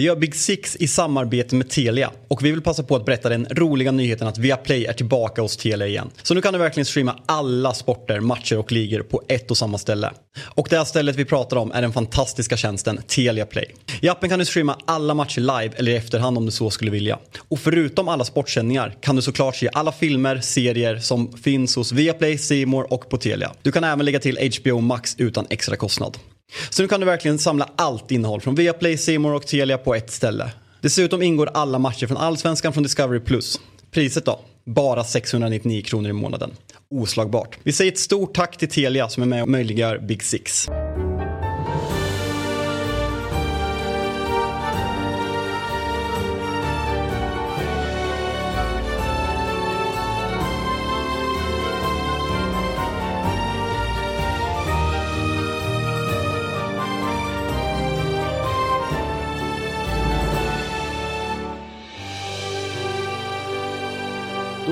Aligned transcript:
Vi 0.00 0.06
gör 0.06 0.16
Big 0.16 0.34
Six 0.34 0.76
i 0.76 0.88
samarbete 0.88 1.54
med 1.54 1.70
Telia 1.70 2.10
och 2.28 2.44
vi 2.44 2.50
vill 2.50 2.62
passa 2.62 2.82
på 2.82 2.96
att 2.96 3.04
berätta 3.04 3.28
den 3.28 3.46
roliga 3.50 3.90
nyheten 3.90 4.28
att 4.28 4.38
Viaplay 4.38 4.84
är 4.84 4.92
tillbaka 4.92 5.42
hos 5.42 5.56
Telia 5.56 5.86
igen. 5.86 6.10
Så 6.22 6.34
nu 6.34 6.40
kan 6.40 6.52
du 6.52 6.58
verkligen 6.58 6.84
streama 6.84 7.18
alla 7.26 7.74
sporter, 7.74 8.20
matcher 8.20 8.58
och 8.58 8.72
ligor 8.72 9.02
på 9.02 9.22
ett 9.28 9.50
och 9.50 9.56
samma 9.56 9.78
ställe. 9.78 10.12
Och 10.44 10.66
det 10.70 10.76
här 10.76 10.84
stället 10.84 11.16
vi 11.16 11.24
pratar 11.24 11.56
om 11.56 11.72
är 11.72 11.82
den 11.82 11.92
fantastiska 11.92 12.56
tjänsten 12.56 13.00
Telia 13.06 13.46
Play. 13.46 13.74
I 14.00 14.08
appen 14.08 14.30
kan 14.30 14.38
du 14.38 14.44
streama 14.44 14.78
alla 14.84 15.14
matcher 15.14 15.40
live 15.40 15.70
eller 15.76 15.92
i 15.92 15.96
efterhand 15.96 16.38
om 16.38 16.46
du 16.46 16.52
så 16.52 16.70
skulle 16.70 16.90
vilja. 16.90 17.18
Och 17.48 17.58
förutom 17.58 18.08
alla 18.08 18.24
sportsändningar 18.24 18.96
kan 19.00 19.16
du 19.16 19.22
såklart 19.22 19.56
se 19.56 19.70
alla 19.72 19.92
filmer, 19.92 20.40
serier 20.40 20.98
som 20.98 21.32
finns 21.32 21.76
hos 21.76 21.92
Viaplay, 21.92 22.38
C 22.38 22.66
More 22.66 22.86
och 22.90 23.08
på 23.08 23.16
Telia. 23.16 23.52
Du 23.62 23.72
kan 23.72 23.84
även 23.84 24.04
lägga 24.04 24.18
till 24.18 24.52
HBO 24.60 24.80
Max 24.80 25.14
utan 25.18 25.46
extra 25.50 25.76
kostnad. 25.76 26.18
Så 26.70 26.82
nu 26.82 26.88
kan 26.88 27.00
du 27.00 27.06
verkligen 27.06 27.38
samla 27.38 27.68
allt 27.76 28.10
innehåll 28.10 28.40
från 28.40 28.54
Viaplay, 28.54 28.96
C 28.96 29.18
More 29.18 29.36
och 29.36 29.46
Telia 29.46 29.78
på 29.78 29.94
ett 29.94 30.10
ställe. 30.10 30.50
Dessutom 30.80 31.22
ingår 31.22 31.50
alla 31.54 31.78
matcher 31.78 32.06
från 32.06 32.16
Allsvenskan 32.16 32.72
från 32.72 32.82
Discovery+. 32.82 33.20
Priset 33.90 34.24
då? 34.24 34.40
Bara 34.66 35.04
699 35.04 35.82
kronor 35.82 36.10
i 36.10 36.12
månaden. 36.12 36.50
Oslagbart. 36.90 37.58
Vi 37.62 37.72
säger 37.72 37.92
ett 37.92 37.98
stort 37.98 38.34
tack 38.34 38.56
till 38.56 38.68
Telia 38.68 39.08
som 39.08 39.22
är 39.22 39.26
med 39.26 39.42
och 39.42 39.48
möjliggör 39.48 39.98
Big 39.98 40.22
Six. 40.22 40.68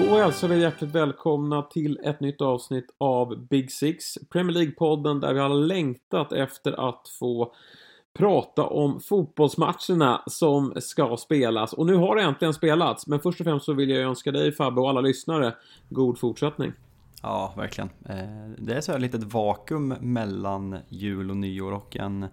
Då 0.09 0.14
hälsar 0.14 0.27
alltså 0.27 0.47
vi 0.47 0.61
hjärtligt 0.61 0.95
välkomna 0.95 1.62
till 1.62 2.01
ett 2.05 2.20
nytt 2.20 2.41
avsnitt 2.41 2.95
av 2.98 3.47
Big 3.47 3.73
Six, 3.73 4.05
Premier 4.31 4.56
League-podden 4.56 5.20
där 5.20 5.34
vi 5.34 5.41
har 5.41 5.48
längtat 5.48 6.33
efter 6.33 6.89
att 6.89 7.09
få 7.19 7.53
prata 8.19 8.67
om 8.67 9.00
fotbollsmatcherna 9.00 10.23
som 10.27 10.73
ska 10.77 11.17
spelas. 11.17 11.73
Och 11.73 11.87
nu 11.87 11.95
har 11.95 12.17
det 12.17 12.23
äntligen 12.23 12.55
spelats, 12.55 13.06
men 13.06 13.20
först 13.20 13.41
och 13.41 13.45
främst 13.47 13.67
så 13.67 13.73
vill 13.73 13.91
jag 13.91 14.03
önska 14.03 14.33
dig 14.33 14.53
Fabbe 14.53 14.81
och 14.81 14.89
alla 14.89 15.00
lyssnare 15.00 15.55
god 15.89 16.19
fortsättning. 16.19 16.72
Ja, 17.22 17.55
verkligen. 17.56 17.91
Eh, 18.09 18.50
det 18.59 18.75
är 18.75 18.81
så 18.81 18.93
här 18.93 18.98
ett 18.98 19.03
litet 19.03 19.33
vakuum 19.33 19.95
mellan 20.00 20.77
jul 20.89 21.31
och 21.31 21.37
nyår 21.37 21.72
och 21.72 21.97
en 21.97 22.27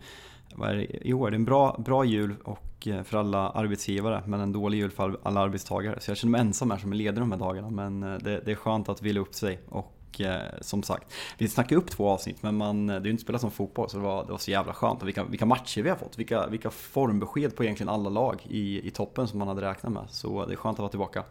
vad 0.56 0.70
är 0.70 0.76
det, 0.76 1.08
i 1.08 1.14
år, 1.14 1.32
det 1.32 1.36
är 1.36 1.40
en 1.40 1.46
bra, 1.46 1.82
bra 1.86 2.06
jul 2.06 2.36
och 2.44 2.65
och 2.76 2.88
eh, 2.88 3.04
för 3.04 3.18
alla 3.18 3.50
arbetsgivare 3.50 4.24
men 4.26 4.40
en 4.40 4.52
dålig 4.52 4.78
jul 4.78 4.92
för 4.92 5.18
alla 5.24 5.40
arbetstagare. 5.40 6.00
Så 6.00 6.12
jag 6.12 6.18
känner 6.18 6.32
mig 6.32 6.42
ensam 6.42 6.72
här 6.72 6.78
som 6.78 6.92
är 6.92 6.96
ledig 6.96 7.22
de 7.22 7.32
här 7.32 7.40
dagarna 7.40 7.70
men 7.70 8.04
eh, 8.04 8.18
det, 8.18 8.42
det 8.46 8.52
är 8.52 8.56
skönt 8.56 8.90
att 8.90 9.02
vila 9.02 9.20
upp 9.20 9.36
sig 9.36 9.60
och 9.70 10.22
eh, 10.22 10.42
som 10.62 10.84
sagt, 10.84 11.14
vi 11.38 11.48
snackade 11.48 11.82
upp 11.82 11.92
två 11.92 12.10
avsnitt 12.10 12.44
men 12.44 12.58
man, 12.58 12.88
det 12.88 12.94
är 12.94 13.06
ju 13.06 13.12
inte 13.12 13.24
spelat 13.24 13.42
som 13.42 13.52
fotboll 13.52 13.90
så 13.90 13.98
det 13.98 14.04
var, 14.04 14.26
det 14.26 14.32
var 14.32 14.38
så 14.38 14.52
jävla 14.52 14.74
skönt. 14.74 15.02
Och 15.02 15.08
vilka, 15.08 15.24
vilka 15.24 15.46
matcher 15.46 15.82
vi 15.82 15.90
har 15.90 15.98
fått, 15.98 16.20
vilka, 16.20 16.48
vilka 16.48 16.70
formbesked 16.70 17.56
på 17.56 17.64
egentligen 17.64 17.90
alla 17.90 18.10
lag 18.10 18.42
i, 18.50 18.88
i 18.88 18.92
toppen 18.92 19.28
som 19.28 19.40
man 19.40 19.48
hade 19.48 19.62
räknat 19.62 19.94
med. 19.94 20.04
Så 20.10 20.46
det 20.46 20.54
är 20.54 20.58
skönt 20.58 20.76
att 20.76 20.80
vara 20.80 20.90
tillbaka. 20.90 21.24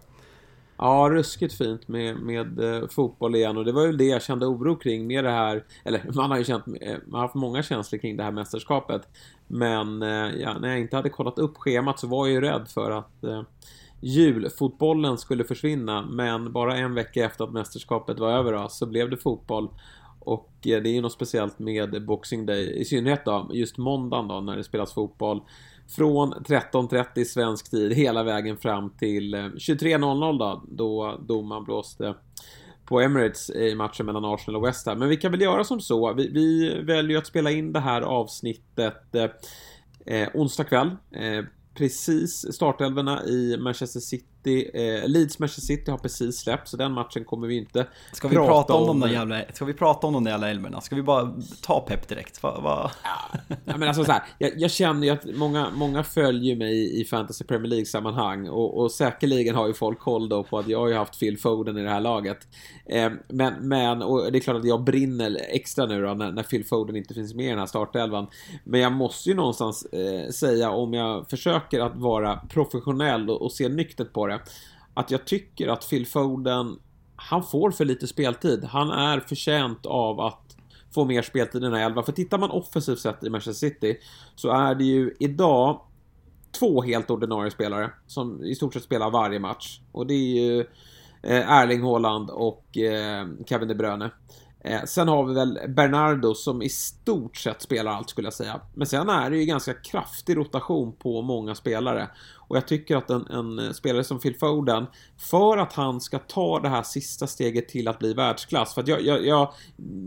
Ja, 0.77 1.09
ruskigt 1.11 1.55
fint 1.55 1.89
med, 1.89 2.17
med 2.17 2.59
fotboll 2.91 3.35
igen 3.35 3.57
och 3.57 3.65
det 3.65 3.73
var 3.73 3.87
ju 3.87 3.93
det 3.93 4.05
jag 4.05 4.23
kände 4.23 4.47
oro 4.47 4.77
kring 4.77 5.07
med 5.07 5.25
det 5.25 5.31
här, 5.31 5.65
eller 5.85 6.03
man 6.15 6.31
har 6.31 6.39
ju 6.39 6.45
känt, 6.45 6.67
man 6.67 6.79
har 7.13 7.21
haft 7.21 7.35
många 7.35 7.63
känslor 7.63 7.99
kring 7.99 8.17
det 8.17 8.23
här 8.23 8.31
mästerskapet. 8.31 9.09
Men 9.47 10.03
eh, 10.03 10.31
ja, 10.41 10.59
när 10.59 10.69
jag 10.69 10.81
inte 10.81 10.97
hade 10.97 11.11
kollat 11.11 11.39
upp 11.39 11.57
schemat 11.57 11.99
så 12.01 12.07
var 12.07 12.27
jag 12.27 12.35
ju 12.35 12.41
rädd 12.41 12.69
för 12.69 12.91
att 12.91 13.25
eh, 13.25 13.43
julfotbollen 14.01 15.19
skulle 15.19 15.45
försvinna, 15.45 16.03
men 16.03 16.53
bara 16.53 16.77
en 16.77 16.95
vecka 16.95 17.25
efter 17.25 17.45
att 17.45 17.53
mästerskapet 17.53 18.19
var 18.19 18.33
över 18.33 18.53
då, 18.53 18.69
så 18.69 18.87
blev 18.87 19.11
det 19.11 19.17
fotboll. 19.17 19.69
Och 20.21 20.51
eh, 20.67 20.83
det 20.83 20.89
är 20.89 20.95
ju 20.95 21.01
något 21.01 21.13
speciellt 21.13 21.59
med 21.59 22.07
Boxing 22.07 22.47
Day, 22.47 22.81
i 22.81 22.85
synnerhet 22.85 23.25
då, 23.25 23.51
just 23.53 23.79
måndagen 23.79 24.29
då, 24.29 24.41
när 24.41 24.57
det 24.57 24.65
spelas 24.65 24.95
fotboll. 24.95 25.43
Från 25.89 26.35
13.30 26.35 27.25
svensk 27.25 27.71
tid 27.71 27.93
hela 27.93 28.23
vägen 28.23 28.57
fram 28.57 28.91
till 28.91 29.35
eh, 29.35 29.39
23.00 29.39 30.39
då, 30.39 30.63
då 30.69 31.21
domaren 31.29 31.65
blåste 31.65 32.15
på 32.85 33.01
Emirates 33.01 33.51
i 33.51 33.75
matchen 33.75 34.07
mellan 34.07 34.25
Arsenal 34.25 34.57
och 34.57 34.69
West 34.69 34.87
Ham. 34.87 34.99
Men 34.99 35.09
vi 35.09 35.17
kan 35.17 35.31
väl 35.31 35.41
göra 35.41 35.65
som 35.65 35.81
så. 35.81 36.15
Vi, 36.15 36.29
vi 36.29 36.75
väljer 36.83 37.19
att 37.19 37.27
spela 37.27 37.51
in 37.51 37.73
det 37.73 37.81
här 37.81 38.03
avsnittet 38.03 39.15
eh, 39.15 39.31
eh 40.07 40.29
onsdag 40.35 40.65
kväll. 40.65 40.91
Eh, 41.11 41.45
precis 41.75 42.55
startelverna 42.55 43.25
i 43.25 43.57
Manchester 43.57 44.01
City. 44.01 44.34
Eh, 44.47 45.09
Leeds 45.09 45.39
Manchester 45.39 45.63
City 45.63 45.91
har 45.91 45.99
precis 45.99 46.39
släppt, 46.39 46.69
så 46.69 46.77
den 46.77 46.93
matchen 46.93 47.25
kommer 47.25 47.47
vi 47.47 47.57
inte 47.57 47.87
Ska 48.13 48.29
vi 48.29 48.37
prata, 48.37 48.75
om, 48.75 48.87
de 48.87 49.01
där 49.01 49.09
jävla, 49.09 49.41
ska 49.53 49.65
vi 49.65 49.75
prata 49.75 50.07
om 50.07 50.13
de 50.13 50.25
där 50.25 50.31
jävla 50.31 50.51
elmerna? 50.51 50.81
Ska 50.81 50.97
vi 50.97 51.03
bara 51.03 51.35
ta 51.63 51.81
pepp 51.81 52.09
direkt? 52.09 52.43
Va, 52.43 52.61
va? 52.61 52.91
Ja, 53.65 53.77
men 53.77 53.89
alltså 53.89 54.05
så 54.05 54.13
här, 54.13 54.23
jag, 54.39 54.53
jag 54.57 54.71
känner 54.71 55.07
ju 55.07 55.11
att 55.13 55.25
många, 55.37 55.71
många 55.75 56.03
följer 56.03 56.57
mig 56.57 57.01
i 57.01 57.05
Fantasy 57.05 57.45
Premier 57.45 57.71
League-sammanhang 57.71 58.49
och, 58.49 58.79
och 58.79 58.93
säkerligen 58.93 59.55
har 59.55 59.67
ju 59.67 59.75
folk 59.75 59.99
koll 59.99 60.29
då 60.29 60.43
på 60.43 60.59
att 60.59 60.69
jag 60.69 60.81
har 60.81 60.89
ju 60.89 60.95
haft 60.95 61.21
Phil 61.21 61.39
Foden 61.39 61.79
i 61.79 61.83
det 61.83 61.91
här 61.91 62.01
laget. 62.01 62.39
Eh, 62.87 63.13
men, 63.29 63.69
men, 63.69 64.03
och 64.03 64.33
det 64.33 64.39
är 64.39 64.41
klart 64.41 64.57
att 64.57 64.65
jag 64.65 64.85
brinner 64.85 65.39
extra 65.49 65.87
nu 65.87 66.03
då 66.03 66.15
när, 66.15 66.33
när 66.33 66.43
Phil 66.43 66.65
Foden 66.65 66.97
inte 66.97 67.15
finns 67.15 67.35
med 67.35 67.47
i 67.47 67.49
den 67.49 67.59
här 67.59 67.67
startelvan. 67.67 68.27
Men 68.65 68.81
jag 68.81 68.93
måste 68.93 69.29
ju 69.29 69.35
någonstans 69.35 69.85
eh, 69.85 70.31
säga, 70.31 70.71
om 70.71 70.95
jag 70.95 71.31
försöker 71.31 71.81
att 71.81 71.97
vara 71.97 72.37
professionell 72.37 73.31
och, 73.31 73.43
och 73.43 73.53
se 73.53 73.69
nyktert 73.69 74.13
på 74.13 74.27
det, 74.27 74.34
att 74.95 75.11
jag 75.11 75.25
tycker 75.25 75.69
att 75.69 75.91
Phil 75.91 76.07
Foden, 76.07 76.79
han 77.17 77.43
får 77.43 77.71
för 77.71 77.85
lite 77.85 78.07
speltid. 78.07 78.65
Han 78.65 78.91
är 78.91 79.21
förtjänt 79.21 79.87
av 79.87 80.21
att 80.21 80.57
få 80.95 81.05
mer 81.05 81.23
speltid 81.23 81.63
i 81.63 81.65
den 81.65 81.75
här 81.75 81.87
elvan. 81.87 82.05
För 82.05 82.13
tittar 82.13 82.39
man 82.39 82.51
offensivt 82.51 82.99
sett 82.99 83.25
i 83.25 83.31
Manchester 83.31 83.69
City 83.69 83.97
så 84.35 84.51
är 84.51 84.75
det 84.75 84.85
ju 84.85 85.15
idag 85.19 85.81
två 86.59 86.83
helt 86.83 87.11
ordinarie 87.11 87.51
spelare 87.51 87.91
som 88.07 88.45
i 88.45 88.55
stort 88.55 88.75
sett 88.75 88.83
spelar 88.83 89.11
varje 89.11 89.39
match. 89.39 89.81
Och 89.93 90.07
det 90.07 90.15
är 90.15 90.45
ju 90.45 90.61
eh, 91.23 91.51
Erling 91.51 91.83
Haaland 91.83 92.31
och 92.31 92.79
eh, 92.79 93.27
Kevin 93.47 93.69
De 93.69 93.75
Bruyne. 93.75 94.11
Eh, 94.65 94.85
sen 94.85 95.09
har 95.09 95.25
vi 95.25 95.35
väl 95.35 95.59
Bernardo 95.69 96.35
som 96.35 96.63
i 96.63 96.69
stort 96.69 97.37
sett 97.37 97.63
spelar 97.63 97.93
allt 97.93 98.11
skulle 98.11 98.27
jag 98.27 98.35
säga. 98.35 98.61
Men 98.75 98.87
sen 98.87 99.09
är 99.09 99.31
det 99.31 99.37
ju 99.37 99.45
ganska 99.45 99.75
kraftig 99.75 100.37
rotation 100.37 100.93
på 100.97 101.23
många 101.23 101.55
spelare. 101.55 102.09
Och 102.49 102.57
jag 102.57 102.69
tycker 102.69 102.97
att 102.97 103.11
en, 103.11 103.27
en 103.27 103.75
spelare 103.75 104.05
som 104.05 104.21
Phil 104.21 104.39
Foden, 104.39 104.87
för 105.17 105.59
att 105.59 105.73
han 105.73 106.01
ska 106.01 106.19
ta 106.19 106.61
det 106.61 106.69
här 106.69 106.83
sista 106.83 107.27
steget 107.27 107.69
till 107.69 107.89
att 107.89 107.99
bli 107.99 108.15
världsklass, 108.15 108.75
för 108.75 108.81
att 108.81 108.89
jag, 108.89 109.03
jag, 109.03 109.27
jag 109.27 109.53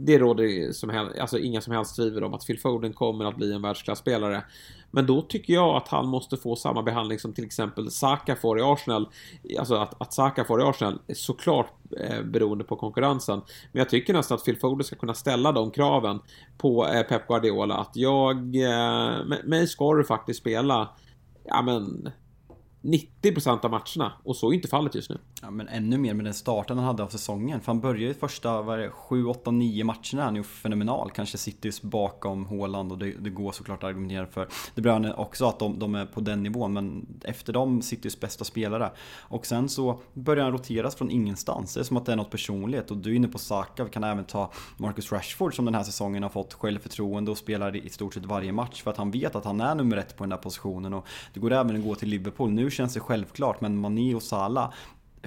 det 0.05 0.17
råder 0.17 0.71
som 0.71 0.89
helst, 0.89 1.19
alltså 1.19 1.39
inga 1.39 1.61
som 1.61 1.73
helst 1.73 1.95
tvivel 1.95 2.23
om 2.23 2.33
att 2.33 2.45
Phil 2.45 2.59
Foden 2.59 2.93
kommer 2.93 3.25
att 3.25 3.35
bli 3.35 3.53
en 3.53 3.61
världsklasspelare. 3.61 4.43
Men 4.91 5.05
då 5.05 5.21
tycker 5.21 5.53
jag 5.53 5.75
att 5.75 5.87
han 5.87 6.07
måste 6.07 6.37
få 6.37 6.55
samma 6.55 6.83
behandling 6.83 7.19
som 7.19 7.33
till 7.33 7.45
exempel 7.45 7.91
Saka 7.91 8.35
får 8.35 8.59
i 8.59 8.61
Arsenal. 8.61 9.09
Alltså 9.59 9.75
att, 9.75 10.01
att 10.01 10.13
Saka 10.13 10.43
får 10.43 10.61
i 10.61 10.63
Arsenal, 10.63 10.99
är 11.07 11.13
såklart 11.13 11.73
eh, 11.99 12.23
beroende 12.23 12.63
på 12.63 12.75
konkurrensen. 12.75 13.41
Men 13.71 13.79
jag 13.79 13.89
tycker 13.89 14.13
nästan 14.13 14.35
att 14.35 14.45
Phil 14.45 14.59
Foden 14.59 14.83
ska 14.83 14.95
kunna 14.95 15.13
ställa 15.13 15.51
de 15.51 15.71
kraven 15.71 16.19
på 16.57 16.87
eh, 16.87 17.03
Pep 17.03 17.27
Guardiola. 17.27 17.75
Att 17.75 17.95
jag, 17.95 18.37
eh, 18.55 19.25
mig 19.43 19.67
ska 19.67 19.93
du 19.93 20.03
faktiskt 20.03 20.39
spela, 20.39 20.89
ja 21.43 21.61
men 21.61 22.09
90% 22.81 23.65
av 23.65 23.71
matcherna 23.71 24.13
och 24.23 24.35
så 24.35 24.51
är 24.51 24.55
inte 24.55 24.67
fallet 24.67 24.95
just 24.95 25.09
nu. 25.09 25.17
Ja, 25.41 25.51
men 25.51 25.67
ännu 25.67 25.97
mer 25.97 26.13
med 26.13 26.25
den 26.25 26.33
starten 26.33 26.77
han 26.77 26.85
hade 26.85 27.03
av 27.03 27.07
säsongen. 27.07 27.61
För 27.61 27.67
han 27.67 27.79
började 27.79 28.05
ju 28.05 28.13
första, 28.13 28.61
vad 28.61 28.79
är 28.79 28.83
det, 28.83 28.89
7, 28.89 29.25
8, 29.25 29.51
9 29.51 29.83
matcherna. 29.83 30.23
Han 30.23 30.33
är 30.33 30.37
ju 30.37 30.43
fenomenal. 30.43 31.11
Kanske 31.11 31.37
Citys 31.37 31.81
bakom 31.81 32.45
Haaland 32.45 32.91
och 32.91 32.97
det, 32.97 33.11
det 33.11 33.29
går 33.29 33.51
såklart 33.51 33.83
att 33.83 33.89
argumentera 33.89 34.25
för 34.25 34.47
Det 34.75 34.81
Bruyne 34.81 35.13
också 35.13 35.45
att 35.45 35.59
de, 35.59 35.79
de 35.79 35.95
är 35.95 36.05
på 36.05 36.21
den 36.21 36.43
nivån. 36.43 36.73
Men 36.73 37.05
efter 37.23 37.53
dem 37.53 37.81
Citys 37.81 38.19
bästa 38.19 38.43
spelare. 38.43 38.91
Och 39.19 39.45
sen 39.45 39.69
så 39.69 39.99
börjar 40.13 40.43
han 40.43 40.53
roteras 40.53 40.95
från 40.95 41.11
ingenstans. 41.11 41.73
Det 41.73 41.79
är 41.79 41.83
som 41.83 41.97
att 41.97 42.05
det 42.05 42.11
är 42.11 42.15
något 42.15 42.31
personligt. 42.31 42.91
Och 42.91 42.97
du 42.97 43.11
är 43.11 43.15
inne 43.15 43.27
på 43.27 43.37
Saka. 43.37 43.83
Vi 43.83 43.89
kan 43.89 44.03
även 44.03 44.25
ta 44.25 44.51
Marcus 44.77 45.11
Rashford 45.11 45.55
som 45.55 45.65
den 45.65 45.75
här 45.75 45.83
säsongen 45.83 46.23
har 46.23 46.29
fått 46.29 46.53
självförtroende 46.53 47.31
och 47.31 47.37
spelar 47.37 47.75
i 47.75 47.89
stort 47.89 48.13
sett 48.13 48.25
varje 48.25 48.51
match. 48.51 48.83
För 48.83 48.91
att 48.91 48.97
han 48.97 49.11
vet 49.11 49.35
att 49.35 49.45
han 49.45 49.61
är 49.61 49.75
nummer 49.75 49.97
ett 49.97 50.17
på 50.17 50.23
den 50.23 50.29
där 50.29 50.37
positionen. 50.37 50.93
Och 50.93 51.07
det 51.33 51.39
går 51.39 51.51
även 51.51 51.75
att 51.75 51.83
gå 51.83 51.95
till 51.95 52.09
Liverpool. 52.09 52.51
Nu 52.51 52.71
känns 52.71 52.93
det 52.93 52.99
självklart 52.99 53.61
men 53.61 53.77
Mané 53.77 54.15
och 54.15 54.23
Salah 54.23 54.73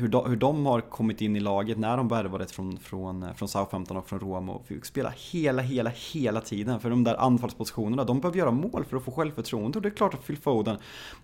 hur 0.00 0.08
de, 0.08 0.30
hur 0.30 0.36
de 0.36 0.66
har 0.66 0.80
kommit 0.80 1.20
in 1.20 1.36
i 1.36 1.40
laget 1.40 1.78
när 1.78 1.96
de 1.96 2.08
värvades 2.08 2.52
från, 2.52 2.78
från, 2.78 3.22
eh, 3.22 3.32
från 3.34 3.48
Southampton 3.48 3.96
och 3.96 4.08
från 4.08 4.20
Roma 4.20 4.52
och 4.52 4.66
fick 4.66 4.84
spela 4.84 5.12
hela, 5.16 5.62
hela, 5.62 5.90
hela 6.12 6.40
tiden. 6.40 6.80
För 6.80 6.90
de 6.90 7.04
där 7.04 7.14
anfallspositionerna, 7.14 8.04
de 8.04 8.20
behöver 8.20 8.38
göra 8.38 8.50
mål 8.50 8.84
för 8.84 8.96
att 8.96 9.04
få 9.04 9.10
självförtroende 9.10 9.78
och 9.78 9.82
det 9.82 9.88
är 9.88 9.94
klart 9.94 10.14
att 10.14 10.26
Phil 10.26 10.36
Foden 10.36 10.76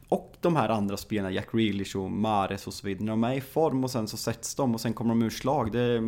och 0.08 0.32
de 0.40 0.56
här 0.56 0.68
andra 0.68 0.96
spelarna, 0.96 1.30
Jack 1.30 1.52
Grealish 1.52 1.96
och 1.96 2.10
Mares 2.10 2.66
och 2.66 2.74
så 2.74 2.86
vidare, 2.86 3.04
när 3.04 3.12
de 3.12 3.24
är 3.24 3.34
i 3.34 3.40
form 3.40 3.84
och 3.84 3.90
sen 3.90 4.08
så 4.08 4.16
sätts 4.16 4.54
de 4.54 4.74
och 4.74 4.80
sen 4.80 4.94
kommer 4.94 5.10
de 5.10 5.22
ur 5.22 5.30
slag. 5.30 5.72
Det, 5.72 6.00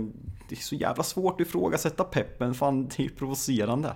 det 0.49 0.55
är 0.55 0.57
så 0.57 0.75
jävla 0.75 1.03
svårt 1.03 1.41
att 1.41 1.47
ifrågasätta 1.47 2.05
peppen, 2.05 2.55
fan 2.55 2.89
det 2.97 3.05
är 3.05 3.09
provocerande. 3.09 3.95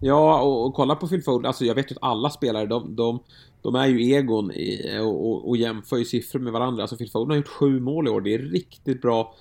Ja, 0.00 0.40
och, 0.40 0.66
och, 0.66 0.74
kolla 0.74 0.94
på 0.94 1.08
Phil 1.08 1.22
Foden, 1.22 1.46
alltså 1.46 1.64
jag 1.64 1.74
vet 1.74 1.90
ju 1.90 1.94
att 1.94 2.02
alla 2.02 2.30
spelare, 2.30 2.66
de, 2.66 2.96
de, 2.96 3.18
de 3.62 3.74
är 3.74 3.86
ju 3.86 4.14
egon 4.14 4.52
i, 4.52 4.98
och, 5.00 5.30
och, 5.30 5.48
och 5.48 5.56
jämför 5.56 5.96
ju 5.96 6.04
siffror 6.04 6.40
med 6.40 6.52
varandra. 6.52 6.82
Alltså 6.82 6.96
Phil 6.96 7.10
Foden 7.10 7.30
har 7.30 7.36
gjort 7.36 7.48
sju 7.48 7.80
mål 7.80 8.06
i 8.06 8.10
år, 8.10 8.20
det 8.20 8.34
är 8.34 8.38
riktigt 8.38 9.02
bra 9.02 9.34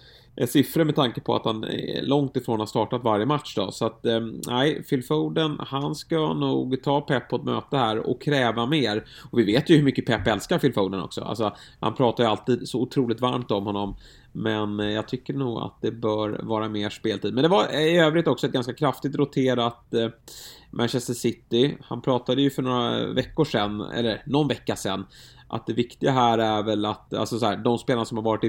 siffror 0.45 0.83
med 0.83 0.95
tanke 0.95 1.21
på 1.21 1.35
att 1.35 1.45
han 1.45 1.63
är 1.63 2.01
långt 2.01 2.37
ifrån 2.37 2.59
har 2.59 2.67
startat 2.67 3.03
varje 3.03 3.25
match 3.25 3.55
då. 3.55 3.71
Så 3.71 3.85
att, 3.85 4.05
eh, 4.05 4.19
nej, 4.47 4.83
Phil 4.83 5.03
Foden, 5.03 5.57
han 5.59 5.95
ska 5.95 6.33
nog 6.33 6.83
ta 6.83 7.01
Pep 7.01 7.29
på 7.29 7.35
ett 7.35 7.43
möte 7.43 7.77
här 7.77 7.97
och 7.97 8.21
kräva 8.21 8.65
mer. 8.65 9.05
Och 9.31 9.39
vi 9.39 9.43
vet 9.43 9.69
ju 9.69 9.75
hur 9.75 9.83
mycket 9.83 10.05
Pep 10.05 10.27
älskar 10.27 10.59
Phil 10.59 10.73
Foden 10.73 11.01
också. 11.01 11.21
Alltså, 11.21 11.55
han 11.79 11.95
pratar 11.95 12.23
ju 12.23 12.29
alltid 12.29 12.69
så 12.69 12.81
otroligt 12.81 13.21
varmt 13.21 13.51
om 13.51 13.65
honom. 13.65 13.95
Men 14.31 14.79
eh, 14.79 14.89
jag 14.89 15.07
tycker 15.07 15.33
nog 15.33 15.61
att 15.61 15.81
det 15.81 15.91
bör 15.91 16.39
vara 16.43 16.69
mer 16.69 16.89
speltid. 16.89 17.33
Men 17.33 17.43
det 17.43 17.49
var 17.49 17.79
i 17.79 17.97
övrigt 17.97 18.27
också 18.27 18.47
ett 18.47 18.53
ganska 18.53 18.73
kraftigt 18.73 19.15
roterat 19.15 19.93
eh, 19.93 20.09
Manchester 20.71 21.13
City. 21.13 21.77
Han 21.81 22.01
pratade 22.01 22.41
ju 22.41 22.49
för 22.49 22.61
några 22.61 23.13
veckor 23.13 23.45
sedan, 23.45 23.81
eller 23.81 24.23
någon 24.25 24.47
vecka 24.47 24.75
sedan, 24.75 25.05
att 25.47 25.67
det 25.67 25.73
viktiga 25.73 26.11
här 26.11 26.37
är 26.37 26.63
väl 26.63 26.85
att, 26.85 27.13
alltså 27.13 27.39
så 27.39 27.45
här, 27.45 27.57
de 27.57 27.77
spelarna 27.77 28.05
som 28.05 28.17
har 28.17 28.23
varit 28.23 28.43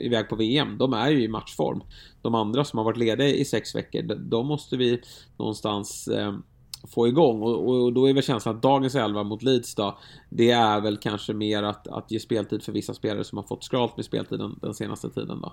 iväg 0.00 0.28
på 0.28 0.36
VM, 0.36 0.78
de 0.78 0.92
är 0.92 1.10
ju 1.10 1.22
i 1.22 1.28
matchform. 1.28 1.82
De 2.22 2.34
andra 2.34 2.64
som 2.64 2.78
har 2.78 2.84
varit 2.84 2.96
lediga 2.96 3.28
i 3.28 3.44
sex 3.44 3.74
veckor, 3.74 4.02
de 4.02 4.46
måste 4.46 4.76
vi 4.76 5.00
någonstans 5.36 6.08
eh, 6.08 6.32
få 6.86 7.08
igång. 7.08 7.42
Och, 7.42 7.68
och 7.68 7.92
då 7.92 8.08
är 8.08 8.14
väl 8.14 8.22
känslan 8.22 8.56
att 8.56 8.62
dagens 8.62 8.94
elva 8.94 9.22
mot 9.22 9.42
Leeds 9.42 9.74
då 9.74 9.98
Det 10.28 10.50
är 10.50 10.80
väl 10.80 10.96
kanske 10.96 11.32
mer 11.32 11.62
att, 11.62 11.88
att 11.88 12.10
ge 12.10 12.20
speltid 12.20 12.62
för 12.62 12.72
vissa 12.72 12.94
spelare 12.94 13.24
som 13.24 13.38
har 13.38 13.42
fått 13.42 13.64
skralt 13.64 13.96
med 13.96 14.04
speltiden 14.04 14.58
den 14.62 14.74
senaste 14.74 15.10
tiden 15.10 15.40
då. 15.40 15.52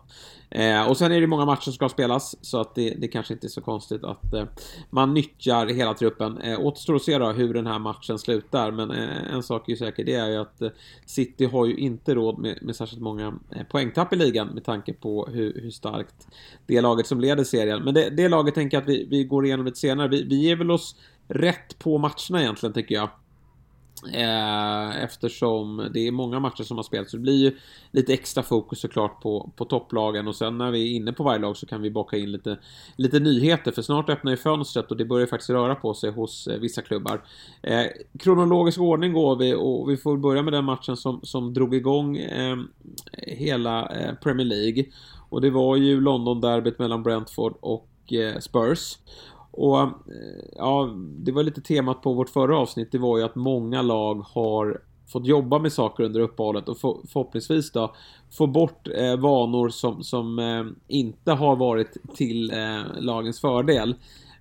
Eh, 0.50 0.90
Och 0.90 0.98
sen 0.98 1.12
är 1.12 1.22
det 1.22 1.28
många 1.28 1.46
matcher 1.46 1.62
som 1.62 1.74
ska 1.74 1.90
spelas 1.90 2.36
så 2.42 2.60
att 2.62 2.76
det, 2.76 2.90
det 2.90 3.08
kanske 3.08 3.34
inte 3.34 3.48
är 3.48 3.50
så 3.50 3.62
konstigt 3.62 4.04
att 4.04 4.34
eh, 4.34 4.46
man 4.90 5.14
nyttjar 5.14 5.68
hela 5.68 5.94
truppen. 5.94 6.38
Eh, 6.38 6.60
Återstår 6.60 6.96
att 6.96 7.02
se 7.02 7.18
då 7.18 7.32
hur 7.32 7.54
den 7.54 7.68
här 7.68 7.80
matchen 7.80 8.20
slutar 8.20 8.72
men 8.72 8.92
eh, 8.92 9.34
en 9.34 9.44
sak 9.44 9.68
är 9.68 9.72
ju 9.72 9.78
säker 9.78 10.04
det 10.04 10.14
är 10.14 10.30
ju 10.30 10.38
att 10.38 10.62
eh, 10.62 10.70
City 11.06 11.46
har 11.46 11.66
ju 11.66 11.76
inte 11.76 12.16
råd 12.16 12.38
med, 12.38 12.60
med 12.62 12.76
särskilt 12.76 13.02
många 13.02 13.34
eh, 13.52 13.64
poängtapp 13.64 14.14
i 14.14 14.16
ligan 14.16 14.48
med 14.48 14.64
tanke 14.64 14.94
på 14.94 15.28
hur, 15.32 15.62
hur 15.62 15.72
starkt 15.72 16.28
det 16.68 16.82
laget 16.82 17.08
som 17.08 17.20
leder 17.20 17.44
serien. 17.44 17.84
Men 17.84 17.94
det, 17.94 18.10
det 18.10 18.30
laget 18.30 18.56
tänker 18.56 18.78
jag 18.78 18.82
att 18.82 18.90
vi, 18.90 19.08
vi 19.10 19.24
går 19.24 19.46
igenom 19.46 19.66
lite 19.66 19.80
senare. 19.80 20.08
Vi, 20.08 20.24
vi 20.24 20.36
ger 20.36 20.56
väl 20.56 20.72
oss 20.72 20.96
rätt 21.28 21.80
på 21.80 21.98
matcherna 21.98 22.42
egentligen 22.42 22.74
tycker 22.74 22.96
jag. 22.96 23.10
Eh, 24.14 25.04
eftersom 25.04 25.90
det 25.94 26.08
är 26.08 26.12
många 26.12 26.40
matcher 26.40 26.64
som 26.64 26.78
har 26.78 26.84
spelats. 26.84 27.12
Så 27.12 27.18
det 27.18 27.22
blir 27.22 27.44
ju 27.44 27.58
lite 27.92 28.14
extra 28.14 28.44
fokus 28.44 28.80
såklart 28.80 29.22
på, 29.22 29.52
på 29.56 29.66
topplagen 29.66 30.28
och 30.28 30.36
sen 30.36 30.58
när 30.58 30.72
vi 30.72 30.92
är 30.92 30.96
inne 30.96 31.14
på 31.14 31.24
varje 31.24 31.40
lag 31.40 31.58
så 31.58 31.66
kan 31.66 31.82
vi 31.82 31.92
baka 31.92 32.18
in 32.18 32.32
lite, 32.32 32.58
lite 32.96 33.20
nyheter 33.20 33.72
för 33.72 33.82
snart 33.82 34.10
öppnar 34.10 34.32
ju 34.32 34.38
fönstret 34.38 34.92
och 34.92 34.98
det 34.98 35.06
börjar 35.06 35.28
faktiskt 35.28 35.50
röra 35.50 35.76
på 35.76 35.94
sig 35.94 36.12
hos 36.12 36.48
eh, 36.48 36.60
vissa 36.60 36.82
klubbar. 36.82 37.22
Eh, 37.62 37.86
kronologisk 38.20 38.80
ordning 38.80 39.14
går 39.14 39.36
vi 39.36 39.54
och 39.54 39.90
vi 39.90 39.98
får 39.98 40.18
börja 40.18 40.42
med 40.42 40.54
den 40.54 40.66
matchen 40.66 40.98
som, 40.98 41.20
som 41.24 41.54
drog 41.54 41.76
igång 41.76 42.18
eh, 42.18 42.58
hela 43.14 43.88
eh, 43.88 44.16
Premier 44.16 44.48
League. 44.48 44.86
Och 45.30 45.42
det 45.42 45.50
var 45.50 45.76
ju 45.76 46.02
London-derbyt 46.02 46.80
mellan 46.80 47.04
Brentford 47.04 47.56
och 47.60 48.14
eh, 48.14 48.40
Spurs. 48.40 48.98
Och 49.58 49.82
eh, 49.82 49.90
ja, 50.56 50.90
det 50.98 51.32
var 51.32 51.44
lite 51.44 51.62
temat 51.62 52.02
på 52.02 52.14
vårt 52.14 52.30
förra 52.30 52.58
avsnitt, 52.58 52.92
det 52.92 52.98
var 52.98 53.18
ju 53.18 53.24
att 53.24 53.36
många 53.36 53.82
lag 53.82 54.26
har 54.34 54.82
fått 55.08 55.26
jobba 55.26 55.60
med 55.60 55.74
saker 55.74 56.04
under 56.04 56.20
uppehållet 56.20 56.70
och 56.70 56.78
för, 56.78 56.98
förhoppningsvis 57.08 57.72
då 57.72 57.96
få 58.32 58.48
bort 58.48 58.88
eh, 58.88 59.18
vanor 59.18 59.70
som, 59.70 60.04
som 60.04 60.40
eh, 60.40 60.66
inte 60.88 61.32
har 61.32 61.56
varit 61.56 61.98
till 62.16 62.52
eh, 62.52 62.82
lagens 63.00 63.42
fördel. 63.42 63.96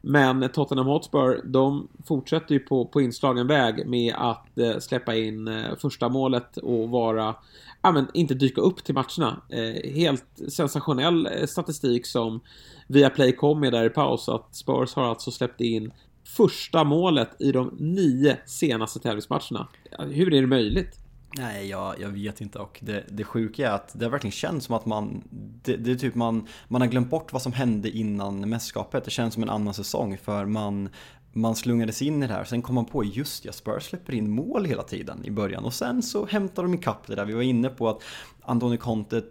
Men 0.06 0.48
Tottenham 0.48 0.86
Hotspur, 0.86 1.40
de 1.44 1.88
fortsätter 2.06 2.54
ju 2.54 2.58
på, 2.58 2.84
på 2.84 3.00
inslagen 3.00 3.46
väg 3.46 3.86
med 3.86 4.14
att 4.16 4.58
eh, 4.58 4.78
släppa 4.78 5.14
in 5.16 5.48
eh, 5.48 5.76
första 5.78 6.08
målet 6.08 6.56
och 6.56 6.88
vara, 6.88 7.34
ja 7.82 7.92
men 7.92 8.06
inte 8.14 8.34
dyka 8.34 8.60
upp 8.60 8.84
till 8.84 8.94
matcherna. 8.94 9.42
Eh, 9.48 9.92
helt 9.92 10.24
sensationell 10.48 11.26
eh, 11.26 11.46
statistik 11.46 12.06
som 12.06 12.40
Viaplay 12.86 13.32
kom 13.32 13.60
med 13.60 13.72
där 13.72 13.84
i 13.84 13.90
paus 13.90 14.28
att 14.28 14.54
Spurs 14.54 14.94
har 14.94 15.04
alltså 15.04 15.30
släppt 15.30 15.60
in 15.60 15.92
första 16.36 16.84
målet 16.84 17.30
i 17.38 17.52
de 17.52 17.76
nio 17.78 18.36
senaste 18.46 19.00
tävlingsmatcherna. 19.00 19.68
Hur 19.98 20.34
är 20.34 20.40
det 20.40 20.46
möjligt? 20.46 21.03
Nej, 21.36 21.68
jag, 21.68 22.00
jag 22.00 22.08
vet 22.08 22.40
inte 22.40 22.58
och 22.58 22.78
det, 22.82 23.04
det 23.08 23.24
sjuka 23.24 23.68
är 23.68 23.74
att 23.74 23.92
det 23.98 24.08
verkligen 24.08 24.32
känns 24.32 24.64
som 24.64 24.74
att 24.74 24.86
man, 24.86 25.22
det, 25.62 25.76
det 25.76 25.90
är 25.90 25.94
typ 25.94 26.14
man, 26.14 26.48
man 26.68 26.80
har 26.80 26.88
glömt 26.88 27.10
bort 27.10 27.32
vad 27.32 27.42
som 27.42 27.52
hände 27.52 27.90
innan 27.90 28.48
mästerskapet. 28.48 29.04
Det 29.04 29.10
känns 29.10 29.34
som 29.34 29.42
en 29.42 29.50
annan 29.50 29.74
säsong 29.74 30.18
för 30.18 30.44
man, 30.44 30.88
man 31.32 31.56
slungades 31.56 32.02
in 32.02 32.22
i 32.22 32.26
det 32.26 32.32
här. 32.32 32.44
Sen 32.44 32.62
kom 32.62 32.74
man 32.74 32.84
på, 32.84 33.04
just 33.04 33.44
ja, 33.44 33.52
Spurs 33.52 33.82
släpper 33.82 34.14
in 34.14 34.30
mål 34.30 34.64
hela 34.64 34.82
tiden 34.82 35.24
i 35.24 35.30
början. 35.30 35.64
Och 35.64 35.74
sen 35.74 36.02
så 36.02 36.26
hämtar 36.26 36.62
de 36.62 36.74
ikapp 36.74 37.06
det 37.06 37.14
där. 37.14 37.24
Vi 37.24 37.34
var 37.34 37.42
inne 37.42 37.68
på 37.68 37.88
att 37.88 38.02
Antoni 38.42 38.76
Conte 38.76 39.22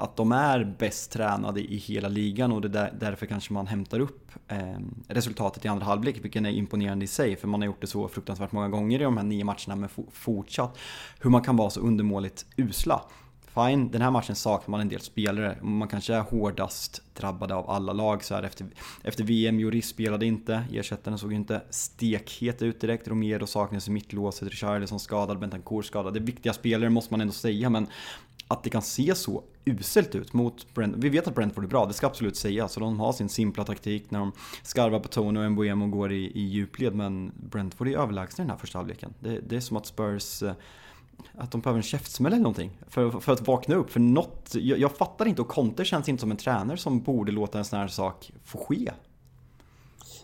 att 0.00 0.16
de 0.16 0.32
är 0.32 0.64
bäst 0.78 1.12
tränade 1.12 1.60
i 1.60 1.76
hela 1.76 2.08
ligan 2.08 2.52
och 2.52 2.60
det 2.60 2.68
där, 2.68 2.92
därför 3.00 3.26
kanske 3.26 3.52
man 3.52 3.66
hämtar 3.66 4.00
upp 4.00 4.32
eh, 4.48 4.58
resultatet 5.08 5.64
i 5.64 5.68
andra 5.68 5.84
halvlek, 5.84 6.24
vilket 6.24 6.42
är 6.44 6.48
imponerande 6.48 7.04
i 7.04 7.08
sig, 7.08 7.36
för 7.36 7.48
man 7.48 7.60
har 7.60 7.66
gjort 7.66 7.80
det 7.80 7.86
så 7.86 8.08
fruktansvärt 8.08 8.52
många 8.52 8.68
gånger 8.68 9.00
i 9.00 9.04
de 9.04 9.16
här 9.16 9.24
nio 9.24 9.44
matcherna, 9.44 9.76
men 9.76 9.88
fortsatt 10.12 10.78
hur 11.20 11.30
man 11.30 11.42
kan 11.42 11.56
vara 11.56 11.70
så 11.70 11.80
undermåligt 11.80 12.46
usla. 12.56 13.02
Fine, 13.54 13.90
den 13.90 14.02
här 14.02 14.10
matchen 14.10 14.36
saknar 14.36 14.70
man 14.70 14.80
en 14.80 14.88
del 14.88 15.00
spelare. 15.00 15.58
Man 15.62 15.88
kanske 15.88 16.14
är 16.14 16.20
hårdast 16.20 17.02
drabbade 17.14 17.54
av 17.54 17.70
alla 17.70 17.92
lag 17.92 18.24
så 18.24 18.34
här 18.34 18.42
efter, 18.42 18.66
efter 19.02 19.24
VM. 19.24 19.60
Joris 19.60 19.88
spelade 19.88 20.26
inte, 20.26 20.64
ersättaren 20.72 21.18
såg 21.18 21.32
inte 21.32 21.60
stekhet 21.70 22.62
ut 22.62 22.80
direkt. 22.80 23.08
Romero 23.08 23.46
saknades 23.46 23.88
i 23.88 23.90
mittlåset, 23.90 24.48
Richarlison 24.48 25.00
skadad, 25.00 25.38
Bentancourt 25.38 25.84
skadad. 25.84 26.14
Det 26.14 26.18
är 26.18 26.24
viktiga 26.24 26.52
spelare 26.52 26.90
måste 26.90 27.12
man 27.12 27.20
ändå 27.20 27.32
säga, 27.32 27.70
men 27.70 27.86
att 28.50 28.62
det 28.62 28.70
kan 28.70 28.82
se 28.82 29.14
så 29.14 29.42
uselt 29.64 30.14
ut 30.14 30.32
mot 30.32 30.74
Brentford. 30.74 31.02
Vi 31.02 31.08
vet 31.08 31.28
att 31.28 31.34
Brentford 31.34 31.64
är 31.64 31.68
bra, 31.68 31.86
det 31.86 31.92
ska 31.92 32.06
absolut 32.06 32.36
sägas. 32.36 32.72
Så 32.72 32.80
de 32.80 33.00
har 33.00 33.12
sin 33.12 33.28
simpla 33.28 33.64
taktik 33.64 34.10
när 34.10 34.18
de 34.18 34.32
skarvar 34.62 35.00
på 35.00 35.08
Tony 35.08 35.40
och 35.40 35.52
Mbuemo 35.52 35.84
och 35.84 35.90
går 35.90 36.12
i, 36.12 36.32
i 36.34 36.40
djupled. 36.40 36.94
Men 36.94 37.32
Brentford 37.50 37.88
är 37.88 37.98
överlägsna 37.98 38.42
i 38.42 38.44
den 38.44 38.50
här 38.50 38.58
första 38.58 38.78
halvleken. 38.78 39.14
Det, 39.20 39.40
det, 39.40 39.56
är 39.56 39.60
som 39.60 39.76
att 39.76 39.86
Spurs 39.86 40.42
eh, 40.42 40.52
att 41.34 41.50
de 41.50 41.60
behöver 41.60 41.78
en 41.78 41.82
käftsmäll 41.82 42.32
eller 42.32 42.42
någonting 42.42 42.70
för, 42.88 43.10
för 43.10 43.32
att 43.32 43.46
vakna 43.46 43.74
upp. 43.74 43.90
För 43.90 44.00
något, 44.00 44.54
jag, 44.54 44.78
jag 44.78 44.96
fattar 44.96 45.26
inte 45.26 45.42
och 45.42 45.48
Conte 45.48 45.84
känns 45.84 46.08
inte 46.08 46.20
som 46.20 46.30
en 46.30 46.36
tränare 46.36 46.76
som 46.76 47.00
borde 47.00 47.32
låta 47.32 47.58
en 47.58 47.64
sån 47.64 47.78
här 47.78 47.88
sak 47.88 48.32
få 48.44 48.58
ske. 48.58 48.90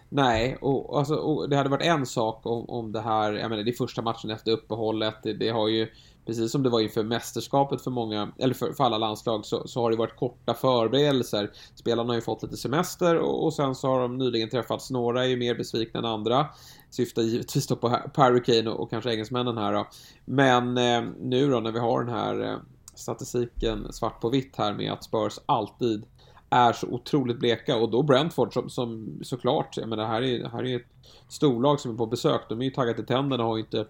Nej, 0.08 0.56
och, 0.60 0.98
alltså, 0.98 1.14
och 1.14 1.48
det 1.48 1.56
hade 1.56 1.68
varit 1.68 1.86
en 1.86 2.06
sak 2.06 2.46
om, 2.46 2.70
om 2.70 2.92
det 2.92 3.00
här, 3.00 3.32
jag 3.32 3.50
menar 3.50 3.62
det 3.62 3.70
är 3.70 3.76
första 3.76 4.02
matchen 4.02 4.30
efter 4.30 4.52
uppehållet, 4.52 5.14
det, 5.22 5.34
det 5.34 5.48
har 5.48 5.68
ju 5.68 5.88
precis 6.26 6.52
som 6.52 6.62
det 6.62 6.68
var 6.68 6.80
inför 6.80 7.02
mästerskapet 7.02 7.82
för 7.82 7.90
många, 7.90 8.32
eller 8.38 8.54
för, 8.54 8.72
för 8.72 8.84
alla 8.84 8.98
landslag, 8.98 9.46
så, 9.46 9.68
så, 9.68 9.80
har 9.82 9.90
det 9.90 9.96
varit 9.96 10.16
korta 10.16 10.54
förberedelser. 10.54 11.50
Spelarna 11.74 12.08
har 12.08 12.14
ju 12.14 12.20
fått 12.20 12.42
lite 12.42 12.56
semester 12.56 13.18
och, 13.18 13.44
och 13.44 13.54
sen 13.54 13.74
så 13.74 13.88
har 13.88 14.00
de 14.00 14.18
nyligen 14.18 14.48
träffats. 14.48 14.90
Några 14.90 15.24
är 15.24 15.28
ju 15.28 15.36
mer 15.36 15.54
besvikna 15.54 16.00
än 16.00 16.06
andra. 16.06 16.46
Syftar 16.90 17.22
givetvis 17.22 17.66
då 17.66 17.76
på, 17.76 17.96
på 18.14 18.22
Harry 18.22 18.42
Kane 18.42 18.70
och, 18.70 18.80
och 18.80 18.90
kanske 18.90 19.10
engelsmännen 19.10 19.58
här 19.58 19.72
då. 19.72 19.86
Men 20.24 20.78
eh, 20.78 21.02
nu 21.20 21.50
då 21.50 21.60
när 21.60 21.72
vi 21.72 21.78
har 21.78 22.04
den 22.04 22.14
här 22.14 22.40
eh, 22.40 22.56
statistiken 22.94 23.92
svart 23.92 24.20
på 24.20 24.28
vitt 24.28 24.56
här 24.56 24.74
med 24.74 24.92
att 24.92 25.04
Spurs 25.04 25.38
alltid 25.46 26.04
är 26.50 26.72
så 26.72 26.86
otroligt 26.86 27.38
bleka 27.38 27.76
och 27.76 27.90
då 27.90 28.02
Brentford 28.02 28.52
som, 28.52 28.70
som 28.70 29.18
såklart, 29.22 29.76
jag 29.76 29.88
menar 29.88 30.02
det 30.02 30.08
här 30.08 30.22
är, 30.22 30.48
här 30.48 30.64
är 30.64 30.76
ett 30.76 30.86
storlag 31.28 31.80
som 31.80 31.92
är 31.92 31.96
på 31.96 32.06
besök. 32.06 32.40
De 32.48 32.60
är 32.60 32.64
ju 32.64 32.70
taggade 32.70 32.96
till 32.96 33.06
tänderna 33.06 33.42
och 33.42 33.48
har 33.48 33.56
ju 33.56 33.62
inte 33.62 33.86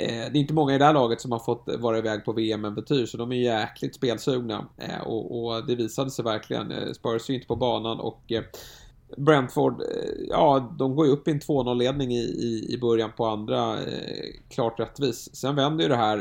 Eh, 0.00 0.32
det 0.32 0.38
är 0.38 0.40
inte 0.40 0.54
många 0.54 0.74
i 0.74 0.78
det 0.78 0.84
här 0.84 0.94
laget 0.94 1.20
som 1.20 1.32
har 1.32 1.38
fått 1.38 1.68
vara 1.78 1.98
iväg 1.98 2.24
på 2.24 2.32
VM-äventyr 2.32 3.06
så 3.06 3.16
de 3.16 3.32
är 3.32 3.36
jäkligt 3.36 3.94
spelsugna. 3.94 4.66
Eh, 4.76 5.00
och, 5.00 5.44
och, 5.44 5.66
det 5.66 5.74
visade 5.74 6.10
sig 6.10 6.24
verkligen. 6.24 6.70
Eh, 6.70 6.92
Spurs 6.92 7.28
är 7.28 7.32
ju 7.32 7.34
inte 7.34 7.48
på 7.48 7.56
banan 7.56 8.00
och 8.00 8.32
Brentford, 9.16 9.82
ja, 10.28 10.74
de 10.78 10.96
går 10.96 11.06
ju 11.06 11.12
upp 11.12 11.28
i 11.28 11.30
en 11.30 11.40
2-0-ledning 11.40 12.12
i, 12.12 12.20
i, 12.20 12.74
i 12.74 12.78
början 12.80 13.10
på 13.16 13.26
andra, 13.26 13.76
klart 14.48 14.80
rättvis. 14.80 15.36
Sen 15.36 15.56
vänder 15.56 15.82
ju 15.82 15.88
det 15.88 15.96
här 15.96 16.18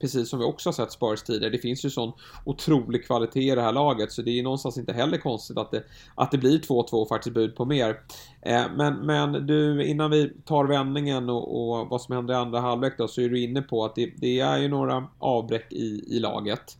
precis 0.00 0.30
som 0.30 0.38
vi 0.38 0.44
också 0.44 0.68
har 0.68 0.72
sett 0.72 0.92
Spurs 0.92 1.22
tidigare. 1.22 1.52
Det 1.52 1.58
finns 1.58 1.84
ju 1.84 1.90
sån 1.90 2.12
otrolig 2.44 3.06
kvalitet 3.06 3.52
i 3.52 3.54
det 3.54 3.62
här 3.62 3.72
laget 3.72 4.12
så 4.12 4.22
det 4.22 4.30
är 4.30 4.34
ju 4.34 4.42
någonstans 4.42 4.78
inte 4.78 4.92
heller 4.92 5.18
konstigt 5.18 5.58
att 5.58 5.70
det, 5.70 5.82
att 6.14 6.30
det 6.30 6.38
blir 6.38 6.58
2-2 6.58 6.92
och 6.92 7.08
faktiskt 7.08 7.34
bud 7.34 7.56
på 7.56 7.64
mer. 7.64 8.00
Eh, 8.42 8.64
men, 8.76 8.94
men 8.94 9.46
du, 9.46 9.86
innan 9.86 10.10
vi 10.10 10.32
tar 10.44 10.64
vändningen 10.64 11.30
och, 11.30 11.78
och, 11.78 11.88
vad 11.88 12.02
som 12.02 12.14
händer 12.14 12.34
i 12.34 12.36
andra 12.36 12.60
halvlek 12.60 12.98
då, 12.98 13.08
så 13.08 13.20
är 13.20 13.28
du 13.28 13.40
inne 13.40 13.62
på 13.62 13.84
att 13.84 13.94
det, 13.94 14.12
det 14.16 14.40
är 14.40 14.58
ju 14.58 14.68
några 14.68 15.06
avbräck 15.18 15.72
i, 15.72 16.16
i 16.16 16.18
laget. 16.18 16.78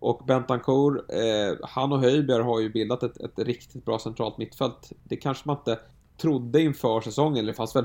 Och 0.00 0.24
Bentancourt, 0.26 1.10
eh, 1.12 1.68
han 1.68 1.92
och 1.92 2.00
Höjbjerg 2.00 2.42
har 2.42 2.60
ju 2.60 2.70
bildat 2.70 3.02
ett, 3.02 3.20
ett 3.20 3.38
riktigt 3.38 3.84
bra 3.84 3.98
centralt 3.98 4.38
mittfält. 4.38 4.92
Det 5.04 5.16
kanske 5.16 5.42
man 5.46 5.56
inte 5.56 5.78
trodde 6.20 6.62
inför 6.62 7.00
säsongen. 7.00 7.46
Det 7.46 7.54
fanns 7.54 7.76
väl 7.76 7.84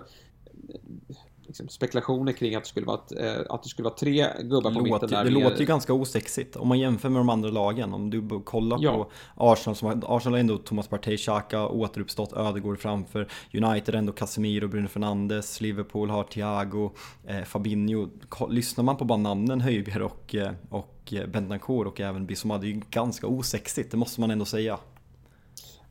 liksom, 1.48 1.68
spekulationer 1.68 2.32
kring 2.32 2.56
att 2.56 2.64
det 2.64 2.70
skulle 2.70 2.86
vara, 2.86 3.00
ett, 3.06 3.12
eh, 3.12 3.54
att 3.54 3.64
det 3.64 3.70
skulle 3.70 3.84
vara 3.84 3.94
tre 3.96 4.28
gubbar 4.40 4.72
på 4.72 4.80
låter, 4.80 4.94
mitten 4.94 5.10
där. 5.10 5.24
Det 5.24 5.30
låter 5.30 5.60
ju 5.60 5.66
ganska 5.66 5.94
osexigt 5.94 6.56
om 6.56 6.68
man 6.68 6.80
jämför 6.80 7.10
med 7.10 7.20
de 7.20 7.30
andra 7.30 7.50
lagen. 7.50 7.94
Om 7.94 8.10
du 8.10 8.42
kollar 8.44 8.78
Ja. 8.82 8.94
på 8.94 9.12
Arsenal, 9.36 9.76
som 9.76 10.04
Arsenal 10.08 10.34
har 10.34 10.40
ändå 10.40 10.58
Thomas 10.58 10.88
Partey, 10.88 11.18
Xhaka 11.18 11.68
återuppstått, 11.68 12.34
Ödegård 12.34 12.80
framför. 12.80 13.28
United 13.54 13.96
ändå 13.96 14.14
Casemiro, 14.14 14.68
Bruno 14.68 14.88
Fernandes, 14.88 15.62
Liverpool 15.62 16.10
har 16.10 16.24
Thiago, 16.24 16.92
eh, 17.28 17.44
Fabinho. 17.44 18.08
Lyssnar 18.50 18.84
man 18.84 18.98
på 18.98 19.06
bara 19.06 19.18
namnen 19.18 19.62
Höjbjerg 19.62 20.04
och, 20.04 20.36
eh, 20.36 20.52
och 20.70 21.14
eh, 21.14 21.28
Bentancourt 21.28 21.88
och 21.88 22.02
även 22.02 22.26
Bissouma, 22.26 22.58
det 22.58 22.68
är 22.68 22.70
ju 22.70 22.82
ganska 22.90 23.28
osexigt, 23.28 23.92
det 23.92 23.98
måste 23.98 24.22
man 24.22 24.32
ändå 24.32 24.46
säga. 24.46 24.80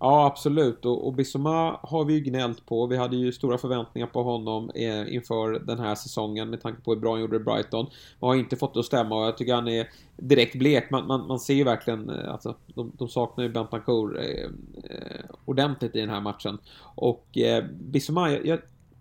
Ja, 0.05 0.27
absolut. 0.27 0.85
Och, 0.85 1.07
och 1.07 1.13
Bissoma 1.13 1.81
har 1.83 2.05
vi 2.05 2.15
ju 2.15 2.21
gnällt 2.21 2.67
på. 2.67 2.87
Vi 2.87 2.97
hade 2.97 3.17
ju 3.17 3.33
stora 3.33 3.59
förväntningar 3.59 4.07
på 4.07 4.23
honom 4.23 4.71
eh, 4.75 5.15
inför 5.15 5.53
den 5.67 5.79
här 5.79 5.95
säsongen 5.95 6.51
med 6.51 6.61
tanke 6.61 6.83
på 6.83 6.95
hur 6.95 7.01
bra 7.01 7.13
han 7.13 7.21
gjorde 7.21 7.37
i 7.37 7.41
Brighton. 7.41 7.87
Man 8.21 8.29
har 8.31 8.37
inte 8.37 8.57
fått 8.57 8.75
det 8.75 8.81
att 8.81 8.87
stämma 8.87 9.17
och 9.17 9.27
jag 9.27 9.37
tycker 9.37 9.55
han 9.55 9.69
är 9.69 9.89
direkt 10.17 10.55
blek. 10.55 10.91
Man, 10.91 11.07
man, 11.07 11.27
man 11.27 11.41
ser 11.41 11.55
ju 11.55 11.65
verkligen, 11.65 12.11
att 12.11 12.29
alltså, 12.29 12.55
de, 12.75 12.93
de 12.99 13.09
saknar 13.09 13.45
ju 13.45 13.51
Bentancourt 13.51 14.17
eh, 14.17 14.45
eh, 14.91 15.25
ordentligt 15.45 15.97
i 15.97 16.01
den 16.01 16.11
här 16.11 16.21
matchen. 16.21 16.59
Och 16.95 17.39
eh, 17.39 17.65
Bissoma, 17.81 18.31
jag, 18.31 18.47
jag, 18.47 18.59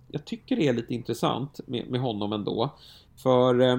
jag 0.07 0.25
tycker 0.25 0.55
det 0.55 0.67
är 0.67 0.73
lite 0.73 0.93
intressant 0.93 1.59
med, 1.65 1.89
med 1.89 2.01
honom 2.01 2.33
ändå. 2.33 2.69
För 3.15 3.59
eh, 3.61 3.77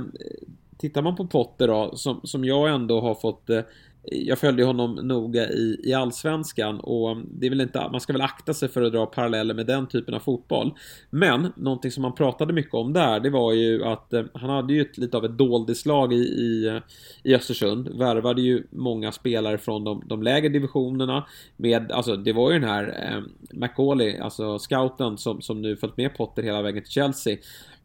tittar 0.79 1.03
man 1.03 1.17
på 1.17 1.27
Potter 1.27 1.69
då, 1.69 1.97
som, 1.97 2.21
som 2.25 2.45
jag 2.45 2.75
ändå 2.75 3.01
har 3.01 3.15
fått 3.15 3.51
eh, 3.51 3.61
jag 4.05 4.39
följde 4.39 4.65
honom 4.65 4.95
noga 4.95 5.51
i, 5.51 5.81
i 5.85 5.95
allsvenskan 5.95 6.81
och 6.81 7.17
det 7.17 7.47
är 7.47 7.51
väl 7.51 7.61
inte, 7.61 7.89
man 7.93 8.01
ska 8.01 8.13
väl 8.13 8.23
akta 8.23 8.55
sig 8.55 8.69
för 8.69 8.83
att 8.83 8.93
dra 8.93 9.07
paralleller 9.07 9.55
med 9.55 9.67
den 9.67 9.87
typen 9.87 10.15
av 10.15 10.19
fotboll. 10.19 10.75
Men 11.11 11.53
någonting 11.57 11.91
som 11.91 12.03
man 12.03 12.15
pratade 12.15 12.53
mycket 12.53 12.75
om 12.75 12.93
där, 12.93 13.21
det 13.21 13.31
var 13.31 13.53
ju 13.53 13.85
att 13.85 14.13
eh, 14.13 14.25
han 14.35 14.51
hade 14.51 14.73
ju 14.73 14.81
ett, 14.81 14.99
lite 14.99 15.17
av 15.17 15.25
ett 15.25 15.39
doldislag 15.39 16.13
i, 16.13 16.17
i, 16.17 16.81
i 17.23 17.35
Östersund. 17.35 17.89
Värvade 17.89 18.43
ju 18.43 18.67
många 18.71 19.13
spelare 19.13 19.59
från 19.59 19.85
de, 19.85 20.03
de 20.07 20.23
lägre 20.23 20.49
divisionerna 20.49 21.27
med, 21.57 21.93
alltså 21.93 22.17
det 22.17 22.33
var 22.33 22.53
ju 22.53 22.59
den 22.59 22.69
här 22.69 23.13
eh, 23.13 23.23
McCauley, 23.51 24.19
alltså 24.19 24.59
scouten 24.59 25.19
som, 25.19 25.41
som 25.41 25.63
nu 25.63 25.77
följt 25.77 25.97
med 25.97 26.17
Potter 26.17 26.43
hela 26.43 26.63
vägen 26.63 26.83
till 26.83 26.93
Chelsea. 26.93 27.37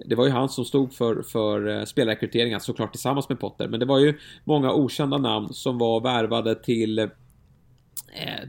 Det 0.05 0.15
var 0.15 0.25
ju 0.25 0.31
han 0.31 0.49
som 0.49 0.65
stod 0.65 0.93
för, 0.93 1.21
för 1.21 1.67
eh, 1.67 1.83
spelrekryteringen, 1.83 2.59
såklart 2.59 2.91
tillsammans 2.91 3.29
med 3.29 3.39
Potter. 3.39 3.67
Men 3.67 3.79
det 3.79 3.85
var 3.85 3.99
ju 3.99 4.19
många 4.43 4.73
okända 4.73 5.17
namn 5.17 5.53
som 5.53 5.77
var 5.77 6.01
värvade 6.07 6.63
till 6.63 6.99
eh, 6.99 7.07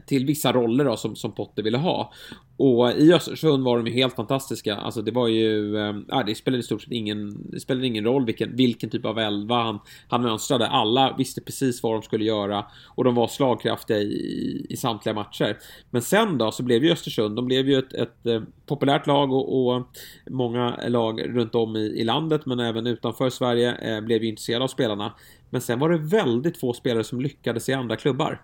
till 0.07 0.25
vissa 0.25 0.53
roller 0.53 0.85
då, 0.85 0.97
som, 0.97 1.15
som 1.15 1.35
Potter 1.35 1.63
ville 1.63 1.77
ha. 1.77 2.13
Och 2.59 2.91
i 2.91 3.13
Östersund 3.13 3.63
var 3.63 3.77
de 3.77 3.87
ju 3.87 3.93
helt 3.93 4.15
fantastiska. 4.15 4.75
Alltså 4.75 5.01
det 5.01 5.11
var 5.11 5.27
ju, 5.27 5.77
Äh, 6.11 6.25
det 6.25 6.35
spelade 6.35 6.59
i 6.59 6.63
stort 6.63 6.81
sett 6.81 6.91
ingen, 6.91 7.51
det 7.51 7.59
spelade 7.59 7.87
ingen 7.87 8.03
roll 8.03 8.25
vilken, 8.25 8.55
vilken 8.55 8.89
typ 8.89 9.05
av 9.05 9.19
elva 9.19 9.63
han, 9.63 9.79
han 10.07 10.21
mönstrade. 10.21 10.67
Alla 10.67 11.15
visste 11.17 11.41
precis 11.41 11.83
vad 11.83 11.93
de 11.93 12.01
skulle 12.01 12.25
göra 12.25 12.65
och 12.87 13.03
de 13.03 13.15
var 13.15 13.27
slagkraftiga 13.27 13.97
i, 13.97 14.65
i 14.69 14.77
samtliga 14.77 15.15
matcher. 15.15 15.57
Men 15.89 16.01
sen 16.01 16.37
då 16.37 16.51
så 16.51 16.63
blev 16.63 16.83
ju 16.83 16.91
Östersund, 16.91 17.35
de 17.35 17.45
blev 17.45 17.69
ju 17.69 17.77
ett, 17.77 17.93
ett 17.93 18.09
ett 18.25 18.43
populärt 18.65 19.07
lag 19.07 19.31
och, 19.33 19.75
och 19.75 19.87
många 20.29 20.79
lag 20.87 21.37
runt 21.37 21.55
om 21.55 21.75
i, 21.75 21.79
i 21.79 22.03
landet 22.03 22.45
men 22.45 22.59
även 22.59 22.87
utanför 22.87 23.29
Sverige 23.29 23.75
eh, 23.75 24.01
blev 24.01 24.23
ju 24.23 24.29
intresserade 24.29 24.63
av 24.63 24.67
spelarna. 24.67 25.13
Men 25.49 25.61
sen 25.61 25.79
var 25.79 25.89
det 25.89 25.97
väldigt 25.97 26.57
få 26.57 26.73
spelare 26.73 27.03
som 27.03 27.21
lyckades 27.21 27.69
i 27.69 27.73
andra 27.73 27.95
klubbar. 27.95 28.41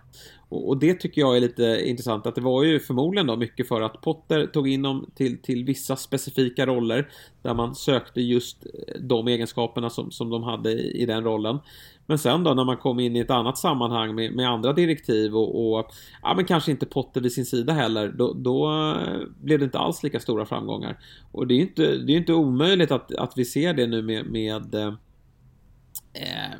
Och, 0.48 0.68
och 0.68 0.76
det 0.76 0.94
tycker 0.94 1.20
jag 1.20 1.36
är 1.36 1.40
lite 1.40 1.82
intressant 1.84 2.26
att 2.26 2.34
det 2.34 2.40
var 2.40 2.62
ju 2.62 2.80
förmodligen 2.80 3.26
då 3.26 3.36
mycket 3.36 3.68
för 3.68 3.80
att 3.80 4.00
Potter 4.06 4.46
tog 4.46 4.68
in 4.68 4.82
dem 4.82 5.10
till, 5.14 5.42
till 5.42 5.64
vissa 5.64 5.96
specifika 5.96 6.66
roller 6.66 7.08
där 7.42 7.54
man 7.54 7.74
sökte 7.74 8.20
just 8.20 8.66
eh, 8.66 9.00
de 9.00 9.28
egenskaperna 9.28 9.90
som, 9.90 10.10
som 10.10 10.30
de 10.30 10.42
hade 10.42 10.72
i, 10.72 11.02
i 11.02 11.06
den 11.06 11.24
rollen. 11.24 11.58
Men 12.06 12.18
sen 12.18 12.44
då 12.44 12.54
när 12.54 12.64
man 12.64 12.76
kom 12.76 13.00
in 13.00 13.16
i 13.16 13.18
ett 13.18 13.30
annat 13.30 13.58
sammanhang 13.58 14.14
med, 14.14 14.32
med 14.32 14.48
andra 14.48 14.72
direktiv 14.72 15.36
och, 15.36 15.76
och 15.78 15.90
ja, 16.22 16.34
men 16.34 16.44
kanske 16.44 16.70
inte 16.70 16.86
Potter 16.86 17.20
vid 17.20 17.32
sin 17.32 17.46
sida 17.46 17.72
heller, 17.72 18.08
då, 18.08 18.32
då 18.32 18.70
eh, 18.72 19.28
blev 19.42 19.58
det 19.58 19.64
inte 19.64 19.78
alls 19.78 20.02
lika 20.02 20.20
stora 20.20 20.46
framgångar. 20.46 20.98
Och 21.32 21.46
det 21.46 21.54
är 21.54 21.56
ju 21.56 21.62
inte, 21.62 21.96
det 21.96 22.12
är 22.12 22.16
inte 22.16 22.32
omöjligt 22.32 22.90
att, 22.90 23.14
att 23.14 23.32
vi 23.36 23.44
ser 23.44 23.74
det 23.74 23.86
nu 23.86 24.02
med, 24.02 24.26
med 24.26 24.74
eh, 24.74 24.94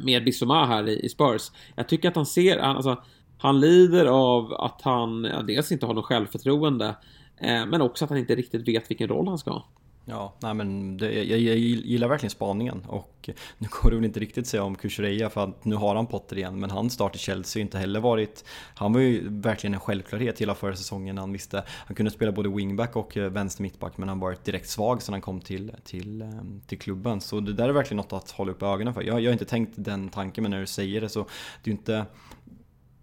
med 0.01 0.25
Bissoma 0.25 0.67
här 0.67 0.89
i, 0.89 1.09
Spurs. 1.09 1.51
Jag 1.77 1.89
tycker 1.89 2.09
att 2.09 2.17
han 2.17 2.27
ser, 2.27 2.59
han, 2.59 2.77
alltså, 2.77 3.03
han 3.39 3.61
lider 3.61 4.07
av 4.07 4.53
att 4.53 4.83
han 4.83 5.25
ja, 5.25 5.43
dels 5.43 5.73
inte 5.73 5.87
har 5.87 5.95
något 5.95 6.05
självförtroende, 6.05 6.97
Eh, 7.41 7.67
men 7.67 7.81
också 7.81 8.05
att 8.05 8.11
han 8.11 8.19
inte 8.19 8.35
riktigt 8.35 8.69
vet 8.69 8.91
vilken 8.91 9.09
roll 9.09 9.29
han 9.29 9.39
ska 9.39 9.51
ha. 9.51 9.65
Ja, 10.09 10.35
nej 10.41 10.55
men 10.55 10.97
det, 10.97 11.13
jag, 11.13 11.39
jag 11.39 11.57
gillar 11.57 12.09
verkligen 12.09 12.31
spaningen. 12.31 12.85
Och 12.87 13.31
nu 13.59 13.69
går 13.71 13.91
det 13.91 13.97
väl 13.97 14.05
inte 14.05 14.21
riktigt 14.21 14.47
säga 14.47 14.63
om 14.63 14.75
Kukureya 14.75 15.31
för 15.31 15.45
att 15.45 15.65
nu 15.65 15.75
har 15.75 15.95
han 15.95 16.07
Potter 16.07 16.39
igen. 16.39 16.61
Men 16.61 16.71
hans 16.71 16.93
start 16.93 17.15
i 17.17 17.19
Chelsea 17.19 17.61
har 17.61 17.63
inte 17.63 17.79
heller 17.79 18.01
varit 18.01 18.45
Han 18.75 18.93
var 18.93 19.01
ju 19.01 19.29
verkligen 19.29 19.75
en 19.75 19.81
självklarhet 19.81 20.41
hela 20.41 20.55
förra 20.55 20.77
säsongen 20.77 21.19
han 21.19 21.33
visste 21.33 21.65
Han 21.69 21.95
kunde 21.95 22.11
spela 22.11 22.33
både 22.33 22.49
wingback 22.49 22.97
och 22.97 23.17
eh, 23.17 23.31
vänster 23.31 23.63
mittback 23.63 23.97
men 23.97 24.09
han 24.09 24.21
varit 24.21 24.45
direkt 24.45 24.69
svag 24.69 25.03
sedan 25.03 25.13
han 25.13 25.21
kom 25.21 25.41
till, 25.41 25.73
till, 25.85 26.23
ehm, 26.23 26.61
till 26.67 26.79
klubben. 26.79 27.21
Så 27.21 27.41
det 27.41 27.53
där 27.53 27.69
är 27.69 27.73
verkligen 27.73 27.97
något 27.97 28.13
att 28.13 28.31
hålla 28.31 28.53
upp 28.53 28.63
ögonen 28.63 28.95
för. 28.95 29.03
Jag, 29.03 29.21
jag 29.21 29.29
har 29.29 29.33
inte 29.33 29.45
tänkt 29.45 29.73
den 29.77 30.09
tanken 30.09 30.43
men 30.43 30.51
när 30.51 30.61
du 30.61 30.67
säger 30.67 31.01
det 31.01 31.09
så 31.09 31.21
det 31.63 31.71
är 31.71 31.73
ju 31.73 31.79
inte 31.79 32.07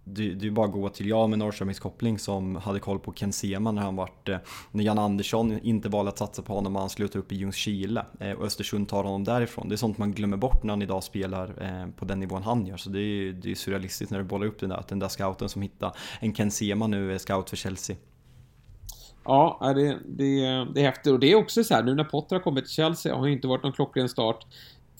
det, 0.04 0.34
det 0.34 0.46
är 0.46 0.50
bara 0.50 0.66
att 0.66 0.72
gå 0.72 0.88
till 0.88 1.08
jag 1.08 1.30
med 1.30 1.38
Norrköpings 1.38 1.80
koppling 1.80 2.18
som 2.18 2.56
hade 2.56 2.80
koll 2.80 2.98
på 2.98 3.12
Ken 3.12 3.32
Sema 3.32 3.72
när 3.72 3.82
han 3.82 3.96
vart 3.96 4.28
eh, 4.28 4.38
När 4.70 4.84
Jan 4.84 4.98
Andersson 4.98 5.58
inte 5.62 5.88
valde 5.88 6.08
att 6.08 6.18
satsa 6.18 6.42
på 6.42 6.54
honom 6.54 6.76
och 6.76 6.80
han 6.80 6.90
slutade 6.90 7.18
upp 7.18 7.32
i 7.32 7.36
Ljungskile 7.36 8.06
eh, 8.20 8.32
och 8.32 8.44
Östersund 8.44 8.88
tar 8.88 9.04
honom 9.04 9.24
därifrån. 9.24 9.68
Det 9.68 9.74
är 9.74 9.76
sånt 9.76 9.98
man 9.98 10.12
glömmer 10.12 10.36
bort 10.36 10.62
när 10.62 10.72
han 10.72 10.82
idag 10.82 11.02
spelar 11.02 11.62
eh, 11.62 11.90
på 11.96 12.04
den 12.04 12.20
nivån 12.20 12.42
han 12.42 12.66
gör. 12.66 12.76
Så 12.76 12.90
det 12.90 13.00
är, 13.00 13.32
det 13.32 13.50
är 13.50 13.54
surrealistiskt 13.54 14.10
när 14.10 14.18
du 14.18 14.24
bollar 14.24 14.46
upp 14.46 14.60
den 14.60 14.68
där, 14.68 14.76
att 14.76 14.88
den 14.88 14.98
där 14.98 15.08
scouten 15.08 15.48
som 15.48 15.62
hittar 15.62 15.96
en 16.20 16.32
Ken 16.32 16.50
Sema 16.50 16.86
nu 16.86 17.14
är 17.14 17.18
scout 17.18 17.50
för 17.50 17.56
Chelsea. 17.56 17.96
Ja, 19.24 19.72
det, 19.74 19.98
det, 20.06 20.40
det 20.74 20.80
är 20.80 20.84
häftigt. 20.84 21.12
Och 21.12 21.20
det 21.20 21.32
är 21.32 21.36
också 21.36 21.64
så 21.64 21.74
här, 21.74 21.82
nu 21.82 21.94
när 21.94 22.04
Potter 22.04 22.36
har 22.36 22.42
kommit 22.42 22.64
till 22.64 22.74
Chelsea 22.74 23.16
har 23.16 23.26
det 23.26 23.32
inte 23.32 23.48
varit 23.48 23.62
någon 23.62 23.72
klockren 23.72 24.08
start. 24.08 24.46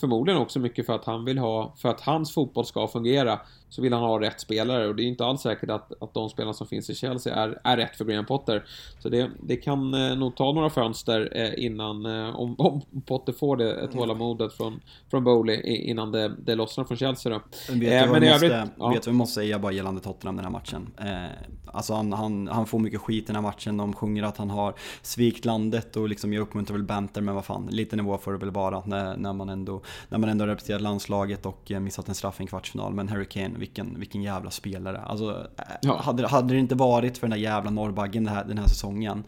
Förmodligen 0.00 0.40
också 0.40 0.58
mycket 0.58 0.86
för 0.86 0.92
att 0.92 1.04
han 1.04 1.24
vill 1.24 1.38
ha, 1.38 1.74
för 1.76 1.88
att 1.88 2.00
hans 2.00 2.34
fotboll 2.34 2.64
ska 2.64 2.88
fungera, 2.88 3.40
så 3.74 3.82
vill 3.82 3.92
han 3.92 4.02
ha 4.02 4.20
rätt 4.20 4.40
spelare 4.40 4.88
och 4.88 4.96
det 4.96 5.02
är 5.02 5.04
inte 5.04 5.24
alls 5.24 5.40
säkert 5.40 5.70
att, 5.70 6.02
att 6.02 6.14
de 6.14 6.28
spelarna 6.30 6.54
som 6.54 6.66
finns 6.66 6.90
i 6.90 6.94
Chelsea 6.94 7.34
är, 7.34 7.60
är 7.64 7.76
rätt 7.76 7.96
för 7.96 8.04
Graham 8.04 8.26
Potter. 8.26 8.64
Så 8.98 9.08
det, 9.08 9.30
det 9.42 9.56
kan 9.56 9.94
eh, 9.94 10.16
nog 10.16 10.36
ta 10.36 10.52
några 10.52 10.70
fönster 10.70 11.32
eh, 11.34 11.64
innan, 11.64 12.06
eh, 12.06 12.36
om, 12.36 12.54
om 12.58 12.82
Potter 13.06 13.32
får 13.32 13.56
det 13.56 13.88
tålamodet 13.92 14.52
från, 14.52 14.80
från 15.10 15.24
Bowley 15.24 15.60
innan 15.76 16.12
det, 16.12 16.32
det 16.38 16.54
lossnar 16.54 16.84
från 16.84 16.96
Chelsea 16.96 17.32
då. 17.32 17.40
Vet 17.72 17.80
du 17.80 17.86
Eh, 17.86 18.10
vad 18.10 18.20
vi 18.20 18.30
måste, 18.30 18.46
övrigt- 18.46 18.70
ja. 18.78 18.88
vet 18.90 19.06
vi 19.08 19.12
måste 19.12 19.34
säga 19.34 19.58
bara 19.58 19.72
gällande 19.72 20.00
Tottenham 20.00 20.36
den 20.36 20.44
här 20.44 20.52
matchen? 20.52 20.90
Eh, 21.00 21.30
alltså 21.66 21.94
han, 21.94 22.12
han, 22.12 22.48
han 22.48 22.66
får 22.66 22.78
mycket 22.78 23.00
skit 23.00 23.24
i 23.24 23.26
den 23.26 23.36
här 23.36 23.42
matchen, 23.42 23.76
de 23.76 23.92
sjunger 23.92 24.22
att 24.22 24.36
han 24.36 24.50
har 24.50 24.74
svikt 25.02 25.44
landet 25.44 25.96
och 25.96 26.08
liksom 26.08 26.32
jag 26.32 26.40
uppmuntrar 26.42 26.76
väl 26.76 26.86
banter 26.86 27.20
men 27.20 27.34
vad 27.34 27.44
fan, 27.44 27.66
lite 27.70 27.96
nivå 27.96 28.18
får 28.18 28.32
det 28.32 28.38
väl 28.38 28.50
vara 28.50 28.82
när, 28.86 29.16
när, 29.16 29.32
man 29.32 29.48
ändå, 29.48 29.80
när 30.08 30.18
man 30.18 30.30
ändå 30.30 30.42
har 30.42 30.48
representerat 30.48 30.80
landslaget 30.82 31.46
och 31.46 31.70
eh, 31.70 31.80
missat 31.80 32.08
en 32.08 32.14
straff 32.14 32.40
i 32.40 32.42
en 32.42 32.46
kvartsfinal. 32.46 32.94
Men 32.94 33.08
Harry 33.08 33.24
Kane, 33.24 33.58
vilken, 33.64 33.98
vilken 33.98 34.22
jävla 34.22 34.50
spelare. 34.50 34.98
Alltså, 35.00 35.46
eh, 35.58 35.64
Ja. 35.82 36.00
hade, 36.00 36.28
hade 36.28 36.54
det 36.54 36.60
inte 36.60 36.74
varit 36.74 37.18
för 37.18 37.26
den 37.26 37.30
där 37.30 37.44
jävla 37.44 37.70
norrbaggen 37.70 38.24
den 38.24 38.34
här, 38.34 38.44
den 38.44 38.58
här 38.58 38.66
säsongen. 38.66 39.24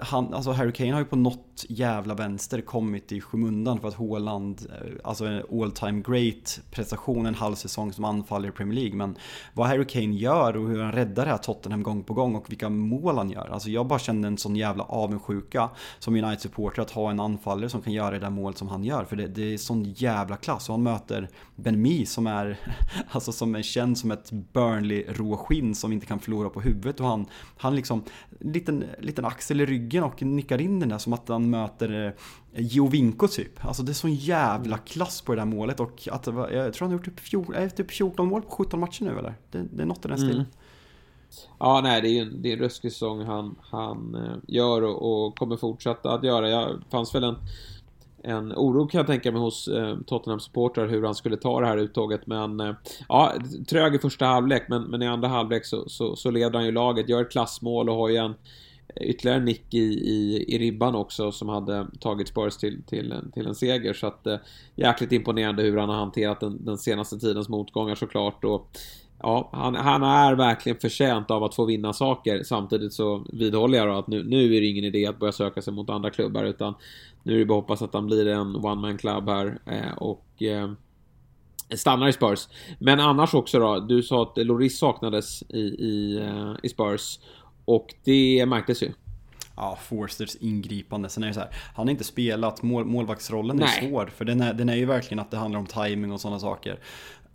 Han, 0.00 0.34
alltså 0.34 0.52
Harry 0.52 0.72
Kane 0.72 0.92
har 0.92 0.98
ju 0.98 1.04
på 1.04 1.16
något 1.16 1.64
jävla 1.68 2.14
vänster 2.14 2.60
kommit 2.60 3.12
i 3.12 3.20
skymundan 3.20 3.80
för 3.80 3.88
att 3.88 3.94
Haaland, 3.94 4.66
eh, 4.70 4.92
alltså 5.04 5.24
en 5.24 5.42
all 5.62 5.72
time 5.72 6.02
great 6.06 6.60
prestation 6.70 7.26
en 7.26 7.34
halv 7.34 7.54
säsong 7.54 7.92
som 7.92 8.04
anfaller 8.04 8.48
i 8.48 8.52
Premier 8.52 8.80
League. 8.80 8.96
Men 8.96 9.16
vad 9.54 9.66
Harry 9.66 9.84
Kane 9.84 10.16
gör 10.16 10.56
och 10.56 10.68
hur 10.68 10.82
han 10.82 10.92
räddar 10.92 11.24
det 11.24 11.30
här 11.30 11.38
Tottenham 11.38 11.82
gång 11.82 12.04
på 12.04 12.14
gång 12.14 12.34
och 12.34 12.50
vilka 12.50 12.68
mål 12.68 13.18
han 13.18 13.30
gör. 13.30 13.48
Alltså 13.52 13.70
jag 13.70 13.86
bara 13.86 13.98
känner 13.98 14.28
en 14.28 14.38
sån 14.38 14.56
jävla 14.56 14.84
avundsjuka 14.84 15.70
som 15.98 16.14
United-supporter 16.14 16.82
att 16.82 16.90
ha 16.90 17.10
en 17.10 17.20
anfallare 17.20 17.68
som 17.68 17.82
kan 17.82 17.92
göra 17.92 18.10
det 18.10 18.18
där 18.18 18.30
målet 18.30 18.58
som 18.58 18.68
han 18.68 18.84
gör. 18.84 19.04
För 19.04 19.16
det, 19.16 19.26
det 19.26 19.54
är 19.54 19.58
sån 19.58 19.84
jävla 19.84 20.36
klass. 20.36 20.68
Och 20.68 20.74
han 20.74 20.82
möter 20.82 21.28
Ben 21.56 21.82
Mee 21.82 22.06
som 22.06 22.26
är, 22.26 22.58
alltså 23.10 23.32
som 23.32 23.54
är 23.54 23.62
känd 23.62 23.98
som 23.98 24.10
ett 24.10 24.32
Burnley-råskinn 24.32 25.74
som 25.74 25.92
inte 25.92 26.06
kan 26.06 26.18
förlora 26.18 26.50
på 26.50 26.60
huvudet 26.60 27.00
och 27.00 27.06
han, 27.06 27.26
han 27.56 27.76
liksom, 27.76 28.04
liten, 28.40 28.84
liten 28.98 29.24
axel 29.24 29.59
i 29.60 29.66
ryggen 29.66 30.04
och 30.04 30.22
nickar 30.22 30.60
in 30.60 30.80
den 30.80 30.88
där 30.88 30.98
som 30.98 31.12
att 31.12 31.28
han 31.28 31.50
möter 31.50 32.06
eh, 32.06 32.62
Giovinco 32.62 33.28
typ. 33.28 33.64
Alltså 33.64 33.82
det 33.82 33.92
är 33.92 33.94
sån 33.94 34.14
jävla 34.14 34.78
klass 34.78 35.22
på 35.22 35.34
det 35.34 35.40
där 35.40 35.46
målet 35.46 35.80
och 35.80 36.08
att, 36.10 36.26
jag 36.26 36.26
tror 36.26 36.80
han 36.80 36.90
har 36.90 36.92
gjort 36.92 37.04
typ 37.04 37.20
14, 37.20 37.70
typ 37.70 37.90
14 37.90 38.28
mål 38.28 38.42
på 38.42 38.50
17 38.50 38.80
matcher 38.80 39.04
nu 39.04 39.18
eller? 39.18 39.34
Det, 39.50 39.66
det 39.72 39.82
är 39.82 39.86
något 39.86 40.04
i 40.04 40.08
den 40.08 40.18
stilen. 40.18 40.34
Mm. 40.34 40.50
Ja, 41.58 41.80
nej, 41.80 42.00
det 42.00 42.08
är 42.08 42.10
ju 42.10 42.18
en, 42.18 42.42
det 42.42 42.48
är 42.48 42.52
en 42.52 42.58
ruskig 42.58 42.92
säsong 42.92 43.22
han, 43.24 43.56
han 43.60 44.14
eh, 44.14 44.36
gör 44.46 44.82
och, 44.82 45.26
och, 45.26 45.38
kommer 45.38 45.56
fortsätta 45.56 46.10
att 46.10 46.24
göra. 46.24 46.48
Det 46.48 46.78
fanns 46.90 47.14
väl 47.14 47.24
en, 47.24 47.36
en 48.22 48.52
oro 48.52 48.86
kan 48.86 48.98
jag 48.98 49.06
tänka 49.06 49.32
mig 49.32 49.40
hos 49.40 49.68
eh, 49.68 49.96
Tottenham-supportrar 50.06 50.88
hur 50.88 51.04
han 51.04 51.14
skulle 51.14 51.36
ta 51.36 51.60
det 51.60 51.66
här 51.66 51.76
uttåget. 51.76 52.26
Men 52.26 52.60
eh, 52.60 52.74
ja, 53.08 53.32
trög 53.68 53.94
i 53.94 53.98
första 53.98 54.26
halvlek, 54.26 54.66
men, 54.68 54.82
men 54.82 55.02
i 55.02 55.06
andra 55.06 55.28
halvlek 55.28 55.64
så, 55.64 55.88
så, 55.88 56.16
så 56.16 56.30
leder 56.30 56.54
han 56.58 56.66
ju 56.66 56.72
laget, 56.72 57.08
gör 57.08 57.22
ett 57.22 57.32
klassmål 57.32 57.88
och 57.88 57.96
har 57.96 58.08
ju 58.08 58.16
en 58.16 58.34
ytterligare 59.00 59.40
nick 59.40 59.74
i, 59.74 59.78
i, 59.78 60.44
i 60.48 60.58
ribban 60.58 60.94
också 60.94 61.32
som 61.32 61.48
hade 61.48 61.86
tagit 62.00 62.28
Spurs 62.28 62.56
till, 62.56 62.82
till, 62.82 63.14
till 63.34 63.46
en 63.46 63.54
seger. 63.54 63.92
Så 63.92 64.06
att 64.06 64.26
eh, 64.26 64.36
jäkligt 64.74 65.12
imponerande 65.12 65.62
hur 65.62 65.76
han 65.76 65.88
har 65.88 65.96
hanterat 65.96 66.40
den, 66.40 66.64
den 66.64 66.78
senaste 66.78 67.18
tidens 67.18 67.48
motgångar 67.48 67.94
såklart. 67.94 68.44
Och, 68.44 68.70
ja, 69.22 69.50
han, 69.52 69.74
han, 69.74 70.02
är 70.02 70.34
verkligen 70.34 70.78
förtjänt 70.78 71.30
av 71.30 71.44
att 71.44 71.54
få 71.54 71.64
vinna 71.64 71.92
saker. 71.92 72.42
Samtidigt 72.42 72.92
så 72.92 73.24
vidhåller 73.32 73.78
jag 73.78 73.88
då 73.88 73.94
att 73.94 74.06
nu, 74.06 74.24
nu 74.24 74.56
är 74.56 74.60
det 74.60 74.66
ingen 74.66 74.84
idé 74.84 75.06
att 75.06 75.18
börja 75.18 75.32
söka 75.32 75.62
sig 75.62 75.72
mot 75.72 75.90
andra 75.90 76.10
klubbar 76.10 76.44
utan 76.44 76.74
nu 77.22 77.34
är 77.34 77.38
det 77.38 77.44
bara 77.44 77.58
att 77.58 77.62
hoppas 77.62 77.82
att 77.82 77.94
han 77.94 78.06
blir 78.06 78.26
en 78.26 78.56
one 78.56 78.80
man 78.80 78.98
club 78.98 79.28
här 79.28 79.58
eh, 79.66 79.92
och 79.98 80.42
eh, 80.42 80.70
stannar 81.76 82.08
i 82.08 82.12
Spurs. 82.12 82.48
Men 82.78 83.00
annars 83.00 83.34
också 83.34 83.58
då, 83.58 83.80
du 83.80 84.02
sa 84.02 84.22
att 84.22 84.46
Loris 84.46 84.78
saknades 84.78 85.42
i, 85.42 85.60
i, 85.60 86.18
eh, 86.20 86.54
i 86.62 86.68
Spurs 86.68 87.18
och 87.74 87.94
det 88.04 88.46
märktes 88.46 88.82
ju. 88.82 88.92
Ja, 89.56 89.78
Forsters 89.82 90.36
ingripande. 90.36 91.08
Sen 91.08 91.22
är 91.22 91.28
det 91.28 91.34
så 91.34 91.40
här, 91.40 91.48
han 91.74 91.86
har 91.86 91.90
inte 91.90 92.04
spelat, 92.04 92.62
mål, 92.62 92.84
målvaktsrollen 92.84 93.62
är 93.62 93.66
Nej. 93.66 93.88
svår. 93.88 94.06
För 94.16 94.24
den 94.24 94.40
är, 94.40 94.54
den 94.54 94.68
är 94.68 94.74
ju 94.74 94.84
verkligen 94.84 95.18
att 95.18 95.30
det 95.30 95.36
handlar 95.36 95.60
om 95.60 95.66
timing 95.66 96.12
och 96.12 96.20
sådana 96.20 96.38
saker. 96.38 96.78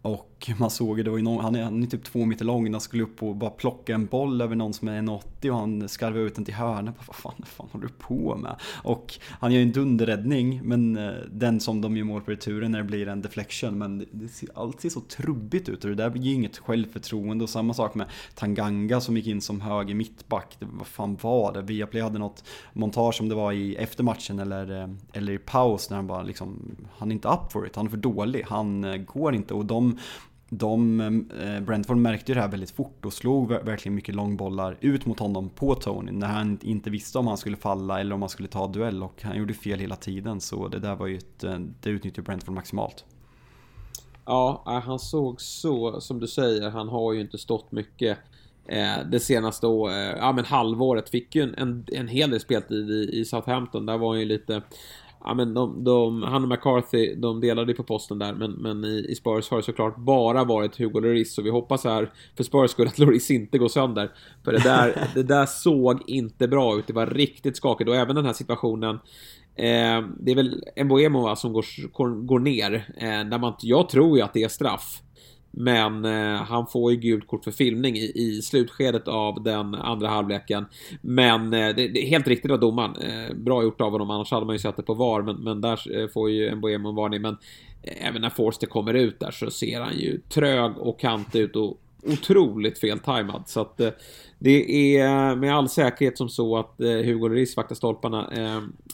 Och 0.02 0.35
man 0.58 0.70
såg 0.70 0.98
ju, 0.98 1.04
det 1.04 1.10
var 1.10 1.18
ju 1.18 1.24
någon, 1.24 1.44
han, 1.44 1.56
är, 1.56 1.64
han 1.64 1.84
är 1.84 1.88
typ 1.88 2.04
två 2.04 2.26
meter 2.26 2.46
lång, 2.46 2.72
han 2.72 2.82
skulle 2.82 3.04
upp 3.04 3.24
och 3.24 3.36
bara 3.36 3.50
plocka 3.50 3.94
en 3.94 4.06
boll 4.06 4.42
över 4.42 4.56
någon 4.56 4.74
som 4.74 4.88
är 4.88 5.02
1,80 5.02 5.50
och 5.50 5.58
han 5.58 5.90
skarvade 5.90 6.26
ut 6.26 6.36
den 6.36 6.46
till 6.46 6.54
hörnet. 6.54 6.96
Vad 7.08 7.16
fan, 7.16 7.34
vad 7.38 7.48
fan 7.48 7.68
håller 7.72 7.88
du 7.88 7.94
på 7.94 8.36
med? 8.36 8.56
Och 8.84 9.14
han 9.30 9.52
gör 9.52 9.60
ju 9.60 9.66
en 9.66 9.72
dunderräddning, 9.72 10.62
men 10.64 10.98
eh, 10.98 11.14
den 11.32 11.60
som 11.60 11.82
de 11.82 11.98
gör 11.98 12.04
mål 12.04 12.22
på 12.22 12.32
returen 12.32 12.72
när 12.72 12.80
det 12.80 12.86
blir 12.86 13.08
en 13.08 13.22
deflection. 13.22 13.78
Men 13.78 13.98
det, 13.98 14.06
det 14.12 14.28
ser, 14.28 14.50
allt 14.56 14.82
ser 14.82 14.90
så 14.90 15.02
trubbigt 15.02 15.70
ut 15.70 15.84
och 15.84 15.90
det 15.90 15.96
där 15.96 16.10
blir 16.10 16.22
ju 16.22 16.34
inget 16.34 16.58
självförtroende. 16.58 17.44
Och 17.44 17.50
samma 17.50 17.74
sak 17.74 17.96
med 17.96 18.08
Tanganga 18.36 19.02
som 19.02 19.18
gick 19.18 19.28
in 19.28 19.42
som 19.42 19.62
höger 19.62 19.96
mittback. 19.96 20.56
Det, 20.60 20.68
vad 20.72 20.88
fan 20.88 21.18
var 21.22 21.54
det? 21.54 21.62
Viaplay 21.62 22.02
hade 22.02 22.20
något 22.20 22.44
montage 22.74 23.16
som 23.16 23.30
det 23.30 23.36
var 23.36 23.52
i 23.52 23.76
efter 23.76 24.04
matchen 24.04 24.40
eller, 24.40 24.82
eh, 24.82 24.90
eller 25.14 25.34
i 25.34 25.38
paus 25.38 25.90
när 25.90 25.98
han 25.98 26.08
bara 26.08 26.24
liksom, 26.24 26.76
han 26.98 27.12
är 27.12 27.14
inte 27.14 27.28
up 27.28 27.52
for 27.52 27.68
it, 27.68 27.76
han 27.76 27.86
är 27.86 27.90
för 27.90 27.98
dålig, 27.98 28.46
han 28.48 28.84
eh, 28.84 28.98
går 28.98 29.36
inte. 29.36 29.54
Och 29.54 29.66
de 29.66 30.00
de, 30.58 31.00
eh, 31.40 31.60
Brentford 31.62 31.98
märkte 31.98 32.32
ju 32.32 32.36
det 32.36 32.42
här 32.42 32.48
väldigt 32.48 32.72
fort 32.72 33.06
och 33.06 33.14
slog 33.14 33.50
verkligen 33.50 33.96
mycket 33.96 34.16
långbollar 34.16 34.78
ut 34.82 35.06
mot 35.06 35.20
honom 35.20 35.50
på 35.50 35.76
Tony 35.76 36.12
när 36.12 36.28
han 36.28 36.60
inte 36.62 36.90
visste 36.90 37.20
om 37.20 37.28
han 37.28 37.38
skulle 37.38 37.58
falla 37.58 38.00
eller 38.00 38.16
om 38.16 38.22
han 38.22 38.30
skulle 38.30 38.50
ta 38.50 38.68
duell 38.68 39.04
och 39.04 39.22
han 39.22 39.38
gjorde 39.38 39.54
fel 39.54 39.80
hela 39.80 39.96
tiden 39.96 40.42
så 40.42 40.68
det 40.68 40.80
där 40.80 40.96
var 40.96 41.08
ju 41.08 41.18
ett, 41.18 41.44
eh, 41.44 41.60
det 41.82 41.90
utnyttjade 41.90 42.26
Brentford 42.26 42.56
maximalt. 42.56 43.06
Ja, 44.26 44.64
eh, 44.68 44.80
han 44.80 45.00
såg 45.00 45.42
så, 45.42 46.02
som 46.02 46.20
du 46.20 46.28
säger, 46.28 46.70
han 46.70 46.90
har 46.90 47.14
ju 47.14 47.22
inte 47.22 47.38
stått 47.38 47.72
mycket 47.72 48.18
det 49.12 49.20
senaste 49.20 49.68
år, 49.68 49.92
ja 49.92 50.32
men 50.32 50.46
halvåret. 50.46 51.10
Fick 51.10 51.36
ju 51.36 51.42
en, 51.44 51.56
en, 51.58 51.86
en 51.92 52.08
hel 52.08 52.30
del 52.30 52.40
speltid 52.40 52.90
i, 52.90 53.10
i 53.20 53.26
Southampton. 53.26 53.86
Där 53.86 53.98
var 53.98 54.10
han 54.10 54.20
ju 54.20 54.26
lite 54.26 54.62
ja, 55.26 55.34
men 55.34 55.54
de, 55.54 55.84
de, 55.84 56.24
han 56.24 56.44
och 56.44 56.50
McCarthy, 56.50 57.16
de 57.16 57.42
delade 57.42 57.74
på 57.74 57.84
posten 57.84 58.20
där, 58.20 58.34
men, 58.34 58.52
men 58.52 58.86
i, 58.86 59.06
i 59.10 59.16
Spurs 59.16 59.50
har 59.50 59.58
det 59.58 59.64
såklart 59.64 59.98
bara 59.98 60.44
varit 60.44 60.78
Hugo 60.78 61.00
Lloris, 61.00 61.36
så 61.36 61.42
vi 61.42 61.50
hoppas 61.50 61.84
här 61.84 62.12
för 62.38 62.44
Spurs 62.44 62.72
skull 62.72 62.88
att 62.88 63.00
Lloris 63.00 63.32
inte 63.32 63.58
går 63.58 63.68
sönder. 63.68 64.12
För 64.44 64.52
det 64.52 64.64
där, 64.64 65.08
det 65.14 65.24
där 65.24 65.46
såg 65.46 66.10
inte 66.10 66.48
bra 66.48 66.80
ut, 66.80 66.88
det 66.88 66.94
var 66.94 67.08
riktigt 67.08 67.58
skakigt 67.58 67.90
och 67.90 67.96
även 67.96 68.16
den 68.16 68.26
här 68.26 68.34
situationen 68.34 68.96
eh, 69.56 70.02
det 70.20 70.32
är 70.32 70.36
väl 70.36 70.64
Mboemo 70.84 71.22
va, 71.22 71.36
som 71.36 71.54
går, 71.54 72.26
går 72.26 72.40
ner, 72.40 72.74
eh, 72.98 73.30
där 73.30 73.40
man, 73.40 73.54
jag 73.62 73.90
tror 73.90 74.18
ju 74.18 74.24
att 74.24 74.34
det 74.34 74.44
är 74.44 74.48
straff. 74.48 75.02
Men 75.58 76.06
eh, 76.06 76.44
han 76.44 76.68
får 76.68 76.92
ju 76.92 76.98
gult 76.98 77.28
kort 77.28 77.44
för 77.44 77.52
filmning 77.52 77.96
i, 77.96 78.12
i 78.16 78.42
slutskedet 78.42 79.08
av 79.08 79.44
den 79.44 79.76
andra 79.76 80.08
halvleken. 80.08 80.66
Men 81.02 81.54
eh, 81.54 81.76
det, 81.76 81.88
det, 81.88 82.04
är 82.04 82.08
helt 82.08 82.28
riktigt 82.28 82.52
av 82.52 82.60
domaren. 82.60 82.96
Eh, 82.96 83.36
bra 83.36 83.64
gjort 83.64 83.82
av 83.82 83.92
honom, 83.92 84.10
annars 84.10 84.32
hade 84.32 84.46
man 84.46 84.56
ju 84.56 84.60
sett 84.60 84.76
det 84.76 84.84
på 84.84 84.94
VAR. 84.94 85.22
Men, 85.22 85.36
men 85.36 85.62
där 85.62 86.02
eh, 86.02 86.08
får 86.08 86.30
ju 86.30 86.56
Mboemo 86.56 86.90
en 86.90 86.96
varning. 86.96 87.22
Men 87.22 87.38
eh, 87.84 88.08
även 88.08 88.22
när 88.22 88.30
Forster 88.30 88.68
kommer 88.68 88.94
ut 88.94 89.20
där 89.20 89.32
så 89.32 89.52
ser 89.52 89.82
han 89.82 89.98
ju 89.98 90.20
trög 90.30 90.78
och 90.78 91.00
kant 91.00 91.36
ut 91.36 91.56
och 91.56 91.78
otroligt 92.04 92.80
feltajmad. 92.80 93.44
Så 93.46 93.62
att 93.62 93.80
eh, 93.80 93.90
det 94.40 94.98
är 94.98 95.36
med 95.36 95.56
all 95.56 95.70
säkerhet 95.70 96.18
som 96.18 96.30
så 96.30 96.58
att 96.58 96.76
Hugo 96.78 97.28
Lloris 97.28 97.58
vaktar 97.58 97.76
stolparna 97.76 98.32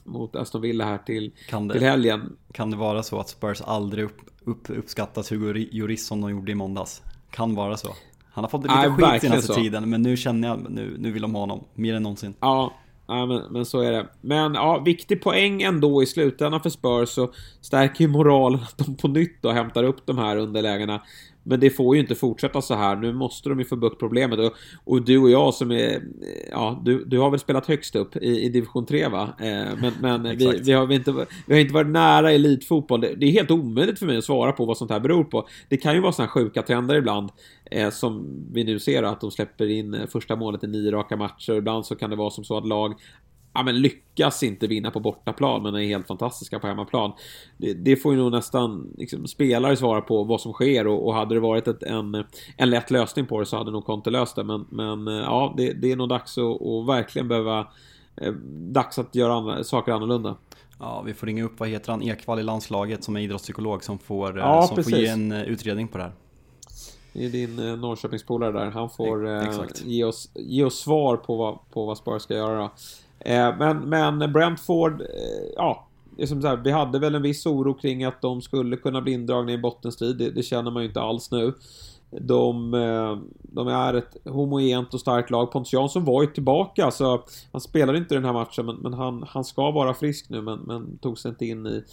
mot 0.04 0.36
Aston 0.36 0.62
Villa 0.62 0.86
här 0.86 0.98
till, 0.98 1.32
det, 1.52 1.74
till 1.74 1.84
helgen. 1.84 2.38
Kan 2.52 2.72
det 2.72 2.78
vara 2.78 3.04
så 3.04 3.20
att 3.20 3.30
Spurs 3.30 3.62
aldrig 3.62 4.06
upp, 4.06 4.22
upp, 4.46 4.70
uppskattat 4.70 5.30
Hugo 5.30 5.54
Lloris 5.72 6.08
som 6.08 6.22
de 6.22 6.32
gjorde 6.32 6.52
i 6.52 6.56
måndags. 6.56 7.02
Kan 7.32 7.56
vara 7.56 7.78
så. 7.78 7.90
Han 8.32 8.44
har 8.44 8.50
fått 8.50 8.64
lite 8.64 8.76
Nej, 8.76 8.90
skit 9.12 9.22
senaste 9.22 9.48
så. 9.48 9.54
tiden, 9.54 9.90
men 9.90 10.02
nu 10.02 10.18
känner 10.18 10.48
jag, 10.48 10.70
nu, 10.70 10.96
nu 11.00 11.12
vill 11.12 11.22
de 11.22 11.34
ha 11.36 11.42
honom 11.42 11.64
mer 11.74 11.94
än 11.96 12.04
någonsin. 12.04 12.34
Ja, 12.40 12.74
Ja, 13.12 13.26
men, 13.26 13.42
men 13.50 13.66
så 13.66 13.82
är 13.82 13.92
det. 13.92 14.08
Men 14.22 14.54
ja, 14.54 14.80
viktig 14.80 15.22
poäng 15.22 15.62
ändå 15.62 16.04
i 16.04 16.06
slutändan 16.06 16.62
för 16.62 16.70
Spurs 16.70 17.10
så 17.10 17.32
stärker 17.62 18.02
ju 18.04 18.08
moralen 18.08 18.60
att 18.60 18.78
de 18.78 18.96
på 18.96 19.08
nytt 19.08 19.42
då 19.42 19.52
hämtar 19.52 19.84
upp 19.84 20.06
de 20.06 20.18
här 20.18 20.38
underlägena. 20.38 21.02
Men 21.44 21.60
det 21.60 21.70
får 21.70 21.96
ju 21.96 22.02
inte 22.02 22.16
fortsätta 22.16 22.62
så 22.62 22.76
här. 22.76 22.96
Nu 22.96 23.14
måste 23.14 23.50
de 23.50 23.60
ju 23.60 23.66
få 23.66 23.76
bukt 23.76 24.00
problemet. 24.00 24.40
Och, 24.40 24.54
och, 24.84 25.06
du 25.06 25.18
och 25.18 25.30
jag 25.30 25.54
som 25.54 25.72
är... 25.72 26.02
Ja, 26.52 26.82
du, 26.86 27.06
du 27.06 27.20
har 27.20 27.30
väl 27.30 27.40
spelat 27.40 27.68
högst 27.68 27.96
upp 27.96 28.16
i, 28.16 28.42
i 28.42 28.50
division 28.50 28.86
3 28.86 29.08
va? 29.08 29.34
Eh, 29.40 29.46
men 29.82 29.94
men 30.02 30.24
vi, 30.38 30.60
vi, 30.64 30.72
har 30.72 30.92
inte, 30.92 31.12
vi 31.48 31.54
har 31.54 31.62
inte 31.62 31.74
varit 31.74 31.88
nära 31.92 32.32
elitfotboll. 32.32 33.02
Det, 33.02 33.16
det, 33.16 33.26
är 33.26 33.32
helt 33.32 33.52
omöjligt 33.52 34.00
för 34.00 34.06
mig 34.06 34.18
att 34.18 34.24
svara 34.24 34.52
på 34.52 34.66
vad 34.66 34.78
sånt 34.78 34.92
här 34.92 35.00
beror 35.00 35.24
på. 35.24 35.48
Det 35.70 35.78
kan 35.78 35.94
ju 35.94 36.00
vara 36.00 36.12
såna 36.12 36.26
här 36.26 36.32
sjuka 36.32 36.62
trender 36.62 36.96
ibland. 36.96 37.30
Eh, 37.72 37.90
som 37.90 38.46
vi 38.54 38.64
nu 38.64 38.80
ser 38.80 39.04
att 39.04 39.22
de 39.22 39.32
släpper 39.32 39.70
in 39.70 39.94
eh, 39.94 40.08
första 40.08 40.36
målet 40.36 40.64
i 40.64 40.68
nio 40.68 40.92
raka 40.92 41.18
matcher. 41.18 41.54
Ibland 41.54 41.86
så 41.86 41.96
kan 41.96 42.10
det 42.10 42.16
vara 42.16 42.30
som 42.30 42.44
så 42.44 42.58
att 42.58 42.68
lag 42.68 42.94
ja, 43.54 43.64
men 43.64 43.82
lyckas 43.82 44.44
inte 44.44 44.68
vinna 44.68 44.92
på 44.92 45.00
bortaplan 45.00 45.64
men 45.64 45.76
är 45.76 45.84
helt 45.84 46.08
fantastiska 46.08 46.60
på 46.60 46.68
hemmaplan. 46.68 47.12
Det, 47.58 47.74
det 47.74 47.96
får 47.96 48.14
ju 48.14 48.20
nog 48.20 48.32
nästan 48.32 48.94
liksom, 48.98 49.28
spelare 49.28 49.78
svara 49.78 50.02
på 50.02 50.24
vad 50.24 50.42
som 50.42 50.54
sker 50.54 50.88
och, 50.88 51.08
och 51.08 51.14
hade 51.14 51.36
det 51.36 51.40
varit 51.40 51.68
ett, 51.68 51.84
en, 51.84 52.24
en 52.58 52.70
lätt 52.70 52.92
lösning 52.92 53.26
på 53.26 53.40
det 53.40 53.46
så 53.46 53.58
hade 53.58 53.72
nog 53.72 53.86
Conte 53.86 54.10
löst 54.10 54.36
det. 54.36 54.44
Men, 54.44 54.66
men 54.70 55.08
eh, 55.08 55.14
ja, 55.14 55.54
det, 55.58 55.74
det 55.74 55.92
är 55.92 55.96
nog 55.96 56.10
dags 56.10 56.38
att, 56.38 56.62
att 56.62 56.88
verkligen 56.88 57.28
behöva 57.28 57.68
eh, 58.16 58.34
dags 58.72 59.00
att 59.00 59.16
göra 59.16 59.34
andra, 59.34 59.64
saker 59.64 59.92
annorlunda. 59.92 60.36
Ja, 60.80 61.02
vi 61.06 61.14
får 61.14 61.28
ringa 61.28 61.44
upp, 61.44 61.60
vad 61.60 61.70
heter 61.70 61.92
han, 61.92 62.04
Ekvall 62.04 62.40
i 62.40 62.44
landslaget 62.44 63.04
som 63.04 63.16
är 63.16 63.22
idrottspsykolog 63.22 63.84
som 63.84 64.00
får, 64.00 64.38
eh, 64.38 64.44
ja, 64.44 64.62
som 64.62 64.84
får 64.84 64.94
ge 64.94 65.08
en 65.08 65.32
utredning 65.32 65.88
på 65.88 65.98
det 65.98 66.04
här. 66.04 66.14
Det 67.14 67.26
är 67.26 67.30
din 67.30 67.60
eh, 67.60 67.78
Norrköpingspolare 67.78 68.52
där. 68.52 68.72
Han 68.72 68.90
får 68.90 69.30
eh, 69.30 69.64
ge, 69.84 70.04
oss, 70.04 70.30
ge 70.36 70.64
oss 70.64 70.80
svar 70.80 71.18
på 71.18 71.36
vad, 71.36 71.58
på 71.72 71.86
vad 71.86 71.98
Spurs 71.98 72.22
ska 72.22 72.34
göra. 72.34 72.64
Eh, 72.64 72.70
Eh, 73.26 73.58
men, 73.58 73.90
men 73.90 74.34
Brentford, 74.34 75.02
eh, 75.02 75.08
ja, 75.56 75.88
det 76.18 76.24
är 76.24 76.28
som 76.28 76.42
sagt, 76.42 76.66
vi 76.66 76.72
hade 76.72 77.00
väl 77.00 77.16
en 77.16 77.22
viss 77.22 77.46
oro 77.46 77.74
kring 77.74 78.04
att 78.04 78.22
de 78.22 78.42
skulle 78.42 78.78
kunna 78.78 79.02
bli 79.02 79.12
indragna 79.14 79.52
i 79.52 79.58
bottenstrid. 79.58 80.18
Det, 80.18 80.30
det 80.30 80.44
känner 80.44 80.72
man 80.72 80.84
ju 80.84 80.88
inte 80.88 81.02
alls 81.02 81.32
nu. 81.32 81.54
De, 82.22 82.74
eh, 82.74 83.18
de, 83.42 83.68
är 83.68 83.94
ett 83.94 84.18
homogent 84.26 84.94
och 84.94 85.00
starkt 85.00 85.30
lag. 85.30 85.52
Pontus 85.52 85.74
Jansson 85.74 86.06
var 86.06 86.22
ju 86.22 86.28
tillbaka, 86.28 86.92
så 86.92 87.24
han 87.52 87.62
spelade 87.62 87.98
inte 87.98 88.16
den 88.16 88.26
här 88.26 88.34
matchen, 88.34 88.66
men, 88.66 88.76
men 88.76 88.94
han, 88.94 89.24
han 89.28 89.44
ska 89.44 89.72
vara 89.72 89.94
frisk 89.94 90.30
nu, 90.30 90.42
men, 90.42 90.60
men 90.60 90.98
tog 90.98 91.20
sig 91.20 91.30
inte 91.30 91.46
in 91.46 91.68
i, 91.68 91.84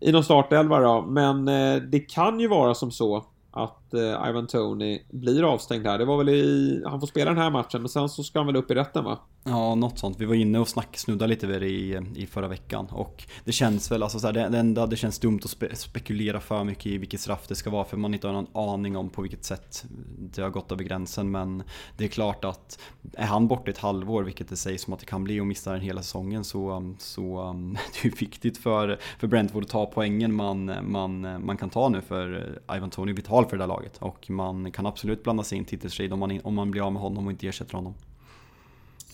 i 0.00 0.12
någon 0.12 0.24
startelva 0.24 0.80
då. 0.80 1.02
Men 1.02 1.48
eh, 1.48 1.82
det 1.82 2.00
kan 2.00 2.40
ju 2.40 2.48
vara 2.48 2.74
som 2.74 2.90
så 2.90 3.24
att 3.50 3.85
eh, 3.94 4.28
Ivan 4.28 4.46
Tony 4.46 5.02
blir 5.10 5.42
avstängd 5.42 5.86
här. 5.86 5.98
Det 5.98 6.04
var 6.04 6.18
väl 6.18 6.28
i, 6.28 6.82
han 6.86 7.00
får 7.00 7.06
spela 7.06 7.30
den 7.30 7.42
här 7.42 7.50
matchen 7.50 7.82
men 7.82 7.88
sen 7.88 8.08
så 8.08 8.22
ska 8.22 8.38
han 8.38 8.46
väl 8.46 8.56
upp 8.56 8.70
i 8.70 8.74
rätten 8.74 9.04
va? 9.04 9.18
Ja, 9.48 9.74
något 9.74 9.98
sånt. 9.98 10.20
Vi 10.20 10.24
var 10.24 10.34
inne 10.34 10.58
och 10.58 10.68
snack, 10.68 10.96
snuddade 10.96 11.28
lite 11.28 11.46
vid 11.46 11.60
det 11.60 11.68
i, 11.68 12.00
i 12.14 12.26
förra 12.26 12.48
veckan. 12.48 12.86
Och 12.86 13.24
det 13.44 13.52
känns 13.52 13.90
väl, 13.90 14.02
alltså 14.02 14.18
så 14.18 14.26
här, 14.26 14.34
det, 14.34 14.48
det 14.48 14.58
enda, 14.58 14.86
det 14.86 14.96
känns 14.96 15.18
dumt 15.18 15.40
att 15.44 15.50
spe, 15.50 15.76
spekulera 15.76 16.40
för 16.40 16.64
mycket 16.64 16.86
i 16.86 16.98
vilket 16.98 17.20
straff 17.20 17.48
det 17.48 17.54
ska 17.54 17.70
vara 17.70 17.84
för 17.84 17.96
man 17.96 18.14
inte 18.14 18.26
har 18.26 18.34
någon 18.34 18.70
aning 18.70 18.96
om 18.96 19.08
på 19.08 19.22
vilket 19.22 19.44
sätt 19.44 19.84
det 20.18 20.42
har 20.42 20.50
gått 20.50 20.72
över 20.72 20.84
gränsen. 20.84 21.30
Men 21.30 21.62
det 21.96 22.04
är 22.04 22.08
klart 22.08 22.44
att 22.44 22.78
är 23.12 23.26
han 23.26 23.48
borta 23.48 23.70
ett 23.70 23.78
halvår, 23.78 24.22
vilket 24.22 24.48
det 24.48 24.56
sägs 24.56 24.82
som 24.82 24.92
att 24.92 25.00
det 25.00 25.06
kan 25.06 25.24
bli 25.24 25.40
och 25.40 25.46
missar 25.46 25.72
den 25.72 25.82
hela 25.82 26.02
säsongen 26.02 26.44
så, 26.44 26.70
um, 26.70 26.96
så 26.98 27.42
um, 27.42 27.72
det 28.02 28.08
är 28.08 28.16
viktigt 28.20 28.58
för, 28.58 28.98
för 29.18 29.26
Brentford 29.26 29.62
att 29.62 29.68
ta 29.68 29.86
poängen 29.86 30.34
man, 30.34 30.72
man, 30.82 31.44
man 31.46 31.56
kan 31.56 31.70
ta 31.70 31.88
nu 31.88 32.00
för 32.00 32.56
eh, 32.68 32.76
Ivan 32.76 32.90
Tony 32.90 33.12
vital 33.12 33.46
för 33.46 33.56
det 33.56 33.62
där 33.62 33.68
laget 33.68 33.75
laget. 33.76 33.98
Och 33.98 34.30
man 34.30 34.72
kan 34.72 34.86
absolut 34.86 35.22
blanda 35.22 35.42
sig 35.42 35.58
in 35.58 35.64
i 35.64 35.66
titelstrid 35.66 36.12
om 36.12 36.18
man, 36.18 36.40
om 36.44 36.54
man 36.54 36.70
blir 36.70 36.86
av 36.86 36.92
med 36.92 37.02
honom 37.02 37.26
och 37.26 37.32
inte 37.32 37.48
ersätter 37.48 37.74
honom. 37.74 37.94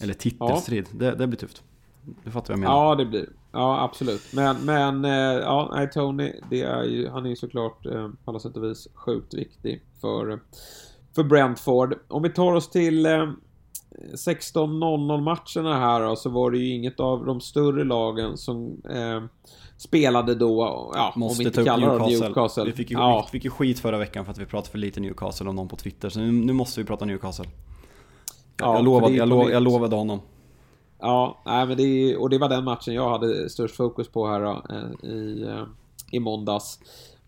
Eller 0.01 0.14
titelstrid, 0.14 0.88
ja. 0.92 0.98
det, 0.98 1.14
det 1.14 1.27
blir 1.27 1.38
tufft. 1.38 1.62
Du 2.25 2.31
fattar 2.31 2.48
vad 2.48 2.59
jag 2.59 2.61
menar? 2.61 2.88
Ja, 2.88 2.94
det 2.94 3.05
blir 3.05 3.27
Ja, 3.53 3.83
absolut. 3.83 4.33
Men, 4.33 4.57
men 4.64 5.05
eh, 5.05 5.40
ja, 5.42 5.70
nej, 5.75 5.90
Tony, 5.90 6.33
det 6.51 6.62
är 6.62 6.83
ju, 6.83 7.09
han 7.09 7.25
är 7.25 7.31
ju 7.31 7.37
såklart 7.37 7.87
eh, 7.87 8.09
på 8.25 8.31
alla 8.31 8.38
sätt 8.38 8.57
och 8.57 8.64
vis 8.64 8.88
sjukt 8.94 9.35
viktig 9.35 9.83
för, 10.01 10.40
för 11.14 11.25
Brentford. 11.25 11.98
Om 12.09 12.22
vi 12.22 12.31
tar 12.31 12.53
oss 12.53 12.70
till 12.70 13.07
eh, 13.07 13.33
16.00 14.14 15.20
matcherna 15.20 15.78
här 15.78 16.00
då, 16.00 16.16
så 16.16 16.31
var 16.31 16.50
det 16.50 16.59
ju 16.59 16.74
inget 16.74 17.00
av 17.00 17.26
de 17.26 17.40
större 17.40 17.85
lagen 17.85 18.37
som 18.37 18.83
eh, 18.90 19.22
spelade 19.76 20.35
då, 20.35 20.90
ja, 20.94 21.12
Måste 21.16 21.35
om 21.35 21.38
vi 21.38 21.44
inte 21.44 21.64
kallar 21.64 21.98
dem 21.98 22.09
Newcastle. 22.09 22.64
Vi 22.64 22.72
fick, 22.72 22.90
ju, 22.90 22.96
ja. 22.96 23.26
vi 23.26 23.31
fick 23.31 23.44
ju 23.44 23.50
skit 23.50 23.78
förra 23.81 23.98
veckan 23.98 24.24
för 24.24 24.33
att 24.33 24.38
vi 24.38 24.46
pratade 24.46 24.70
för 24.70 24.78
lite 24.78 25.00
Newcastle 25.00 25.48
om 25.48 25.57
någon 25.57 25.68
på 25.68 25.76
Twitter, 25.76 26.09
så 26.09 26.20
nu, 26.20 26.33
nu 26.33 26.52
måste 26.52 26.81
vi 26.81 26.87
prata 26.87 27.05
Newcastle. 27.05 27.48
Ja, 28.57 28.74
jag, 28.74 28.85
lovade, 28.85 29.14
jag, 29.14 29.28
lov, 29.28 29.50
jag 29.50 29.62
lovade 29.62 29.96
honom. 29.96 30.20
Ja, 30.98 31.42
nej, 31.46 31.66
men 31.66 31.76
det, 31.76 32.16
och 32.16 32.31
det 32.31 32.38
var 32.38 32.48
den 32.48 32.64
matchen 32.64 32.94
jag 32.94 33.11
hade 33.11 33.50
störst 33.50 33.76
fokus 33.76 34.09
på 34.09 34.26
här 34.26 34.40
då, 34.40 34.62
eh, 34.70 35.11
i, 35.11 35.42
eh, 35.42 35.64
i 36.11 36.20
måndags. 36.20 36.78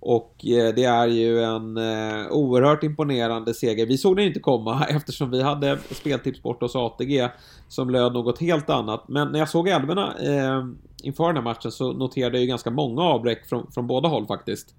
Och 0.07 0.47
eh, 0.47 0.75
det 0.75 0.85
är 0.85 1.07
ju 1.07 1.43
en 1.43 1.77
eh, 1.77 2.27
oerhört 2.31 2.83
imponerande 2.83 3.55
seger. 3.55 3.87
Vi 3.87 3.99
såg 3.99 4.17
den 4.17 4.25
inte 4.25 4.40
komma 4.40 4.87
eftersom 4.88 5.31
vi 5.31 5.43
hade 5.43 5.79
speltips 5.90 6.43
bort 6.43 6.62
hos 6.62 6.77
ATG 6.77 7.29
som 7.69 7.90
löd 7.90 8.12
något 8.12 8.40
helt 8.40 8.71
annat. 8.71 9.09
Men 9.09 9.33
när 9.33 9.38
jag 9.38 9.49
såg 9.49 9.69
älvorna 9.69 10.14
eh, 10.21 10.64
inför 11.03 11.27
den 11.27 11.37
här 11.37 11.43
matchen 11.43 11.73
så 11.73 11.93
noterade 11.93 12.37
jag 12.37 12.43
ju 12.43 12.49
ganska 12.49 12.71
många 12.71 13.03
avbräck 13.03 13.49
från, 13.49 13.73
från 13.73 13.87
båda 13.87 14.09
håll 14.09 14.27
faktiskt. 14.27 14.75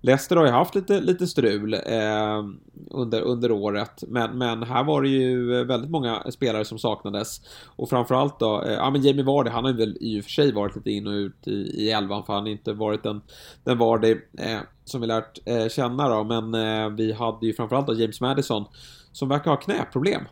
Leicester 0.00 0.36
har 0.36 0.46
ju 0.46 0.52
haft 0.52 0.74
lite, 0.74 1.00
lite 1.00 1.26
strul 1.26 1.74
eh, 1.74 2.44
under, 2.90 3.20
under 3.20 3.50
året, 3.50 4.04
men, 4.08 4.38
men 4.38 4.62
här 4.62 4.84
var 4.84 5.02
det 5.02 5.08
ju 5.08 5.64
väldigt 5.64 5.90
många 5.90 6.22
spelare 6.30 6.64
som 6.64 6.78
saknades. 6.78 7.40
Och 7.76 7.88
framförallt 7.88 8.38
då, 8.38 8.62
eh, 8.62 8.72
ja 8.72 8.90
men 8.90 9.02
Jamie 9.02 9.24
Vardy, 9.24 9.50
han 9.50 9.64
har 9.64 9.70
ju 9.70 9.76
väl 9.76 9.96
i 10.00 10.20
och 10.20 10.24
för 10.24 10.30
sig 10.30 10.52
varit 10.52 10.76
lite 10.76 10.90
in 10.90 11.06
och 11.06 11.12
ut 11.12 11.48
i, 11.48 11.50
i 11.52 11.90
elvan, 11.90 12.24
för 12.24 12.32
han 12.32 12.42
har 12.42 12.50
inte 12.50 12.72
varit 12.72 13.02
den, 13.02 13.20
den 13.64 13.78
Vardy 13.78 14.16
eh, 14.38 14.58
som 14.84 15.00
vi 15.00 15.06
lärt 15.06 15.38
eh, 15.48 15.68
känna 15.68 16.08
då, 16.08 16.24
men 16.24 16.54
eh, 16.54 16.88
vi 16.90 17.12
hade 17.12 17.46
ju 17.46 17.52
framförallt 17.52 17.86
då 17.86 17.94
James 17.94 18.20
Madison, 18.20 18.64
som 19.12 19.28
verkar 19.28 19.50
ha 19.50 19.56
knäproblem. 19.56 20.22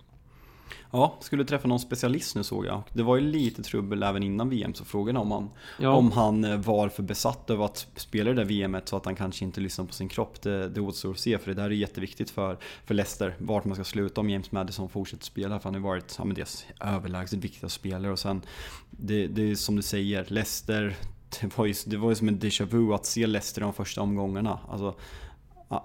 Ja, 0.90 1.18
skulle 1.20 1.44
träffa 1.44 1.68
någon 1.68 1.81
specialist 1.81 2.37
nu 2.37 2.42
såg 2.42 2.66
jag. 2.66 2.83
Det 2.92 3.03
var 3.03 3.16
ju 3.16 3.22
lite 3.22 3.62
trubbel 3.62 4.03
även 4.03 4.22
innan 4.22 4.50
VM, 4.50 4.74
så 4.74 4.85
frågan 4.85 5.16
om 5.16 5.31
han, 5.31 5.50
ja. 5.79 5.90
om 5.90 6.12
han 6.12 6.44
eh, 6.44 6.57
var 6.57 6.88
för 6.88 7.03
besatt 7.03 7.50
över 7.50 7.64
att 7.64 7.87
spela 7.96 8.31
det 8.33 8.44
där 8.44 8.66
VMet 8.66 8.88
så 8.88 8.96
att 8.96 9.05
han 9.05 9.16
kanske 9.16 9.44
inte 9.44 9.61
lyssnar 9.61 9.85
på 9.85 9.92
sin 9.92 10.09
kropp. 10.09 10.42
Det, 10.42 10.68
det 10.68 10.81
återstår 10.81 11.11
att 11.11 11.18
se, 11.18 11.38
för 11.38 11.55
det 11.55 11.62
där 11.62 11.64
är 11.64 11.70
jätteviktigt 11.70 12.31
för, 12.31 12.59
för 12.85 12.94
Leicester, 12.94 13.35
vart 13.38 13.64
man 13.64 13.74
ska 13.74 13.85
sluta 13.85 14.20
om 14.20 14.31
James 14.31 14.53
Madison 14.53 14.88
fortsätter 14.88 15.24
spela. 15.24 15.59
För 15.59 15.64
han 15.64 15.74
har 15.74 15.88
varit, 15.88 16.14
ja 16.18 16.24
men 16.24 16.35
dels 16.35 16.66
överlägset 16.81 17.38
viktiga 17.38 17.68
spelare 17.68 18.12
och 18.12 18.18
sen, 18.18 18.42
det, 18.90 19.27
det 19.27 19.50
är 19.50 19.55
som 19.55 19.77
du 19.77 19.83
säger, 19.83 20.27
Leicester 20.29 20.96
det 21.40 21.59
var, 21.59 21.66
ju, 21.66 21.74
det 21.87 21.96
var 21.96 22.11
ju 22.11 22.14
som 22.14 22.29
en 22.29 22.38
déjà 22.38 22.64
vu 22.64 22.94
att 22.94 23.07
se 23.07 23.27
Leicester 23.27 23.61
de 23.61 23.72
första 23.72 24.03
omgångarna. 24.03 24.59
Alltså, 24.68 24.94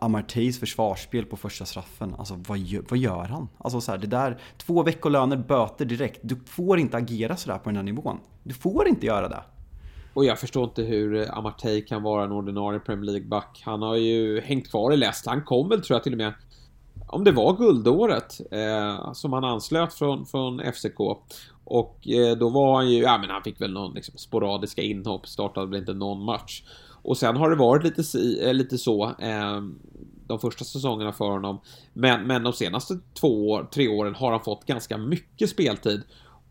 Amarteys 0.01 0.59
försvarsspel 0.59 1.25
på 1.25 1.37
första 1.37 1.65
straffen, 1.65 2.15
alltså 2.17 2.39
vad 2.47 2.57
gör, 2.57 2.83
vad 2.89 2.99
gör 2.99 3.23
han? 3.23 3.49
Alltså 3.57 3.81
så 3.81 3.91
här, 3.91 3.97
det 3.97 4.07
där, 4.07 4.37
två 4.57 4.83
veckolöner, 4.83 5.37
böter 5.37 5.85
direkt. 5.85 6.19
Du 6.21 6.35
får 6.45 6.79
inte 6.79 6.97
agera 6.97 7.37
sådär 7.37 7.57
på 7.57 7.69
den 7.69 7.75
här 7.75 7.83
nivån. 7.83 8.19
Du 8.43 8.53
får 8.53 8.87
inte 8.87 9.05
göra 9.05 9.29
det. 9.29 9.43
Och 10.13 10.25
jag 10.25 10.39
förstår 10.39 10.63
inte 10.63 10.81
hur 10.81 11.37
Amartey 11.37 11.81
kan 11.81 12.03
vara 12.03 12.23
en 12.23 12.31
ordinarie 12.31 12.79
Premier 12.79 13.11
League-back. 13.11 13.61
Han 13.65 13.81
har 13.81 13.95
ju 13.95 14.41
hängt 14.41 14.69
kvar 14.69 14.93
i 14.93 14.97
Leicester. 14.97 15.29
Han 15.29 15.43
kom 15.43 15.69
väl 15.69 15.81
tror 15.81 15.95
jag 15.95 16.03
till 16.03 16.13
och 16.13 16.17
med 16.17 16.33
om 17.11 17.23
det 17.23 17.31
var 17.31 17.57
guldåret 17.57 18.41
eh, 18.51 19.13
som 19.13 19.33
han 19.33 19.43
anslöt 19.43 19.93
från, 19.93 20.25
från 20.25 20.61
FCK. 20.73 20.99
Och 21.63 22.07
eh, 22.07 22.37
då 22.37 22.49
var 22.49 22.75
han 22.75 22.89
ju, 22.89 23.01
ja 23.01 23.17
men 23.17 23.29
han 23.29 23.43
fick 23.43 23.61
väl 23.61 23.73
någon 23.73 23.93
liksom, 23.93 24.17
sporadiska 24.17 24.81
inhopp, 24.81 25.27
startade 25.27 25.67
väl 25.67 25.79
inte 25.79 25.93
någon 25.93 26.23
match. 26.23 26.63
Och 27.09 27.17
sen 27.17 27.37
har 27.37 27.49
det 27.49 27.55
varit 27.55 27.83
lite, 27.83 28.03
si, 28.03 28.39
eh, 28.47 28.53
lite 28.53 28.77
så 28.77 29.11
ehm, 29.19 29.79
de 30.27 30.39
första 30.39 30.65
säsongerna 30.65 31.11
för 31.11 31.29
honom. 31.29 31.61
Men, 31.93 32.27
men 32.27 32.43
de 32.43 32.53
senaste 32.53 32.99
två, 33.19 33.61
tre 33.73 33.87
åren 33.87 34.15
har 34.15 34.31
han 34.31 34.43
fått 34.43 34.65
ganska 34.65 34.97
mycket 34.97 35.49
speltid. 35.49 36.01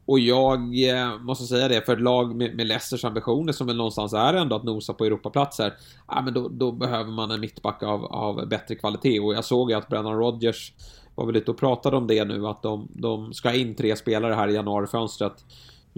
Och 0.07 0.19
jag 0.19 0.89
eh, 0.89 1.19
måste 1.19 1.45
säga 1.45 1.69
det, 1.69 1.87
för 1.87 1.93
ett 1.93 2.01
lag 2.01 2.37
med, 2.37 2.57
med 2.57 2.67
Leicesters 2.67 3.05
ambitioner 3.05 3.53
som 3.53 3.67
väl 3.67 3.77
någonstans 3.77 4.13
är 4.13 4.35
ändå 4.35 4.57
att 4.57 4.65
nosa 4.65 4.93
på 4.93 5.05
Europaplatser, 5.05 5.75
ja 6.09 6.23
men 6.23 6.35
då, 6.35 6.49
då 6.49 6.73
behöver 6.73 7.11
man 7.11 7.31
en 7.31 7.41
mittback 7.41 7.83
av, 7.83 8.05
av 8.05 8.49
bättre 8.49 8.75
kvalitet. 8.75 9.21
Och 9.21 9.35
jag 9.35 9.45
såg 9.45 9.71
ju 9.71 9.77
att 9.77 9.89
Brennan 9.89 10.19
Rodgers 10.19 10.73
var 11.15 11.27
väl 11.27 11.35
lite 11.35 11.51
och 11.51 11.59
pratade 11.59 11.97
om 11.97 12.07
det 12.07 12.25
nu, 12.25 12.47
att 12.47 12.63
de, 12.63 12.89
de 12.91 13.35
ska 13.35 13.55
in 13.55 13.75
tre 13.75 13.97
spelare 13.97 14.35
här 14.35 14.49
i 14.49 14.55
januarifönstret 14.55 15.45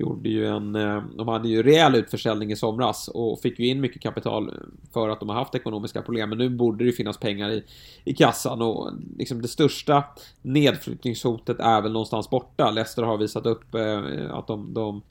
gjorde 0.01 0.29
ju 0.29 0.47
en, 0.47 0.75
eh, 0.75 1.03
de 1.17 1.29
hade 1.29 1.49
ju 1.49 1.63
rejäl 1.63 1.95
utförsäljning 1.95 2.53
i 2.53 2.57
somras 2.57 3.09
och 3.09 3.41
fick 3.41 3.59
ju 3.59 3.67
in 3.67 3.81
mycket 3.81 4.03
kapital 4.03 4.55
för 4.93 5.09
att 5.09 5.21
de 5.21 5.29
har 5.29 5.37
haft 5.37 5.55
ekonomiska 5.55 6.03
problem. 6.03 6.29
Men 6.29 6.39
nu 6.39 6.49
borde 6.49 6.85
det 6.85 6.93
finnas 6.93 7.19
pengar 7.19 7.51
i, 7.51 7.65
i 8.05 8.15
kassan 8.15 8.63
och 8.63 8.91
liksom 9.19 9.43
det 9.43 9.49
största 9.49 10.05
nedflyttningshotet 10.43 11.61
är 11.61 11.83
väl 11.83 11.93
någonstans 11.93 12.31
borta. 12.31 12.71
Leicester 12.71 13.03
har 13.03 13.19
visat 13.19 13.47
upp 13.47 13.75
eh, 13.75 14.31
att 14.31 14.47
de, 14.47 14.75
de 14.75 15.03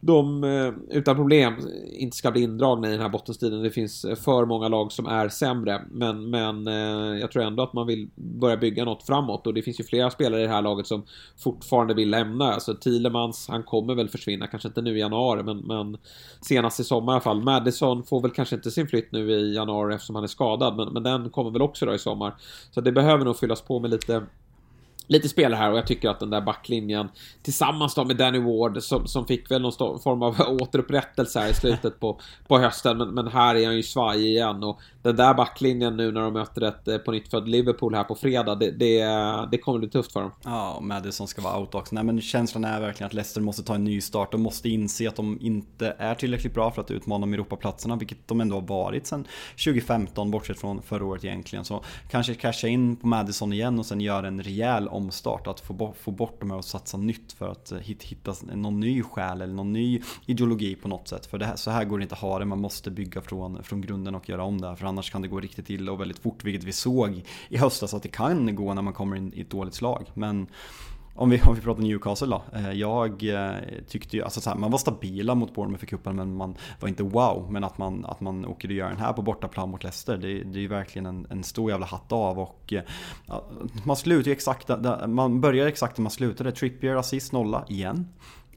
de 0.00 0.44
eh, 0.44 0.72
utan 0.88 1.16
problem 1.16 1.54
inte 1.92 2.16
ska 2.16 2.30
bli 2.30 2.42
indragna 2.42 2.88
i 2.88 2.92
den 2.92 3.00
här 3.00 3.08
bottenstriden. 3.08 3.62
Det 3.62 3.70
finns 3.70 4.04
eh, 4.04 4.16
för 4.16 4.46
många 4.46 4.68
lag 4.68 4.92
som 4.92 5.06
är 5.06 5.28
sämre. 5.28 5.82
Men, 5.90 6.30
men 6.30 6.66
eh, 6.66 7.20
jag 7.20 7.30
tror 7.30 7.42
ändå 7.42 7.62
att 7.62 7.72
man 7.72 7.86
vill 7.86 8.08
börja 8.14 8.56
bygga 8.56 8.84
något 8.84 9.06
framåt. 9.06 9.46
Och 9.46 9.54
det 9.54 9.62
finns 9.62 9.80
ju 9.80 9.84
flera 9.84 10.10
spelare 10.10 10.40
i 10.40 10.44
det 10.44 10.52
här 10.52 10.62
laget 10.62 10.86
som 10.86 11.02
fortfarande 11.38 11.94
vill 11.94 12.10
lämna. 12.10 12.52
Alltså 12.52 12.74
Thielemans, 12.74 13.48
han 13.48 13.62
kommer 13.62 13.94
väl 13.94 14.08
försvinna. 14.08 14.46
Kanske 14.46 14.68
inte 14.68 14.82
nu 14.82 14.96
i 14.96 15.00
januari, 15.00 15.42
men, 15.42 15.58
men 15.58 15.96
senast 16.40 16.80
i 16.80 16.84
sommar 16.84 17.12
i 17.12 17.14
alla 17.14 17.20
fall. 17.20 17.42
Madison 17.42 18.02
får 18.04 18.20
väl 18.20 18.30
kanske 18.30 18.56
inte 18.56 18.70
sin 18.70 18.88
flytt 18.88 19.12
nu 19.12 19.30
i 19.30 19.54
januari 19.54 19.94
eftersom 19.94 20.14
han 20.14 20.24
är 20.24 20.28
skadad. 20.28 20.76
Men, 20.76 20.92
men 20.92 21.02
den 21.02 21.30
kommer 21.30 21.50
väl 21.50 21.62
också 21.62 21.86
då 21.86 21.94
i 21.94 21.98
sommar. 21.98 22.34
Så 22.70 22.80
det 22.80 22.92
behöver 22.92 23.24
nog 23.24 23.36
fyllas 23.36 23.62
på 23.62 23.80
med 23.80 23.90
lite 23.90 24.22
lite 25.10 25.28
spelare 25.28 25.58
här 25.58 25.70
och 25.70 25.78
jag 25.78 25.86
tycker 25.86 26.08
att 26.08 26.20
den 26.20 26.30
där 26.30 26.40
backlinjen 26.40 27.08
tillsammans 27.42 27.94
då 27.94 28.04
med 28.04 28.16
Danny 28.16 28.38
Ward 28.38 28.82
som, 28.82 29.06
som 29.06 29.26
fick 29.26 29.50
väl 29.50 29.62
någon 29.62 30.00
form 30.00 30.22
av 30.22 30.40
återupprättelse 30.62 31.40
här 31.40 31.50
i 31.50 31.54
slutet 31.54 32.00
på, 32.00 32.20
på 32.48 32.58
hösten 32.58 32.98
men, 32.98 33.08
men 33.08 33.28
här 33.28 33.54
är 33.54 33.66
han 33.66 33.76
ju 33.76 33.82
svajig 33.82 34.26
igen 34.26 34.64
och 34.64 34.80
den 35.02 35.16
där 35.16 35.34
backlinjen 35.34 35.96
nu 35.96 36.12
när 36.12 36.20
de 36.20 36.32
möter 36.32 36.62
ett 36.62 36.88
eh, 36.88 36.98
på 36.98 37.12
nytt 37.12 37.30
född 37.30 37.48
Liverpool 37.48 37.94
här 37.94 38.04
på 38.04 38.14
fredag 38.14 38.54
det, 38.54 38.70
det, 38.70 39.04
det 39.50 39.58
kommer 39.58 39.78
bli 39.78 39.88
tufft 39.88 40.12
för 40.12 40.20
dem. 40.20 40.32
Ja, 40.44 40.74
och 40.74 40.84
Madison 40.84 41.28
ska 41.28 41.42
vara 41.42 41.58
out 41.58 41.74
också. 41.74 41.94
Nej 41.94 42.04
men 42.04 42.20
känslan 42.20 42.64
är 42.64 42.80
verkligen 42.80 43.06
att 43.06 43.14
Leicester 43.14 43.40
måste 43.40 43.62
ta 43.62 43.74
en 43.74 43.84
ny 43.84 44.00
start. 44.00 44.32
De 44.32 44.42
måste 44.42 44.68
inse 44.68 45.08
att 45.08 45.16
de 45.16 45.38
inte 45.40 45.96
är 45.98 46.14
tillräckligt 46.14 46.54
bra 46.54 46.70
för 46.70 46.80
att 46.80 46.90
utmana 46.90 47.24
om 47.24 47.34
Europaplatserna, 47.34 47.96
vilket 47.96 48.28
de 48.28 48.40
ändå 48.40 48.56
har 48.56 48.62
varit 48.62 49.06
sedan 49.06 49.26
2015 49.64 50.30
bortsett 50.30 50.60
från 50.60 50.82
förra 50.82 51.04
året 51.04 51.24
egentligen. 51.24 51.64
Så 51.64 51.84
kanske 52.10 52.34
casha 52.34 52.68
in 52.68 52.96
på 52.96 53.06
Madison 53.06 53.52
igen 53.52 53.78
och 53.78 53.86
sen 53.86 54.00
göra 54.00 54.26
en 54.26 54.42
rejäl 54.42 54.88
omstart. 55.00 55.46
Att 55.46 55.60
få 55.60 55.72
bort, 55.72 55.96
få 55.96 56.10
bort 56.10 56.40
dem 56.40 56.50
och 56.50 56.64
satsa 56.64 56.96
nytt 56.96 57.32
för 57.32 57.48
att 57.48 57.72
eh, 57.72 57.78
hitta 57.78 58.34
någon 58.54 58.80
ny 58.80 59.02
själ 59.02 59.42
eller 59.42 59.54
någon 59.54 59.72
ny 59.72 60.02
ideologi 60.26 60.74
på 60.74 60.88
något 60.88 61.08
sätt. 61.08 61.26
För 61.26 61.38
det 61.38 61.46
här, 61.46 61.56
så 61.56 61.70
här 61.70 61.84
går 61.84 61.98
det 61.98 62.02
inte 62.02 62.14
att 62.14 62.20
ha 62.20 62.38
det, 62.38 62.44
man 62.44 62.60
måste 62.60 62.90
bygga 62.90 63.20
från, 63.20 63.64
från 63.64 63.80
grunden 63.80 64.14
och 64.14 64.28
göra 64.28 64.42
om 64.42 64.60
det. 64.60 64.76
För 64.76 64.86
annars 64.86 65.10
kan 65.10 65.22
det 65.22 65.28
gå 65.28 65.40
riktigt 65.40 65.70
illa 65.70 65.92
och 65.92 66.00
väldigt 66.00 66.18
fort, 66.18 66.44
vilket 66.44 66.64
vi 66.64 66.72
såg 66.72 67.22
i 67.48 67.56
höstas 67.56 67.94
att 67.94 68.02
det 68.02 68.08
kan 68.08 68.54
gå 68.54 68.74
när 68.74 68.82
man 68.82 68.92
kommer 68.92 69.16
in 69.16 69.32
i 69.34 69.40
ett 69.40 69.50
dåligt 69.50 69.74
slag. 69.74 70.10
Men 70.14 70.46
om 71.14 71.30
vi, 71.30 71.42
om 71.42 71.54
vi 71.54 71.60
pratar 71.60 71.82
Newcastle 71.82 72.26
då. 72.26 72.42
Eh, 72.54 72.72
jag 72.72 73.24
eh, 73.24 73.54
tyckte 73.88 74.16
ju, 74.16 74.22
alltså 74.24 74.40
så 74.40 74.50
här, 74.50 74.56
man 74.56 74.70
var 74.70 74.78
stabila 74.78 75.34
mot 75.34 75.54
Bournemouth 75.54 75.84
i 75.84 75.86
cupen 75.86 76.16
men 76.16 76.36
man 76.36 76.56
var 76.80 76.88
inte 76.88 77.02
wow. 77.02 77.46
Men 77.50 77.64
att 77.64 77.78
man, 77.78 78.04
att 78.04 78.20
man 78.20 78.46
åker 78.46 78.68
och 78.68 78.74
gör 78.74 78.88
den 78.88 78.98
här 78.98 79.12
på 79.12 79.22
bortaplan 79.22 79.70
mot 79.70 79.82
Leicester, 79.82 80.16
det, 80.16 80.42
det 80.42 80.58
är 80.58 80.62
ju 80.62 80.68
verkligen 80.68 81.06
en, 81.06 81.26
en 81.30 81.44
stor 81.44 81.70
jävla 81.70 81.86
hatt 81.86 82.12
av. 82.12 82.38
Och 82.38 82.72
eh, 82.72 82.82
ja, 83.26 83.44
man 83.84 83.96
slutar 83.96 84.28
ju 84.28 84.32
exakt, 84.32 84.70
man 85.08 85.40
börjar 85.40 85.66
exakt 85.66 85.96
där 85.96 86.02
man 86.02 86.10
slutade. 86.10 86.52
Trippier 86.52 86.96
assist 86.96 87.32
nolla 87.32 87.64
igen. 87.68 88.08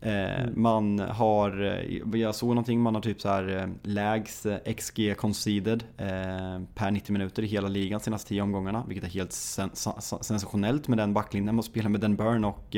Eh, 0.06 0.42
mm. 0.42 0.62
Man 0.62 1.00
har, 1.00 1.62
eh, 1.62 2.20
jag 2.22 2.36
såg 2.36 2.50
någonting, 2.50 2.82
man 2.82 2.96
har 2.96 3.02
typ 3.02 3.22
så 3.22 3.30
här 3.30 3.58
eh, 3.58 3.68
lägst 3.84 4.46
XG 4.78 5.16
conceded 5.18 5.84
per 6.76 6.92
90 6.92 7.14
minuter 7.14 7.44
i 7.44 7.48
hela 7.48 7.68
ligan 7.68 8.00
senaste 8.00 8.30
10 8.30 8.42
omgångarna. 8.42 8.84
Vilket 8.88 9.04
är 9.04 9.10
helt 9.10 9.32
sens 9.32 9.88
sensationellt 10.22 10.88
med 10.88 10.98
den 10.98 11.14
backlinjen. 11.14 11.56
Man 11.56 11.64
spelar 11.64 11.90
med 11.90 12.02
Den 12.02 12.16
Burn 12.16 12.46
och, 12.46 12.76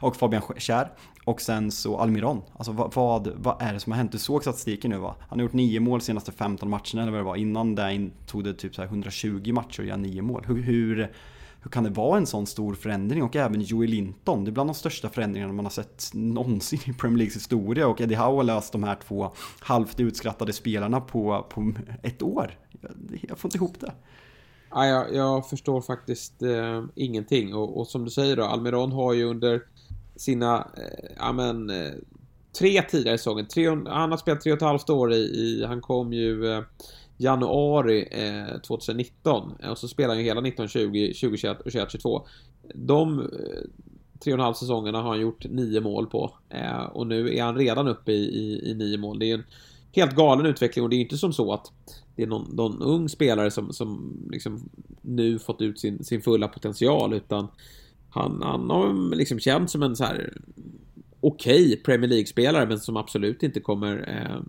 och 0.00 0.16
Fabian 0.16 0.42
Schär. 0.42 0.90
Och 1.24 1.40
sen 1.40 1.70
så 1.70 1.98
Almiron. 1.98 2.42
Alltså 2.52 2.72
vad, 2.72 2.94
vad, 2.94 3.28
vad, 3.36 3.62
är 3.62 3.72
det 3.72 3.80
som 3.80 3.92
har 3.92 3.96
hänt? 3.96 4.12
Du 4.12 4.18
såg 4.18 4.42
statistiken 4.42 4.90
nu 4.90 4.98
va? 4.98 5.14
Han 5.28 5.38
har 5.38 5.42
gjort 5.42 5.52
9 5.52 5.80
mål 5.80 6.00
senaste 6.00 6.32
15 6.32 6.70
matcherna 6.70 7.02
eller 7.02 7.10
vad 7.10 7.20
det 7.20 7.24
var. 7.24 7.36
Innan 7.36 7.74
det 7.74 8.10
tog 8.26 8.44
det 8.44 8.54
typ 8.54 8.74
så 8.74 8.82
120 8.82 9.52
matcher 9.52 9.80
att 9.80 9.86
göra 9.86 9.96
9 9.96 10.22
mål. 10.22 10.44
Hur, 10.46 10.62
hur 10.62 11.10
hur 11.62 11.70
kan 11.70 11.84
det 11.84 11.90
vara 11.90 12.16
en 12.16 12.26
sån 12.26 12.46
stor 12.46 12.74
förändring? 12.74 13.22
Och 13.22 13.36
även 13.36 13.60
Joey 13.60 13.88
Linton, 13.88 14.44
det 14.44 14.50
är 14.50 14.52
bland 14.52 14.68
de 14.68 14.74
största 14.74 15.08
förändringarna 15.08 15.52
man 15.52 15.64
har 15.64 15.70
sett 15.70 16.10
någonsin 16.14 16.80
i 16.84 16.92
Premier 16.92 17.18
Leagues 17.18 17.36
historia. 17.36 17.88
Och 17.88 18.00
Eddie 18.00 18.14
Howe 18.14 18.36
har 18.36 18.44
löst 18.44 18.72
de 18.72 18.82
här 18.84 18.98
två 19.08 19.32
halvt 19.60 20.00
utskrattade 20.00 20.52
spelarna 20.52 21.00
på, 21.00 21.46
på 21.48 21.72
ett 22.02 22.22
år. 22.22 22.58
Jag 23.28 23.38
får 23.38 23.48
inte 23.48 23.58
ihop 23.58 23.80
det. 23.80 23.92
Ja, 24.70 24.86
jag, 24.86 25.14
jag 25.14 25.48
förstår 25.48 25.80
faktiskt 25.80 26.42
eh, 26.42 26.84
ingenting. 26.94 27.54
Och, 27.54 27.80
och, 27.80 27.86
som 27.86 28.04
du 28.04 28.10
säger 28.10 28.36
då, 28.36 28.44
Almiron 28.44 28.92
har 28.92 29.12
ju 29.12 29.24
under 29.24 29.62
sina, 30.16 30.58
eh, 30.76 31.10
ja 31.18 31.32
men, 31.32 31.70
eh, 31.70 31.92
tre 32.58 32.82
tidigare 32.82 33.18
säsonger, 33.18 33.88
han 33.88 34.10
har 34.10 34.18
spelat 34.18 34.40
tre 34.40 34.52
och 34.52 34.56
ett 34.56 34.62
halvt 34.62 34.90
år 34.90 35.12
i, 35.12 35.16
i 35.16 35.64
han 35.66 35.80
kom 35.80 36.12
ju 36.12 36.52
eh, 36.52 36.62
januari 37.18 38.08
eh, 38.10 38.60
2019 38.60 39.52
eh, 39.62 39.70
och 39.70 39.78
så 39.78 39.88
spelar 39.88 40.08
han 40.08 40.18
ju 40.18 40.24
hela 40.24 40.40
1920, 40.40 41.06
2021 41.06 41.56
och 41.58 41.72
2022. 41.72 42.26
De 42.74 43.20
eh, 43.20 43.26
tre 44.20 44.32
och 44.32 44.38
en 44.38 44.44
halv 44.44 44.54
säsongerna 44.54 45.02
har 45.02 45.08
han 45.08 45.20
gjort 45.20 45.44
nio 45.44 45.80
mål 45.80 46.06
på 46.06 46.34
och 46.92 47.06
nu 47.06 47.36
är 47.36 47.42
han 47.42 47.56
redan 47.56 47.88
uppe 47.88 48.12
i, 48.12 48.24
i, 48.24 48.70
i 48.70 48.74
nio 48.74 48.98
mål. 48.98 49.18
Det 49.18 49.30
är 49.30 49.34
en 49.34 49.44
helt 49.92 50.16
galen 50.16 50.46
utveckling 50.46 50.82
och 50.82 50.90
det 50.90 50.96
är 50.96 51.00
inte 51.00 51.18
som 51.18 51.32
så 51.32 51.52
att 51.52 51.72
det 52.16 52.22
är 52.22 52.26
någon, 52.26 52.56
någon 52.56 52.82
ung 52.82 53.08
spelare 53.08 53.50
som, 53.50 53.72
som 53.72 54.18
liksom 54.30 54.68
nu 55.02 55.38
fått 55.38 55.60
ut 55.60 55.80
sin, 55.80 56.04
sin 56.04 56.22
fulla 56.22 56.48
potential 56.48 57.14
utan 57.14 57.48
han, 58.10 58.42
han 58.42 58.70
har 58.70 59.16
liksom 59.16 59.38
känt 59.38 59.70
som 59.70 59.82
en 59.82 59.96
så 59.96 60.04
här 60.04 60.32
okej 61.20 61.64
okay 61.64 61.76
Premier 61.76 62.08
League-spelare 62.08 62.66
men 62.66 62.80
som 62.80 62.96
absolut 62.96 63.42
inte 63.42 63.60
kommer 63.60 63.96
eh, 64.08 64.40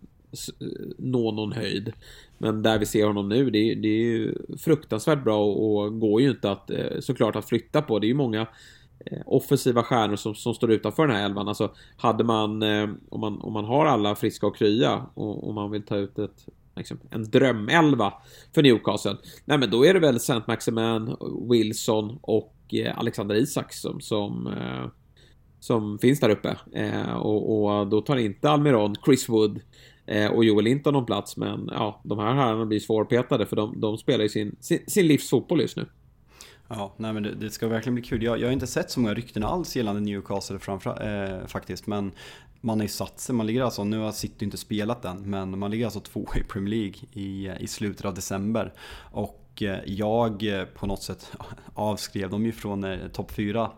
nå 0.97 1.31
någon 1.31 1.51
höjd. 1.51 1.93
Men 2.37 2.63
där 2.63 2.79
vi 2.79 2.85
ser 2.85 3.05
honom 3.05 3.29
nu, 3.29 3.49
det, 3.49 3.75
det 3.75 3.87
är 3.87 4.01
ju 4.01 4.35
fruktansvärt 4.57 5.23
bra 5.23 5.45
och 5.45 5.99
går 5.99 6.21
ju 6.21 6.29
inte 6.29 6.51
att 6.51 6.71
eh, 6.71 6.99
såklart 6.99 7.35
att 7.35 7.49
flytta 7.49 7.81
på. 7.81 7.99
Det 7.99 8.05
är 8.05 8.09
ju 8.09 8.13
många 8.13 8.47
eh, 9.05 9.21
offensiva 9.25 9.83
stjärnor 9.83 10.15
som, 10.15 10.35
som 10.35 10.53
står 10.53 10.71
utanför 10.71 11.07
den 11.07 11.15
här 11.15 11.25
elvan. 11.25 11.47
Alltså 11.47 11.71
hade 11.97 12.23
man, 12.23 12.63
eh, 12.63 12.89
om 13.09 13.21
man, 13.21 13.41
om 13.41 13.53
man 13.53 13.65
har 13.65 13.85
alla 13.85 14.15
friska 14.15 14.47
och 14.47 14.57
krya 14.57 15.05
och 15.13 15.47
och 15.47 15.53
man 15.53 15.71
vill 15.71 15.83
ta 15.83 15.97
ut 15.97 16.19
ett 16.19 16.45
liksom, 16.75 16.99
en 17.09 17.23
drömelva 17.23 18.13
för 18.53 18.63
Newcastle. 18.63 19.17
Nej 19.45 19.57
men 19.57 19.69
då 19.69 19.85
är 19.85 19.93
det 19.93 19.99
väl 19.99 20.15
St. 20.15 20.41
Maximan, 20.47 21.17
Wilson 21.49 22.19
och 22.21 22.55
Alexander 22.95 23.35
Isak 23.35 23.73
som, 23.73 24.01
som, 24.01 24.55
som 25.59 25.99
finns 25.99 26.19
där 26.19 26.29
uppe. 26.29 26.57
Och, 27.15 27.65
och, 27.65 27.87
då 27.87 28.01
tar 28.01 28.17
inte 28.17 28.49
Almiron, 28.49 28.95
Chris 29.05 29.29
Wood 29.29 29.59
Eh, 30.09 30.31
och 30.31 30.45
Joel 30.45 30.65
Linton 30.65 30.93
någon 30.93 31.05
plats. 31.05 31.37
Men 31.37 31.69
ja, 31.71 32.01
de 32.03 32.19
här 32.19 32.33
herrarna 32.33 32.65
blir 32.65 32.79
svårpetade 32.79 33.45
för 33.45 33.55
de, 33.55 33.81
de 33.81 33.97
spelar 33.97 34.23
ju 34.23 34.29
sin, 34.29 34.55
sin, 34.59 34.79
sin 34.87 35.07
livs 35.07 35.29
fotboll 35.29 35.61
just 35.61 35.77
nu. 35.77 35.85
Ja, 36.67 36.93
nej 36.97 37.13
men 37.13 37.23
det, 37.23 37.35
det, 37.35 37.49
ska 37.49 37.67
verkligen 37.67 37.95
bli 37.95 38.03
kul. 38.03 38.23
Jag, 38.23 38.39
jag 38.39 38.47
har 38.47 38.51
inte 38.51 38.67
sett 38.67 38.91
så 38.91 38.99
många 38.99 39.13
rykten 39.13 39.43
alls 39.43 39.75
gällande 39.75 40.01
Newcastle 40.01 40.59
framför, 40.59 41.07
eh, 41.41 41.47
faktiskt. 41.47 41.87
Men 41.87 42.11
man 42.61 42.79
har 42.79 42.83
ju 42.83 42.89
satt 42.89 43.19
sig, 43.19 43.35
man 43.35 43.45
ligger 43.45 43.61
alltså, 43.61 43.83
nu 43.83 43.97
har 43.97 44.11
City 44.11 44.45
inte 44.45 44.57
spelat 44.57 45.05
än, 45.05 45.29
men 45.29 45.59
man 45.59 45.71
ligger 45.71 45.85
alltså 45.85 45.99
två 45.99 46.25
i 46.35 46.43
Premier 46.43 46.69
League 46.69 46.95
i, 47.13 47.47
eh, 47.47 47.63
i 47.63 47.67
slutet 47.67 48.05
av 48.05 48.13
december. 48.13 48.73
Och 49.11 49.48
Eh, 49.61 49.79
jag 49.85 50.59
eh, 50.59 50.65
på 50.65 50.87
något 50.87 51.03
sätt 51.03 51.31
avskrev 51.73 52.29
dem 52.29 52.45
ju 52.45 52.51
från 52.51 52.83
eh, 52.83 53.07
topp 53.07 53.31
4 53.31 53.71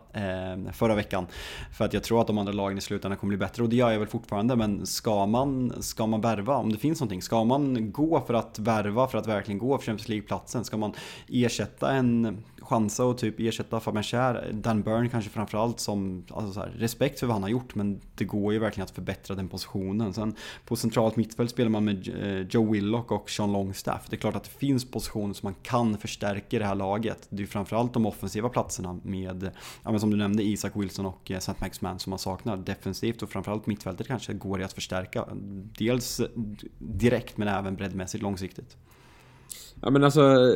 förra 0.72 0.94
veckan. 0.94 1.26
För 1.72 1.84
att 1.84 1.92
jag 1.92 2.02
tror 2.02 2.20
att 2.20 2.26
de 2.26 2.38
andra 2.38 2.52
lagen 2.52 2.78
i 2.78 2.80
slutändan 2.80 3.18
kommer 3.18 3.28
bli 3.28 3.36
bättre 3.36 3.62
och 3.62 3.68
det 3.68 3.76
gör 3.76 3.90
jag 3.90 3.98
väl 3.98 4.08
fortfarande. 4.08 4.56
Men 4.56 4.86
ska 4.86 5.26
man, 5.26 5.82
ska 5.82 6.06
man 6.06 6.20
värva, 6.20 6.56
om 6.56 6.72
det 6.72 6.78
finns 6.78 7.00
någonting, 7.00 7.22
ska 7.22 7.44
man 7.44 7.92
gå 7.92 8.20
för 8.20 8.34
att 8.34 8.58
värva 8.58 9.08
för 9.08 9.18
att 9.18 9.26
verkligen 9.26 9.58
gå 9.58 9.78
för 9.78 9.86
Champions 9.86 10.08
League-platsen? 10.08 10.64
Ska 10.64 10.76
man 10.76 10.92
ersätta 11.28 11.92
en 11.92 12.42
chansa 12.62 13.04
och 13.04 13.18
typ 13.18 13.40
ersätta 13.40 13.80
Fabian 13.80 14.36
Dan 14.52 14.82
Burn 14.82 15.08
kanske 15.08 15.30
framförallt 15.30 15.80
som, 15.80 16.24
alltså 16.30 16.52
så 16.52 16.60
här, 16.60 16.68
respekt 16.68 17.20
för 17.20 17.26
vad 17.26 17.34
han 17.34 17.42
har 17.42 17.50
gjort 17.50 17.74
men 17.74 18.00
det 18.14 18.24
går 18.24 18.52
ju 18.52 18.58
verkligen 18.58 18.84
att 18.84 18.90
förbättra 18.90 19.36
den 19.36 19.48
positionen. 19.48 20.14
Sen 20.14 20.34
på 20.64 20.76
centralt 20.76 21.16
mittfält 21.16 21.50
spelar 21.50 21.70
man 21.70 21.84
med 21.84 22.08
eh, 22.22 22.46
Joe 22.50 22.72
Willock 22.72 23.10
och 23.10 23.30
Sean 23.30 23.52
Longstaff. 23.52 24.06
Det 24.10 24.16
är 24.16 24.18
klart 24.18 24.36
att 24.36 24.44
det 24.44 24.50
finns 24.50 24.90
positioner 24.90 25.34
som 25.34 25.46
man 25.46 25.54
kan 25.62 25.98
förstärka 25.98 26.56
i 26.56 26.58
det 26.58 26.64
här 26.64 26.74
laget. 26.74 27.26
Det 27.28 27.36
är 27.36 27.40
ju 27.40 27.46
framförallt 27.46 27.94
de 27.94 28.06
offensiva 28.06 28.48
platserna 28.48 29.00
med, 29.02 29.50
ja, 29.82 29.90
men 29.90 30.00
som 30.00 30.10
du 30.10 30.16
nämnde, 30.16 30.42
Isak 30.42 30.72
Wilson 30.76 31.06
och 31.06 31.30
eh, 31.30 31.36
St. 31.36 31.54
Max 31.60 31.80
Man 31.80 31.98
som 31.98 32.10
man 32.10 32.18
saknar 32.18 32.56
defensivt 32.56 33.22
och 33.22 33.30
framförallt 33.30 33.66
mittfältet 33.66 34.06
kanske 34.06 34.32
går 34.32 34.58
det 34.58 34.64
att 34.64 34.72
förstärka. 34.72 35.18
Eh, 35.18 35.34
dels 35.78 36.20
direkt 36.78 37.36
men 37.36 37.48
även 37.48 37.76
breddmässigt 37.76 38.22
långsiktigt. 38.22 38.76
Ja 39.82 39.90
men 39.90 40.04
alltså, 40.04 40.54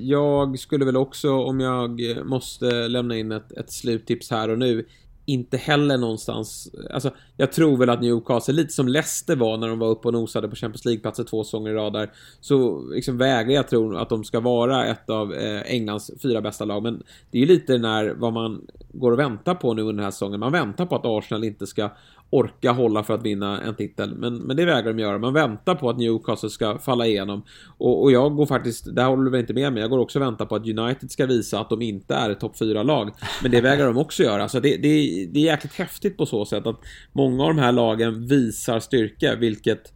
jag 0.00 0.58
skulle 0.58 0.84
väl 0.84 0.96
också 0.96 1.32
om 1.32 1.60
jag 1.60 2.00
måste 2.24 2.88
lämna 2.88 3.16
in 3.16 3.32
ett, 3.32 3.52
ett 3.52 3.72
sluttips 3.72 4.30
här 4.30 4.48
och 4.48 4.58
nu 4.58 4.86
inte 5.26 5.56
heller 5.56 5.98
någonstans, 5.98 6.70
alltså 6.90 7.10
jag 7.36 7.52
tror 7.52 7.76
väl 7.76 7.90
att 7.90 8.00
Newcastle, 8.00 8.54
lite 8.54 8.72
som 8.72 8.88
Leicester 8.88 9.36
var 9.36 9.56
när 9.56 9.68
de 9.68 9.78
var 9.78 9.88
uppe 9.88 10.08
och 10.08 10.14
nosade 10.14 10.48
på 10.48 10.56
Champions 10.56 10.84
League-platser 10.84 11.24
två 11.24 11.44
säsonger 11.44 11.70
i 11.70 11.74
rad 11.74 11.92
där, 11.92 12.12
så 12.40 12.88
liksom 12.90 13.18
vägrar 13.18 13.54
jag 13.54 13.68
tro 13.68 13.96
att 13.96 14.08
de 14.08 14.24
ska 14.24 14.40
vara 14.40 14.86
ett 14.86 15.10
av 15.10 15.34
eh, 15.34 15.62
Englands 15.66 16.10
fyra 16.22 16.40
bästa 16.40 16.64
lag, 16.64 16.82
men 16.82 17.02
det 17.30 17.38
är 17.38 17.40
ju 17.40 17.46
lite 17.46 17.78
när 17.78 18.14
vad 18.14 18.32
man 18.32 18.66
går 18.92 19.12
och 19.12 19.18
väntar 19.18 19.54
på 19.54 19.74
nu 19.74 19.82
under 19.82 19.94
den 19.94 20.04
här 20.04 20.10
säsongen, 20.10 20.40
man 20.40 20.52
väntar 20.52 20.86
på 20.86 20.96
att 20.96 21.06
Arsenal 21.06 21.44
inte 21.44 21.66
ska 21.66 21.90
orka 22.30 22.72
hålla 22.72 23.02
för 23.02 23.14
att 23.14 23.22
vinna 23.22 23.60
en 23.60 23.74
titel. 23.74 24.14
Men, 24.14 24.36
men 24.36 24.56
det 24.56 24.64
vägrar 24.64 24.92
de 24.92 24.98
göra. 24.98 25.18
Man 25.18 25.32
väntar 25.32 25.74
på 25.74 25.90
att 25.90 25.98
Newcastle 25.98 26.50
ska 26.50 26.78
falla 26.78 27.06
igenom. 27.06 27.42
Och, 27.78 28.02
och 28.02 28.12
jag 28.12 28.36
går 28.36 28.46
faktiskt, 28.46 28.94
där 28.94 29.04
håller 29.04 29.24
du 29.24 29.30
väl 29.30 29.40
inte 29.40 29.54
med 29.54 29.72
mig, 29.72 29.80
jag 29.80 29.90
går 29.90 29.98
också 29.98 30.18
och 30.18 30.22
väntar 30.22 30.46
på 30.46 30.54
att 30.56 30.66
United 30.66 31.10
ska 31.10 31.26
visa 31.26 31.60
att 31.60 31.70
de 31.70 31.82
inte 31.82 32.14
är 32.14 32.30
ett 32.30 32.40
topp 32.40 32.56
4-lag. 32.60 33.10
Men 33.42 33.50
det 33.50 33.60
vägrar 33.60 33.86
de 33.86 33.98
också 33.98 34.22
göra. 34.22 34.48
Så 34.48 34.60
det, 34.60 34.76
det, 34.76 35.26
det 35.32 35.40
är 35.40 35.44
jäkligt 35.44 35.74
häftigt 35.74 36.16
på 36.16 36.26
så 36.26 36.44
sätt 36.44 36.66
att 36.66 36.80
många 37.12 37.44
av 37.44 37.54
de 37.54 37.60
här 37.60 37.72
lagen 37.72 38.26
visar 38.26 38.80
styrka, 38.80 39.34
vilket 39.34 39.92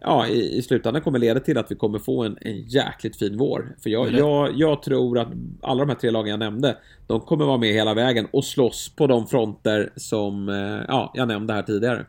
ja, 0.00 0.26
i, 0.26 0.56
i 0.58 0.62
slutändan 0.62 1.02
kommer 1.02 1.18
leda 1.18 1.40
till 1.40 1.58
att 1.58 1.70
vi 1.70 1.74
kommer 1.74 1.98
få 1.98 2.24
en, 2.24 2.38
en 2.40 2.62
jäkligt 2.62 3.16
fin 3.16 3.38
vår. 3.38 3.76
För 3.82 3.90
jag, 3.90 4.12
jag, 4.12 4.52
jag 4.54 4.82
tror 4.82 5.18
att 5.18 5.28
alla 5.62 5.80
de 5.80 5.88
här 5.88 5.96
tre 5.96 6.10
lagen 6.10 6.30
jag 6.30 6.38
nämnde, 6.38 6.76
de 7.06 7.20
kommer 7.20 7.44
vara 7.44 7.58
med 7.58 7.72
hela 7.72 7.94
vägen 7.94 8.26
och 8.30 8.44
slåss 8.44 8.92
på 8.96 9.06
de 9.06 9.26
fronter 9.26 9.92
som 9.96 10.48
eh, 10.48 10.84
ja, 10.88 11.12
jag 11.14 11.28
nämnde 11.28 11.52
här 11.52 11.62
tidigare. 11.62 12.06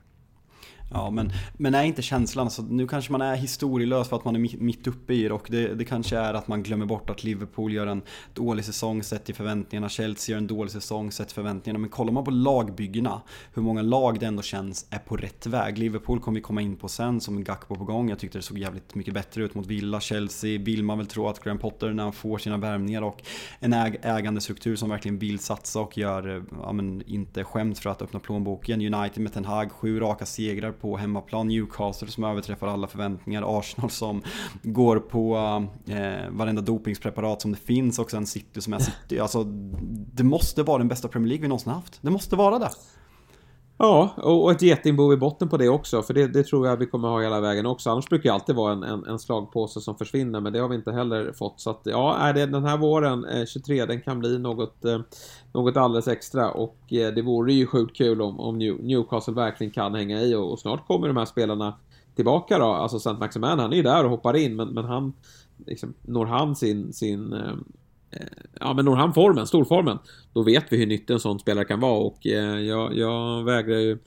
Ja, 0.91 1.09
men, 1.09 1.31
men 1.53 1.75
är 1.75 1.83
inte 1.83 2.01
känslan, 2.01 2.49
så 2.49 2.61
nu 2.61 2.87
kanske 2.87 3.11
man 3.11 3.21
är 3.21 3.35
historielös 3.35 4.09
för 4.09 4.15
att 4.15 4.25
man 4.25 4.35
är 4.35 4.57
mitt 4.57 4.87
uppe 4.87 5.13
i 5.13 5.23
det 5.23 5.31
och 5.31 5.47
det, 5.51 5.73
det 5.73 5.85
kanske 5.85 6.17
är 6.17 6.33
att 6.33 6.47
man 6.47 6.63
glömmer 6.63 6.85
bort 6.85 7.09
att 7.09 7.23
Liverpool 7.23 7.73
gör 7.73 7.87
en 7.87 8.01
dålig 8.33 8.65
säsong 8.65 9.03
sett 9.03 9.25
till 9.25 9.35
förväntningarna, 9.35 9.89
Chelsea 9.89 10.33
gör 10.33 10.37
en 10.37 10.47
dålig 10.47 10.71
säsong 10.71 11.11
sett 11.11 11.27
till 11.27 11.35
förväntningarna. 11.35 11.79
Men 11.79 11.89
kollar 11.89 12.13
man 12.13 12.23
på 12.23 12.31
lagbyggena, 12.31 13.21
hur 13.53 13.61
många 13.61 13.81
lag 13.81 14.19
det 14.19 14.25
ändå 14.25 14.41
känns 14.41 14.87
är 14.89 14.99
på 14.99 15.17
rätt 15.17 15.45
väg. 15.45 15.77
Liverpool 15.77 16.19
kommer 16.19 16.35
vi 16.35 16.41
komma 16.41 16.61
in 16.61 16.75
på 16.75 16.87
sen 16.87 17.21
som 17.21 17.43
Gakpo 17.43 17.75
på 17.75 17.83
gång. 17.83 18.09
Jag 18.09 18.19
tyckte 18.19 18.37
det 18.37 18.41
såg 18.41 18.57
jävligt 18.57 18.95
mycket 18.95 19.13
bättre 19.13 19.43
ut 19.43 19.55
mot 19.55 19.67
Villa, 19.67 19.99
Chelsea 19.99 20.59
vill 20.59 20.83
man 20.83 20.97
väl 20.97 21.07
tro 21.07 21.27
att 21.27 21.43
Graham 21.43 21.59
Potter 21.59 21.93
när 21.93 22.03
han 22.03 22.13
får 22.13 22.37
sina 22.37 22.57
värvningar 22.57 23.01
och 23.01 23.23
en 23.59 23.73
äg 23.73 23.99
ägandestruktur 24.01 24.75
som 24.75 24.89
verkligen 24.89 25.19
vill 25.19 25.39
satsa 25.39 25.79
och 25.79 25.97
gör, 25.97 26.37
eh, 26.37 26.43
ja 26.61 26.71
men 26.71 27.01
inte 27.07 27.43
skämt 27.43 27.79
för 27.79 27.89
att 27.89 28.01
öppna 28.01 28.19
plånboken. 28.19 28.93
United 28.93 29.23
med 29.23 29.33
Ten 29.33 29.45
Hag, 29.45 29.71
sju 29.71 29.99
raka 29.99 30.25
segrar 30.25 30.71
på 30.81 30.97
hemmaplan. 30.97 31.47
Newcastle 31.47 32.07
som 32.07 32.23
överträffar 32.23 32.67
alla 32.67 32.87
förväntningar. 32.87 33.59
Arsenal 33.59 33.89
som 33.89 34.21
går 34.63 34.99
på 34.99 35.37
eh, 35.87 36.29
varenda 36.29 36.61
dopingspreparat 36.61 37.41
som 37.41 37.51
det 37.51 37.57
finns 37.57 37.99
och 37.99 38.11
sen 38.11 38.25
City 38.25 38.61
som 38.61 38.73
är 38.73 38.79
City. 38.79 39.19
Alltså, 39.19 39.43
det 40.13 40.23
måste 40.23 40.63
vara 40.63 40.77
den 40.77 40.87
bästa 40.87 41.07
Premier 41.07 41.29
League 41.29 41.41
vi 41.41 41.47
någonsin 41.47 41.71
haft. 41.71 41.99
Det 42.01 42.11
måste 42.11 42.35
vara 42.35 42.59
det. 42.59 42.69
Ja, 43.81 44.13
och 44.17 44.51
ett 44.51 44.61
getingbo 44.61 45.13
i 45.13 45.17
botten 45.17 45.49
på 45.49 45.57
det 45.57 45.69
också, 45.69 46.01
för 46.01 46.13
det, 46.13 46.27
det, 46.27 46.43
tror 46.43 46.67
jag 46.67 46.77
vi 46.77 46.85
kommer 46.85 47.07
ha 47.07 47.21
hela 47.21 47.41
vägen 47.41 47.65
också. 47.65 47.89
Annars 47.89 48.09
brukar 48.09 48.29
det 48.29 48.33
alltid 48.33 48.55
vara 48.55 48.73
en, 48.73 48.83
en, 48.83 49.05
en, 49.05 49.19
slagpåse 49.19 49.81
som 49.81 49.97
försvinner, 49.97 50.39
men 50.39 50.53
det 50.53 50.59
har 50.59 50.69
vi 50.69 50.75
inte 50.75 50.91
heller 50.91 51.33
fått. 51.33 51.59
Så 51.59 51.69
att, 51.69 51.81
ja, 51.83 52.17
är 52.17 52.33
det 52.33 52.45
den 52.45 52.65
här 52.65 52.77
våren, 52.77 53.25
eh, 53.25 53.45
23, 53.45 53.85
den 53.85 54.01
kan 54.01 54.19
bli 54.19 54.39
något, 54.39 54.85
eh, 54.85 54.99
något 55.53 55.77
alldeles 55.77 56.07
extra 56.07 56.51
och 56.51 56.93
eh, 56.93 57.13
det 57.13 57.21
vore 57.21 57.53
ju 57.53 57.65
sjukt 57.65 57.97
kul 57.97 58.21
om, 58.21 58.39
om 58.39 58.57
New, 58.57 58.83
Newcastle 58.83 59.33
verkligen 59.33 59.71
kan 59.71 59.95
hänga 59.95 60.21
i 60.21 60.35
och, 60.35 60.51
och, 60.51 60.59
snart 60.59 60.87
kommer 60.87 61.07
de 61.07 61.17
här 61.17 61.25
spelarna 61.25 61.73
tillbaka 62.15 62.57
då. 62.57 62.65
Alltså 62.65 62.97
St. 62.97 63.13
Maximan, 63.13 63.59
han 63.59 63.71
är 63.71 63.77
ju 63.77 63.83
där 63.83 64.03
och 64.03 64.09
hoppar 64.09 64.35
in, 64.35 64.55
men, 64.55 64.67
men 64.67 64.85
han, 64.85 65.13
liksom, 65.65 65.93
når 66.01 66.25
han 66.25 66.55
sin, 66.55 66.93
sin 66.93 67.33
Eh, 67.33 67.55
ja, 68.59 68.73
men 68.73 68.85
når 68.85 68.95
han 68.95 69.13
formen, 69.13 69.47
storformen, 69.47 69.99
då 70.33 70.43
vet 70.43 70.65
vi 70.69 70.77
hur 70.77 70.85
nyttig 70.85 71.13
en 71.13 71.19
sån 71.19 71.39
spelare 71.39 71.65
kan 71.65 71.79
vara 71.79 71.99
och 71.99 72.27
eh, 72.27 72.59
jag, 72.59 72.97
jag 72.97 73.43
vägrar 73.43 73.77
ju 73.77 73.97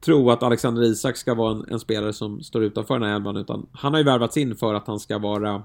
tro 0.00 0.30
att 0.30 0.42
Alexander 0.42 0.82
Isak 0.82 1.16
ska 1.16 1.34
vara 1.34 1.52
en, 1.52 1.64
en, 1.70 1.80
spelare 1.80 2.12
som 2.12 2.42
står 2.42 2.64
utanför 2.64 2.98
den 2.98 3.08
här 3.08 3.16
elvan 3.16 3.36
utan 3.36 3.66
han 3.72 3.92
har 3.92 4.00
ju 4.00 4.04
värvats 4.04 4.36
in 4.36 4.56
för 4.56 4.74
att 4.74 4.86
han 4.86 5.00
ska 5.00 5.18
vara 5.18 5.62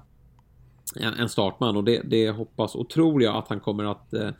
en, 0.96 1.14
en 1.14 1.28
startman 1.28 1.76
och 1.76 1.84
det, 1.84 2.02
det, 2.04 2.30
hoppas 2.30 2.74
och 2.74 2.90
tror 2.90 3.22
jag 3.22 3.36
att 3.36 3.48
han 3.48 3.60
kommer 3.60 3.84
att 3.84 4.14
eh, 4.14 4.30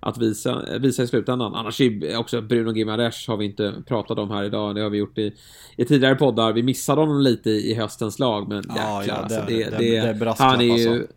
att 0.00 0.18
visa, 0.18 0.78
visa 0.78 1.02
i 1.02 1.06
slutändan. 1.06 1.54
Annars 1.54 1.80
är 1.80 2.16
också 2.16 2.40
Bruno 2.40 2.72
Gimares 2.72 3.28
har 3.28 3.36
vi 3.36 3.44
inte 3.44 3.74
pratat 3.86 4.18
om 4.18 4.30
här 4.30 4.44
idag. 4.44 4.74
Det 4.74 4.80
har 4.80 4.90
vi 4.90 4.98
gjort 4.98 5.18
i, 5.18 5.34
i 5.76 5.84
tidigare 5.84 6.14
poddar. 6.14 6.52
Vi 6.52 6.62
missade 6.62 7.00
honom 7.00 7.20
lite 7.20 7.50
i, 7.50 7.70
i 7.70 7.74
höstens 7.74 8.18
lag, 8.18 8.48
men 8.48 8.64
ja, 8.68 9.00
jäklar, 9.00 9.16
ja, 9.16 9.28
det, 9.28 9.36
alltså, 9.36 9.40
det, 9.46 9.70
det, 9.70 10.00
det, 10.00 10.24
det 10.24 10.34
han 10.38 10.60
är 10.60 10.64
ju... 10.64 10.72
Alltså. 10.72 11.14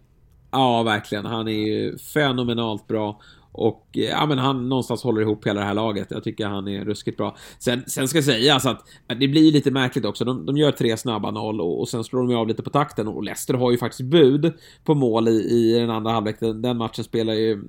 Ja, 0.56 0.84
verkligen. 0.84 1.26
Han 1.26 1.48
är 1.48 1.68
ju 1.68 1.98
fenomenalt 1.98 2.88
bra. 2.88 3.22
Och 3.52 3.88
eh, 3.94 4.04
ja, 4.04 4.26
men 4.26 4.38
han 4.38 4.70
någonstans 4.70 5.04
håller 5.04 5.22
ihop 5.22 5.48
hela 5.48 5.60
det 5.60 5.66
här 5.66 5.74
laget. 5.74 6.08
Jag 6.12 6.24
tycker 6.24 6.48
han 6.48 6.68
är 6.68 6.86
ruskigt 6.86 7.18
bra. 7.18 7.36
Sen, 7.60 7.84
sen 7.88 8.08
ska 8.08 8.22
sägas 8.22 8.66
att 8.66 8.88
det 9.08 9.28
blir 9.28 9.52
lite 9.52 9.72
märkligt 9.72 10.06
också. 10.06 10.26
De, 10.26 10.46
de 10.46 10.58
gör 10.58 10.72
tre 10.72 10.98
snabba 10.98 11.32
noll 11.32 11.62
och, 11.62 11.80
och 11.80 11.90
sen 11.90 12.04
slår 12.04 12.28
de 12.28 12.36
av 12.36 12.48
lite 12.48 12.64
på 12.64 12.70
takten 12.70 13.08
och 13.08 13.24
Leicester 13.24 13.54
har 13.54 13.72
ju 13.72 13.78
faktiskt 13.78 14.10
bud 14.10 14.54
på 14.84 14.96
mål 14.96 15.28
i, 15.28 15.32
i 15.32 15.80
den 15.80 15.90
andra 15.90 16.12
halvlek. 16.12 16.40
Den, 16.40 16.62
den 16.62 16.78
matchen 16.78 17.04
spelar 17.04 17.34
ju... 17.34 17.64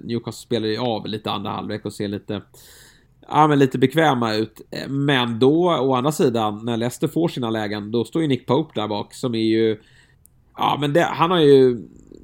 Newcastle 0.00 0.42
spelar 0.42 0.68
ju 0.68 0.78
av 0.78 1.06
lite 1.06 1.30
andra 1.30 1.50
halvlek 1.50 1.84
och 1.84 1.92
ser 1.92 2.08
lite 2.08 2.42
ja, 3.28 3.46
men 3.48 3.58
lite 3.58 3.78
bekväma 3.78 4.34
ut. 4.34 4.60
Men 4.88 5.38
då, 5.38 5.78
å 5.80 5.94
andra 5.94 6.12
sidan, 6.12 6.64
när 6.64 6.76
Leicester 6.76 7.08
får 7.08 7.28
sina 7.28 7.50
lägen, 7.50 7.90
då 7.90 8.04
står 8.04 8.22
ju 8.22 8.28
Nick 8.28 8.46
Pope 8.46 8.80
där 8.80 8.88
bak 8.88 9.14
som 9.14 9.34
är 9.34 9.38
ju... 9.38 9.80
Ja, 10.56 10.76
men 10.80 10.92
det, 10.92 11.02
han 11.02 11.30
har 11.30 11.40
ju 11.40 11.78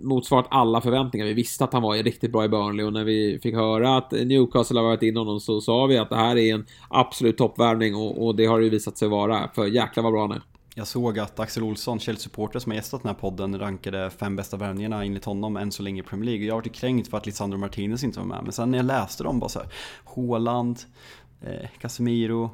motsvarat 0.05 0.47
alla 0.51 0.81
förväntningar. 0.81 1.27
Vi 1.27 1.33
visste 1.33 1.65
att 1.65 1.73
han 1.73 1.83
var 1.83 1.95
riktigt 1.95 2.33
bra 2.33 2.45
i 2.45 2.49
Burnley 2.49 2.87
och 2.87 2.93
när 2.93 3.05
vi 3.05 3.39
fick 3.43 3.55
höra 3.55 3.97
att 3.97 4.13
Newcastle 4.13 4.81
har 4.81 4.87
varit 4.87 5.03
in 5.03 5.17
honom 5.17 5.41
så 5.41 5.61
sa 5.61 5.87
vi 5.87 5.99
att 5.99 6.11
det 6.11 6.17
här 6.17 6.37
är 6.37 6.55
en 6.55 6.67
absolut 6.89 7.39
toppvärvning 7.39 7.95
och, 7.95 8.27
och 8.27 8.35
det 8.35 8.47
har 8.47 8.59
det 8.59 8.65
ju 8.65 8.71
visat 8.71 8.99
sig 8.99 9.09
vara. 9.09 9.51
För 9.55 9.67
jäklar 9.67 10.03
vad 10.03 10.13
bra 10.13 10.21
han 10.21 10.33
är. 10.33 10.43
Jag 10.77 10.87
såg 10.87 11.19
att 11.19 11.41
Axel 11.41 11.63
Olsson, 11.63 11.99
Chelsea-supporter 11.99 12.59
som 12.59 12.73
har 12.73 12.77
gästat 12.77 13.03
den 13.03 13.09
här 13.09 13.21
podden, 13.21 13.59
rankade 13.59 14.11
fem 14.11 14.37
bästa 14.37 14.57
värvningarna 14.57 15.05
enligt 15.05 15.25
honom 15.25 15.57
än 15.57 15.73
så 15.73 15.83
länge 15.83 16.01
i 16.01 16.05
Premier 16.05 16.25
League. 16.25 16.47
Jag 16.47 16.55
har 16.55 16.61
varit 16.61 16.75
kränkt 16.75 17.11
för 17.11 17.17
att 17.17 17.27
Lisandro 17.27 17.59
Martinez 17.59 18.05
inte 18.05 18.19
var 18.19 18.27
med. 18.27 18.41
Men 18.43 18.53
sen 18.53 18.71
när 18.71 18.79
jag 18.79 18.87
läste 18.87 19.25
dem 19.25 19.39
bara 19.39 19.49
så 19.49 19.59
här, 19.59 19.69
Haaland, 20.05 20.81
eh, 21.43 21.69
Casemiro, 21.81 22.51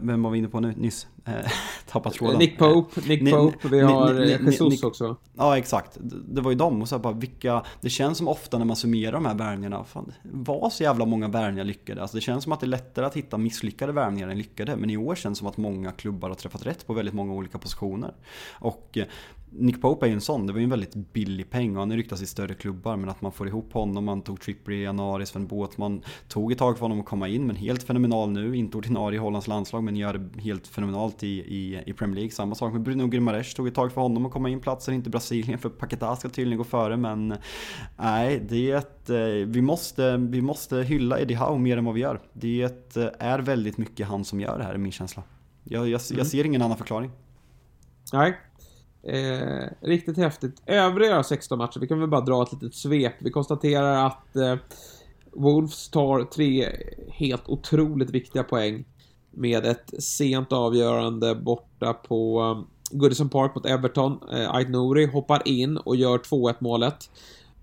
vem 0.00 0.22
var 0.22 0.30
vi 0.30 0.38
inne 0.38 0.48
på 0.48 0.60
nu 0.60 0.74
nyss? 0.76 1.06
Eh, 1.24 1.34
tappat 1.86 2.14
tråden. 2.14 2.38
Nick 2.38 2.58
Pope, 2.58 3.00
Nick 3.08 3.30
Pope, 3.30 3.68
vi 3.68 3.80
har 3.80 4.20
eh, 4.20 4.28
Jesus 4.28 4.60
Nick, 4.60 4.84
också. 4.84 5.16
Ja 5.34 5.58
exakt, 5.58 5.98
det 6.28 6.40
var 6.40 6.50
ju 6.50 6.56
dem 6.56 6.82
och 6.82 6.88
så 6.88 6.98
bara 6.98 7.12
vilka, 7.12 7.62
det 7.80 7.90
känns 7.90 8.18
som 8.18 8.28
ofta 8.28 8.58
när 8.58 8.64
man 8.64 8.76
summerar 8.76 9.12
de 9.12 9.26
här 9.26 9.34
värvningarna, 9.34 9.84
fan, 9.84 10.12
var 10.22 10.70
så 10.70 10.82
jävla 10.82 11.04
många 11.04 11.28
värvningar 11.28 11.64
lyckade. 11.64 12.02
Alltså 12.02 12.16
det 12.16 12.20
känns 12.20 12.44
som 12.44 12.52
att 12.52 12.60
det 12.60 12.66
är 12.66 12.68
lättare 12.68 13.06
att 13.06 13.16
hitta 13.16 13.38
misslyckade 13.38 13.92
värvningar 13.92 14.28
än 14.28 14.38
lyckade, 14.38 14.76
men 14.76 14.90
i 14.90 14.96
år 14.96 15.14
känns 15.14 15.38
det 15.38 15.40
som 15.40 15.48
att 15.48 15.56
många 15.56 15.92
klubbar 15.92 16.28
har 16.28 16.36
träffat 16.36 16.66
rätt 16.66 16.86
på 16.86 16.92
väldigt 16.92 17.14
många 17.14 17.32
olika 17.32 17.58
positioner. 17.58 18.14
Och 18.52 18.98
Nick 19.58 19.80
Pope 19.80 20.06
är 20.06 20.08
ju 20.08 20.14
en 20.14 20.20
sån, 20.20 20.46
det 20.46 20.52
var 20.52 20.60
ju 20.60 20.64
en 20.64 20.70
väldigt 20.70 20.94
billig 20.94 21.50
peng 21.50 21.76
och 21.76 21.80
han 21.80 21.92
ryktas 21.92 22.22
i 22.22 22.26
större 22.26 22.54
klubbar 22.54 22.96
men 22.96 23.08
att 23.08 23.22
man 23.22 23.32
får 23.32 23.48
ihop 23.48 23.72
honom, 23.72 24.04
man 24.04 24.22
tog 24.22 24.40
Trippier 24.40 24.76
i 24.76 24.82
januari, 24.82 25.26
Sven 25.26 25.46
Båtman 25.46 26.02
tog 26.28 26.52
ett 26.52 26.58
tag 26.58 26.78
för 26.78 26.82
honom 26.82 27.00
att 27.00 27.06
komma 27.06 27.28
in 27.28 27.46
men 27.46 27.56
helt 27.56 27.82
fenomenal 27.82 28.30
nu, 28.30 28.56
inte 28.56 28.76
ordinarie 28.76 29.16
i 29.16 29.20
Hollands 29.20 29.46
landslag 29.46 29.84
men 29.84 29.96
gör 29.96 30.14
det 30.14 30.40
helt 30.40 30.66
fenomenalt 30.66 31.22
i, 31.22 31.28
i, 31.28 31.82
i 31.86 31.92
Premier 31.92 32.16
League. 32.16 32.30
Samma 32.30 32.54
sak 32.54 32.72
med 32.72 32.82
Bruno 32.82 33.06
Grimares, 33.06 33.54
tog 33.54 33.68
ett 33.68 33.74
tag 33.74 33.92
för 33.92 34.00
honom 34.00 34.26
att 34.26 34.32
komma 34.32 34.48
in, 34.48 34.60
platser 34.60 34.92
inte 34.92 35.10
Brasilien 35.10 35.58
för 35.58 35.68
Paquetá 35.68 36.16
ska 36.16 36.28
tydligen 36.28 36.58
gå 36.58 36.64
före 36.64 36.96
men 36.96 37.34
nej, 37.96 38.42
det 38.48 39.10
eh, 39.10 39.46
vi 39.46 39.62
måste, 39.62 40.16
vi 40.16 40.42
måste 40.42 40.76
hylla 40.76 41.20
Eddie 41.20 41.34
Howe 41.34 41.58
mer 41.58 41.76
än 41.76 41.84
vad 41.84 41.94
vi 41.94 42.00
gör. 42.00 42.20
Det 42.32 42.96
eh, 42.96 43.08
är 43.18 43.38
väldigt 43.38 43.78
mycket 43.78 44.06
han 44.06 44.24
som 44.24 44.40
gör 44.40 44.58
det 44.58 44.64
här 44.64 44.74
är 44.74 44.78
min 44.78 44.92
känsla. 44.92 45.22
Jag, 45.64 45.88
jag, 45.88 46.00
jag 46.08 46.12
mm. 46.12 46.24
ser 46.24 46.44
ingen 46.44 46.62
annan 46.62 46.76
förklaring. 46.76 47.10
Nej, 48.12 48.36
Eh, 49.08 49.68
riktigt 49.80 50.16
häftigt. 50.16 50.62
Övriga 50.66 51.22
16 51.22 51.58
matcher, 51.58 51.80
vi 51.80 51.86
kan 51.86 52.00
väl 52.00 52.08
bara 52.08 52.20
dra 52.20 52.42
ett 52.42 52.52
litet 52.52 52.74
svep. 52.74 53.14
Vi 53.18 53.30
konstaterar 53.30 54.06
att 54.06 54.36
eh, 54.36 54.56
Wolves 55.32 55.88
tar 55.88 56.24
tre 56.24 56.68
helt 57.08 57.48
otroligt 57.48 58.10
viktiga 58.10 58.42
poäng 58.42 58.84
med 59.30 59.66
ett 59.66 60.02
sent 60.02 60.52
avgörande 60.52 61.34
borta 61.34 61.92
på 61.92 62.42
um, 62.42 62.66
Goodison 62.90 63.28
Park 63.28 63.54
mot 63.54 63.66
Everton. 63.66 64.18
Eh, 64.32 64.54
Ait 64.54 64.68
Nouri 64.68 65.06
hoppar 65.06 65.48
in 65.48 65.76
och 65.76 65.96
gör 65.96 66.18
2-1 66.18 66.54
målet 66.58 67.10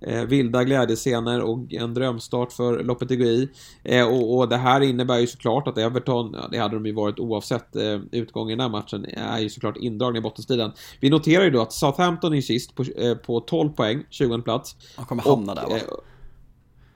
eh, 0.04 0.24
vilda 0.24 0.64
glädjescener 0.64 1.42
och 1.42 1.74
en 1.74 1.94
drömstart 1.94 2.54
för 2.54 2.84
Lopetegui. 2.84 3.50
Eh, 3.84 4.08
och, 4.08 4.38
och 4.38 4.50
det 4.50 4.58
här 4.58 4.82
innebär 4.82 5.20
ju 5.20 5.28
såklart 5.28 5.68
att 5.68 5.78
Everton, 5.78 6.36
det 6.52 6.58
hade 6.58 6.76
de 6.76 6.86
ju 6.86 6.94
varit 6.94 7.20
oavsett 7.20 7.76
eh, 7.76 8.00
utgången 8.12 8.50
i 8.50 8.56
den 8.56 8.72
här 8.72 8.80
matchen, 8.80 9.06
är 9.06 9.40
ju 9.40 9.50
såklart 9.50 9.78
indragna 9.78 10.18
i 10.18 10.22
bottenstriden. 10.22 10.72
Vi 11.00 11.10
noterar 11.10 11.44
ju 11.44 11.50
då 11.50 11.62
att 11.62 11.74
Southampton 11.74 12.34
är 12.34 12.42
sist 12.42 12.76
på, 12.76 12.84
eh, 12.84 13.16
på 13.16 13.40
12 13.40 13.70
poäng, 13.70 14.04
20 14.10 14.42
plats. 14.42 14.76
De 14.96 15.06
kommer 15.06 15.24
hamna 15.24 15.52
och, 15.52 15.56
där 15.56 15.68
va? 15.68 15.76
Eh, 15.76 15.84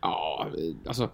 ja, 0.01 0.47
alltså 0.87 1.09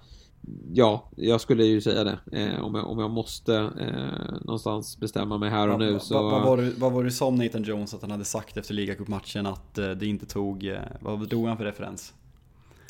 Ja, 0.74 1.10
jag 1.16 1.42
skulle 1.42 1.66
ju 1.66 1.82
säga 1.82 2.04
det. 2.04 2.20
Eh, 2.32 2.64
om, 2.66 2.76
jag, 2.76 2.90
om 2.90 3.00
jag 3.00 3.12
måste 3.12 3.56
eh, 3.56 4.36
någonstans 4.42 4.98
bestämma 5.00 5.38
mig 5.38 5.50
här 5.50 5.68
och 5.68 5.80
nu 5.80 6.00
så... 6.00 6.24
Vad, 6.24 6.32
vad, 6.32 6.44
var 6.44 6.58
det, 6.58 6.72
vad 6.78 6.92
var 6.92 7.04
det 7.04 7.12
som 7.12 7.36
Nathan 7.36 7.64
Jones 7.64 7.94
att 7.94 8.02
han 8.02 8.12
hade 8.12 8.26
sagt 8.26 8.58
efter 8.58 8.74
ligacupmatchen 8.74 9.46
att 9.46 9.78
eh, 9.78 9.90
det 9.90 10.06
inte 10.06 10.26
tog... 10.26 10.66
Eh, 10.66 10.78
vad 11.02 11.30
drog 11.30 11.48
han 11.48 11.58
för 11.58 11.66
referens? 11.66 12.14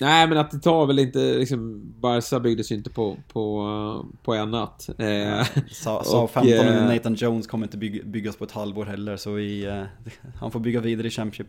Nej, 0.02 0.28
men 0.28 0.38
att 0.38 0.52
det 0.52 0.60
tar 0.60 0.86
väl 0.86 1.00
inte, 1.00 1.20
liksom, 1.20 1.94
Barca 2.00 2.40
byggdes 2.40 2.72
ju 2.72 2.76
inte 2.76 2.90
på, 2.90 3.18
på, 3.28 4.06
på 4.24 4.34
en 4.34 4.52
natt. 4.52 4.90
Eh, 4.98 5.48
Sa 5.72 6.28
15 6.34 6.54
eh, 6.54 6.86
Nathan 6.86 7.16
Jones 7.16 7.48
kommer 7.48 7.66
inte 7.66 7.78
bygg, 7.78 8.08
byggas 8.08 8.36
på 8.36 8.44
ett 8.44 8.52
halvår 8.52 8.86
heller, 8.86 9.18
så 9.18 9.32
vi, 9.32 9.66
eh, 9.66 9.84
han 10.40 10.52
får 10.52 10.60
bygga 10.60 10.80
vidare 10.80 11.08
i 11.08 11.10
Championship. 11.10 11.48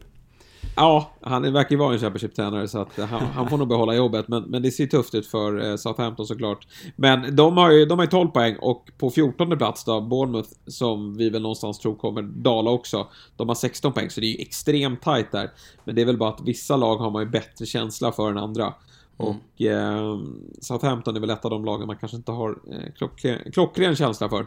Ja, 0.77 1.11
han 1.21 1.53
verkar 1.53 1.71
ju 1.71 1.77
vara 1.77 1.93
en 1.93 1.99
Championship-tränare 1.99 2.69
så 2.69 2.79
att 2.79 2.99
han, 2.99 3.23
han, 3.23 3.49
får 3.49 3.59
nog 3.59 3.69
behålla 3.69 3.95
jobbet. 3.95 4.29
Men, 4.29 4.43
men 4.43 4.63
det 4.63 4.71
ser 4.71 4.87
tufft 4.87 5.15
ut 5.15 5.27
för 5.27 5.71
eh, 5.71 5.77
Southampton 5.77 6.27
såklart. 6.27 6.67
Men 6.97 7.37
de 7.37 7.57
har 7.57 7.71
ju 7.71 7.87
de 7.87 7.99
har 7.99 8.07
12 8.07 8.29
poäng 8.29 8.57
och 8.61 8.91
på 8.99 9.11
14 9.11 9.59
plats 9.59 9.85
då, 9.85 10.01
Bournemouth, 10.01 10.49
som 10.67 11.17
vi 11.17 11.31
väl 11.31 11.43
någonstans 11.43 11.79
tror 11.79 11.95
kommer 11.95 12.23
dala 12.23 12.71
också. 12.71 13.07
De 13.37 13.49
har 13.49 13.55
16 13.55 13.93
poäng, 13.93 14.11
så 14.11 14.21
det 14.21 14.27
är 14.27 14.37
ju 14.37 14.43
extremt 14.43 15.03
tight 15.03 15.33
där. 15.33 15.51
Men 15.85 15.95
det 15.95 16.03
är 16.03 16.07
väl 16.07 16.19
bara 16.19 16.31
att 16.31 16.41
vissa 16.45 16.77
lag 16.77 16.97
har 16.97 17.11
man 17.11 17.23
ju 17.23 17.29
bättre 17.29 17.67
känsla 17.67 18.13
för 18.13 18.31
än 18.31 18.39
andra. 18.39 18.75
Mm. 19.19 19.37
Och 19.37 19.63
eh, 19.63 20.19
Southampton 20.61 21.17
är 21.17 21.21
väl 21.21 21.31
ett 21.31 21.45
av 21.45 21.51
de 21.51 21.65
lagen 21.65 21.87
man 21.87 21.97
kanske 21.97 22.17
inte 22.17 22.33
har 22.33 22.51
eh, 22.51 22.93
klockren, 22.97 23.53
klockren 23.53 23.97
känsla 23.97 24.29
för. 24.29 24.47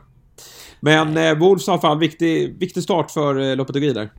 Men 0.79 1.17
eh, 1.17 1.37
Wolves 1.37 1.67
har 1.67 1.73
i 1.73 1.75
alla 1.75 1.81
fall 1.81 1.99
viktig, 1.99 2.59
viktig 2.59 2.83
start 2.83 3.11
för 3.11 3.39
eh, 3.39 3.55
Lopetegui 3.55 3.93
där. 3.93 4.09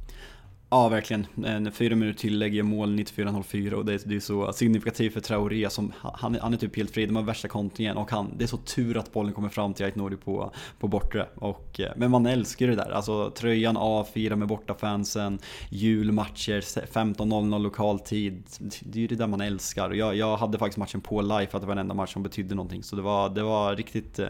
Ja, 0.71 0.89
verkligen. 0.89 1.27
En 1.45 1.73
fyra 1.73 1.97
minuter 1.97 2.21
tillägg 2.21 2.55
ger 2.55 2.63
mål 2.63 2.99
94-04 2.99 3.73
och 3.73 3.85
det 3.85 3.95
är, 3.95 4.01
det 4.05 4.17
är 4.17 4.21
så 4.21 4.53
signifikativt 4.53 5.13
för 5.13 5.21
Traoré 5.21 5.71
som, 5.71 5.93
han, 6.01 6.39
han 6.41 6.53
är 6.53 6.57
typ 6.57 6.77
helt 6.77 6.91
fri, 6.91 7.07
de 7.07 7.17
har 7.17 7.23
värsta 7.23 7.49
kontringen 7.49 7.97
och 7.97 8.11
han, 8.11 8.33
det 8.37 8.45
är 8.45 8.47
så 8.47 8.57
tur 8.57 8.97
att 8.97 9.13
bollen 9.13 9.33
kommer 9.33 9.49
fram 9.49 9.75
till 9.75 9.85
Aitnori 9.85 10.17
på, 10.17 10.53
på 10.79 10.89
bortre. 10.89 11.27
Och, 11.35 11.81
eh, 11.81 11.93
men 11.97 12.11
man 12.11 12.27
älskar 12.27 12.67
det 12.67 12.75
där, 12.75 12.91
alltså 12.91 13.31
tröjan 13.31 13.77
av, 13.77 14.05
fira 14.05 14.37
med 14.37 14.49
bortafansen, 14.49 15.39
julmatcher, 15.71 16.61
15.00 16.61 17.59
lokal 17.59 17.99
tid. 17.99 18.43
Det 18.81 18.99
är 18.99 19.01
ju 19.01 19.07
det 19.07 19.17
där 19.17 19.27
man 19.27 19.41
älskar. 19.41 19.91
Jag, 19.91 20.17
jag 20.17 20.37
hade 20.37 20.59
faktiskt 20.59 20.79
matchen 20.79 21.01
på 21.01 21.23
live 21.23 21.47
för 21.47 21.59
att 21.59 21.63
det 21.63 21.69
var 21.69 21.75
den 21.75 21.83
enda 21.83 21.95
match 21.95 22.13
som 22.13 22.23
betydde 22.23 22.55
någonting. 22.55 22.83
Så 22.83 22.97
det 22.97 23.03
var, 23.03 23.29
det 23.29 23.43
var 23.43 23.77
riktigt 23.77 24.19
eh, 24.19 24.29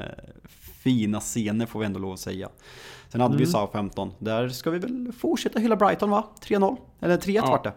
fina 0.83 1.20
scener 1.20 1.66
får 1.66 1.81
vi 1.81 1.87
ändå 1.87 1.98
lov 1.98 2.12
att 2.12 2.20
säga. 2.20 2.48
Sen 3.09 3.21
hade 3.21 3.35
mm. 3.35 3.38
vi 3.38 3.47
Southampton. 3.47 4.12
Där 4.18 4.49
ska 4.49 4.71
vi 4.71 4.79
väl 4.79 5.12
fortsätta 5.18 5.59
hylla 5.59 5.77
Brighton 5.77 6.11
va? 6.11 6.25
3-0? 6.40 6.77
Eller 7.01 7.16
3-1 7.16 7.33
ja. 7.33 7.51
vart 7.51 7.64
det. 7.64 7.73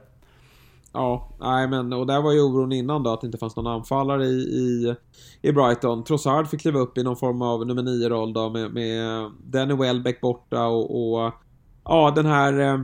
Ja, 0.93 1.29
nej 1.39 1.67
men 1.67 1.93
och 1.93 2.07
där 2.07 2.21
var 2.21 2.31
ju 2.31 2.41
oron 2.41 2.71
innan 2.71 3.03
då 3.03 3.13
att 3.13 3.21
det 3.21 3.25
inte 3.25 3.37
fanns 3.37 3.55
någon 3.55 3.67
anfallare 3.67 4.25
i, 4.25 4.39
i, 4.39 4.95
i 5.41 5.51
Brighton. 5.51 6.03
Trossard 6.03 6.47
fick 6.47 6.61
kliva 6.61 6.79
upp 6.79 6.97
i 6.97 7.03
någon 7.03 7.17
form 7.17 7.41
av 7.41 7.67
nummer 7.67 7.81
9-roll 7.81 8.33
då 8.33 8.49
med, 8.49 8.73
med 8.73 9.31
Danny 9.43 9.73
Welbeck 9.73 10.21
borta 10.21 10.65
och, 10.65 11.15
och 11.15 11.33
ja 11.85 12.11
den 12.15 12.25
här 12.25 12.59
eh, 12.59 12.79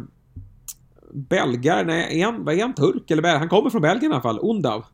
belgaren, 1.14 1.90
är 1.90 2.26
han, 2.26 2.48
är 2.48 2.62
han 2.62 2.74
turk 2.74 3.12
eller? 3.12 3.38
Han 3.38 3.50
kommer 3.50 3.70
från 3.70 3.82
Belgien 3.82 4.12
i 4.12 4.16
alla 4.16 4.22
fall, 4.22 4.40
Undav. 4.42 4.86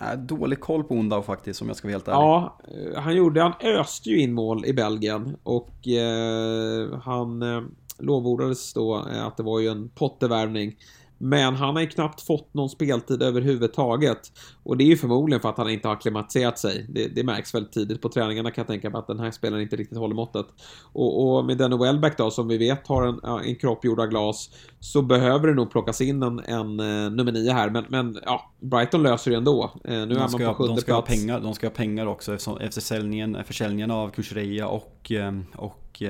Äh, 0.00 0.16
dålig 0.18 0.60
koll 0.60 0.84
på 0.84 0.94
Ondau 0.94 1.22
faktiskt 1.22 1.62
om 1.62 1.68
jag 1.68 1.76
ska 1.76 1.88
vara 1.88 1.92
helt 1.92 2.08
ärlig. 2.08 2.18
Ja, 2.18 2.58
eh, 2.68 3.02
han 3.02 3.16
gjorde, 3.16 3.42
han 3.42 3.52
öste 3.62 4.10
ju 4.10 4.20
in 4.20 4.32
mål 4.32 4.64
i 4.66 4.72
Belgien 4.72 5.36
och 5.42 5.88
eh, 5.88 6.98
han 7.02 7.42
eh, 7.42 7.62
lovordades 7.98 8.72
då 8.74 9.06
eh, 9.12 9.26
att 9.26 9.36
det 9.36 9.42
var 9.42 9.60
ju 9.60 9.68
en 9.68 9.88
pottevärvning. 9.88 10.76
Men 11.18 11.54
han 11.54 11.74
har 11.74 11.80
ju 11.82 11.88
knappt 11.88 12.20
fått 12.20 12.54
någon 12.54 12.70
speltid 12.70 13.22
överhuvudtaget. 13.22 14.32
Och 14.70 14.76
det 14.76 14.84
är 14.84 14.86
ju 14.86 14.96
förmodligen 14.96 15.40
för 15.40 15.48
att 15.48 15.58
han 15.58 15.70
inte 15.70 15.88
har 15.88 15.96
klimatiserat 15.96 16.58
sig. 16.58 16.86
Det, 16.88 17.08
det 17.08 17.24
märks 17.24 17.54
väldigt 17.54 17.72
tidigt 17.72 18.02
på 18.02 18.08
träningarna 18.08 18.50
kan 18.50 18.62
jag 18.62 18.66
tänka 18.66 18.90
mig 18.90 18.98
att 18.98 19.06
den 19.06 19.18
här 19.18 19.30
spelaren 19.30 19.62
inte 19.62 19.76
riktigt 19.76 19.98
håller 19.98 20.14
måttet. 20.14 20.46
Och, 20.92 21.36
och 21.36 21.44
med 21.44 21.58
Danny 21.58 21.76
Welbeck 21.76 22.18
då, 22.18 22.30
som 22.30 22.48
vi 22.48 22.58
vet 22.58 22.86
har 22.86 23.06
en, 23.06 23.44
en 23.44 23.56
kropp 23.56 23.84
gjord 23.84 24.00
av 24.00 24.06
glas, 24.06 24.50
så 24.80 25.02
behöver 25.02 25.48
det 25.48 25.54
nog 25.54 25.70
plockas 25.70 26.00
in 26.00 26.22
en, 26.22 26.38
en 26.38 26.80
uh, 26.80 27.10
nummer 27.10 27.32
nio 27.32 27.52
här. 27.52 27.70
Men, 27.70 27.84
men 27.88 28.18
ja, 28.24 28.50
Brighton 28.60 29.02
löser 29.02 29.30
det 29.30 29.36
ändå. 29.36 29.64
Uh, 29.64 29.92
nu 29.92 30.06
de 30.06 30.14
är 30.14 30.18
man 30.18 30.30
på 30.30 30.54
sjunde 30.54 30.74
de 30.74 30.80
ska 30.80 30.92
plats. 30.92 31.08
Ha 31.08 31.16
pengar, 31.16 31.40
de 31.40 31.54
ska 31.54 31.66
ha 31.66 31.74
pengar 31.74 32.06
också 32.06 32.34
efter 32.34 32.70
försäljningen, 32.70 33.36
försäljningen 33.44 33.90
av 33.90 34.10
Kushreya 34.10 34.68
och, 34.68 35.12
eh, 35.12 35.32
och 35.56 36.02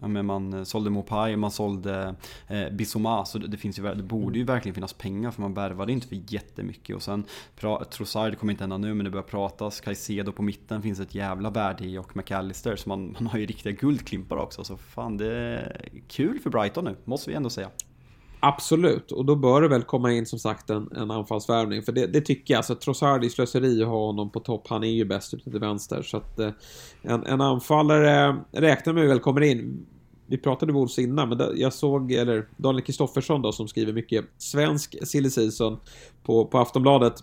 Ja, 0.00 0.08
men 0.08 0.26
man 0.26 0.66
sålde 0.66 0.90
Mopai, 0.90 1.36
man 1.36 1.50
sålde 1.50 2.14
eh, 2.48 2.70
Bissoma, 2.70 3.24
så 3.24 3.38
det, 3.38 3.48
det, 3.48 3.56
finns 3.56 3.78
ju, 3.78 3.82
det 3.82 4.02
borde 4.02 4.38
ju 4.38 4.44
verkligen 4.44 4.74
finnas 4.74 4.92
pengar 4.92 5.30
för 5.30 5.42
man 5.42 5.54
värvade 5.54 5.92
inte 5.92 6.08
för 6.08 6.22
jättemycket. 6.28 6.96
Och 6.96 7.02
sen, 7.02 7.24
Trossard 7.84 8.38
kommer 8.38 8.52
inte 8.52 8.62
hända 8.62 8.78
nu 8.78 8.94
men 8.94 9.04
det 9.04 9.10
börjar 9.10 9.24
pratas, 9.24 9.80
Caicedo 9.80 10.32
på 10.32 10.42
mitten 10.42 10.82
finns 10.82 11.00
ett 11.00 11.14
jävla 11.14 11.50
värde 11.50 11.84
i 11.84 11.98
och 11.98 12.16
McAllister. 12.16 12.76
Så 12.76 12.88
man, 12.88 13.12
man 13.12 13.26
har 13.26 13.38
ju 13.38 13.46
riktiga 13.46 13.72
guldklimpar 13.72 14.36
också. 14.36 14.64
Så 14.64 14.76
fan 14.76 15.16
det 15.16 15.32
är 15.32 15.82
kul 16.08 16.38
för 16.38 16.50
Brighton 16.50 16.84
nu, 16.84 16.96
måste 17.04 17.30
vi 17.30 17.36
ändå 17.36 17.50
säga. 17.50 17.70
Absolut, 18.42 19.12
och 19.12 19.24
då 19.24 19.36
bör 19.36 19.62
det 19.62 19.68
väl 19.68 19.82
komma 19.82 20.12
in 20.12 20.26
som 20.26 20.38
sagt 20.38 20.70
en, 20.70 20.88
en 20.96 21.10
anfallsvärvning. 21.10 21.82
För 21.82 21.92
det, 21.92 22.06
det 22.06 22.20
tycker 22.20 22.54
jag. 22.54 22.58
Alltså, 22.58 22.74
Trossard 22.74 23.24
är 23.24 23.28
slöseri 23.28 23.82
att 23.82 23.88
ha 23.88 24.06
honom 24.06 24.30
på 24.30 24.40
topp. 24.40 24.66
Han 24.68 24.84
är 24.84 24.88
ju 24.88 25.04
bäst 25.04 25.34
ute 25.34 25.50
till 25.50 25.60
vänster. 25.60 26.02
Så 26.02 26.16
att 26.16 26.38
eh, 26.38 26.50
en, 27.02 27.26
en 27.26 27.40
anfallare 27.40 28.36
räknar 28.52 28.92
med 28.92 29.08
väl 29.08 29.20
kommer 29.20 29.40
in. 29.40 29.86
Vi 30.26 30.38
pratade 30.38 30.72
Wolves 30.72 30.98
innan, 30.98 31.28
men 31.28 31.40
jag 31.54 31.72
såg, 31.72 32.12
eller 32.12 32.48
Daniel 32.56 32.84
Kristoffersson 32.84 33.42
då 33.42 33.52
som 33.52 33.68
skriver 33.68 33.92
mycket 33.92 34.24
svensk 34.38 35.06
silly 35.06 35.30
season 35.30 35.80
på, 36.22 36.46
på 36.46 36.58
Aftonbladet. 36.58 37.14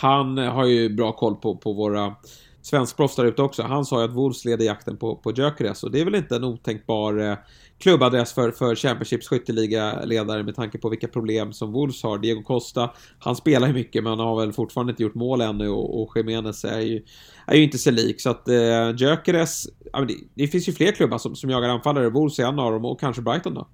Han 0.00 0.38
har 0.38 0.66
ju 0.66 0.88
bra 0.88 1.12
koll 1.12 1.36
på, 1.36 1.56
på 1.56 1.72
våra 1.72 2.14
svenskproffs 2.62 3.16
där 3.16 3.24
ute 3.24 3.42
också. 3.42 3.62
Han 3.62 3.84
sa 3.84 4.00
ju 4.00 4.04
att 4.04 4.14
Wolves 4.14 4.44
leder 4.44 4.64
jakten 4.64 4.96
på, 4.96 5.16
på 5.16 5.32
Gyökeres 5.32 5.82
och 5.82 5.90
det 5.90 6.00
är 6.00 6.04
väl 6.04 6.14
inte 6.14 6.36
en 6.36 6.44
otänkbar 6.44 7.18
eh, 7.18 7.36
klubbadress 7.78 8.32
för, 8.32 8.50
för 8.50 8.74
Championships 8.74 9.28
skytteliga-ledare 9.28 10.42
med 10.42 10.54
tanke 10.54 10.78
på 10.78 10.88
vilka 10.88 11.08
problem 11.08 11.52
som 11.52 11.72
Wolves 11.72 12.02
har. 12.02 12.18
Diego 12.18 12.42
Costa, 12.42 12.90
han 13.18 13.36
spelar 13.36 13.68
ju 13.68 13.74
mycket 13.74 14.04
men 14.04 14.18
har 14.18 14.40
väl 14.40 14.52
fortfarande 14.52 14.90
inte 14.90 15.02
gjort 15.02 15.14
mål 15.14 15.40
ännu 15.40 15.68
och, 15.68 16.02
och 16.02 16.16
Jiménez 16.16 16.64
är 16.64 16.80
ju, 16.80 17.02
är 17.46 17.56
ju 17.56 17.62
inte 17.62 17.78
sig 17.78 17.92
lik. 17.92 18.20
Så 18.20 18.30
att 18.30 18.48
eh, 18.48 18.96
Gyökeres, 18.96 19.66
ja, 19.92 20.00
det, 20.00 20.14
det, 20.34 20.48
finns 20.48 20.68
ju 20.68 20.72
fler 20.72 20.92
klubbar 20.92 21.18
som, 21.18 21.36
som 21.36 21.50
jagar 21.50 21.68
anfallare. 21.68 22.08
Wolves 22.08 22.38
är 22.38 22.44
en 22.44 22.58
av 22.58 22.72
dem 22.72 22.84
och 22.84 23.00
kanske 23.00 23.22
Brighton 23.22 23.54
då. 23.54 23.68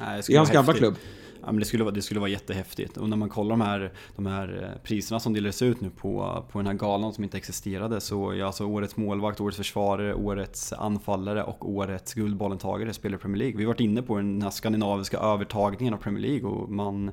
Nej, 0.00 0.22
det 0.26 0.34
är 0.34 0.38
hans 0.38 0.50
gamla 0.50 0.72
klubb. 0.72 0.94
Ja, 1.40 1.46
men 1.52 1.58
det, 1.58 1.64
skulle 1.64 1.84
vara, 1.84 1.94
det 1.94 2.02
skulle 2.02 2.20
vara 2.20 2.30
jättehäftigt. 2.30 2.96
Och 2.96 3.08
när 3.08 3.16
man 3.16 3.28
kollar 3.28 3.50
de 3.50 3.60
här, 3.60 3.92
de 4.16 4.26
här 4.26 4.62
eh, 4.62 4.82
priserna 4.82 5.20
som 5.20 5.32
delades 5.32 5.62
ut 5.62 5.80
nu 5.80 5.90
på, 5.90 6.44
på 6.52 6.58
den 6.58 6.66
här 6.66 6.74
galan 6.74 7.12
som 7.12 7.24
inte 7.24 7.36
existerade 7.36 8.00
så 8.00 8.34
ja, 8.34 8.46
alltså 8.46 8.64
årets 8.64 8.96
målvakt, 8.96 9.40
årets 9.40 9.56
försvarare, 9.56 10.14
årets 10.14 10.72
anfallare 10.72 11.42
och 11.42 11.70
årets 11.70 12.14
Guldbollentagare 12.14 12.92
spelar 12.92 13.18
i 13.18 13.20
Premier 13.20 13.38
League. 13.38 13.56
Vi 13.56 13.64
har 13.64 13.72
varit 13.72 13.80
inne 13.80 14.02
på 14.02 14.16
den 14.16 14.42
här 14.42 14.50
skandinaviska 14.50 15.18
övertagningen 15.18 15.94
av 15.94 15.98
Premier 15.98 16.22
League 16.22 16.50
och 16.50 16.70
man, 16.70 17.10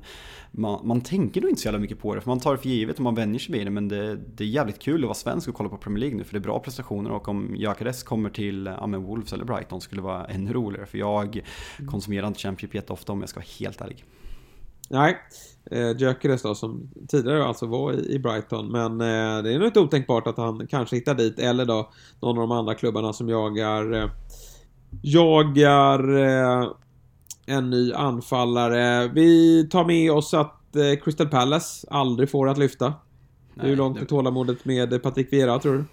man, 0.50 0.86
man 0.86 1.00
tänker 1.00 1.40
nog 1.40 1.50
inte 1.50 1.62
så 1.62 1.66
jävla 1.66 1.78
mycket 1.78 1.98
på 1.98 2.14
det 2.14 2.20
för 2.20 2.30
man 2.30 2.40
tar 2.40 2.52
det 2.52 2.58
för 2.58 2.68
givet 2.68 2.96
och 2.96 3.02
man 3.02 3.14
vänjer 3.14 3.38
sig 3.38 3.52
vid 3.52 3.66
det 3.66 3.70
men 3.70 3.88
det, 3.88 4.16
det 4.16 4.44
är 4.44 4.48
jävligt 4.48 4.78
kul 4.78 5.00
att 5.00 5.04
vara 5.04 5.14
svensk 5.14 5.48
och 5.48 5.54
kolla 5.54 5.68
på 5.68 5.76
Premier 5.76 6.00
League 6.00 6.18
nu 6.18 6.24
för 6.24 6.32
det 6.32 6.38
är 6.38 6.40
bra 6.40 6.60
prestationer 6.60 7.10
och 7.10 7.28
om 7.28 7.56
Gyökeres 7.56 8.02
kommer 8.02 8.30
till 8.30 8.66
ja, 8.66 8.86
Wolves 8.86 9.32
eller 9.32 9.44
Brighton 9.44 9.80
skulle 9.80 10.00
det 10.00 10.06
vara 10.06 10.24
ännu 10.24 10.52
roligare 10.52 10.86
för 10.86 10.98
jag 10.98 11.40
konsumerar 11.86 12.26
inte 12.26 12.40
Championship 12.40 12.74
jätteofta 12.74 13.12
om 13.12 13.20
jag 13.20 13.28
ska 13.28 13.40
vara 13.40 13.48
helt 13.58 13.80
ärlig. 13.80 14.04
Nej, 14.88 15.18
eh, 15.70 15.96
Gyökeres 15.96 16.42
då 16.42 16.54
som 16.54 16.90
tidigare 17.08 17.44
alltså 17.44 17.66
var 17.66 17.92
i, 17.92 18.14
i 18.14 18.18
Brighton. 18.18 18.72
Men 18.72 18.92
eh, 19.00 19.42
det 19.42 19.52
är 19.52 19.58
nog 19.58 19.68
inte 19.68 19.80
otänkbart 19.80 20.26
att 20.26 20.36
han 20.36 20.66
kanske 20.66 20.96
hittar 20.96 21.14
dit. 21.14 21.38
Eller 21.38 21.64
då 21.64 21.90
någon 22.20 22.38
av 22.38 22.48
de 22.48 22.52
andra 22.52 22.74
klubbarna 22.74 23.12
som 23.12 23.28
jagar 23.28 23.92
eh, 23.92 24.10
jagar 25.02 26.18
eh, 26.18 26.68
en 27.46 27.70
ny 27.70 27.92
anfallare. 27.92 29.08
Vi 29.08 29.68
tar 29.70 29.84
med 29.84 30.12
oss 30.12 30.34
att 30.34 30.76
eh, 30.76 31.04
Crystal 31.04 31.28
Palace 31.28 31.86
aldrig 31.90 32.30
får 32.30 32.48
att 32.48 32.58
lyfta. 32.58 32.94
Nej, 33.54 33.66
Hur 33.68 33.76
långt 33.76 34.00
är 34.00 34.04
tålamodet 34.04 34.64
med 34.64 35.02
Patrik 35.02 35.32
Vieira 35.32 35.58
tror 35.58 35.74
du? 35.74 35.84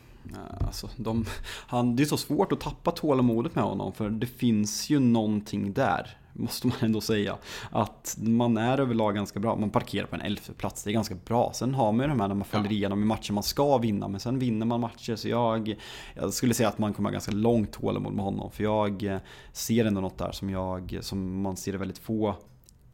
Alltså, 0.65 0.89
de, 0.97 1.25
han, 1.67 1.95
det 1.95 2.03
är 2.03 2.05
så 2.05 2.17
svårt 2.17 2.51
att 2.51 2.59
tappa 2.59 2.91
tålamodet 2.91 3.55
med 3.55 3.63
honom 3.63 3.93
för 3.93 4.09
det 4.09 4.27
finns 4.27 4.89
ju 4.89 4.99
någonting 4.99 5.73
där 5.73 6.17
måste 6.33 6.67
man 6.67 6.77
ändå 6.81 7.01
säga. 7.01 7.37
Att 7.71 8.17
man 8.19 8.57
är 8.57 8.79
överlag 8.79 9.15
ganska 9.15 9.39
bra. 9.39 9.55
Man 9.55 9.69
parkerar 9.69 10.05
på 10.05 10.15
en 10.15 10.21
elfte 10.21 10.53
plats, 10.53 10.83
det 10.83 10.91
är 10.91 10.93
ganska 10.93 11.15
bra. 11.15 11.51
Sen 11.53 11.75
har 11.75 11.91
man 11.91 12.05
ju 12.05 12.09
de 12.09 12.19
här 12.19 12.27
när 12.27 12.35
man 12.35 12.45
faller 12.45 12.65
ja. 12.65 12.71
igenom 12.71 13.01
i 13.01 13.05
matcher 13.05 13.33
man 13.33 13.43
ska 13.43 13.77
vinna, 13.77 14.07
men 14.07 14.19
sen 14.19 14.39
vinner 14.39 14.65
man 14.65 14.79
matcher. 14.79 15.15
Så 15.15 15.29
jag, 15.29 15.75
jag 16.15 16.33
skulle 16.33 16.53
säga 16.53 16.69
att 16.69 16.77
man 16.77 16.93
kommer 16.93 17.09
ha 17.09 17.11
ganska 17.11 17.31
långt 17.31 17.71
tålamod 17.71 18.13
med 18.13 18.25
honom. 18.25 18.51
För 18.51 18.63
jag 18.63 19.19
ser 19.51 19.85
ändå 19.85 20.01
något 20.01 20.17
där 20.17 20.31
som, 20.31 20.49
jag, 20.49 20.97
som 21.01 21.41
man 21.41 21.57
ser 21.57 21.73
väldigt 21.73 21.97
få 21.97 22.35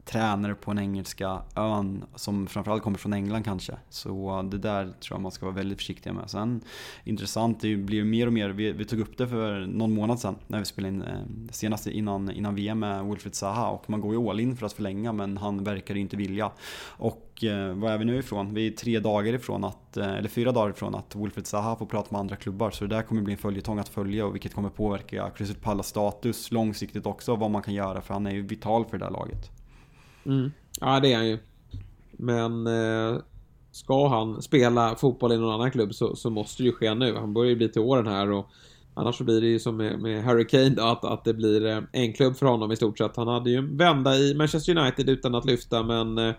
tränare 0.10 0.56
på 0.56 0.74
den 0.74 0.84
engelska 0.84 1.42
ön 1.56 2.04
som 2.16 2.48
framförallt 2.48 2.84
kommer 2.84 2.98
från 2.98 3.14
England 3.14 3.44
kanske. 3.44 3.74
Så 3.90 4.42
det 4.52 4.58
där 4.58 4.84
tror 4.84 5.16
jag 5.16 5.22
man 5.22 5.32
ska 5.32 5.46
vara 5.46 5.56
väldigt 5.56 5.78
försiktig 5.78 6.14
med. 6.14 6.30
Sen 6.30 6.62
intressant, 7.04 7.62
det 7.62 7.76
blir 7.76 8.04
mer 8.04 8.28
och 8.28 8.34
mer, 8.34 8.50
vi, 8.50 8.72
vi 8.72 8.86
tog 8.86 9.00
upp 9.00 9.18
det 9.18 9.28
för 9.28 9.60
någon 9.60 9.94
månad 9.94 10.20
sedan 10.20 10.36
när 10.48 10.60
vi 10.60 10.66
spelade 10.66 10.94
in 10.94 11.02
eh, 11.02 11.18
senast 11.52 11.88
innan, 11.88 12.32
innan 12.32 12.56
VM 12.56 12.80
med 12.80 13.06
Wilfried 13.06 13.36
Zaha 13.36 13.70
och 13.70 13.90
man 13.90 14.02
går 14.02 14.14
ju 14.14 14.30
all 14.30 14.40
in 14.40 14.58
för 14.58 14.66
att 14.66 14.74
förlänga 14.74 15.14
men 15.14 15.38
han 15.38 15.64
verkar 15.64 15.96
ju 15.96 16.02
inte 16.02 16.18
vilja. 16.18 16.52
Och 16.86 17.44
eh, 17.44 17.92
är 17.94 17.98
vi 17.98 18.06
nu 18.06 18.18
ifrån? 18.20 18.54
Vi 18.54 18.68
är 18.68 18.72
tre 18.72 19.00
dagar 19.00 19.34
ifrån 19.34 19.64
att, 19.64 19.98
eh, 19.98 20.14
eller 20.14 20.30
fyra 20.30 20.52
dagar 20.52 20.70
ifrån 20.70 20.96
att 20.96 21.16
Wilfried 21.16 21.48
Zaha 21.48 21.76
får 21.76 21.86
prata 21.86 22.08
med 22.12 22.20
andra 22.20 22.36
klubbar 22.36 22.72
så 22.72 22.86
det 22.86 22.96
där 22.96 23.02
kommer 23.02 23.22
bli 23.22 23.34
en 23.34 23.40
följetong 23.40 23.80
att 23.80 23.90
följa 23.90 24.26
och 24.26 24.36
vilket 24.36 24.54
kommer 24.54 24.70
påverka 24.70 25.30
Crystal 25.30 25.58
Palace 25.62 25.90
status 25.90 26.52
långsiktigt 26.52 27.06
också 27.06 27.36
vad 27.36 27.52
man 27.52 27.62
kan 27.62 27.74
göra 27.74 28.02
för 28.02 28.14
han 28.14 28.28
är 28.28 28.32
ju 28.32 28.42
vital 28.42 28.86
för 28.86 28.98
det 28.98 29.06
där 29.06 29.12
laget. 29.12 29.59
Mm. 30.30 30.52
Ja, 30.82 31.00
det 31.00 31.14
är 31.14 31.18
han 31.18 31.28
ju. 31.28 31.38
Men 32.12 32.68
eh, 32.68 33.22
ska 33.72 34.08
han 34.08 34.42
spela 34.42 34.96
fotboll 34.96 35.32
i 35.32 35.38
någon 35.38 35.54
annan 35.54 35.72
klubb 35.72 35.94
så, 35.94 36.16
så 36.16 36.30
måste 36.30 36.64
det 36.64 36.68
ju 36.68 36.74
ske 36.74 36.94
nu. 36.94 37.16
Han 37.16 37.34
börjar 37.34 37.50
ju 37.50 37.56
bli 37.56 37.70
till 37.70 37.82
åren 37.82 38.08
här 38.08 38.32
och 38.32 38.48
annars 38.94 39.18
så 39.18 39.24
blir 39.24 39.42
det 39.42 39.48
ju 39.48 39.60
som 39.60 39.78
med, 39.78 40.00
med 40.00 40.24
Harry 40.24 40.48
Kane 40.48 40.70
då, 40.70 40.84
att, 40.84 41.06
att 41.06 41.24
det 41.24 41.34
blir 41.34 41.66
eh, 41.66 41.82
en 41.92 42.14
klubb 42.14 42.38
för 42.38 42.46
honom 42.46 42.72
i 42.72 42.76
stort 42.76 42.98
sett. 42.98 43.16
Han 43.16 43.28
hade 43.28 43.50
ju 43.50 43.58
en 43.58 43.78
vända 43.78 44.16
i 44.16 44.36
Manchester 44.36 44.78
United 44.78 45.10
utan 45.10 45.36
att 45.36 45.46
lyfta 45.46 45.84
men 45.84 46.18
eh, 46.18 46.34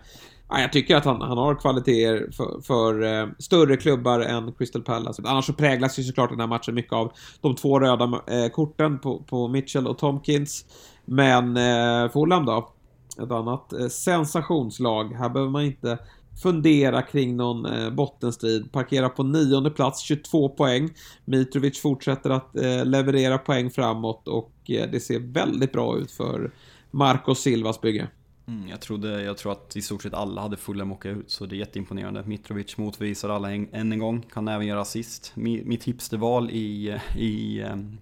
jag 0.59 0.73
tycker 0.73 0.95
att 0.95 1.05
han, 1.05 1.21
han 1.21 1.37
har 1.37 1.55
kvaliteter 1.55 2.31
för, 2.31 2.61
för 2.61 3.03
eh, 3.03 3.27
större 3.39 3.77
klubbar 3.77 4.19
än 4.19 4.51
Crystal 4.51 4.81
Palace. 4.81 5.21
Annars 5.25 5.45
så 5.45 5.53
präglas 5.53 5.99
ju 5.99 6.03
såklart 6.03 6.29
den 6.29 6.39
här 6.39 6.47
matchen 6.47 6.75
mycket 6.75 6.93
av 6.93 7.11
de 7.41 7.55
två 7.55 7.79
röda 7.79 8.21
eh, 8.27 8.49
korten 8.51 8.99
på, 8.99 9.23
på 9.23 9.47
Mitchell 9.47 9.87
och 9.87 9.97
Tomkins. 9.97 10.65
Men 11.05 11.57
eh, 11.57 12.11
Fulham 12.11 12.45
då? 12.45 12.73
Ett 13.17 13.31
annat 13.31 13.73
eh, 13.73 13.87
sensationslag. 13.87 15.13
Här 15.13 15.29
behöver 15.29 15.51
man 15.51 15.63
inte 15.63 15.97
fundera 16.43 17.01
kring 17.01 17.37
någon 17.37 17.65
eh, 17.65 17.89
bottenstrid. 17.89 18.71
Parkera 18.71 19.09
på 19.09 19.23
nionde 19.23 19.71
plats, 19.71 20.01
22 20.01 20.49
poäng. 20.49 20.89
Mitrovic 21.25 21.81
fortsätter 21.81 22.29
att 22.29 22.55
eh, 22.55 22.85
leverera 22.85 23.37
poäng 23.37 23.71
framåt 23.71 24.27
och 24.27 24.51
det 24.65 25.03
ser 25.03 25.19
väldigt 25.19 25.71
bra 25.71 25.97
ut 25.97 26.11
för 26.11 26.51
Marco 26.91 27.35
Silvas 27.35 27.81
bygge. 27.81 28.07
Mm, 28.47 28.69
jag, 28.69 28.81
trodde, 28.81 29.23
jag 29.23 29.37
tror 29.37 29.51
att 29.51 29.75
i 29.75 29.81
stort 29.81 30.03
sett 30.03 30.13
alla 30.13 30.41
hade 30.41 30.57
fulla 30.57 30.85
mocka 30.85 31.09
ut, 31.09 31.31
så 31.31 31.45
det 31.45 31.55
är 31.55 31.57
jätteimponerande. 31.57 32.23
Mitrovic 32.25 32.77
motvisar 32.77 33.29
alla 33.29 33.51
en, 33.51 33.67
än 33.73 33.91
en 33.91 33.99
gång, 33.99 34.25
kan 34.33 34.47
även 34.47 34.67
göra 34.67 34.81
assist. 34.81 35.31
Mitt 35.35 35.83
hipsterval 35.83 36.49
i, 36.49 36.99
i 37.17 37.61
ehm, 37.61 37.97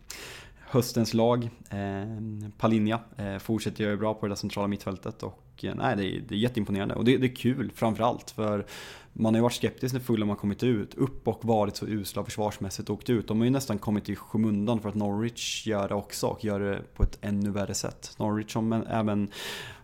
höstens 0.70 1.14
lag. 1.14 1.50
Eh, 1.70 2.50
Palinja 2.58 3.00
eh, 3.18 3.38
fortsätter 3.38 3.84
göra 3.84 3.98
bra 3.98 4.14
på 4.14 4.26
det 4.26 4.32
där 4.32 4.36
centrala 4.36 4.68
mittfältet 4.68 5.24
och 5.24 5.44
Eh, 5.64 5.76
nej, 5.76 5.96
det 5.96 6.06
är, 6.06 6.22
det 6.28 6.36
är 6.36 6.40
jätteimponerande. 6.40 6.96
Och 6.96 7.06
det, 7.06 7.18
det 7.18 7.28
är 7.28 7.36
kul 7.36 7.72
framförallt 7.76 8.32
för 8.32 8.66
man 9.14 9.34
har 9.34 9.40
ju 9.40 9.44
varit 9.44 9.54
skeptisk 9.54 9.94
när 9.94 10.02
Fulham 10.02 10.30
har 10.30 10.36
kommit 10.36 10.64
ut, 10.64 10.94
upp 10.94 11.28
och 11.28 11.46
varit 11.46 11.76
så 11.76 11.88
usla 11.88 12.24
försvarsmässigt 12.24 12.90
och 12.90 12.96
åkt 12.96 13.10
ut. 13.10 13.28
De 13.28 13.38
har 13.38 13.46
ju 13.46 13.52
nästan 13.52 13.78
kommit 13.78 14.10
i 14.10 14.16
skymundan 14.16 14.80
för 14.80 14.90
att 14.90 14.96
Norwich 14.96 15.68
gör 15.68 15.88
det 15.88 15.96
också 15.96 16.28
och 16.28 16.46
gör 16.46 16.60
det 16.60 16.82
på 16.96 17.04
ett 17.04 17.18
ännu 17.22 17.52
värre 17.52 17.74
sätt. 17.74 18.16
Norwich 18.18 18.54
som 18.54 18.74
även, 18.74 19.32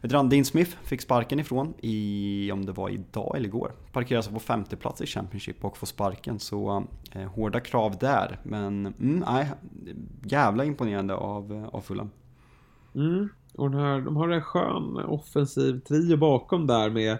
vet 0.01 0.11
Dean 0.11 0.45
Smith 0.45 0.78
fick 0.84 1.01
sparken 1.01 1.39
ifrån 1.39 1.73
i, 1.82 2.51
om 2.53 2.65
det 2.65 2.71
var 2.71 2.89
idag 2.89 3.34
eller 3.36 3.47
igår. 3.47 3.71
Parkerar 3.91 4.21
sig 4.21 4.34
på 4.34 4.39
femte 4.39 4.76
plats 4.76 5.01
i 5.01 5.05
Championship 5.05 5.65
och 5.65 5.78
får 5.78 5.88
sparken. 5.88 6.39
Så 6.39 6.84
eh, 7.11 7.32
hårda 7.32 7.59
krav 7.59 7.97
där. 7.99 8.39
Men 8.43 8.86
mm, 8.86 9.23
nej, 9.28 9.51
jävla 10.23 10.65
imponerande 10.65 11.13
av, 11.13 11.53
eh, 11.53 11.65
av 11.65 11.82
Fulham. 11.82 12.09
Mm. 12.95 13.30
Och 13.58 13.72
den 13.72 13.80
här, 13.80 14.01
de 14.01 14.16
har 14.16 14.30
en 14.30 14.41
skön 14.41 14.97
offensiv 14.97 15.80
trio 15.80 16.18
bakom 16.18 16.68
där 16.68 16.89
med 16.89 17.18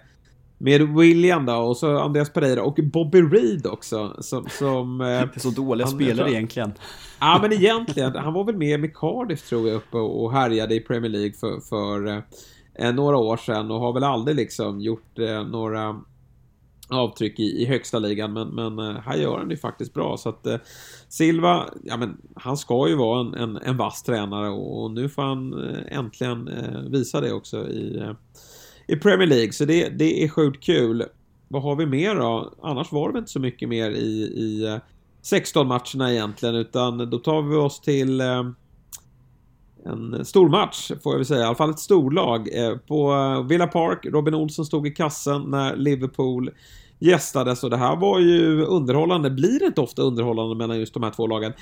med 0.58 0.82
William 0.82 1.46
då 1.46 1.56
och 1.56 1.78
så 1.78 1.98
Andreas 1.98 2.34
Pereira 2.34 2.64
och 2.64 2.80
Bobby 2.84 3.22
Reed 3.22 3.68
också. 3.68 4.16
Som, 4.20 4.50
som, 4.50 5.02
eh, 5.02 5.08
det 5.08 5.36
är 5.36 5.40
så 5.40 5.50
dåliga 5.50 5.88
spelare 5.88 6.32
egentligen. 6.32 6.74
Ja 7.20 7.40
men 7.42 7.54
egentligen. 7.54 8.16
Han 8.16 8.34
var 8.34 8.44
väl 8.44 8.58
med 8.58 8.80
med 8.80 8.96
Cardiff 8.96 9.50
tror 9.50 9.68
jag 9.68 9.76
uppe 9.76 9.98
och 9.98 10.32
härjade 10.32 10.76
i 10.76 10.80
Premier 10.80 11.12
League 11.12 11.34
för, 11.34 11.60
för 11.60 12.24
eh, 12.76 12.94
några 12.94 13.18
år 13.18 13.38
sedan 13.38 13.72
och 13.72 13.80
har 13.80 13.94
väl 13.94 14.04
aldrig 14.04 14.36
liksom 14.36 14.82
gjort 14.82 15.20
eh, 15.20 15.44
några 15.44 16.02
avtryck 16.90 17.40
i, 17.40 17.44
i 17.44 17.66
högsta 17.66 18.00
ligan 18.00 18.34
men, 18.34 18.48
men 18.48 18.80
eh, 18.80 19.02
här 19.02 19.18
gör 19.18 19.38
han 19.38 19.50
det 19.50 19.58
faktiskt 19.58 19.94
bra 19.94 20.18
så 20.18 20.30
att 20.30 20.48
eh, 20.48 20.58
Silva, 21.10 21.70
ja 21.84 21.98
men 21.98 22.18
han 22.36 22.58
ska 22.58 22.88
ju 22.88 22.96
vara 22.96 23.20
en, 23.20 23.34
en, 23.34 23.58
en 23.58 23.78
vass 23.78 24.04
tränare 24.04 24.50
och, 24.50 24.84
och 24.84 24.92
nu 24.92 25.10
får 25.10 25.22
han 25.22 25.70
eh, 25.70 25.98
äntligen 25.98 26.48
eh, 26.48 26.80
visa 26.80 27.22
det 27.22 27.34
också 27.34 27.68
i 27.68 27.98
eh, 27.98 28.14
i 28.88 28.96
Premier 28.96 29.28
League. 29.28 29.52
Så 29.52 29.66
det, 29.66 29.90
det 29.90 30.24
är 30.24 30.30
sjukt 30.30 30.64
kul. 30.64 31.06
Vad 31.48 31.64
har 31.64 31.76
vi 31.76 31.86
mer 31.86 32.16
då? 32.16 32.54
Annars 32.62 32.92
var 32.92 33.12
det 33.12 33.20
inte 33.20 33.32
så 33.32 33.40
mycket 33.40 33.70
mer 33.70 33.92
i, 33.92 34.22
i 34.22 34.80
16-matcherna 35.24 36.12
egentligen 36.12 36.56
utan 36.56 37.10
då 37.10 37.20
tar 37.20 37.42
vi 37.42 37.56
oss 37.56 37.82
till 37.82 38.22
eh, 38.22 38.44
en 39.86 40.26
stor 40.26 40.50
match 40.50 40.92
får 41.04 41.14
jag 41.14 41.18
väl 41.18 41.26
säga, 41.26 41.42
i 41.42 41.46
alla 41.46 41.56
fall 41.56 41.70
ett 41.70 41.80
storlag. 41.80 42.50
Eh, 42.54 42.78
på 42.78 43.16
Villa 43.50 43.68
Park, 43.68 44.06
Robin 44.06 44.34
Olsson 44.34 44.66
stod 44.66 44.88
i 44.88 44.92
kassen 44.92 45.42
när 45.42 45.76
Liverpool 45.76 46.50
gästades 47.00 47.64
och 47.64 47.70
det 47.70 47.78
här 47.78 47.96
var 47.96 48.20
ju 48.20 48.62
underhållande. 48.62 49.30
Blir 49.30 49.60
det 49.60 49.66
inte 49.66 49.82
ofta 49.82 50.02
underhållande 50.02 50.56
mellan 50.56 50.80
just 50.80 50.94
de 50.94 51.04
här 51.04 51.12
två 51.12 51.28
lagen? 51.28 51.54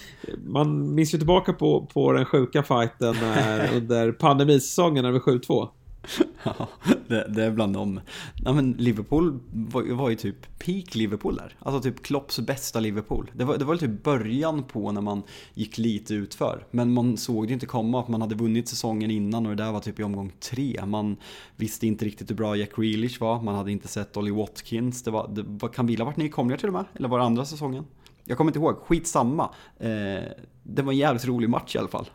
Man 0.46 0.96
minns 0.96 1.14
ju 1.14 1.18
tillbaka 1.18 1.54
på, 1.54 1.90
på 1.94 2.12
den 2.12 2.26
sjuka 2.26 2.64
fighten 2.64 3.16
när, 3.22 3.74
under 3.78 4.12
pandemisäsongen 4.12 5.04
när 5.04 5.12
det 5.12 5.20
var 5.26 5.34
7-2. 5.34 5.70
Ja, 6.44 6.68
det, 7.08 7.28
det 7.30 7.44
är 7.44 7.52
bland 7.52 7.74
dem. 7.74 8.00
Ja, 8.46 8.54
men 8.54 8.72
Liverpool 8.72 9.40
var, 9.54 9.94
var 9.94 10.10
ju 10.10 10.16
typ 10.16 10.60
peak 10.60 10.96
Liverpool 10.96 11.36
där. 11.36 11.56
Alltså 11.60 11.82
typ 11.82 12.04
Klopps 12.04 12.40
bästa 12.40 12.80
Liverpool. 12.80 13.32
Det 13.34 13.44
var, 13.44 13.58
det 13.58 13.66
var 13.66 13.76
typ 13.76 14.04
början 14.04 14.64
på 14.64 14.92
när 14.92 15.02
man 15.02 15.24
gick 15.54 15.78
lite 15.78 16.14
utför. 16.14 16.66
Men 16.72 16.94
man 16.94 17.18
såg 17.18 17.48
det 17.48 17.54
inte 17.54 17.66
komma 17.66 18.00
att 18.00 18.08
man 18.08 18.22
hade 18.22 18.36
vunnit 18.36 18.70
säsongen 18.70 19.12
innan 19.12 19.46
och 19.46 19.56
det 19.56 19.64
där 19.64 19.72
var 19.72 19.80
typ 19.80 20.00
i 20.00 20.04
omgång 20.04 20.32
tre. 20.40 20.86
Man 20.86 21.18
visste 21.56 21.88
inte 21.88 22.06
riktigt 22.06 22.30
hur 22.30 22.36
bra 22.36 22.56
Jack 22.56 22.76
Grealish 22.76 23.22
var. 23.22 23.42
Man 23.42 23.56
hade 23.56 23.72
inte 23.72 23.88
sett 23.88 24.18
Ollie 24.18 24.32
Watkins. 24.32 25.04
Det 25.04 25.12
var, 25.12 25.28
det 25.28 25.44
var, 25.48 25.70
kan 25.70 25.88
Villa 25.88 26.06
varit 26.06 26.18
nykomlingar 26.18 26.58
till 26.58 26.68
och 26.68 26.74
med? 26.74 26.86
Eller 26.94 27.10
var 27.10 27.20
det 27.20 27.26
andra 27.26 27.46
säsongen? 27.46 27.86
Jag 28.26 28.38
kommer 28.38 28.50
inte 28.50 28.60
ihåg. 28.60 28.78
Skitsamma. 28.78 29.50
Eh, 29.80 30.24
det 30.64 30.82
var 30.82 30.92
en 30.92 30.98
jävligt 30.98 31.26
rolig 31.26 31.50
match 31.50 31.76
i 31.76 31.80
alla 31.80 31.88
fall. 31.88 32.10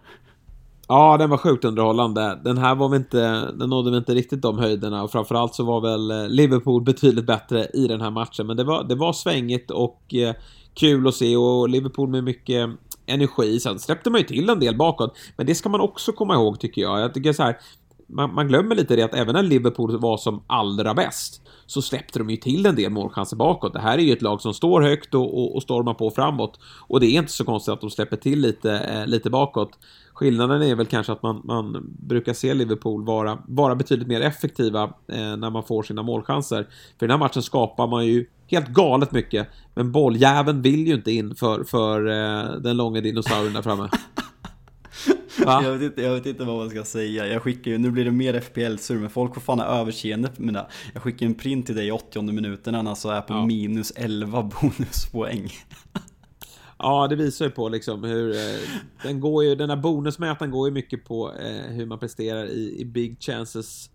Ja, 0.90 1.16
den 1.16 1.30
var 1.30 1.36
sjukt 1.36 1.64
underhållande. 1.64 2.40
Den 2.44 2.58
här 2.58 2.74
var 2.74 2.88
vi 2.88 2.96
inte, 2.96 3.50
den 3.52 3.70
nådde 3.70 3.90
vi 3.90 3.96
inte 3.96 4.14
riktigt 4.14 4.42
de 4.42 4.58
höjderna 4.58 5.02
och 5.02 5.10
framförallt 5.10 5.54
så 5.54 5.64
var 5.64 5.80
väl 5.80 6.10
eh, 6.10 6.28
Liverpool 6.28 6.82
betydligt 6.82 7.26
bättre 7.26 7.66
i 7.74 7.88
den 7.88 8.00
här 8.00 8.10
matchen. 8.10 8.46
Men 8.46 8.56
det 8.56 8.64
var, 8.64 8.84
det 8.84 8.94
var 8.94 9.12
svängigt 9.12 9.70
och 9.70 10.14
eh, 10.14 10.34
kul 10.74 11.08
att 11.08 11.14
se 11.14 11.36
och 11.36 11.68
Liverpool 11.68 12.08
med 12.08 12.24
mycket 12.24 12.70
energi. 13.06 13.60
Sen 13.60 13.78
släppte 13.78 14.10
man 14.10 14.20
ju 14.20 14.26
till 14.26 14.50
en 14.50 14.60
del 14.60 14.76
bakåt, 14.76 15.16
men 15.36 15.46
det 15.46 15.54
ska 15.54 15.68
man 15.68 15.80
också 15.80 16.12
komma 16.12 16.34
ihåg 16.34 16.60
tycker 16.60 16.82
jag. 16.82 17.00
Jag 17.00 17.14
tycker 17.14 17.32
så 17.32 17.42
här, 17.42 17.56
man, 18.08 18.34
man, 18.34 18.48
glömmer 18.48 18.74
lite 18.74 18.96
det 18.96 19.02
att 19.02 19.14
även 19.14 19.34
när 19.34 19.42
Liverpool 19.42 20.00
var 20.00 20.16
som 20.16 20.42
allra 20.46 20.94
bäst 20.94 21.42
så 21.66 21.82
släppte 21.82 22.18
de 22.18 22.30
ju 22.30 22.36
till 22.36 22.66
en 22.66 22.76
del 22.76 22.90
målchanser 22.90 23.36
bakåt. 23.36 23.72
Det 23.72 23.80
här 23.80 23.98
är 23.98 24.02
ju 24.02 24.12
ett 24.12 24.22
lag 24.22 24.40
som 24.40 24.54
står 24.54 24.82
högt 24.82 25.14
och, 25.14 25.38
och, 25.38 25.56
och 25.56 25.62
stormar 25.62 25.94
på 25.94 26.10
framåt 26.10 26.60
och 26.88 27.00
det 27.00 27.06
är 27.06 27.18
inte 27.18 27.32
så 27.32 27.44
konstigt 27.44 27.72
att 27.72 27.80
de 27.80 27.90
släpper 27.90 28.16
till 28.16 28.40
lite, 28.40 28.78
eh, 28.78 29.06
lite 29.06 29.30
bakåt. 29.30 29.78
Skillnaden 30.12 30.62
är 30.62 30.74
väl 30.74 30.86
kanske 30.86 31.12
att 31.12 31.22
man, 31.22 31.40
man 31.44 31.86
brukar 31.98 32.32
se 32.32 32.54
Liverpool 32.54 33.04
vara, 33.04 33.38
vara 33.46 33.74
betydligt 33.74 34.08
mer 34.08 34.20
effektiva 34.20 34.82
eh, 34.82 35.36
när 35.36 35.50
man 35.50 35.62
får 35.62 35.82
sina 35.82 36.02
målchanser. 36.02 36.68
För 36.98 37.06
den 37.06 37.10
här 37.10 37.18
matchen 37.18 37.42
skapar 37.42 37.86
man 37.86 38.06
ju 38.06 38.26
helt 38.46 38.68
galet 38.68 39.12
mycket, 39.12 39.48
men 39.74 39.92
bolljäveln 39.92 40.62
vill 40.62 40.86
ju 40.86 40.94
inte 40.94 41.12
in 41.12 41.34
för, 41.34 41.64
för 41.64 42.06
eh, 42.06 42.60
den 42.60 42.76
långa 42.76 43.00
dinosaurien 43.00 43.52
där 43.52 43.62
framme. 43.62 43.88
Jag 45.38 45.72
vet, 45.72 45.82
inte, 45.82 46.02
jag 46.02 46.14
vet 46.14 46.26
inte 46.26 46.44
vad 46.44 46.56
man 46.56 46.70
ska 46.70 46.84
säga. 46.84 47.26
Jag 47.26 47.42
skickar 47.42 47.70
ju, 47.70 47.78
nu 47.78 47.90
blir 47.90 48.04
det 48.04 48.10
mer 48.10 48.34
FPL-sur, 48.40 48.98
men 48.98 49.10
folk 49.10 49.34
får 49.34 49.40
fan 49.40 49.58
ha 49.58 49.66
överseende 49.66 50.30
med 50.36 50.54
det. 50.54 50.66
Jag 50.92 51.02
skickar 51.02 51.26
en 51.26 51.34
print 51.34 51.66
till 51.66 51.74
dig 51.74 51.86
i 51.86 51.90
80 51.90 52.22
minuten 52.22 52.74
han 52.74 52.86
alltså 52.86 53.08
är 53.08 53.20
på 53.20 53.32
ja. 53.32 53.46
minus 53.46 53.92
11 53.96 54.42
bonuspoäng. 54.60 55.50
Ja, 56.78 57.06
det 57.08 57.16
visar 57.16 57.44
ju 57.44 57.50
på 57.50 57.68
liksom 57.68 58.04
hur... 58.04 58.36
Eh, 58.36 58.60
den, 59.02 59.20
går 59.20 59.44
ju, 59.44 59.54
den 59.54 59.70
här 59.70 59.76
bonusmätaren 59.76 60.50
går 60.50 60.68
ju 60.68 60.74
mycket 60.74 61.04
på 61.04 61.32
eh, 61.32 61.72
hur 61.72 61.86
man 61.86 61.98
presterar 61.98 62.46
i, 62.46 62.80
i 62.80 62.84
big 62.84 63.22
chances. 63.22 63.90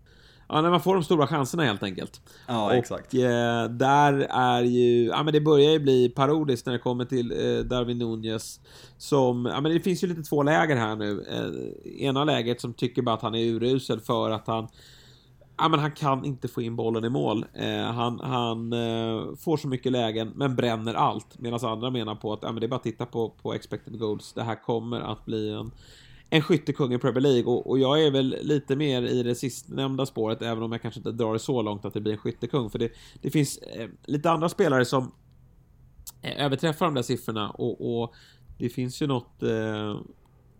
Ja, 0.54 0.60
när 0.60 0.70
man 0.70 0.80
får 0.80 0.94
de 0.94 1.04
stora 1.04 1.26
chanserna 1.26 1.62
helt 1.62 1.82
enkelt. 1.82 2.20
Ja, 2.46 2.64
och, 2.64 2.74
exakt. 2.74 3.14
Eh, 3.14 3.64
där 3.70 4.12
är 4.30 4.62
ju... 4.62 5.04
Ja, 5.04 5.22
men 5.22 5.32
det 5.32 5.40
börjar 5.40 5.70
ju 5.70 5.78
bli 5.78 6.08
parodiskt 6.08 6.66
när 6.66 6.72
det 6.72 6.78
kommer 6.78 7.04
till 7.04 7.32
eh, 7.32 7.64
Darwin 7.64 7.98
Nunez. 7.98 8.60
Som... 8.98 9.46
Ja, 9.46 9.60
men 9.60 9.72
det 9.72 9.80
finns 9.80 10.04
ju 10.04 10.08
lite 10.08 10.22
två 10.22 10.42
läger 10.42 10.76
här 10.76 10.96
nu. 10.96 11.24
Eh, 11.30 12.02
ena 12.04 12.24
läget 12.24 12.60
som 12.60 12.74
tycker 12.74 13.02
bara 13.02 13.14
att 13.14 13.22
han 13.22 13.34
är 13.34 13.44
urusel 13.44 14.00
för 14.00 14.30
att 14.30 14.46
han 14.46 14.68
ja, 15.58 15.68
men 15.68 15.80
han 15.80 15.92
kan 15.92 16.24
inte 16.24 16.48
få 16.48 16.62
in 16.62 16.76
bollen 16.76 17.04
i 17.04 17.08
mål. 17.08 17.44
Eh, 17.54 17.82
han 17.82 18.20
han 18.20 18.72
eh, 18.72 19.36
får 19.36 19.56
så 19.56 19.68
mycket 19.68 19.92
lägen, 19.92 20.32
men 20.34 20.56
bränner 20.56 20.94
allt. 20.94 21.38
Medan 21.38 21.64
andra 21.64 21.90
menar 21.90 22.14
på 22.14 22.32
att 22.32 22.42
ja, 22.42 22.52
men 22.52 22.60
det 22.60 22.66
är 22.66 22.68
bara 22.68 22.76
att 22.76 22.82
titta 22.82 23.06
på, 23.06 23.30
på 23.42 23.54
expected 23.54 23.98
goals. 23.98 24.32
Det 24.32 24.42
här 24.42 24.62
kommer 24.62 25.00
att 25.00 25.24
bli 25.24 25.50
en, 25.50 25.70
en 26.30 26.42
skyttekung 26.42 26.92
i 26.92 26.98
Premier 26.98 27.20
League. 27.20 27.52
Och, 27.52 27.70
och, 27.70 27.78
jag 27.78 28.02
är 28.02 28.10
väl 28.10 28.36
lite 28.42 28.76
mer 28.76 29.02
i 29.02 29.22
det 29.22 29.34
sistnämnda 29.34 30.06
spåret, 30.06 30.42
även 30.42 30.62
om 30.62 30.72
jag 30.72 30.82
kanske 30.82 31.00
inte 31.00 31.12
drar 31.12 31.32
det 31.32 31.38
så 31.38 31.62
långt 31.62 31.84
att 31.84 31.94
det 31.94 32.00
blir 32.00 32.12
en 32.12 32.18
skyttekung. 32.18 32.70
För 32.70 32.78
det, 32.78 32.92
det 33.22 33.30
finns 33.30 33.58
eh, 33.58 33.88
lite 34.04 34.30
andra 34.30 34.48
spelare 34.48 34.84
som 34.84 35.12
eh, 36.22 36.44
överträffar 36.44 36.86
de 36.86 36.94
där 36.94 37.02
siffrorna. 37.02 37.50
Och, 37.50 38.02
och 38.02 38.14
det 38.58 38.68
finns 38.68 39.02
ju 39.02 39.06
något 39.06 39.42
eh, 39.42 39.96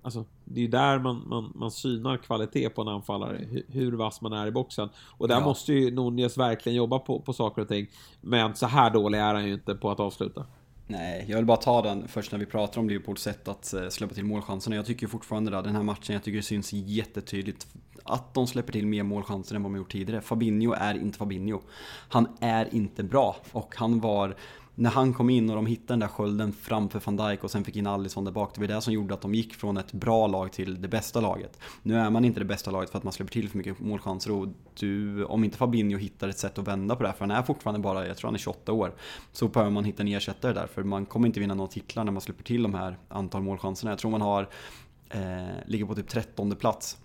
Alltså, 0.04 0.24
det 0.44 0.60
är 0.60 0.62
ju 0.62 0.68
där 0.68 0.98
man, 0.98 1.28
man, 1.28 1.52
man 1.54 1.70
synar 1.70 2.16
kvalitet 2.16 2.68
på 2.68 2.82
en 2.82 2.88
anfallare, 2.88 3.46
hur, 3.50 3.64
hur 3.68 3.92
vass 3.92 4.20
man 4.20 4.32
är 4.32 4.46
i 4.46 4.50
boxen. 4.50 4.88
Och 5.18 5.28
där 5.28 5.34
ja. 5.34 5.44
måste 5.44 5.72
ju 5.72 5.90
Nunez 5.90 6.38
verkligen 6.38 6.76
jobba 6.76 6.98
på, 6.98 7.20
på 7.20 7.32
saker 7.32 7.62
och 7.62 7.68
ting. 7.68 7.86
Men 8.20 8.54
så 8.54 8.66
här 8.66 8.90
dålig 8.90 9.18
är 9.18 9.34
han 9.34 9.46
ju 9.46 9.54
inte 9.54 9.74
på 9.74 9.90
att 9.90 10.00
avsluta. 10.00 10.46
Nej, 10.86 11.24
jag 11.28 11.36
vill 11.36 11.46
bara 11.46 11.56
ta 11.56 11.82
den 11.82 12.08
först 12.08 12.32
när 12.32 12.38
vi 12.38 12.46
pratar 12.46 12.80
om 12.80 12.88
Liverpools 12.88 13.22
sätt 13.22 13.48
att 13.48 13.74
eh, 13.74 13.88
släppa 13.88 14.14
till 14.14 14.24
målchanserna. 14.24 14.76
Jag 14.76 14.86
tycker 14.86 15.06
fortfarande 15.06 15.50
det, 15.50 15.62
den 15.62 15.76
här 15.76 15.82
matchen, 15.82 16.12
jag 16.14 16.22
tycker 16.22 16.36
det 16.36 16.42
syns 16.42 16.72
jättetydligt 16.72 17.66
att 18.04 18.34
de 18.34 18.46
släpper 18.46 18.72
till 18.72 18.86
mer 18.86 19.02
målchanser 19.02 19.56
än 19.56 19.62
vad 19.62 19.72
de 19.72 19.76
gjort 19.76 19.92
tidigare. 19.92 20.20
Fabinho 20.20 20.72
är 20.72 20.94
inte 20.94 21.18
Fabinho. 21.18 21.60
Han 22.08 22.28
är 22.40 22.74
inte 22.74 23.02
bra 23.02 23.36
och 23.52 23.74
han 23.76 24.00
var 24.00 24.36
när 24.74 24.90
han 24.90 25.12
kom 25.14 25.30
in 25.30 25.50
och 25.50 25.56
de 25.56 25.66
hittade 25.66 25.92
den 25.92 26.00
där 26.00 26.08
skölden 26.08 26.52
framför 26.52 27.02
van 27.04 27.16
Dijk 27.16 27.44
och 27.44 27.50
sen 27.50 27.64
fick 27.64 27.76
in 27.76 27.86
Alisson 27.86 28.24
där 28.24 28.32
bak. 28.32 28.54
Det 28.54 28.60
var 28.60 28.68
det 28.68 28.80
som 28.80 28.92
gjorde 28.92 29.14
att 29.14 29.20
de 29.20 29.34
gick 29.34 29.54
från 29.54 29.76
ett 29.76 29.92
bra 29.92 30.26
lag 30.26 30.52
till 30.52 30.82
det 30.82 30.88
bästa 30.88 31.20
laget. 31.20 31.58
Nu 31.82 31.98
är 31.98 32.10
man 32.10 32.24
inte 32.24 32.40
det 32.40 32.44
bästa 32.44 32.70
laget 32.70 32.90
för 32.90 32.98
att 32.98 33.04
man 33.04 33.12
släpper 33.12 33.32
till 33.32 33.48
för 33.48 33.58
mycket 33.58 33.80
målchanser 33.80 34.32
och 34.32 34.48
du, 34.74 35.24
om 35.24 35.44
inte 35.44 35.58
Fabinho 35.58 35.98
hittar 35.98 36.28
ett 36.28 36.38
sätt 36.38 36.58
att 36.58 36.68
vända 36.68 36.96
på 36.96 37.02
det 37.02 37.08
här, 37.08 37.16
för 37.16 37.26
han 37.26 37.30
är 37.30 37.42
fortfarande 37.42 37.80
bara, 37.80 38.06
jag 38.06 38.16
tror 38.16 38.28
han 38.28 38.34
är 38.34 38.38
28 38.38 38.72
år, 38.72 38.94
så 39.32 39.48
behöver 39.48 39.70
man 39.70 39.84
hitta 39.84 40.02
en 40.02 40.08
ersättare 40.08 40.52
där. 40.52 40.66
För 40.66 40.82
man 40.82 41.06
kommer 41.06 41.26
inte 41.26 41.40
vinna 41.40 41.54
några 41.54 41.70
titlar 41.70 42.04
när 42.04 42.12
man 42.12 42.20
släpper 42.20 42.44
till 42.44 42.62
de 42.62 42.74
här 42.74 42.98
antal 43.08 43.42
målchanserna. 43.42 43.92
Jag 43.92 43.98
tror 43.98 44.10
man 44.10 44.20
har, 44.20 44.48
eh, 45.08 45.20
ligger 45.66 45.86
på 45.86 45.94
typ 45.94 46.08
13 46.08 46.56
plats 46.56 46.98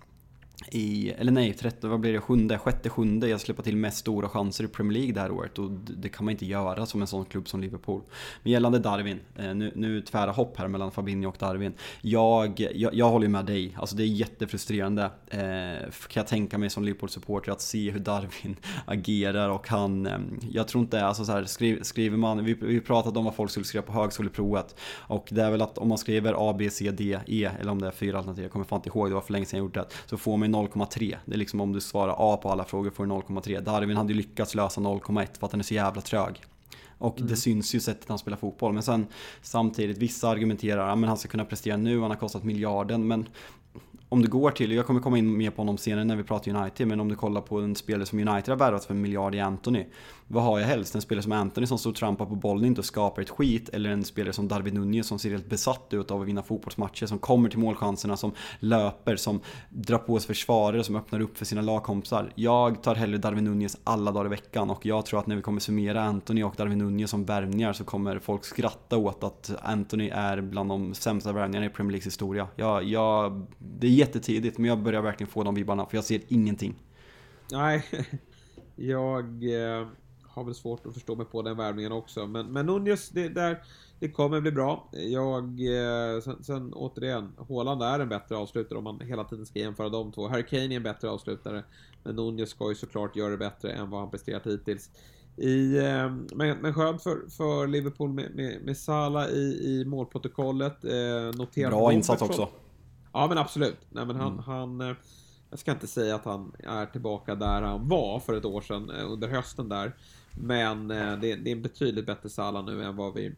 i, 0.68 1.10
eller 1.10 1.32
nej, 1.32 1.54
13, 1.54 1.90
vad 1.90 2.00
blir 2.00 2.12
det, 2.12 2.20
sjunde, 2.20 2.58
sjätte, 2.58 2.88
sjunde. 2.88 3.28
Jag 3.28 3.40
släpper 3.40 3.62
till 3.62 3.76
mest 3.76 3.98
stora 3.98 4.28
chanser 4.28 4.64
i 4.64 4.68
Premier 4.68 4.98
League 4.98 5.12
det 5.12 5.20
här 5.20 5.30
året 5.30 5.58
och 5.58 5.70
det 5.70 6.08
kan 6.08 6.24
man 6.24 6.32
inte 6.32 6.46
göra 6.46 6.86
som 6.86 7.00
en 7.00 7.06
sån 7.06 7.24
klubb 7.24 7.48
som 7.48 7.60
Liverpool. 7.60 8.02
Men 8.42 8.52
gällande 8.52 8.78
Darwin, 8.78 9.20
eh, 9.36 9.54
nu, 9.54 9.72
nu 9.74 10.02
tvära 10.02 10.30
hopp 10.30 10.56
här 10.56 10.68
mellan 10.68 10.90
Fabinho 10.90 11.28
och 11.28 11.36
Darwin. 11.38 11.74
Jag, 12.00 12.66
jag, 12.74 12.94
jag 12.94 13.10
håller 13.10 13.28
med 13.28 13.44
dig, 13.44 13.76
alltså 13.78 13.96
det 13.96 14.02
är 14.02 14.06
jättefrustrerande 14.06 15.04
eh, 15.28 15.90
kan 16.08 16.20
jag 16.20 16.26
tänka 16.26 16.58
mig 16.58 16.70
som 16.70 16.84
Liverpool-supporter 16.84 17.52
att 17.52 17.60
se 17.60 17.90
hur 17.90 18.00
Darwin 18.00 18.56
agerar 18.84 19.48
och 19.48 19.68
han, 19.68 20.06
eh, 20.06 20.18
jag 20.50 20.68
tror 20.68 20.82
inte, 20.82 21.04
alltså 21.04 21.24
så 21.24 21.32
här, 21.32 21.44
skriv, 21.44 21.82
skriver 21.82 22.16
man, 22.16 22.44
vi, 22.44 22.54
vi 22.54 22.80
pratade 22.80 23.18
om 23.18 23.24
vad 23.24 23.34
folk 23.34 23.50
skulle 23.50 23.66
skriva 23.66 23.82
på 23.82 23.92
högskoleprovet 23.92 24.76
och 24.92 25.28
det 25.30 25.42
är 25.42 25.50
väl 25.50 25.62
att 25.62 25.78
om 25.78 25.88
man 25.88 25.98
skriver 25.98 26.50
A, 26.50 26.54
B, 26.58 26.70
C, 26.70 26.90
D, 26.90 27.18
E 27.26 27.50
eller 27.60 27.72
om 27.72 27.80
det 27.80 27.86
är 27.86 27.90
fyra 27.90 28.16
alternativ, 28.16 28.44
jag 28.44 28.52
kommer 28.52 28.64
fan 28.64 28.78
inte 28.78 28.88
ihåg, 28.88 29.08
det 29.08 29.14
var 29.14 29.20
för 29.20 29.32
länge 29.32 29.46
sedan 29.46 29.58
jag 29.58 29.64
gjort 29.64 29.74
det, 29.74 29.86
så 30.06 30.16
får 30.16 30.36
man 30.36 30.49
0,3. 30.50 31.16
Det 31.24 31.34
är 31.34 31.38
liksom 31.38 31.60
om 31.60 31.72
du 31.72 31.80
svarar 31.80 32.14
A 32.18 32.36
på 32.42 32.50
alla 32.50 32.64
frågor 32.64 32.90
får 32.90 33.06
du 33.06 33.12
0,3. 33.12 33.60
Darwin 33.60 33.96
hade 33.96 34.12
ju 34.12 34.16
lyckats 34.16 34.54
lösa 34.54 34.80
0,1 34.80 35.38
för 35.38 35.46
att 35.46 35.52
han 35.52 35.60
är 35.60 35.64
så 35.64 35.74
jävla 35.74 36.00
trög. 36.00 36.42
Och 36.98 37.18
mm. 37.18 37.30
det 37.30 37.36
syns 37.36 37.74
ju 37.74 37.80
sättet 37.80 38.08
han 38.08 38.18
spelar 38.18 38.36
fotboll. 38.36 38.72
Men 38.72 38.82
sen 38.82 39.06
samtidigt, 39.42 39.98
vissa 39.98 40.28
argumenterar 40.28 40.88
att 40.88 41.08
han 41.08 41.16
ska 41.16 41.28
kunna 41.28 41.44
prestera 41.44 41.76
nu, 41.76 42.00
han 42.00 42.10
har 42.10 42.18
kostat 42.18 42.44
miljarden. 42.44 43.08
Men 43.08 43.26
om 44.12 44.22
du 44.22 44.28
går 44.28 44.50
till, 44.50 44.72
jag 44.72 44.86
kommer 44.86 45.00
komma 45.00 45.18
in 45.18 45.36
mer 45.36 45.50
på 45.50 45.60
honom 45.60 45.78
senare 45.78 46.04
när 46.04 46.16
vi 46.16 46.22
pratar 46.22 46.50
United, 46.50 46.86
men 46.88 47.00
om 47.00 47.08
du 47.08 47.14
kollar 47.14 47.40
på 47.40 47.58
en 47.60 47.76
spelare 47.76 48.06
som 48.06 48.18
United 48.18 48.48
har 48.48 48.56
värvat 48.56 48.84
för 48.84 48.94
en 48.94 49.00
miljard 49.00 49.34
i 49.34 49.40
Anthony. 49.40 49.86
Vad 50.32 50.42
har 50.42 50.58
jag 50.58 50.66
helst? 50.66 50.94
En 50.94 51.00
spelare 51.00 51.22
som 51.22 51.32
Anthony 51.32 51.66
som 51.66 51.78
står 51.78 51.90
och 51.90 51.96
trampar 51.96 52.26
på 52.26 52.34
bollen 52.34 52.64
inte 52.64 52.80
och 52.80 52.84
skapar 52.84 53.22
ett 53.22 53.30
skit, 53.30 53.68
eller 53.68 53.90
en 53.90 54.04
spelare 54.04 54.32
som 54.32 54.48
Darwin 54.48 54.74
Nunez 54.74 55.06
som 55.06 55.18
ser 55.18 55.30
helt 55.30 55.48
besatt 55.48 55.94
ut 55.94 56.10
av 56.10 56.20
att 56.20 56.28
vinna 56.28 56.42
fotbollsmatcher, 56.42 57.06
som 57.06 57.18
kommer 57.18 57.48
till 57.48 57.58
målchanserna, 57.58 58.16
som 58.16 58.32
löper, 58.60 59.16
som 59.16 59.40
drar 59.68 59.98
på 59.98 60.18
sig 60.18 60.26
försvarare, 60.26 60.84
som 60.84 60.96
öppnar 60.96 61.20
upp 61.20 61.38
för 61.38 61.44
sina 61.44 61.62
lagkompisar. 61.62 62.32
Jag 62.34 62.82
tar 62.82 62.94
hellre 62.94 63.18
Darwin 63.18 63.44
Nunez 63.44 63.76
alla 63.84 64.12
dagar 64.12 64.26
i 64.26 64.28
veckan 64.28 64.70
och 64.70 64.86
jag 64.86 65.06
tror 65.06 65.20
att 65.20 65.26
när 65.26 65.36
vi 65.36 65.42
kommer 65.42 65.60
summera 65.60 66.02
Anthony 66.02 66.42
och 66.42 66.54
Darwin 66.56 66.78
Nunez 66.78 67.10
som 67.10 67.24
värvningar 67.24 67.72
så 67.72 67.84
kommer 67.84 68.18
folk 68.18 68.44
skratta 68.44 68.96
åt 68.96 69.24
att 69.24 69.52
Anthony 69.62 70.08
är 70.08 70.40
bland 70.40 70.68
de 70.68 70.94
sämsta 70.94 71.32
värvningarna 71.32 71.66
i 71.66 71.70
Premier 71.70 71.92
Leagues 71.92 72.06
historia. 72.06 72.48
Jag, 72.56 72.84
jag, 72.84 73.46
det 73.58 73.86
är 73.86 73.90
jättetidigt 74.00 74.58
men 74.58 74.68
jag 74.68 74.78
börjar 74.82 75.02
verkligen 75.02 75.30
få 75.30 75.42
de 75.42 75.54
vibbarna 75.54 75.86
för 75.86 75.96
jag 75.96 76.04
ser 76.04 76.20
ingenting. 76.28 76.74
Nej, 77.52 77.84
jag 78.76 79.24
eh, 79.44 79.86
har 80.22 80.44
väl 80.44 80.54
svårt 80.54 80.86
att 80.86 80.94
förstå 80.94 81.16
mig 81.16 81.26
på 81.26 81.42
den 81.42 81.56
värvningen 81.56 81.92
också. 81.92 82.26
Men, 82.26 82.46
men 82.46 82.66
Nunez, 82.66 83.08
det, 83.08 83.28
där, 83.28 83.62
det 83.98 84.08
kommer 84.08 84.40
bli 84.40 84.52
bra. 84.52 84.88
Jag, 84.92 85.44
eh, 85.44 86.20
sen, 86.20 86.44
sen 86.44 86.72
återigen, 86.74 87.32
Haaland 87.48 87.82
är 87.82 88.00
en 88.00 88.08
bättre 88.08 88.36
avslutare 88.36 88.78
om 88.78 88.84
man 88.84 89.00
hela 89.00 89.24
tiden 89.24 89.46
ska 89.46 89.58
jämföra 89.58 89.88
de 89.88 90.12
två. 90.12 90.28
Harry 90.28 90.46
Kane 90.46 90.64
är 90.64 90.76
en 90.76 90.82
bättre 90.82 91.10
avslutare. 91.10 91.64
Men 92.02 92.16
Nunez 92.16 92.50
ska 92.50 92.68
ju 92.68 92.74
såklart 92.74 93.16
göra 93.16 93.30
det 93.30 93.36
bättre 93.36 93.72
än 93.72 93.90
vad 93.90 94.00
han 94.00 94.10
presterat 94.10 94.46
hittills. 94.46 94.90
I, 95.36 95.78
eh, 95.78 96.10
men, 96.34 96.58
men 96.58 96.74
skönt 96.74 97.02
för, 97.02 97.30
för 97.30 97.66
Liverpool 97.66 98.12
med, 98.12 98.34
med, 98.34 98.62
med 98.64 98.76
Salah 98.76 99.28
i, 99.28 99.60
i 99.64 99.84
målprotokollet. 99.84 100.84
Eh, 100.84 101.68
Bra 101.68 101.92
insats 101.92 102.22
också. 102.22 102.48
Ja 103.12 103.26
men 103.28 103.38
absolut. 103.38 103.78
Nej 103.90 104.06
men 104.06 104.16
han, 104.16 104.32
mm. 104.32 104.44
han 104.44 104.80
eh, 104.80 104.96
jag 105.50 105.58
ska 105.58 105.72
inte 105.72 105.86
säga 105.86 106.14
att 106.14 106.24
han 106.24 106.52
är 106.58 106.86
tillbaka 106.86 107.34
där 107.34 107.62
han 107.62 107.88
var 107.88 108.20
för 108.20 108.34
ett 108.34 108.44
år 108.44 108.60
sedan 108.60 108.90
eh, 108.90 109.12
under 109.12 109.28
hösten 109.28 109.68
där. 109.68 109.96
Men 110.40 110.90
eh, 110.90 111.18
det, 111.20 111.36
det 111.36 111.50
är 111.50 111.56
en 111.56 111.62
betydligt 111.62 112.06
bättre 112.06 112.28
Salah 112.28 112.64
nu 112.64 112.84
än 112.84 112.96
vad 112.96 113.14
vi, 113.14 113.34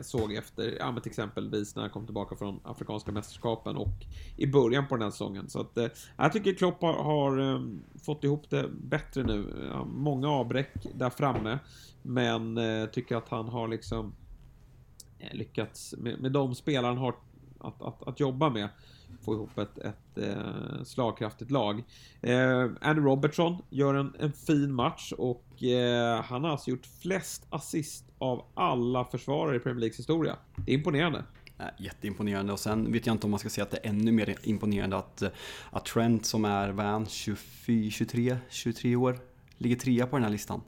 såg 0.00 0.32
efter, 0.34 0.76
ja 0.78 0.92
men 0.92 1.02
till 1.02 1.10
exempelvis 1.10 1.74
när 1.76 1.82
han 1.82 1.90
kom 1.90 2.04
tillbaka 2.04 2.36
från 2.36 2.60
Afrikanska 2.64 3.12
mästerskapen 3.12 3.76
och 3.76 4.06
i 4.36 4.46
början 4.46 4.86
på 4.88 4.94
den 4.94 5.02
här 5.02 5.10
säsongen. 5.10 5.48
Så 5.48 5.60
att 5.60 5.78
eh, 5.78 5.86
jag 6.16 6.32
tycker 6.32 6.54
Klopp 6.54 6.82
har, 6.82 6.92
har 6.92 7.62
fått 8.04 8.24
ihop 8.24 8.50
det 8.50 8.68
bättre 8.68 9.22
nu. 9.22 9.70
Många 9.86 10.28
avbräck 10.28 10.86
där 10.94 11.10
framme, 11.10 11.58
men 12.02 12.58
eh, 12.58 12.86
tycker 12.86 13.16
att 13.16 13.28
han 13.28 13.48
har 13.48 13.68
liksom 13.68 14.14
lyckats 15.32 15.94
med, 15.98 16.20
med 16.20 16.32
de 16.32 16.54
spelare 16.54 16.86
han 16.86 16.98
har 16.98 17.14
att, 17.60 17.82
att, 17.82 18.08
att 18.08 18.20
jobba 18.20 18.50
med 18.50 18.68
få 19.24 19.34
ihop 19.34 19.58
ett, 19.58 19.78
ett 19.78 20.18
eh, 20.18 20.82
slagkraftigt 20.84 21.50
lag. 21.50 21.84
Eh, 22.20 22.70
Andy 22.80 23.02
Robertson 23.02 23.62
gör 23.70 23.94
en, 23.94 24.12
en 24.18 24.32
fin 24.32 24.72
match 24.72 25.12
och 25.12 25.62
eh, 25.62 26.22
han 26.22 26.44
har 26.44 26.50
alltså 26.50 26.70
gjort 26.70 26.86
flest 27.02 27.46
assist 27.50 28.04
av 28.18 28.44
alla 28.54 29.04
försvarare 29.04 29.56
i 29.56 29.58
Premier 29.58 29.80
Leagues 29.80 29.98
historia. 29.98 30.36
Det 30.56 30.72
är 30.72 30.74
imponerande. 30.74 31.24
Eh, 31.58 31.66
jätteimponerande 31.78 32.52
och 32.52 32.60
sen 32.60 32.92
vet 32.92 33.06
jag 33.06 33.14
inte 33.14 33.26
om 33.26 33.30
man 33.30 33.40
ska 33.40 33.48
säga 33.48 33.64
att 33.64 33.70
det 33.70 33.76
är 33.82 33.88
ännu 33.88 34.12
mer 34.12 34.36
imponerande 34.42 34.96
att, 34.96 35.22
eh, 35.22 35.28
att 35.70 35.84
Trent 35.84 36.26
som 36.26 36.44
är, 36.44 36.68
vad 36.68 37.10
23, 37.10 38.36
23 38.50 38.96
år, 38.96 39.18
ligger 39.58 39.76
trea 39.76 40.06
på 40.06 40.16
den 40.16 40.24
här 40.24 40.30
listan. 40.30 40.60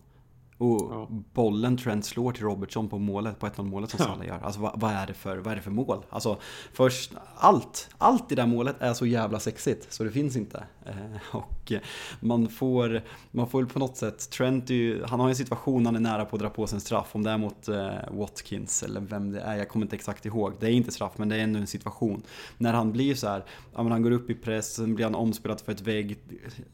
Och 0.59 0.89
ja. 0.93 1.09
bollen 1.11 1.77
Trent 1.77 2.05
slår 2.05 2.33
till 2.33 2.43
Robertson 2.43 2.89
på 2.89 2.99
målet, 2.99 3.39
på 3.39 3.47
1-0 3.47 3.63
målet 3.63 3.91
som 3.91 3.99
Salah 3.99 4.27
gör. 4.27 4.39
Alltså 4.43 4.61
vad, 4.61 4.81
vad, 4.81 4.93
är 4.93 5.07
det 5.07 5.15
för, 5.15 5.37
vad 5.37 5.53
är 5.53 5.57
det 5.57 5.63
för 5.63 5.71
mål? 5.71 6.05
Alltså 6.11 6.39
först, 6.73 7.13
allt, 7.37 7.89
allt 7.99 8.33
i 8.33 8.35
det 8.35 8.43
här 8.43 8.49
målet 8.49 8.77
är 8.81 8.95
så 8.95 9.07
jävla 9.07 9.41
sexigt 9.41 9.93
så 9.93 10.05
det 10.05 10.11
finns 10.11 10.37
inte. 10.37 10.65
Eh, 10.87 11.37
och 11.37 11.73
man 12.21 12.49
får, 12.49 13.03
man 13.31 13.49
får 13.49 13.65
på 13.65 13.79
något 13.79 13.97
sätt, 13.97 14.31
Trent 14.31 14.71
ju, 14.71 15.05
han 15.05 15.21
har 15.21 15.29
en 15.29 15.37
situation 15.37 15.87
han 15.87 15.97
är 15.97 16.01
nära 16.01 16.25
på 16.25 16.37
att 16.37 16.43
dra 16.43 16.51
på 16.51 16.67
sig 16.67 16.77
en 16.77 16.81
straff. 16.81 17.09
Om 17.13 17.25
det 17.25 17.31
är 17.31 17.39
mot 17.39 17.69
eh, 17.69 17.89
Watkins 18.11 18.83
eller 18.83 19.01
vem 19.01 19.33
det 19.33 19.41
är, 19.41 19.57
jag 19.57 19.69
kommer 19.69 19.87
inte 19.87 19.97
exakt 19.97 20.27
ihåg. 20.27 20.53
Det 20.61 20.67
är 20.67 20.71
inte 20.71 20.93
straff 20.93 21.13
men 21.17 21.29
det 21.29 21.37
är 21.37 21.41
ändå 21.41 21.59
en 21.59 21.67
situation. 21.67 22.23
När 22.59 22.73
han 22.73 22.93
blir 22.93 23.15
så 23.15 23.29
här, 23.29 23.45
ja, 23.75 23.83
men 23.83 23.93
han 23.93 24.03
går 24.03 24.11
upp 24.11 24.31
i 24.31 24.35
press, 24.35 24.75
sen 24.75 24.95
blir 24.95 25.05
han 25.05 25.15
omspelad 25.15 25.61
för 25.61 25.73
ett 25.73 25.81
vägg, 25.81 26.19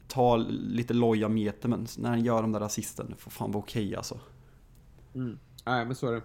tar 0.07 0.37
lite 0.49 0.93
loja 0.93 1.29
meter 1.29 1.69
men 1.69 1.87
när 1.97 2.09
han 2.09 2.25
gör 2.25 2.41
de 2.41 2.51
där 2.51 2.61
assisten, 2.61 3.15
får 3.17 3.31
fan 3.31 3.51
vara 3.51 3.63
okej 3.63 3.74
okay, 3.75 3.95
alltså. 3.95 4.19
Mm. 5.15 5.39
Nej 5.65 5.85
men 5.85 5.95
så 5.95 6.07
är 6.07 6.11
det. 6.11 6.21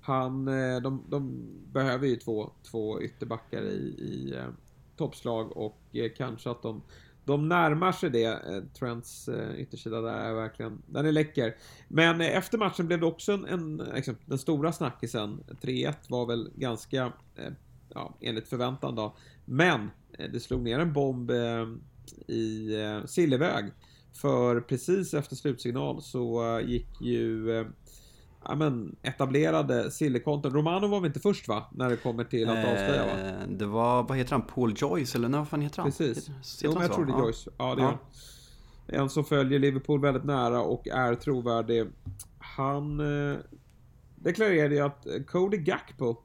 Han, 0.00 0.48
eh, 0.48 0.80
de, 0.80 1.04
de 1.08 1.46
behöver 1.72 2.06
ju 2.06 2.16
två, 2.16 2.50
två 2.70 3.02
ytterbackar 3.02 3.62
i, 3.62 3.94
i 3.98 4.34
eh, 4.36 4.48
toppslag 4.96 5.56
och 5.56 5.80
eh, 5.92 6.10
kanske 6.16 6.50
att 6.50 6.62
de 6.62 6.82
de 7.24 7.48
närmar 7.48 7.92
sig 7.92 8.10
det. 8.10 8.38
Trends 8.78 9.24
Trents 9.24 9.28
yttersida 9.56 10.00
där 10.00 10.18
är 10.18 10.34
verkligen, 10.34 10.82
den 10.86 11.06
är 11.06 11.12
läcker. 11.12 11.56
Men 11.88 12.20
efter 12.20 12.58
matchen 12.58 12.86
blev 12.86 13.00
det 13.00 13.06
också 13.06 13.32
en, 13.32 13.44
en 13.44 13.76
liksom, 13.94 14.16
den 14.26 14.38
stora 14.38 14.72
snackisen. 14.72 15.44
3-1 15.62 15.94
var 16.08 16.26
väl 16.26 16.50
ganska, 16.54 17.12
ja, 17.88 18.16
enligt 18.20 18.48
förväntan 18.48 18.94
då. 18.94 19.16
Men 19.44 19.90
det 20.32 20.40
slog 20.40 20.62
ner 20.62 20.78
en 20.78 20.92
bomb 20.92 21.30
i 22.26 22.70
Silleväg. 23.06 23.64
För 24.20 24.60
precis 24.60 25.14
efter 25.14 25.36
slutsignal 25.36 26.02
så 26.02 26.60
gick 26.64 27.00
ju 27.00 27.64
ja, 28.48 28.54
men, 28.54 28.96
etablerade 29.02 29.90
sillekonton. 29.90 30.52
Romano 30.52 30.86
var 30.86 31.00
väl 31.00 31.06
inte 31.06 31.20
först 31.20 31.48
va? 31.48 31.66
När 31.72 31.90
det 31.90 31.96
kommer 31.96 32.24
till 32.24 32.48
att 32.48 32.58
avslöja 32.58 33.06
va? 33.06 33.20
Eh, 33.20 33.48
det 33.48 33.66
var, 33.66 34.02
vad 34.02 34.18
heter 34.18 34.32
han, 34.32 34.42
Paul 34.42 34.74
Joyce 34.76 35.18
eller 35.18 35.28
vad 35.28 35.48
fan 35.48 35.60
heter 35.60 35.82
han? 35.82 35.90
Precis. 35.90 36.28
Heter, 36.28 36.40
jo, 36.64 36.72
men 36.72 36.82
jag 36.82 36.92
tror 36.92 37.06
det 37.06 37.12
är 37.12 37.18
Joyce. 37.18 37.48
Ja, 37.58 37.74
det 37.74 37.82
ja. 37.82 37.98
är 38.86 38.98
En 39.00 39.10
som 39.10 39.24
följer 39.24 39.58
Liverpool 39.58 40.00
väldigt 40.00 40.24
nära 40.24 40.60
och 40.60 40.88
är 40.88 41.14
trovärdig. 41.14 41.86
Han 42.38 43.00
eh, 43.00 43.36
deklarerade 44.16 44.74
ju 44.74 44.80
att 44.80 45.06
Cody 45.26 45.56
Gakpo 45.56 46.16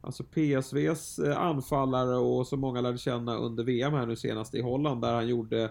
Alltså 0.00 0.24
PSVs 0.24 1.18
eh, 1.18 1.38
anfallare 1.38 2.16
och 2.16 2.46
som 2.46 2.60
många 2.60 2.80
lärde 2.80 2.98
känna 2.98 3.36
under 3.36 3.64
VM 3.64 3.92
här 3.92 4.06
nu 4.06 4.16
senast 4.16 4.54
i 4.54 4.62
Holland 4.62 5.02
där 5.02 5.14
han 5.14 5.28
gjorde 5.28 5.70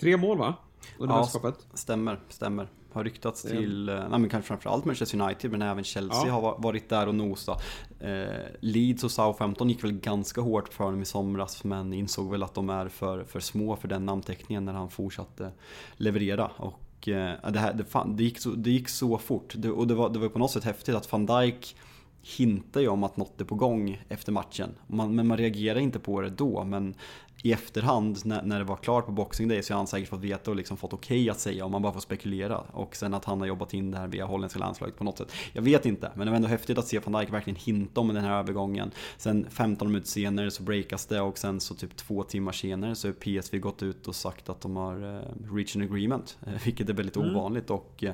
tre 0.00 0.16
mål 0.16 0.38
va? 0.38 0.54
Under 0.98 1.14
ja. 1.14 1.52
Stämmer, 1.74 2.20
stämmer 2.28 2.68
har 2.92 3.04
ryktats 3.04 3.42
till, 3.42 3.88
eh, 3.88 3.94
nej, 3.94 4.18
men 4.18 4.28
kanske 4.28 4.48
framförallt 4.48 4.84
Manchester 4.84 5.20
United 5.20 5.50
men 5.50 5.62
även 5.62 5.84
Chelsea 5.84 6.26
ja. 6.26 6.32
har 6.32 6.58
varit 6.58 6.88
där 6.88 7.06
och 7.06 7.14
nosat. 7.14 7.62
Eh, 8.00 8.24
Leeds 8.60 9.04
och 9.04 9.10
Southampton 9.10 9.68
gick 9.68 9.84
väl 9.84 9.92
ganska 9.92 10.40
hårt 10.40 10.74
för 10.74 10.84
honom 10.84 11.02
i 11.02 11.04
somras 11.04 11.64
men 11.64 11.92
insåg 11.92 12.30
väl 12.30 12.42
att 12.42 12.54
de 12.54 12.70
är 12.70 12.88
för, 12.88 13.24
för 13.24 13.40
små 13.40 13.76
för 13.76 13.88
den 13.88 14.06
namnteckningen 14.06 14.64
när 14.64 14.72
han 14.72 14.90
fortsatte 14.90 15.50
leverera. 15.96 16.46
Och 16.46 17.08
eh, 17.08 17.50
det, 17.50 17.58
här, 17.58 17.72
det, 17.72 17.84
fan, 17.84 18.16
det, 18.16 18.24
gick 18.24 18.38
så, 18.38 18.50
det 18.50 18.70
gick 18.70 18.88
så 18.88 19.18
fort 19.18 19.54
det, 19.56 19.70
och 19.70 19.86
det 19.86 19.94
var, 19.94 20.08
det 20.08 20.18
var 20.18 20.28
på 20.28 20.38
något 20.38 20.50
sätt 20.50 20.64
häftigt 20.64 20.94
att 20.94 21.12
van 21.12 21.26
Dijk 21.26 21.76
hintar 22.22 22.80
ju 22.80 22.88
om 22.88 23.04
att 23.04 23.16
något 23.16 23.40
är 23.40 23.44
på 23.44 23.54
gång 23.54 24.02
efter 24.08 24.32
matchen. 24.32 24.70
Man, 24.86 25.14
men 25.14 25.26
man 25.26 25.36
reagerar 25.36 25.78
inte 25.78 25.98
på 25.98 26.20
det 26.20 26.30
då. 26.30 26.64
Men 26.64 26.94
i 27.42 27.52
efterhand 27.52 28.18
när, 28.24 28.42
när 28.42 28.58
det 28.58 28.64
var 28.64 28.76
klart 28.76 29.06
på 29.06 29.12
Boxing 29.12 29.48
Day 29.48 29.62
så 29.62 29.72
har 29.72 29.78
han 29.78 29.86
säkert 29.86 30.08
fått 30.08 30.20
veta 30.20 30.50
och 30.50 30.56
liksom 30.56 30.76
fått 30.76 30.92
okej 30.92 31.20
okay 31.20 31.30
att 31.30 31.40
säga 31.40 31.64
om 31.64 31.72
man 31.72 31.82
bara 31.82 31.92
får 31.92 32.00
spekulera. 32.00 32.58
Och 32.58 32.96
sen 32.96 33.14
att 33.14 33.24
han 33.24 33.40
har 33.40 33.46
jobbat 33.46 33.74
in 33.74 33.90
det 33.90 33.98
här 33.98 34.08
via 34.08 34.24
holländska 34.24 34.58
landslaget 34.58 34.96
på 34.96 35.04
något 35.04 35.18
sätt. 35.18 35.32
Jag 35.52 35.62
vet 35.62 35.86
inte, 35.86 36.12
men 36.14 36.26
det 36.26 36.30
var 36.30 36.36
ändå 36.36 36.48
häftigt 36.48 36.78
att 36.78 36.86
se 36.86 36.98
van 36.98 37.20
Dijk 37.20 37.32
verkligen 37.32 37.56
hinta 37.56 38.00
om 38.00 38.08
den 38.08 38.24
här 38.24 38.38
övergången. 38.38 38.90
Sen 39.16 39.46
15 39.50 39.88
minuter 39.88 40.08
senare 40.08 40.50
så 40.50 40.62
breakas 40.62 41.06
det 41.06 41.20
och 41.20 41.38
sen 41.38 41.60
så 41.60 41.74
typ 41.74 41.96
två 41.96 42.22
timmar 42.22 42.52
senare 42.52 42.94
så 42.94 43.08
har 43.08 43.12
PSV 43.12 43.58
gått 43.58 43.82
ut 43.82 44.08
och 44.08 44.14
sagt 44.14 44.48
att 44.48 44.60
de 44.60 44.76
har 44.76 45.04
uh, 45.04 45.20
reached 45.54 45.82
an 45.82 45.88
agreement. 45.88 46.38
Vilket 46.64 46.88
är 46.88 46.92
väldigt 46.92 47.16
mm. 47.16 47.36
ovanligt 47.36 47.70
och 47.70 48.04
uh, 48.06 48.10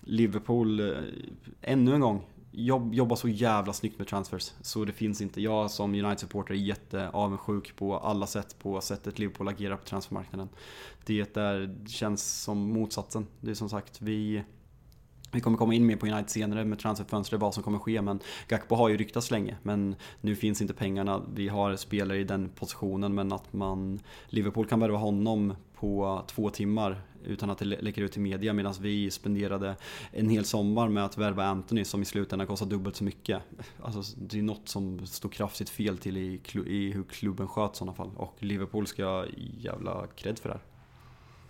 Liverpool, 0.00 0.80
uh, 0.80 0.96
ännu 1.62 1.94
en 1.94 2.00
gång, 2.00 2.22
jobb, 2.56 2.94
jobbar 2.94 3.16
så 3.16 3.28
jävla 3.28 3.72
snyggt 3.72 3.98
med 3.98 4.08
transfers. 4.08 4.52
Så 4.60 4.84
det 4.84 4.92
finns 4.92 5.20
inte. 5.20 5.40
Jag 5.40 5.70
som 5.70 5.94
United-supporter 5.94 6.54
är 6.54 6.58
jätteavundsjuk 6.58 7.76
på 7.76 7.98
alla 7.98 8.26
sätt 8.26 8.56
på 8.58 8.80
sättet 8.80 9.18
Liverpool 9.18 9.48
agerar 9.48 9.76
på 9.76 9.84
transfermarknaden. 9.84 10.48
Det 11.04 11.34
där 11.34 11.76
känns 11.86 12.42
som 12.42 12.58
motsatsen. 12.58 13.26
Det 13.40 13.50
är 13.50 13.54
som 13.54 13.68
sagt, 13.68 14.02
vi 14.02 14.44
vi 15.32 15.40
kommer 15.40 15.58
komma 15.58 15.74
in 15.74 15.86
mer 15.86 15.96
på 15.96 16.06
United 16.06 16.30
senare 16.30 16.64
med 16.64 16.78
transferfönstret, 16.78 17.40
vad 17.40 17.54
som 17.54 17.62
kommer 17.62 17.78
ske. 17.78 18.02
Men 18.02 18.20
Gakpo 18.48 18.74
har 18.74 18.88
ju 18.88 18.96
ryktats 18.96 19.30
länge, 19.30 19.56
men 19.62 19.96
nu 20.20 20.36
finns 20.36 20.62
inte 20.62 20.74
pengarna. 20.74 21.22
Vi 21.34 21.48
har 21.48 21.76
spelare 21.76 22.18
i 22.18 22.24
den 22.24 22.48
positionen, 22.48 23.14
men 23.14 23.32
att 23.32 23.52
man 23.52 24.00
Liverpool 24.26 24.66
kan 24.66 24.80
värva 24.80 24.98
honom 24.98 25.54
på 25.74 26.22
två 26.26 26.50
timmar 26.50 27.00
utan 27.26 27.50
att 27.50 27.58
det 27.58 27.64
läcker 27.64 28.02
ut 28.02 28.12
till 28.12 28.20
media 28.20 28.52
medan 28.52 28.74
vi 28.80 29.10
spenderade 29.10 29.76
en 30.10 30.28
hel 30.28 30.44
sommar 30.44 30.88
med 30.88 31.04
att 31.04 31.18
värva 31.18 31.44
Anthony 31.44 31.84
som 31.84 32.02
i 32.02 32.04
slutändan 32.04 32.46
kostar 32.46 32.66
dubbelt 32.66 32.96
så 32.96 33.04
mycket. 33.04 33.42
Alltså, 33.82 34.16
det 34.18 34.38
är 34.38 34.42
något 34.42 34.68
som 34.68 35.06
står 35.06 35.28
kraftigt 35.28 35.68
fel 35.68 35.98
till 35.98 36.16
i, 36.16 36.40
i 36.66 36.92
hur 36.92 37.02
klubben 37.02 37.48
sköt 37.48 37.74
i 37.74 37.76
sådana 37.76 37.94
fall 37.94 38.10
och 38.16 38.36
Liverpool 38.38 38.86
ska 38.86 39.04
ha 39.04 39.26
jävla 39.58 40.06
cred 40.06 40.38
för 40.38 40.48
det 40.48 40.54
här. 40.54 40.62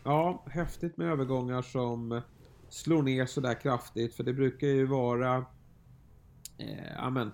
Ja, 0.05 0.45
häftigt 0.47 0.97
med 0.97 1.09
övergångar 1.09 1.63
som 1.63 2.21
slår 2.69 3.03
ner 3.03 3.27
sådär 3.27 3.61
kraftigt 3.61 4.15
för 4.15 4.25
det 4.25 4.33
brukar 4.33 4.67
ju 4.67 4.87
vara 4.87 5.37
eh, 6.59 7.05
amen, 7.05 7.33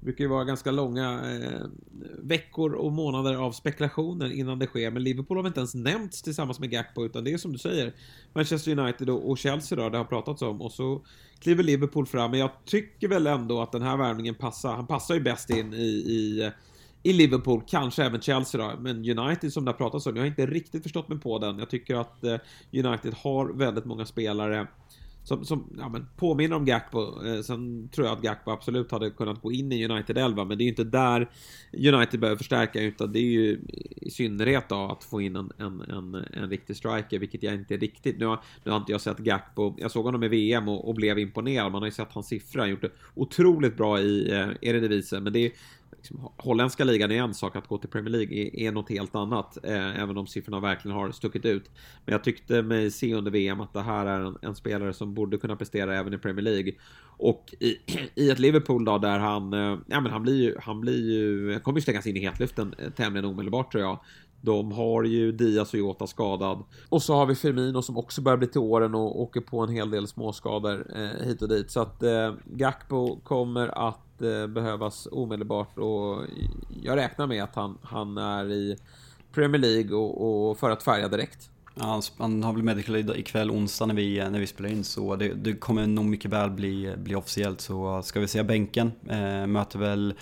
det 0.00 0.04
brukar 0.04 0.24
ju 0.24 0.28
vara 0.30 0.44
ganska 0.44 0.70
långa 0.70 1.20
eh, 1.34 1.66
veckor 2.18 2.72
och 2.72 2.92
månader 2.92 3.34
av 3.34 3.52
spekulationer 3.52 4.32
innan 4.32 4.58
det 4.58 4.66
sker. 4.66 4.90
Men 4.90 5.02
Liverpool 5.02 5.36
har 5.36 5.42
väl 5.42 5.50
inte 5.50 5.60
ens 5.60 5.74
nämnts 5.74 6.22
tillsammans 6.22 6.60
med 6.60 6.70
Gakpo, 6.70 7.04
utan 7.04 7.24
det 7.24 7.32
är 7.32 7.38
som 7.38 7.52
du 7.52 7.58
säger 7.58 7.92
Manchester 8.32 8.78
United 8.78 9.10
och, 9.10 9.30
och 9.30 9.38
Chelsea 9.38 9.78
då, 9.78 9.88
det 9.88 9.98
har 9.98 10.04
pratats 10.04 10.42
om. 10.42 10.62
Och 10.62 10.72
så 10.72 11.02
kliver 11.38 11.62
Liverpool 11.62 12.06
fram. 12.06 12.30
Men 12.30 12.40
jag 12.40 12.50
tycker 12.64 13.08
väl 13.08 13.26
ändå 13.26 13.62
att 13.62 13.72
den 13.72 13.82
här 13.82 13.96
värvningen 13.96 14.34
passar. 14.34 14.76
Han 14.76 14.86
passar 14.86 15.14
ju 15.14 15.20
bäst 15.20 15.50
in 15.50 15.74
i, 15.74 15.86
i, 15.86 16.50
i 17.02 17.12
Liverpool, 17.12 17.62
kanske 17.66 18.04
även 18.04 18.20
Chelsea 18.20 18.60
då. 18.60 18.80
Men 18.80 19.18
United 19.18 19.52
som 19.52 19.64
det 19.64 19.70
har 19.70 19.76
pratats 19.76 20.06
om, 20.06 20.16
jag 20.16 20.22
har 20.22 20.28
inte 20.28 20.46
riktigt 20.46 20.82
förstått 20.82 21.08
mig 21.08 21.18
på 21.18 21.38
den. 21.38 21.58
Jag 21.58 21.70
tycker 21.70 21.94
att 21.94 22.24
eh, 22.24 22.36
United 22.72 23.14
har 23.14 23.52
väldigt 23.52 23.84
många 23.84 24.06
spelare 24.06 24.66
som, 25.22 25.44
som 25.44 25.76
ja, 25.78 25.88
men 25.88 26.06
påminner 26.16 26.56
om 26.56 26.64
Gakpo. 26.64 27.26
Eh, 27.26 27.40
sen 27.42 27.88
tror 27.88 28.06
jag 28.06 28.16
att 28.16 28.22
Gakpo 28.22 28.50
absolut 28.50 28.92
hade 28.92 29.10
kunnat 29.10 29.42
gå 29.42 29.52
in 29.52 29.72
i 29.72 29.88
United 29.88 30.18
11, 30.18 30.44
men 30.44 30.58
det 30.58 30.62
är 30.62 30.64
ju 30.64 30.70
inte 30.70 30.84
där 30.84 31.30
United 31.72 32.20
behöver 32.20 32.38
förstärka, 32.38 32.80
utan 32.80 33.12
det 33.12 33.18
är 33.18 33.30
ju 33.30 33.60
i 33.96 34.10
synnerhet 34.10 34.68
då 34.68 34.76
att 34.76 35.04
få 35.04 35.20
in 35.20 35.36
en, 35.36 35.52
en, 35.58 35.80
en, 35.80 36.14
en 36.14 36.50
riktig 36.50 36.76
striker, 36.76 37.18
vilket 37.18 37.42
jag 37.42 37.54
inte 37.54 37.76
riktigt... 37.76 38.18
Nu 38.18 38.26
har, 38.26 38.40
nu 38.64 38.70
har 38.70 38.78
inte 38.78 38.92
jag 38.92 39.00
sett 39.00 39.18
Gakpo, 39.18 39.74
jag 39.78 39.90
såg 39.90 40.04
honom 40.04 40.22
i 40.22 40.28
VM 40.28 40.68
och, 40.68 40.88
och 40.88 40.94
blev 40.94 41.18
imponerad, 41.18 41.72
man 41.72 41.82
har 41.82 41.86
ju 41.86 41.92
sett 41.92 42.12
hans 42.12 42.26
siffror, 42.26 42.60
han 42.60 42.68
har 42.68 42.70
gjort 42.70 42.82
det 42.82 42.92
otroligt 43.14 43.76
bra 43.76 44.00
i 44.00 44.32
eh, 44.32 44.48
Eredivisie, 44.60 45.20
men 45.20 45.32
det 45.32 45.38
är 45.38 45.52
liksom, 45.96 46.28
holländska 46.36 46.84
ligan 46.84 47.10
är 47.10 47.22
en 47.22 47.34
sak, 47.34 47.56
att 47.56 47.68
gå 47.68 47.78
till 47.78 47.90
Premier 47.90 48.10
League 48.10 48.38
är, 48.38 48.56
är 48.56 48.72
något 48.72 48.90
helt 48.90 49.14
annat. 49.14 49.58
Eh, 49.64 50.02
även 50.02 50.16
om 50.16 50.26
siffrorna 50.26 50.60
verkligen 50.60 50.96
har 50.96 51.10
stuckit 51.10 51.44
ut. 51.44 51.70
Men 52.04 52.12
jag 52.12 52.24
tyckte 52.24 52.62
mig 52.62 52.90
se 52.90 53.14
under 53.14 53.30
VM 53.30 53.60
att 53.60 53.72
det 53.72 53.82
här 53.82 54.06
är 54.06 54.20
en, 54.20 54.36
en 54.42 54.54
spelare 54.54 54.92
som 54.92 55.14
borde 55.14 55.38
kunna 55.38 55.56
prestera 55.56 55.96
även 55.98 56.14
i 56.14 56.18
Premier 56.18 56.42
League. 56.42 56.72
Och 57.02 57.54
i, 57.60 57.76
i 58.14 58.30
ett 58.30 58.38
Liverpool 58.38 58.84
då 58.84 58.98
där 58.98 59.18
han, 59.18 59.52
eh, 59.52 59.78
ja 59.86 60.00
men 60.00 60.12
han 60.12 60.22
blir 60.22 60.42
ju, 60.42 60.56
han 60.62 60.80
blir 60.80 61.10
ju, 61.12 61.60
kommer 61.60 61.78
ju 61.78 61.82
slängas 61.82 62.06
in 62.06 62.16
i 62.16 62.20
hetluften 62.20 62.74
eh, 62.78 62.90
tämligen 62.90 63.24
omedelbart 63.24 63.72
tror 63.72 63.84
jag. 63.84 63.98
De 64.42 64.72
har 64.72 65.04
ju 65.04 65.32
Diaz 65.32 65.72
och 65.72 65.78
Jota 65.78 66.06
skadad. 66.06 66.64
Och 66.88 67.02
så 67.02 67.14
har 67.14 67.26
vi 67.26 67.34
Firmino 67.34 67.82
som 67.82 67.96
också 67.96 68.22
börjar 68.22 68.36
bli 68.36 68.46
till 68.46 68.60
åren 68.60 68.94
och 68.94 69.20
åker 69.20 69.40
på 69.40 69.60
en 69.60 69.68
hel 69.68 69.90
del 69.90 70.06
småskador 70.06 70.86
eh, 70.96 71.26
hit 71.26 71.42
och 71.42 71.48
dit. 71.48 71.70
Så 71.70 71.80
att 71.80 72.02
eh, 72.02 72.34
Gakpo 72.44 73.20
kommer 73.20 73.88
att 73.88 74.09
inte 74.20 74.48
behövas 74.48 75.08
omedelbart 75.12 75.78
och 75.78 76.24
jag 76.82 76.96
räknar 76.96 77.26
med 77.26 77.44
att 77.44 77.54
han, 77.54 77.78
han 77.82 78.18
är 78.18 78.52
i 78.52 78.76
Premier 79.32 79.60
League 79.60 79.96
och, 79.96 80.50
och 80.50 80.58
för 80.58 80.70
att 80.70 80.82
färga 80.82 81.08
direkt. 81.08 81.50
Ja, 81.74 82.02
han 82.18 82.42
har 82.42 82.52
väl 82.52 82.62
medical 82.62 82.96
ikväll 82.96 83.50
onsdag 83.50 83.86
när 83.86 83.94
vi, 83.94 84.18
eh, 84.18 84.30
när 84.30 84.38
vi 84.38 84.46
spelar 84.46 84.70
in 84.70 84.84
så 84.84 85.16
det, 85.16 85.34
det 85.34 85.52
kommer 85.52 85.86
nog 85.86 86.04
mycket 86.04 86.30
väl 86.30 86.50
bli, 86.50 86.94
bli 86.96 87.14
officiellt 87.14 87.60
så 87.60 88.02
ska 88.02 88.20
vi 88.20 88.28
säga 88.28 88.44
bänken 88.44 88.92
eh, 89.08 89.46
möter 89.46 89.78
väl 89.78 90.14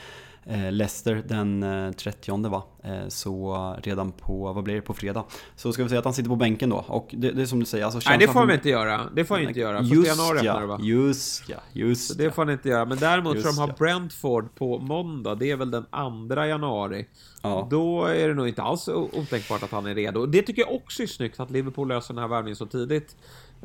Leicester 0.71 1.23
den 1.29 1.65
30 1.95 2.31
eh, 2.31 2.51
va? 2.51 2.63
Eh, 2.85 3.09
så 3.09 3.77
redan 3.83 4.13
på, 4.13 4.53
vad 4.53 4.65
blir 4.65 4.75
det, 4.75 4.81
på 4.81 4.95
fredag. 4.95 5.25
Så 5.57 5.73
ska 5.73 5.83
vi 5.83 5.89
säga 5.89 5.99
att 5.99 6.05
han 6.05 6.15
sitter 6.15 6.29
på 6.29 6.37
bänken 6.37 6.71
då. 6.71 6.85
Och 6.89 7.09
det, 7.13 7.31
det 7.31 7.43
är 7.43 7.47
som 7.47 7.61
du 7.61 7.67
säger, 7.67 7.85
alltså 7.85 8.01
Nej 8.11 8.19
det 8.19 8.29
får 8.29 8.41
han 8.41 8.51
inte 8.51 8.69
göra. 8.69 9.01
Det 9.15 9.25
får 9.25 9.35
han 9.35 9.49
inte 9.49 9.61
göra. 9.61 9.83
Just 9.83 10.09
januari 10.09 10.47
ja, 10.47 10.59
det 10.61 10.67
va? 10.67 10.79
Just 10.83 11.49
ja, 11.49 11.57
just 11.73 12.09
så 12.09 12.15
Det 12.15 12.31
får 12.31 12.45
han 12.45 12.53
inte 12.53 12.69
göra. 12.69 12.85
Men 12.85 12.99
däremot 12.99 13.35
just 13.35 13.47
så 13.47 13.63
de 13.63 13.69
har 13.69 13.77
Brentford 13.79 14.55
på 14.55 14.79
måndag. 14.79 15.35
Det 15.35 15.51
är 15.51 15.57
väl 15.57 15.71
den 15.71 15.85
2 16.29 16.45
januari. 16.45 17.07
Ja. 17.43 17.69
Då 17.71 18.05
är 18.05 18.29
det 18.29 18.35
nog 18.35 18.49
inte 18.49 18.63
alls 18.63 18.89
otänkbart 18.89 19.63
att 19.63 19.71
han 19.71 19.87
är 19.87 19.95
redo. 19.95 20.27
Det 20.27 20.43
tycker 20.43 20.63
jag 20.63 20.75
också 20.75 21.03
är 21.03 21.07
snyggt 21.07 21.41
att 21.41 21.51
Liverpool 21.51 21.89
löser 21.89 22.15
den 22.15 22.23
här 22.23 22.29
värvningen 22.29 22.57
så 22.57 22.67
tidigt 22.67 23.17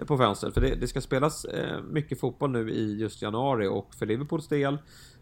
på 0.08 0.18
fönstret. 0.18 0.54
För 0.54 0.62
det, 0.62 0.76
det 0.76 0.88
ska 0.88 1.02
spelas 1.02 1.46
eh, 1.46 1.82
mycket 1.92 2.20
fotboll 2.20 2.52
nu 2.52 2.72
i 2.72 3.00
just 3.00 3.22
januari 3.22 3.68
och 3.68 3.96
för 3.96 4.06
Liverpools 4.06 4.48
del 4.48 4.78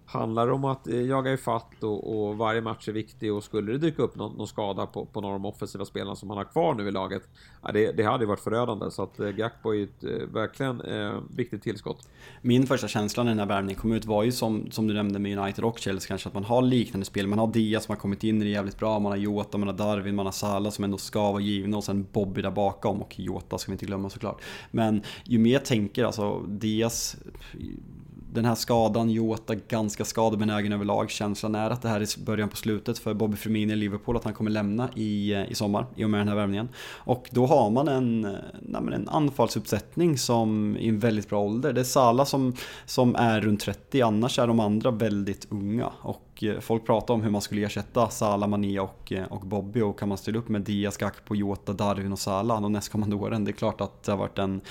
handlar 0.05 0.47
det 0.47 0.53
om 0.53 0.65
att 0.65 0.87
eh, 0.87 1.01
jaga 1.01 1.33
ifatt 1.33 1.83
och, 1.83 2.27
och 2.27 2.37
varje 2.37 2.61
match 2.61 2.87
är 2.87 2.91
viktig 2.91 3.33
och 3.33 3.43
skulle 3.43 3.71
det 3.71 3.77
dyka 3.77 4.01
upp 4.01 4.15
någon, 4.15 4.37
någon 4.37 4.47
skada 4.47 4.85
på, 4.85 5.05
på 5.05 5.21
några 5.21 5.35
av 5.35 5.41
de 5.41 5.47
offensiva 5.47 5.85
spelarna 5.85 6.15
som 6.15 6.29
han 6.29 6.37
har 6.37 6.45
kvar 6.45 6.73
nu 6.73 6.87
i 6.87 6.91
laget, 6.91 7.23
ja, 7.63 7.71
det, 7.71 7.91
det 7.91 8.03
hade 8.03 8.25
varit 8.25 8.39
förödande. 8.39 8.91
Så 8.91 9.03
att 9.03 9.19
eh, 9.19 9.29
Gakpo 9.29 9.73
är 9.73 9.83
ett 9.83 10.03
eh, 10.03 10.27
verkligen 10.33 10.81
eh, 10.81 11.13
viktigt 11.35 11.63
tillskott. 11.63 12.07
Min 12.41 12.67
första 12.67 12.87
känsla 12.87 13.23
när 13.23 13.31
den 13.31 13.39
här 13.39 13.45
värvningen 13.45 13.81
kom 13.81 13.91
ut 13.91 14.05
var 14.05 14.23
ju 14.23 14.31
som, 14.31 14.71
som 14.71 14.87
du 14.87 14.93
nämnde 14.93 15.19
med 15.19 15.37
United 15.37 15.65
och 15.65 15.79
Chelsea 15.79 16.07
kanske, 16.07 16.27
att 16.27 16.33
man 16.33 16.43
har 16.43 16.61
liknande 16.61 17.05
spel. 17.05 17.27
Man 17.27 17.39
har 17.39 17.47
Diaz 17.47 17.83
som 17.83 17.93
har 17.95 17.99
kommit 17.99 18.23
in 18.23 18.41
i 18.41 18.45
det 18.45 18.51
jävligt 18.51 18.79
bra, 18.79 18.99
man 18.99 19.11
har 19.11 19.17
Jota, 19.17 19.57
man 19.57 19.67
har 19.67 19.75
Darwin, 19.75 20.15
man 20.15 20.25
har 20.25 20.33
Salah 20.33 20.71
som 20.71 20.83
ändå 20.83 20.97
ska 20.97 21.31
vara 21.31 21.41
givna 21.41 21.77
och 21.77 21.83
sen 21.83 22.07
Bobby 22.11 22.41
där 22.41 22.51
bakom 22.51 23.01
och 23.01 23.19
Jota 23.19 23.57
ska 23.57 23.71
vi 23.71 23.73
inte 23.73 23.85
glömma 23.85 24.09
såklart. 24.09 24.41
Men 24.71 25.01
ju 25.23 25.39
mer 25.39 25.53
jag 25.53 25.65
tänker, 25.65 26.05
alltså 26.05 26.39
Diaz 26.39 27.17
den 28.33 28.45
här 28.45 28.55
skadan, 28.55 29.09
Jota 29.09 29.55
ganska 29.55 30.05
skadebenägen 30.05 30.73
överlag. 30.73 31.09
Känslan 31.09 31.55
är 31.55 31.69
att 31.69 31.81
det 31.81 31.89
här 31.89 32.01
är 32.01 32.25
början 32.25 32.49
på 32.49 32.55
slutet 32.55 32.99
för 32.99 33.13
Bobby 33.13 33.37
Firmino 33.37 33.71
i 33.71 33.75
Liverpool, 33.75 34.15
att 34.15 34.23
han 34.23 34.33
kommer 34.33 34.51
lämna 34.51 34.89
i, 34.95 35.35
i 35.49 35.55
sommar 35.55 35.85
i 35.95 36.05
och 36.05 36.09
med 36.09 36.19
den 36.19 36.27
här 36.27 36.35
värvningen. 36.35 36.69
Och 36.97 37.29
då 37.31 37.45
har 37.45 37.69
man 37.69 37.87
en, 37.87 38.21
nej, 38.61 38.81
en 38.93 39.09
anfallsuppsättning 39.09 40.17
som 40.17 40.77
i 40.77 40.89
en 40.89 40.99
väldigt 40.99 41.29
bra 41.29 41.41
ålder. 41.41 41.73
Det 41.73 41.81
är 41.81 41.85
Sala 41.85 42.25
som, 42.25 42.55
som 42.85 43.15
är 43.15 43.41
runt 43.41 43.59
30, 43.59 44.01
annars 44.01 44.39
är 44.39 44.47
de 44.47 44.59
andra 44.59 44.91
väldigt 44.91 45.47
unga. 45.49 45.91
Och 46.01 46.30
Eh, 46.43 46.59
folk 46.59 46.85
pratar 46.85 47.13
om 47.13 47.21
hur 47.21 47.29
man 47.29 47.41
skulle 47.41 47.65
ersätta 47.65 48.09
Salah, 48.09 48.49
Mané 48.49 48.79
och, 48.79 49.11
eh, 49.11 49.25
och 49.25 49.41
Bobby 49.41 49.81
och 49.81 49.99
kan 49.99 50.09
man 50.09 50.17
ställa 50.17 50.39
upp 50.39 50.49
med 50.49 50.61
Diaz, 50.61 50.97
Gakpo, 50.97 51.35
Jota, 51.35 51.73
Darwin 51.73 52.11
och 52.11 52.19
Salah 52.19 52.61
de 52.61 52.71
nästkommande 52.71 53.15
åren. 53.15 53.45
Det 53.45 53.51
är 53.51 53.53
klart 53.53 53.81
att 53.81 54.03
det 54.03 54.11
har 54.11 54.19
varit 54.19 54.39
en, 54.39 54.61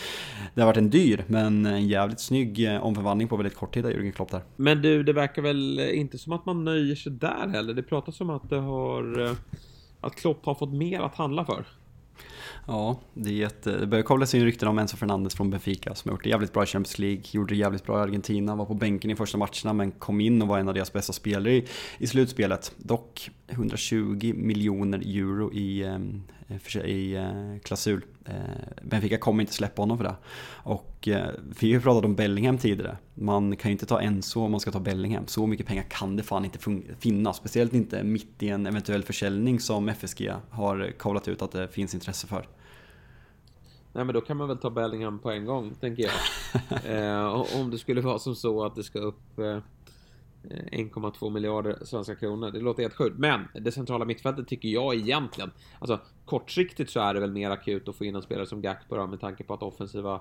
det 0.55 0.61
har 0.61 0.67
varit 0.67 0.77
en 0.77 0.91
dyr 0.91 1.25
men 1.27 1.67
en 1.67 1.89
jävligt 1.89 2.21
snygg 2.21 2.65
eh, 2.65 2.85
omförvandling 2.85 3.29
på 3.29 3.37
väldigt 3.37 3.57
kort 3.57 3.75
tid 3.75 3.87
av 3.87 3.93
Jürgen 3.93 4.13
Klopp 4.13 4.31
där. 4.31 4.43
Men 4.57 4.83
du, 4.83 5.03
det 5.03 5.13
verkar 5.13 5.43
väl 5.43 5.81
inte 5.81 6.19
som 6.19 6.33
att 6.33 6.47
man 6.47 6.65
nöjer 6.65 6.95
sig 6.95 7.13
där 7.13 7.49
heller. 7.49 7.75
Det 7.75 7.83
pratas 7.83 8.21
om 8.21 8.31
att 8.31 8.51
det 8.51 8.61
har 8.61 9.37
att 10.01 10.17
Klopp 10.17 10.47
har 10.47 10.55
fått 10.55 10.73
mer 10.73 11.01
att 11.01 11.15
handla 11.15 11.45
för. 11.45 11.65
Ja, 12.67 13.01
det, 13.15 13.43
är 13.43 13.47
ett, 13.47 13.63
det 13.63 13.87
börjar 13.87 14.03
kopplas 14.03 14.35
in 14.35 14.45
rykten 14.45 14.69
om 14.69 14.79
Enzo 14.79 14.97
Fernandes 14.97 15.35
från 15.35 15.51
Benfica 15.51 15.95
som 15.95 16.09
har 16.09 16.15
gjort 16.15 16.25
det 16.25 16.31
jävligt 16.31 16.53
bra 16.53 16.63
i 16.63 16.67
Champions 16.67 16.99
League, 16.99 17.23
gjorde 17.31 17.55
det 17.55 17.59
jävligt 17.59 17.85
bra 17.85 17.99
i 17.99 18.03
Argentina, 18.03 18.55
var 18.55 18.65
på 18.65 18.75
bänken 18.75 19.11
i 19.11 19.17
första 19.17 19.39
matcherna 19.39 19.73
men 19.73 19.91
kom 19.91 20.21
in 20.21 20.43
och 20.43 20.49
var 20.49 20.59
en 20.59 20.69
av 20.69 20.75
deras 20.75 20.93
bästa 20.93 21.13
spelare 21.13 21.53
i, 21.53 21.67
i 21.99 22.07
slutspelet. 22.07 22.73
Dock 22.77 23.31
120 23.49 24.33
miljoner 24.37 24.99
euro 24.99 25.53
i, 25.53 25.85
ehm, 25.85 26.23
i 26.85 27.15
eh, 27.15 27.61
klausul. 27.63 28.05
Eh, 28.25 28.35
Benfica 28.83 29.19
kommer 29.19 29.41
inte 29.41 29.53
släppa 29.53 29.83
honom 29.83 29.97
för 29.99 30.05
det. 30.05 30.15
Och 30.53 31.09
eh, 31.09 31.31
vi 31.61 31.67
har 31.67 31.75
ju 31.75 31.81
pratat 31.81 32.05
om 32.05 32.15
Bellingham 32.15 32.59
tidigare. 32.59 32.97
Man 33.15 33.57
kan 33.57 33.69
ju 33.69 33.73
inte 33.73 33.87
ta 33.87 34.01
Enzo 34.01 34.41
om 34.41 34.51
man 34.51 34.61
ska 34.61 34.71
ta 34.71 34.81
Bellingham. 34.81 35.27
Så 35.27 35.47
mycket 35.47 35.67
pengar 35.67 35.83
kan 35.83 36.17
det 36.17 36.23
fan 36.23 36.45
inte 36.45 36.59
finnas. 36.99 37.37
Speciellt 37.37 37.75
inte 37.75 38.03
mitt 38.03 38.43
i 38.43 38.49
en 38.49 38.67
eventuell 38.67 39.03
försäljning 39.03 39.61
som 39.61 39.89
FSG 39.89 40.33
har 40.51 40.93
kavlat 40.99 41.29
ut 41.29 41.43
att 41.43 41.53
det 41.53 41.69
finns 41.69 41.95
intresse 41.95 42.27
för. 42.31 42.49
Nej 43.93 44.05
men 44.05 44.15
då 44.15 44.21
kan 44.21 44.37
man 44.37 44.49
väl 44.49 44.59
ta 44.59 44.71
Bellingham 44.71 45.19
på 45.19 45.31
en 45.31 45.45
gång, 45.45 45.75
tänker 45.75 46.03
jag. 46.03 46.13
eh, 46.97 47.61
om 47.61 47.71
det 47.71 47.79
skulle 47.79 48.01
vara 48.01 48.19
som 48.19 48.35
så 48.35 48.65
att 48.65 48.75
det 48.75 48.83
ska 48.83 48.99
upp 48.99 49.39
eh, 49.39 49.59
1,2 50.43 51.31
miljarder 51.31 51.79
svenska 51.85 52.15
kronor. 52.15 52.51
Det 52.51 52.61
låter 52.61 52.83
helt 52.83 52.95
sjukt. 52.95 53.19
Men 53.19 53.49
det 53.55 53.73
centrala 53.73 54.05
mittfältet 54.05 54.49
tycker 54.49 54.69
jag 54.69 54.95
egentligen, 54.95 55.51
alltså 55.79 56.01
kortsiktigt 56.25 56.91
så 56.91 57.01
är 57.01 57.15
det 57.15 57.21
väl 57.21 57.33
mer 57.33 57.51
akut 57.51 57.89
att 57.89 57.97
få 57.97 58.05
in 58.05 58.17
en 58.17 58.23
spelare 58.23 58.47
som 58.47 58.63
Gakpo 58.63 58.97
då, 58.97 59.07
med 59.07 59.21
tanke 59.21 59.45
på 59.45 59.55
att 59.55 59.63
offensiva, 59.63 60.21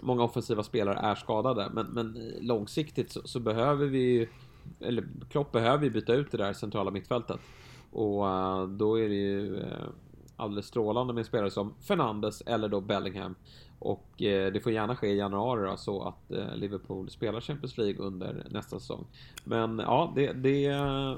många 0.00 0.22
offensiva 0.22 0.62
spelare 0.62 0.98
är 0.98 1.14
skadade. 1.14 1.70
Men, 1.72 1.86
men 1.86 2.32
långsiktigt 2.40 3.12
så, 3.12 3.20
så 3.24 3.40
behöver 3.40 3.86
vi 3.86 4.28
eller 4.80 5.04
Klopp 5.30 5.52
behöver 5.52 5.84
ju 5.84 5.90
byta 5.90 6.14
ut 6.14 6.30
det 6.30 6.38
där 6.38 6.52
centrala 6.52 6.90
mittfältet. 6.90 7.40
Och 7.90 8.24
uh, 8.24 8.68
då 8.68 8.98
är 8.98 9.08
det 9.08 9.14
ju 9.14 9.56
uh, 9.56 9.88
alldeles 10.36 10.66
strålande 10.66 11.14
med 11.14 11.26
spelare 11.26 11.50
som 11.50 11.74
Fernandes 11.80 12.40
eller 12.40 12.68
då 12.68 12.80
Bellingham. 12.80 13.34
Och 13.78 14.22
eh, 14.22 14.52
det 14.52 14.60
får 14.60 14.72
gärna 14.72 14.96
ske 14.96 15.06
i 15.06 15.16
januari 15.16 15.70
då, 15.70 15.76
så 15.76 16.02
att 16.02 16.32
eh, 16.32 16.56
Liverpool 16.56 17.10
spelar 17.10 17.40
Champions 17.40 17.78
League 17.78 18.06
under 18.06 18.46
nästa 18.50 18.80
säsong. 18.80 19.06
Men 19.44 19.78
ja, 19.78 20.12
det, 20.14 20.32
det, 20.32 20.68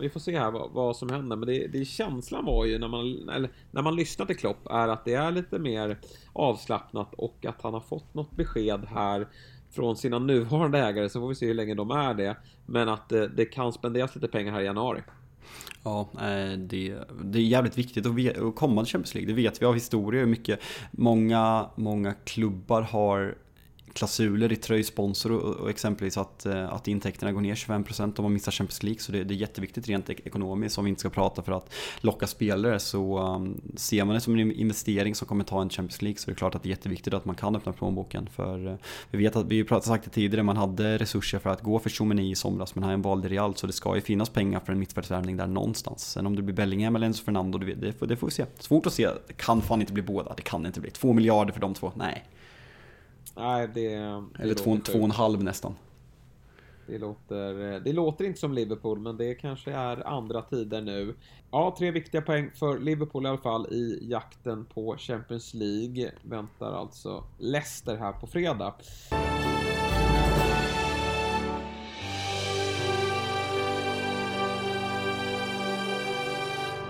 vi 0.01 0.11
får 0.11 0.21
se 0.21 0.39
här 0.39 0.51
vad, 0.51 0.71
vad 0.71 0.97
som 0.97 1.11
händer. 1.11 1.37
Men 1.37 1.49
det, 1.49 1.67
det 1.67 1.85
känslan 1.85 2.45
var 2.45 2.65
ju 2.65 2.79
när 2.79 2.89
man, 2.89 3.29
eller, 3.29 3.51
när 3.71 3.83
man 3.83 3.97
lyssnar 3.97 4.27
till 4.27 4.37
Klopp 4.37 4.67
är 4.71 4.89
att 4.89 5.05
det 5.05 5.15
är 5.15 5.31
lite 5.31 5.59
mer 5.59 5.99
avslappnat 6.33 7.15
och 7.15 7.47
att 7.47 7.63
han 7.63 7.75
har 7.75 7.81
fått 7.81 8.15
något 8.15 8.31
besked 8.31 8.85
här 8.85 9.29
från 9.71 9.97
sina 9.97 10.19
nuvarande 10.19 10.79
ägare, 10.79 11.09
så 11.09 11.21
får 11.21 11.29
vi 11.29 11.35
se 11.35 11.47
hur 11.47 11.55
länge 11.55 11.75
de 11.75 11.91
är 11.91 12.15
det. 12.15 12.37
Men 12.67 12.89
att 12.89 13.13
eh, 13.13 13.23
det 13.23 13.45
kan 13.45 13.73
spenderas 13.73 14.15
lite 14.15 14.29
pengar 14.29 14.53
här 14.53 14.61
i 14.61 14.65
januari. 14.65 15.03
Ja, 15.83 16.09
eh, 16.15 16.59
det, 16.59 16.95
det 17.25 17.39
är 17.39 17.43
jävligt 17.43 17.79
viktigt 17.79 18.07
att 18.07 18.55
komma 18.55 18.85
till 18.85 18.93
Champions 18.93 19.15
League. 19.15 19.35
Det 19.35 19.43
vet 19.43 19.63
vi 19.63 19.67
av 19.67 19.75
historia 19.75 20.21
hur 20.21 20.29
mycket 20.29 20.61
många, 20.91 21.67
många 21.77 22.15
klubbar 22.15 22.83
har 22.83 23.35
klausuler 23.99 24.53
i 24.53 24.57
tröjsponsor 24.57 25.33
och, 25.33 25.55
och 25.55 25.71
exempelvis 25.71 26.19
att, 26.19 26.47
eh, 26.47 26.73
att 26.73 26.89
intäkterna 26.89 27.33
går 27.33 27.41
ner 27.41 27.55
25% 27.55 28.19
om 28.19 28.23
man 28.23 28.33
missar 28.33 28.53
Champions 28.53 28.83
League. 28.83 29.01
Så 29.01 29.13
det, 29.13 29.25
det 29.25 29.35
är 29.35 29.37
jätteviktigt 29.37 29.89
rent 29.89 30.11
ekonomiskt 30.11 30.79
om 30.79 30.85
vi 30.85 30.89
inte 30.89 31.01
ska 31.01 31.11
prata 31.11 31.43
för 31.43 31.53
att 31.53 31.73
locka 32.01 32.27
spelare. 32.27 32.79
Så 32.79 33.19
um, 33.19 33.61
ser 33.77 34.05
man 34.05 34.15
det 34.15 34.21
som 34.21 34.39
en 34.39 34.53
investering 34.53 35.15
som 35.15 35.29
kommer 35.29 35.45
ta 35.45 35.63
en 35.63 35.71
Champions 35.71 36.03
League 36.03 36.19
så 36.19 36.31
är 36.31 36.35
det 36.35 36.39
klart 36.39 36.55
att 36.55 36.63
det 36.63 36.67
är 36.67 36.71
jätteviktigt 36.71 37.15
att 37.15 37.25
man 37.25 37.35
kan 37.35 37.57
öppna 37.57 37.73
plånboken. 37.73 38.29
För 38.33 38.67
uh, 38.67 38.75
vi 39.11 39.19
vet 39.19 39.37
att, 39.37 39.47
vi 39.47 39.67
har 39.71 39.81
sagt 39.81 40.05
det 40.05 40.11
tidigare, 40.11 40.43
man 40.43 40.57
hade 40.57 40.99
resurser 40.99 41.39
för 41.39 41.51
att 41.51 41.63
gå 41.63 41.79
för 41.79 41.91
Chomeny 41.91 42.31
i 42.31 42.35
somras 42.35 42.75
men 42.75 42.85
han 42.85 43.03
valde 43.03 43.29
Real 43.29 43.57
så 43.57 43.67
det 43.67 43.73
ska 43.73 43.95
ju 43.95 44.01
finnas 44.01 44.29
pengar 44.29 44.61
för 44.61 44.73
en 44.73 44.79
mittfältsvärvning 44.79 45.37
där 45.37 45.47
någonstans. 45.47 46.11
Sen 46.11 46.27
om 46.27 46.37
det 46.37 46.43
blir 46.43 46.55
Bellingham 46.55 46.97
eller 46.97 47.07
Enzo 47.07 47.25
Fernando, 47.25 47.59
det, 47.59 47.75
det, 47.75 48.07
det 48.07 48.17
får 48.17 48.27
vi 48.27 48.33
se. 48.33 48.45
Svårt 48.59 48.87
att 48.87 48.93
se, 48.93 49.09
det 49.27 49.33
kan 49.37 49.63
fan 49.63 49.81
inte 49.81 49.93
bli 49.93 50.03
båda, 50.03 50.35
det 50.37 50.43
kan 50.43 50.67
inte 50.67 50.81
bli. 50.81 50.91
Två 50.91 51.13
miljarder 51.13 51.53
för 51.53 51.61
de 51.61 51.75
två, 51.75 51.93
nej. 51.97 52.25
Nej, 53.39 53.69
det... 53.75 53.95
Eller 54.39 54.55
två, 54.55 54.77
två 54.85 54.99
och 54.99 55.05
en 55.05 55.11
halv 55.11 55.45
nästan. 55.45 55.75
Det 56.87 56.99
låter, 56.99 57.81
det 57.81 57.93
låter 57.93 58.25
inte 58.25 58.41
som 58.41 58.53
Liverpool, 58.53 58.99
men 58.99 59.17
det 59.17 59.35
kanske 59.35 59.73
är 59.73 60.07
andra 60.07 60.43
tider 60.43 60.81
nu. 60.81 61.15
Ja, 61.51 61.75
tre 61.79 61.91
viktiga 61.91 62.23
poäng 62.23 62.51
för 62.55 62.79
Liverpool 62.79 63.27
i 63.27 63.29
alla 63.29 63.39
fall 63.39 63.67
i 63.73 63.99
jakten 64.03 64.65
på 64.65 64.97
Champions 64.99 65.55
League. 65.55 66.11
Väntar 66.23 66.73
alltså 66.73 67.25
Leicester 67.39 67.97
här 67.97 68.13
på 68.13 68.27
fredag. 68.27 68.75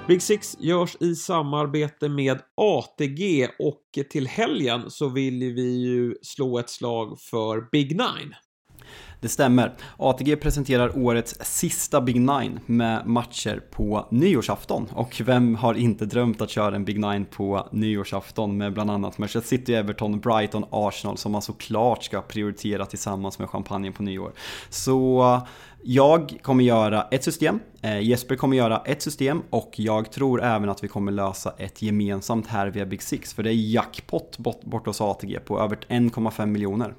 Big 0.08 0.22
Six 0.22 0.56
görs 0.60 0.96
i 1.00 1.14
samarbete 1.14 2.08
med 2.08 2.42
ATG 2.54 3.48
och 3.58 4.08
till 4.10 4.26
helgen 4.26 4.90
så 4.90 5.08
vill 5.08 5.54
vi 5.54 5.86
ju 5.86 6.14
slå 6.22 6.58
ett 6.58 6.70
slag 6.70 7.20
för 7.20 7.70
Big 7.72 7.90
Nine. 7.90 8.34
Det 9.20 9.28
stämmer. 9.28 9.74
ATG 9.96 10.36
presenterar 10.36 10.98
årets 10.98 11.34
sista 11.40 12.00
Big 12.00 12.20
Nine 12.20 12.60
med 12.66 13.06
matcher 13.06 13.62
på 13.70 14.06
nyårsafton. 14.10 14.88
Och 14.92 15.22
vem 15.24 15.54
har 15.54 15.74
inte 15.74 16.06
drömt 16.06 16.40
att 16.40 16.50
köra 16.50 16.76
en 16.76 16.84
Big 16.84 16.98
Nine 16.98 17.24
på 17.24 17.68
nyårsafton 17.72 18.56
med 18.56 18.72
bland 18.72 18.90
annat 18.90 19.18
Manchester 19.18 19.48
City, 19.48 19.74
Everton, 19.74 20.20
Brighton, 20.20 20.64
Arsenal 20.70 21.16
som 21.16 21.32
man 21.32 21.42
såklart 21.42 22.04
ska 22.04 22.20
prioritera 22.20 22.86
tillsammans 22.86 23.38
med 23.38 23.50
champagnen 23.50 23.92
på 23.92 24.02
nyår. 24.02 24.32
Så 24.70 25.22
eh, 25.22 25.48
jag 25.82 26.38
kommer 26.42 26.64
göra 26.64 27.02
ett 27.10 27.24
system, 27.24 27.60
eh, 27.82 28.00
Jesper 28.00 28.36
kommer 28.36 28.56
göra 28.56 28.82
ett 28.84 29.02
system 29.02 29.42
och 29.50 29.72
jag 29.76 30.12
tror 30.12 30.42
även 30.42 30.68
att 30.68 30.84
vi 30.84 30.88
kommer 30.88 31.12
lösa 31.12 31.54
ett 31.58 31.82
gemensamt 31.82 32.46
här 32.46 32.66
via 32.66 32.86
Big 32.86 33.02
Six 33.02 33.34
för 33.34 33.42
det 33.42 33.50
är 33.50 33.54
jackpot 33.54 34.38
bort, 34.38 34.64
bort 34.64 34.86
hos 34.86 35.00
ATG 35.00 35.38
på 35.40 35.60
över 35.60 35.78
1,5 35.88 36.46
miljoner. 36.46 36.94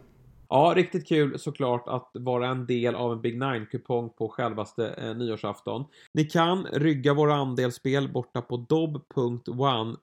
Ja, 0.51 0.73
riktigt 0.75 1.07
kul 1.07 1.39
såklart 1.39 1.87
att 1.87 2.11
vara 2.13 2.47
en 2.47 2.65
del 2.65 2.95
av 2.95 3.11
en 3.11 3.21
Big 3.21 3.39
Nine-kupong 3.39 4.09
på 4.09 4.29
självaste 4.29 4.87
eh, 4.87 5.15
nyårsafton. 5.15 5.85
Ni 6.13 6.23
kan 6.23 6.65
rygga 6.65 7.13
våra 7.13 7.35
andelsspel 7.35 8.11
borta 8.11 8.41
på 8.41 8.57
dob.one 8.57 9.95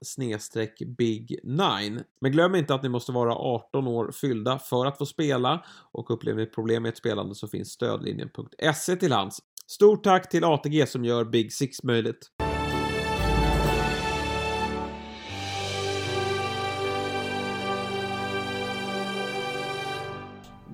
big 0.98 1.38
nine. 1.42 2.02
Men 2.20 2.32
glöm 2.32 2.54
inte 2.54 2.74
att 2.74 2.82
ni 2.82 2.88
måste 2.88 3.12
vara 3.12 3.34
18 3.34 3.86
år 3.86 4.10
fyllda 4.12 4.58
för 4.58 4.86
att 4.86 4.98
få 4.98 5.06
spela 5.06 5.64
och 5.92 6.10
upplever 6.10 6.40
ni 6.40 6.46
problem 6.46 6.82
med 6.82 6.88
ett 6.88 6.98
spelande 6.98 7.34
så 7.34 7.48
finns 7.48 7.68
stödlinjen.se 7.68 8.96
till 8.96 9.12
hands. 9.12 9.38
Stort 9.66 10.04
tack 10.04 10.28
till 10.28 10.44
ATG 10.44 10.86
som 10.86 11.04
gör 11.04 11.24
Big 11.24 11.52
Six 11.52 11.82
möjligt. 11.82 12.30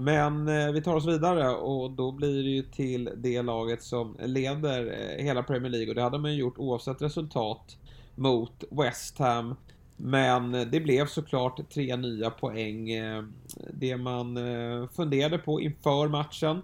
Men 0.02 0.48
eh, 0.48 0.72
vi 0.72 0.82
tar 0.82 0.94
oss 0.94 1.06
vidare 1.06 1.48
och 1.48 1.90
då 1.90 2.12
blir 2.12 2.42
det 2.42 2.50
ju 2.50 2.62
till 2.62 3.10
det 3.16 3.42
laget 3.42 3.82
som 3.82 4.16
leder 4.20 4.86
eh, 4.86 5.24
hela 5.24 5.42
Premier 5.42 5.70
League 5.70 5.88
och 5.88 5.94
det 5.94 6.02
hade 6.02 6.18
man 6.18 6.32
ju 6.32 6.38
gjort 6.40 6.58
oavsett 6.58 7.02
resultat 7.02 7.76
mot 8.14 8.64
West 8.70 9.18
Ham. 9.18 9.54
Men 9.96 10.54
eh, 10.54 10.66
det 10.66 10.80
blev 10.80 11.06
såklart 11.06 11.70
tre 11.70 11.96
nya 11.96 12.30
poäng. 12.30 12.88
Det 13.72 13.96
man 13.96 14.38
funderade 14.96 15.38
på 15.38 15.60
inför 15.60 16.08
matchen 16.08 16.62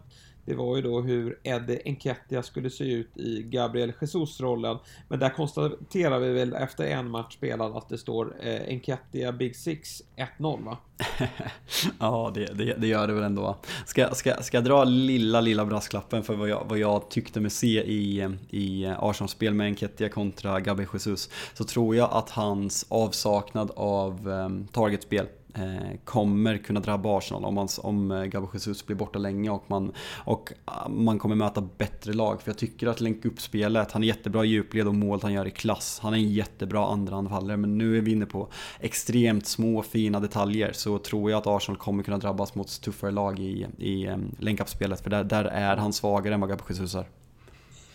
det 0.49 0.55
var 0.55 0.77
ju 0.77 0.83
då 0.83 1.01
hur 1.01 1.39
Eddie 1.43 1.81
Enketia 1.85 2.43
skulle 2.43 2.71
se 2.71 2.93
ut 2.93 3.17
i 3.17 3.43
Gabriel 3.43 3.93
Jesus-rollen. 4.01 4.79
Men 5.09 5.19
där 5.19 5.31
konstaterar 5.31 6.19
vi 6.19 6.33
väl 6.33 6.53
efter 6.53 6.85
en 6.85 7.11
match 7.11 7.35
spelad 7.35 7.77
att 7.77 7.89
det 7.89 7.99
står 7.99 8.35
eh, 8.41 8.61
Enketia 8.69 9.33
Big 9.33 9.57
Six 9.57 10.03
1-0 10.39 10.65
va? 10.65 10.79
ja, 11.99 12.33
det, 12.35 12.45
det, 12.45 12.75
det, 12.75 12.87
gör 12.87 13.07
det 13.07 13.13
väl 13.13 13.23
ändå. 13.23 13.57
Ska, 13.87 14.15
ska, 14.15 14.43
ska 14.43 14.57
jag 14.57 14.65
dra 14.65 14.85
lilla, 14.85 15.41
lilla 15.41 15.65
brasklappen 15.65 16.23
för 16.23 16.35
vad 16.35 16.49
jag, 16.49 16.67
vad 16.69 16.79
jag 16.79 17.11
tyckte 17.11 17.41
mig 17.41 17.51
se 17.51 17.83
i, 17.83 18.29
i 18.51 18.87
Arsenal-spel 18.99 19.55
med 19.55 19.67
Enketia 19.67 20.09
kontra 20.09 20.61
Gabriel 20.61 20.91
Jesus 20.93 21.31
så 21.55 21.65
tror 21.65 21.97
jag 21.97 22.09
att 22.13 22.31
hans 22.31 22.87
avsaknad 22.89 23.71
av 23.77 24.29
um, 24.29 24.69
targetspel 24.73 25.27
Eh, 25.55 25.99
kommer 26.05 26.59
kunna 26.59 26.81
drabba 26.81 27.19
Arsenal 27.19 27.45
om, 27.45 27.55
man, 27.55 27.69
om 27.83 28.11
eh, 28.11 28.17
Gabriel 28.17 28.31
Gabo 28.31 28.49
Jesus 28.53 28.87
blir 28.87 28.97
borta 28.97 29.19
länge 29.19 29.51
och 29.51 29.65
man, 29.67 29.93
och 30.25 30.53
eh, 30.67 30.89
man 30.89 31.19
kommer 31.19 31.37
möta 31.37 31.61
bättre 31.61 32.13
lag. 32.13 32.43
För 32.43 32.51
jag 32.51 32.59
tycker 32.59 32.87
att 32.87 33.01
länka 33.01 33.29
upp 33.29 33.41
spelet, 33.41 33.93
han 33.93 34.03
är 34.03 34.07
jättebra 34.07 34.45
i 34.45 34.49
djupled 34.49 34.87
och 34.87 34.95
målet 34.95 35.23
han 35.23 35.33
gör 35.33 35.47
i 35.47 35.51
klass. 35.51 35.99
Han 36.03 36.15
är 36.15 36.19
en 36.19 36.33
jättebra 36.33 36.87
andra 36.87 37.17
anfallare 37.17 37.57
men 37.57 37.79
nu 37.79 37.99
är 37.99 38.01
vi 38.01 38.13
inne 38.13 38.27
på 38.27 38.49
extremt 38.81 39.47
små 39.47 39.83
fina 39.83 40.21
detaljer 40.21 40.73
så 40.73 40.99
tror 40.99 41.31
jag 41.31 41.39
att 41.39 41.47
Arsenal 41.47 41.79
kommer 41.79 42.03
kunna 42.03 42.19
drabbas 42.19 42.55
mot 42.55 42.81
tuffare 42.81 43.11
lag 43.11 43.39
i, 43.39 43.67
i 43.79 44.09
Upp-spelet, 44.61 45.01
för 45.01 45.11
där, 45.11 45.25
där 45.25 45.45
är 45.45 45.77
han 45.77 45.93
svagare 45.93 46.35
än 46.35 46.41
vad 46.41 46.51
Gabo 46.51 46.65
Jesus 46.69 46.95
är. 46.95 47.09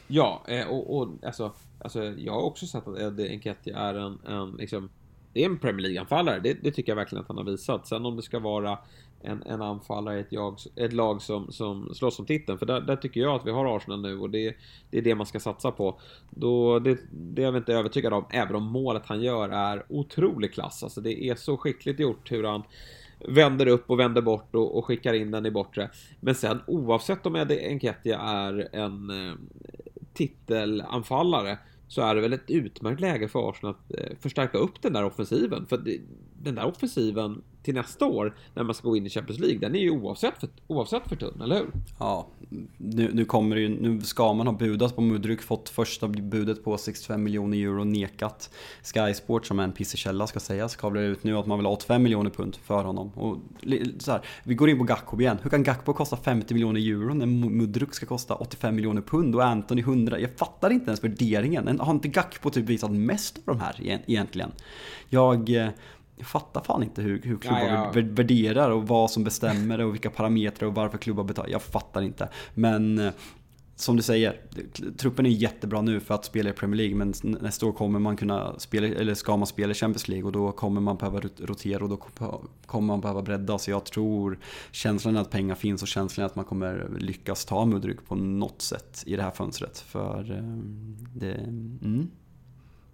Ja, 0.07 0.41
och, 0.69 0.97
och 0.97 1.09
alltså, 1.25 1.51
alltså, 1.79 2.03
jag 2.03 2.33
har 2.33 2.41
också 2.41 2.65
sett 2.65 2.87
att 2.87 2.99
Eddie 2.99 3.29
Enketti 3.29 3.71
är 3.71 3.93
en, 3.93 4.19
en 4.27 4.51
liksom 4.51 4.89
det 5.33 5.41
är 5.41 5.45
en 5.45 5.59
Premier 5.59 5.81
League-anfallare. 5.81 6.39
Det, 6.39 6.53
det, 6.53 6.71
tycker 6.71 6.91
jag 6.91 6.95
verkligen 6.95 7.21
att 7.21 7.27
han 7.27 7.37
har 7.37 7.43
visat. 7.43 7.87
Sen 7.87 8.05
om 8.05 8.15
det 8.15 8.21
ska 8.21 8.39
vara 8.39 8.77
en, 9.21 9.43
en 9.45 9.61
anfallare 9.61 10.17
i 10.17 10.19
ett, 10.19 10.31
jag, 10.31 10.57
ett 10.75 10.93
lag 10.93 11.21
som, 11.21 11.51
som 11.51 11.93
slåss 11.93 12.19
om 12.19 12.25
titeln, 12.25 12.57
för 12.57 12.65
där, 12.65 12.81
där, 12.81 12.95
tycker 12.95 13.21
jag 13.21 13.35
att 13.35 13.45
vi 13.45 13.51
har 13.51 13.77
Arsenal 13.77 14.01
nu 14.01 14.19
och 14.19 14.29
det, 14.29 14.55
det 14.89 14.97
är 14.97 15.01
det 15.01 15.15
man 15.15 15.25
ska 15.25 15.39
satsa 15.39 15.71
på. 15.71 15.99
Då, 16.29 16.79
det, 16.79 16.99
det 17.11 17.41
är 17.41 17.45
jag 17.45 17.57
inte 17.57 17.73
övertygad 17.73 18.13
om, 18.13 18.25
även 18.29 18.55
om 18.55 18.63
målet 18.63 19.03
han 19.05 19.21
gör 19.21 19.49
är 19.49 19.85
otrolig 19.89 20.53
klass. 20.53 20.83
Alltså 20.83 21.01
det 21.01 21.23
är 21.23 21.35
så 21.35 21.57
skickligt 21.57 21.99
gjort 21.99 22.31
hur 22.31 22.43
han 22.43 22.63
vänder 23.27 23.67
upp 23.67 23.89
och 23.89 23.99
vänder 23.99 24.21
bort 24.21 24.55
och, 24.55 24.77
och 24.77 24.85
skickar 24.85 25.13
in 25.13 25.31
den 25.31 25.45
i 25.45 25.51
bortre. 25.51 25.89
Men 26.19 26.35
sen 26.35 26.61
oavsett 26.67 27.25
om 27.25 27.35
Eddie 27.35 27.67
Enketia 27.67 28.19
är 28.19 28.69
en 28.75 29.27
eh, 29.27 29.33
titelanfallare 30.13 31.57
så 31.93 32.01
är 32.01 32.15
det 32.15 32.21
väl 32.21 32.33
ett 32.33 32.49
utmärkt 32.49 33.01
läge 33.01 33.27
för 33.27 33.49
Arsenal 33.49 33.75
att 33.75 33.99
eh, 33.99 34.17
förstärka 34.19 34.57
upp 34.57 34.81
den 34.81 34.93
där 34.93 35.03
offensiven. 35.03 35.65
För 35.65 35.83
den 36.43 36.55
där 36.55 36.65
offensiven 36.65 37.43
till 37.63 37.73
nästa 37.73 38.05
år 38.05 38.35
när 38.53 38.63
man 38.63 38.75
ska 38.75 38.87
gå 38.87 38.97
in 38.97 39.05
i 39.05 39.09
Champions 39.09 39.39
League, 39.39 39.59
den 39.59 39.75
är 39.75 39.79
ju 39.79 39.89
oavsett 39.89 40.39
för, 40.39 40.49
oavsett 40.67 41.07
för 41.09 41.15
tunn, 41.15 41.41
eller 41.41 41.55
hur? 41.55 41.71
Ja, 41.99 42.27
nu, 42.77 43.11
nu 43.13 43.25
kommer 43.25 43.55
det 43.55 43.61
ju, 43.61 43.69
nu 43.69 44.01
ska 44.01 44.33
man 44.33 44.47
ha 44.47 44.53
budat 44.53 44.95
på 44.95 45.01
Mudryk, 45.01 45.41
fått 45.41 45.69
första 45.69 46.07
budet 46.07 46.63
på 46.63 46.77
65 46.77 47.23
miljoner 47.23 47.57
euro 47.57 47.83
nekat. 47.83 48.49
Sky 48.83 49.13
Sport 49.13 49.45
som 49.45 49.59
är 49.59 49.63
en 49.63 49.71
pissekälla 49.71 50.27
ska 50.27 50.39
sägas, 50.39 50.75
kavlar 50.75 51.01
ut 51.01 51.23
nu 51.23 51.37
att 51.37 51.45
man 51.45 51.57
vill 51.57 51.65
ha 51.65 51.73
85 51.73 52.03
miljoner 52.03 52.29
pund 52.29 52.55
för 52.55 52.83
honom. 52.83 53.11
Och 53.15 53.37
så 53.99 54.11
här, 54.11 54.21
vi 54.43 54.55
går 54.55 54.69
in 54.69 54.77
på 54.77 54.83
Gakpo 54.83 55.21
igen. 55.21 55.37
Hur 55.43 55.49
kan 55.49 55.63
Gakpo 55.63 55.93
kosta 55.93 56.17
50 56.17 56.53
miljoner 56.53 56.79
euro 56.79 57.13
när 57.13 57.25
Mudryk 57.25 57.93
ska 57.93 58.05
kosta 58.05 58.35
85 58.35 58.75
miljoner 58.75 59.01
pund 59.01 59.35
och 59.35 59.45
Anthony 59.45 59.81
100? 59.81 60.19
Jag 60.19 60.31
fattar 60.37 60.69
inte 60.69 60.85
ens 60.85 61.03
värderingen. 61.03 61.79
Har 61.79 61.91
inte 61.91 62.07
Gakpo 62.07 62.49
typ 62.49 62.65
visat 62.65 62.91
mest 62.91 63.37
av 63.37 63.43
de 63.45 63.59
här 63.59 64.01
egentligen? 64.07 64.51
Jag 65.09 65.49
eh, 65.55 65.69
jag 66.15 66.27
fattar 66.27 66.61
fan 66.61 66.83
inte 66.83 67.01
hur, 67.01 67.21
hur 67.21 67.37
klubbar 67.37 67.59
ja, 67.59 67.91
ja. 67.95 68.01
värderar 68.01 68.69
och 68.69 68.87
vad 68.87 69.11
som 69.11 69.23
bestämmer 69.23 69.77
det 69.77 69.85
och 69.85 69.93
vilka 69.93 70.09
parametrar 70.09 70.67
och 70.67 70.75
varför 70.75 70.97
klubbar 70.97 71.23
betalar. 71.23 71.49
Jag 71.49 71.61
fattar 71.61 72.01
inte. 72.01 72.29
Men 72.53 72.99
eh, 72.99 73.13
som 73.75 73.95
du 73.95 74.01
säger, 74.01 74.41
truppen 74.97 75.25
är 75.25 75.29
jättebra 75.29 75.81
nu 75.81 75.99
för 75.99 76.15
att 76.15 76.25
spela 76.25 76.49
i 76.49 76.53
Premier 76.53 76.77
League 76.77 76.95
men 76.95 77.13
nästa 77.21 77.65
år 77.65 77.71
kommer 77.71 77.99
man 77.99 78.17
kunna 78.17 78.59
spela, 78.59 78.87
eller 78.87 79.13
ska 79.13 79.37
man 79.37 79.47
spela 79.47 79.71
i 79.71 79.73
Champions 79.73 80.07
League 80.07 80.25
och 80.25 80.31
då 80.31 80.51
kommer 80.51 80.81
man 80.81 80.97
behöva 80.97 81.21
rotera 81.37 81.83
och 81.83 81.89
då 81.89 81.97
kommer 82.65 82.87
man 82.87 83.01
behöva 83.01 83.21
bredda. 83.21 83.57
Så 83.57 83.71
jag 83.71 83.85
tror 83.85 84.39
känslan 84.71 85.15
är 85.15 85.21
att 85.21 85.29
pengar 85.29 85.55
finns 85.55 85.81
och 85.81 85.87
känslan 85.87 86.23
är 86.23 86.29
att 86.29 86.35
man 86.35 86.45
kommer 86.45 86.89
lyckas 86.97 87.45
ta 87.45 87.65
Mudryk 87.65 88.07
på 88.07 88.15
något 88.15 88.61
sätt 88.61 89.03
i 89.05 89.15
det 89.15 89.23
här 89.23 89.31
fönstret. 89.31 89.77
För 89.77 90.31
eh, 90.31 90.57
det... 91.15 91.33
Mm. 91.33 92.09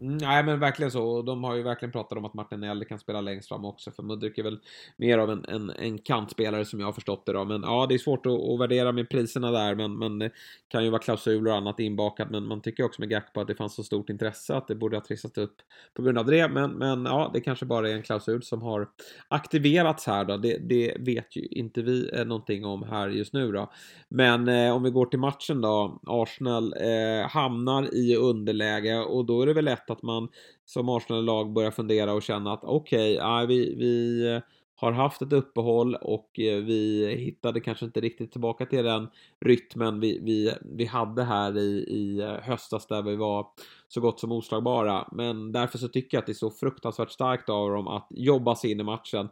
Mm, 0.02 0.18
nej 0.18 0.44
men 0.44 0.60
verkligen 0.60 0.92
så. 0.92 1.04
Och 1.04 1.26
de 1.26 1.44
har 1.44 1.56
ju 1.56 1.64
verkligen 1.64 1.92
pratat 1.92 2.18
om 2.18 2.26
att 2.26 2.34
Martinelli 2.34 2.86
kan 2.86 3.00
spela 3.00 3.22
längst 3.22 3.48
fram 3.48 3.66
också. 3.66 3.92
För 3.92 4.04
Mudryk 4.04 4.38
är 4.38 4.44
väl 4.44 4.60
mer 4.98 5.18
av 5.18 5.32
en, 5.32 5.46
en, 5.48 5.70
en 5.70 5.98
kantspelare 5.98 6.66
som 6.66 6.80
jag 6.80 6.88
har 6.88 6.94
förstått 6.94 7.26
det 7.26 7.34
då. 7.34 7.46
Men 7.46 7.62
ja, 7.62 7.86
det 7.90 7.96
är 7.96 8.00
svårt 8.00 8.26
att, 8.26 8.34
att 8.34 8.60
värdera 8.60 8.92
med 8.92 9.10
priserna 9.10 9.52
där. 9.52 9.76
Men, 9.76 9.98
men 9.98 10.20
det 10.20 10.32
kan 10.68 10.84
ju 10.84 10.90
vara 10.90 11.02
klausuler 11.02 11.52
och 11.52 11.58
annat 11.58 11.80
inbakat. 11.80 12.30
Men 12.30 12.48
man 12.48 12.62
tycker 12.62 12.84
också 12.84 13.02
med 13.02 13.10
Gakpo 13.10 13.42
att 13.42 13.48
det 13.48 13.56
fanns 13.56 13.76
så 13.76 13.84
stort 13.84 14.10
intresse 14.10 14.56
att 14.56 14.68
det 14.68 14.76
borde 14.76 14.98
ha 14.98 15.04
trissat 15.04 15.38
upp 15.38 15.56
på 15.94 16.02
grund 16.02 16.18
av 16.18 16.26
det. 16.26 16.48
Men, 16.48 16.72
men 16.72 17.06
ja, 17.06 17.32
det 17.34 17.42
kanske 17.42 17.66
bara 17.66 17.90
är 17.90 17.94
en 17.94 18.04
klausul 18.04 18.44
som 18.44 18.62
har 18.62 18.88
aktiverats 19.28 20.08
här 20.08 20.26
då. 20.26 20.38
Det, 20.38 20.58
det 20.58 20.96
vet 21.00 21.36
ju 21.36 21.46
inte 21.46 21.82
vi 21.82 22.10
eh, 22.14 22.26
någonting 22.26 22.66
om 22.66 22.84
här 22.84 23.10
just 23.10 23.34
nu 23.34 23.52
då. 23.52 23.72
Men 24.10 24.48
eh, 24.48 24.76
om 24.76 24.84
vi 24.84 24.90
går 24.90 25.06
till 25.06 25.20
matchen 25.20 25.62
då. 25.62 26.00
Arsenal 26.08 26.74
eh, 26.74 27.30
hamnar 27.30 27.94
i 27.94 28.16
underläge 28.16 29.00
och 29.00 29.26
då 29.26 29.42
är 29.42 29.46
det 29.46 29.54
väl 29.54 29.66
lätt 29.66 29.89
att 29.90 30.02
man 30.02 30.28
som 30.66 30.90
Arsenal-lag 30.90 31.54
börjar 31.54 31.72
fundera 31.72 32.14
och 32.14 32.24
känna 32.24 32.54
att 32.54 32.64
okej, 32.64 33.18
okay, 33.18 33.46
vi, 33.46 33.76
vi 33.76 34.42
har 34.80 34.92
haft 34.92 35.22
ett 35.22 35.34
uppehåll 35.34 35.96
och 35.96 36.40
eh, 36.40 36.64
vi 36.64 37.08
hittade 37.20 37.60
kanske 37.60 37.86
inte 37.86 38.02
riktigt 38.02 38.32
tillbaka 38.32 38.66
till 38.66 38.84
den 38.84 39.08
rytmen 39.46 40.00
vi, 40.00 40.20
vi, 40.24 40.54
vi 40.62 40.86
hade 40.86 41.24
här 41.24 41.58
i, 41.58 41.86
i 41.90 42.20
eh, 42.20 42.34
höstas 42.42 42.88
där 42.88 43.02
vi 43.02 43.16
var 43.16 43.48
så 43.88 44.02
gott 44.02 44.20
som 44.20 44.32
oslagbara. 44.32 45.08
Men 45.12 45.52
därför 45.52 45.78
så 45.78 45.88
tycker 45.88 46.18
jag 46.18 46.22
att 46.22 46.26
det 46.26 46.32
är 46.32 46.34
så 46.34 46.52
fruktansvärt 46.52 47.12
starkt 47.12 47.50
av 47.50 47.70
dem 47.70 47.88
att 47.88 48.08
jobba 48.10 48.56
sig 48.56 48.72
in 48.72 48.80
i 48.80 48.84
matchen 48.84 49.30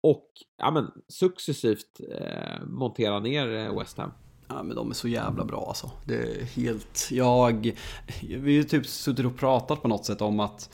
och 0.00 0.28
ja, 0.56 0.70
men, 0.70 0.90
successivt 1.08 2.00
eh, 2.10 2.66
montera 2.66 3.20
ner 3.20 3.54
eh, 3.56 3.78
West 3.78 3.98
Ham. 3.98 4.10
Ja 4.48 4.62
men 4.62 4.76
de 4.76 4.90
är 4.90 4.94
så 4.94 5.08
jävla 5.08 5.44
bra 5.44 5.64
alltså. 5.68 5.90
Det 6.04 6.14
är 6.14 6.44
helt... 6.44 7.08
Jag... 7.10 7.72
Vi 8.20 8.56
har 8.56 8.64
typ 8.64 8.86
suttit 8.86 9.26
och 9.26 9.36
pratat 9.36 9.82
på 9.82 9.88
något 9.88 10.04
sätt 10.04 10.20
om 10.20 10.40
att 10.40 10.70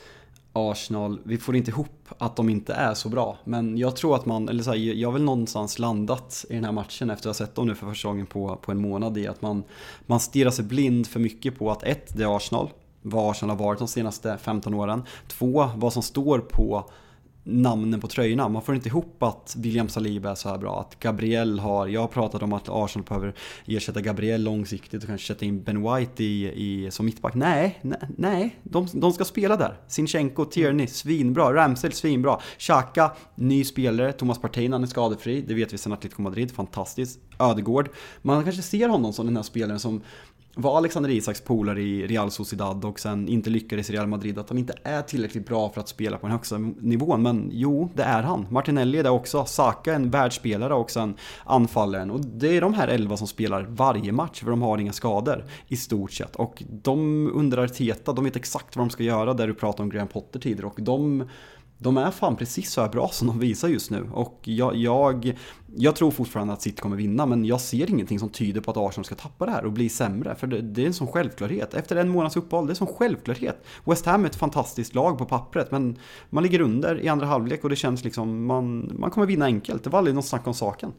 Arsenal, 0.53 1.19
vi 1.23 1.37
får 1.37 1.55
inte 1.55 1.71
ihop 1.71 2.09
att 2.17 2.35
de 2.35 2.49
inte 2.49 2.73
är 2.73 2.93
så 2.93 3.09
bra. 3.09 3.37
Men 3.43 3.77
jag 3.77 3.95
tror 3.95 4.15
att 4.15 4.25
man, 4.25 4.49
eller 4.49 4.63
så 4.63 4.69
här, 4.69 4.77
jag 4.77 5.07
har 5.07 5.13
väl 5.13 5.23
någonstans 5.23 5.79
landat 5.79 6.45
i 6.49 6.53
den 6.53 6.65
här 6.65 6.71
matchen 6.71 7.09
efter 7.09 7.29
att 7.29 7.39
ha 7.39 7.45
sett 7.45 7.55
dem 7.55 7.67
nu 7.67 7.75
för 7.75 7.87
första 7.87 8.07
gången 8.07 8.25
på, 8.25 8.55
på 8.55 8.71
en 8.71 8.81
månad 8.81 9.17
i 9.17 9.27
att 9.27 9.41
man, 9.41 9.63
man 10.05 10.19
stirrar 10.19 10.51
sig 10.51 10.65
blind 10.65 11.07
för 11.07 11.19
mycket 11.19 11.59
på 11.59 11.71
att 11.71 11.83
ett, 11.83 12.17
det 12.17 12.23
är 12.23 12.35
Arsenal, 12.35 12.69
vad 13.01 13.31
Arsenal 13.31 13.57
har 13.57 13.65
varit 13.65 13.79
de 13.79 13.87
senaste 13.87 14.37
15 14.37 14.73
åren. 14.73 15.03
Två, 15.27 15.69
vad 15.75 15.93
som 15.93 16.03
står 16.03 16.39
på 16.39 16.89
namnen 17.43 17.99
på 17.99 18.07
tröjorna. 18.07 18.49
Man 18.49 18.61
får 18.61 18.75
inte 18.75 18.89
ihop 18.89 19.23
att 19.23 19.55
William 19.57 19.89
Saliba 19.89 20.31
är 20.31 20.35
så 20.35 20.49
här 20.49 20.57
bra. 20.57 20.79
Att 20.79 20.99
Gabriel 20.99 21.59
har, 21.59 21.87
jag 21.87 22.01
har 22.01 22.07
pratat 22.07 22.43
om 22.43 22.53
att 22.53 22.69
Arsenal 22.69 23.05
behöver 23.07 23.33
ersätta 23.65 24.01
Gabriel 24.01 24.43
långsiktigt 24.43 25.03
och 25.03 25.07
kanske 25.07 25.27
sätta 25.27 25.45
in 25.45 25.63
Ben 25.63 25.95
White 25.95 26.23
i, 26.23 26.51
i, 26.85 26.91
som 26.91 27.05
mittback. 27.05 27.33
Nej, 27.33 27.79
nej, 27.81 27.99
nej. 28.17 28.59
De, 28.63 28.87
de 28.93 29.13
ska 29.13 29.25
spela 29.25 29.57
där. 29.57 29.79
Sinchenko, 29.87 30.45
Tierney, 30.45 30.87
svinbra. 30.87 31.53
Ramsel, 31.53 31.91
svinbra. 31.91 32.39
Xhaka, 32.57 33.11
ny 33.35 33.63
spelare. 33.63 34.13
Thomas 34.13 34.41
Partey, 34.41 34.69
han 34.69 34.83
är 34.83 34.87
skadefri. 34.87 35.41
Det 35.41 35.53
vet 35.53 35.73
vi 35.73 35.77
sen 35.77 35.93
Atletico 35.93 36.21
Madrid, 36.21 36.51
fantastiskt. 36.51 37.19
Ödegård. 37.39 37.89
Man 38.21 38.43
kanske 38.43 38.61
ser 38.61 38.89
honom 38.89 39.13
som 39.13 39.25
den 39.25 39.35
här 39.35 39.43
spelaren 39.43 39.79
som 39.79 40.01
var 40.55 40.77
Alexander 40.77 41.09
Isaks 41.09 41.41
polare 41.41 41.81
i 41.81 42.07
Real 42.07 42.31
Sociedad 42.31 42.85
och 42.85 42.99
sen 42.99 43.27
inte 43.27 43.49
lyckades 43.49 43.89
i 43.89 43.93
Real 43.93 44.07
Madrid, 44.07 44.39
att 44.39 44.49
han 44.49 44.57
inte 44.57 44.73
är 44.83 45.01
tillräckligt 45.01 45.45
bra 45.45 45.69
för 45.69 45.81
att 45.81 45.87
spela 45.87 46.17
på 46.17 46.27
den 46.27 46.31
högsta 46.31 46.57
nivån. 46.57 47.21
Men 47.21 47.49
jo, 47.53 47.89
det 47.95 48.03
är 48.03 48.23
han. 48.23 48.47
Martinelli 48.49 48.97
är 48.97 49.03
det 49.03 49.09
också. 49.09 49.45
Saka 49.45 49.91
är 49.91 49.95
en 49.95 50.09
världsspelare 50.09 50.73
och 50.73 50.91
sen 50.91 51.15
anfallaren. 51.45 52.11
Och 52.11 52.19
det 52.25 52.57
är 52.57 52.61
de 52.61 52.73
här 52.73 52.87
elva 52.87 53.17
som 53.17 53.27
spelar 53.27 53.65
varje 53.69 54.11
match, 54.11 54.39
för 54.39 54.49
de 54.49 54.61
har 54.61 54.77
inga 54.77 54.93
skador 54.93 55.45
i 55.67 55.75
stort 55.75 56.11
sett. 56.11 56.35
Och 56.35 56.63
de 56.69 57.27
undrar 57.33 57.67
Teta, 57.67 58.13
de 58.13 58.23
vet 58.23 58.35
exakt 58.35 58.75
vad 58.75 58.85
de 58.85 58.89
ska 58.89 59.03
göra, 59.03 59.33
där 59.33 59.47
du 59.47 59.53
pratade 59.53 59.83
om 59.83 59.89
Graham 59.89 60.07
Potter 60.07 60.39
tidigare. 60.39 60.67
Och 60.67 60.81
de 60.81 61.23
de 61.83 61.97
är 61.97 62.11
fan 62.11 62.35
precis 62.35 62.71
så 62.71 62.81
här 62.81 62.89
bra 62.89 63.07
som 63.07 63.27
de 63.27 63.39
visar 63.39 63.67
just 63.67 63.91
nu. 63.91 64.09
Och 64.13 64.39
jag, 64.43 64.75
jag, 64.75 65.37
jag 65.75 65.95
tror 65.95 66.11
fortfarande 66.11 66.53
att 66.53 66.61
City 66.61 66.81
kommer 66.81 66.95
vinna, 66.95 67.25
men 67.25 67.45
jag 67.45 67.61
ser 67.61 67.89
ingenting 67.89 68.19
som 68.19 68.29
tyder 68.29 68.61
på 68.61 68.71
att 68.71 68.77
Arsenal 68.77 69.05
ska 69.05 69.15
tappa 69.15 69.45
det 69.45 69.51
här 69.51 69.65
och 69.65 69.71
bli 69.71 69.89
sämre. 69.89 70.35
För 70.35 70.47
det, 70.47 70.61
det 70.61 70.81
är 70.81 70.87
en 70.87 70.93
sån 70.93 71.07
självklarhet. 71.07 71.73
Efter 71.73 71.95
en 71.95 72.09
månads 72.09 72.35
uppehåll, 72.35 72.65
det 72.65 72.69
är 72.69 72.71
en 72.71 72.75
sån 72.75 72.87
självklarhet. 72.87 73.65
West 73.85 74.05
Ham 74.05 74.23
är 74.23 74.29
ett 74.29 74.35
fantastiskt 74.35 74.95
lag 74.95 75.17
på 75.17 75.25
pappret, 75.25 75.71
men 75.71 75.97
man 76.29 76.43
ligger 76.43 76.61
under 76.61 77.01
i 77.01 77.07
andra 77.07 77.25
halvlek 77.25 77.63
och 77.63 77.69
det 77.69 77.75
känns 77.75 78.03
liksom, 78.03 78.45
man, 78.45 78.91
man 78.99 79.11
kommer 79.11 79.27
vinna 79.27 79.45
enkelt. 79.45 79.83
Det 79.83 79.89
var 79.89 79.99
aldrig 79.99 80.15
något 80.15 80.25
snack 80.25 80.47
om 80.47 80.53
saken. 80.53 80.91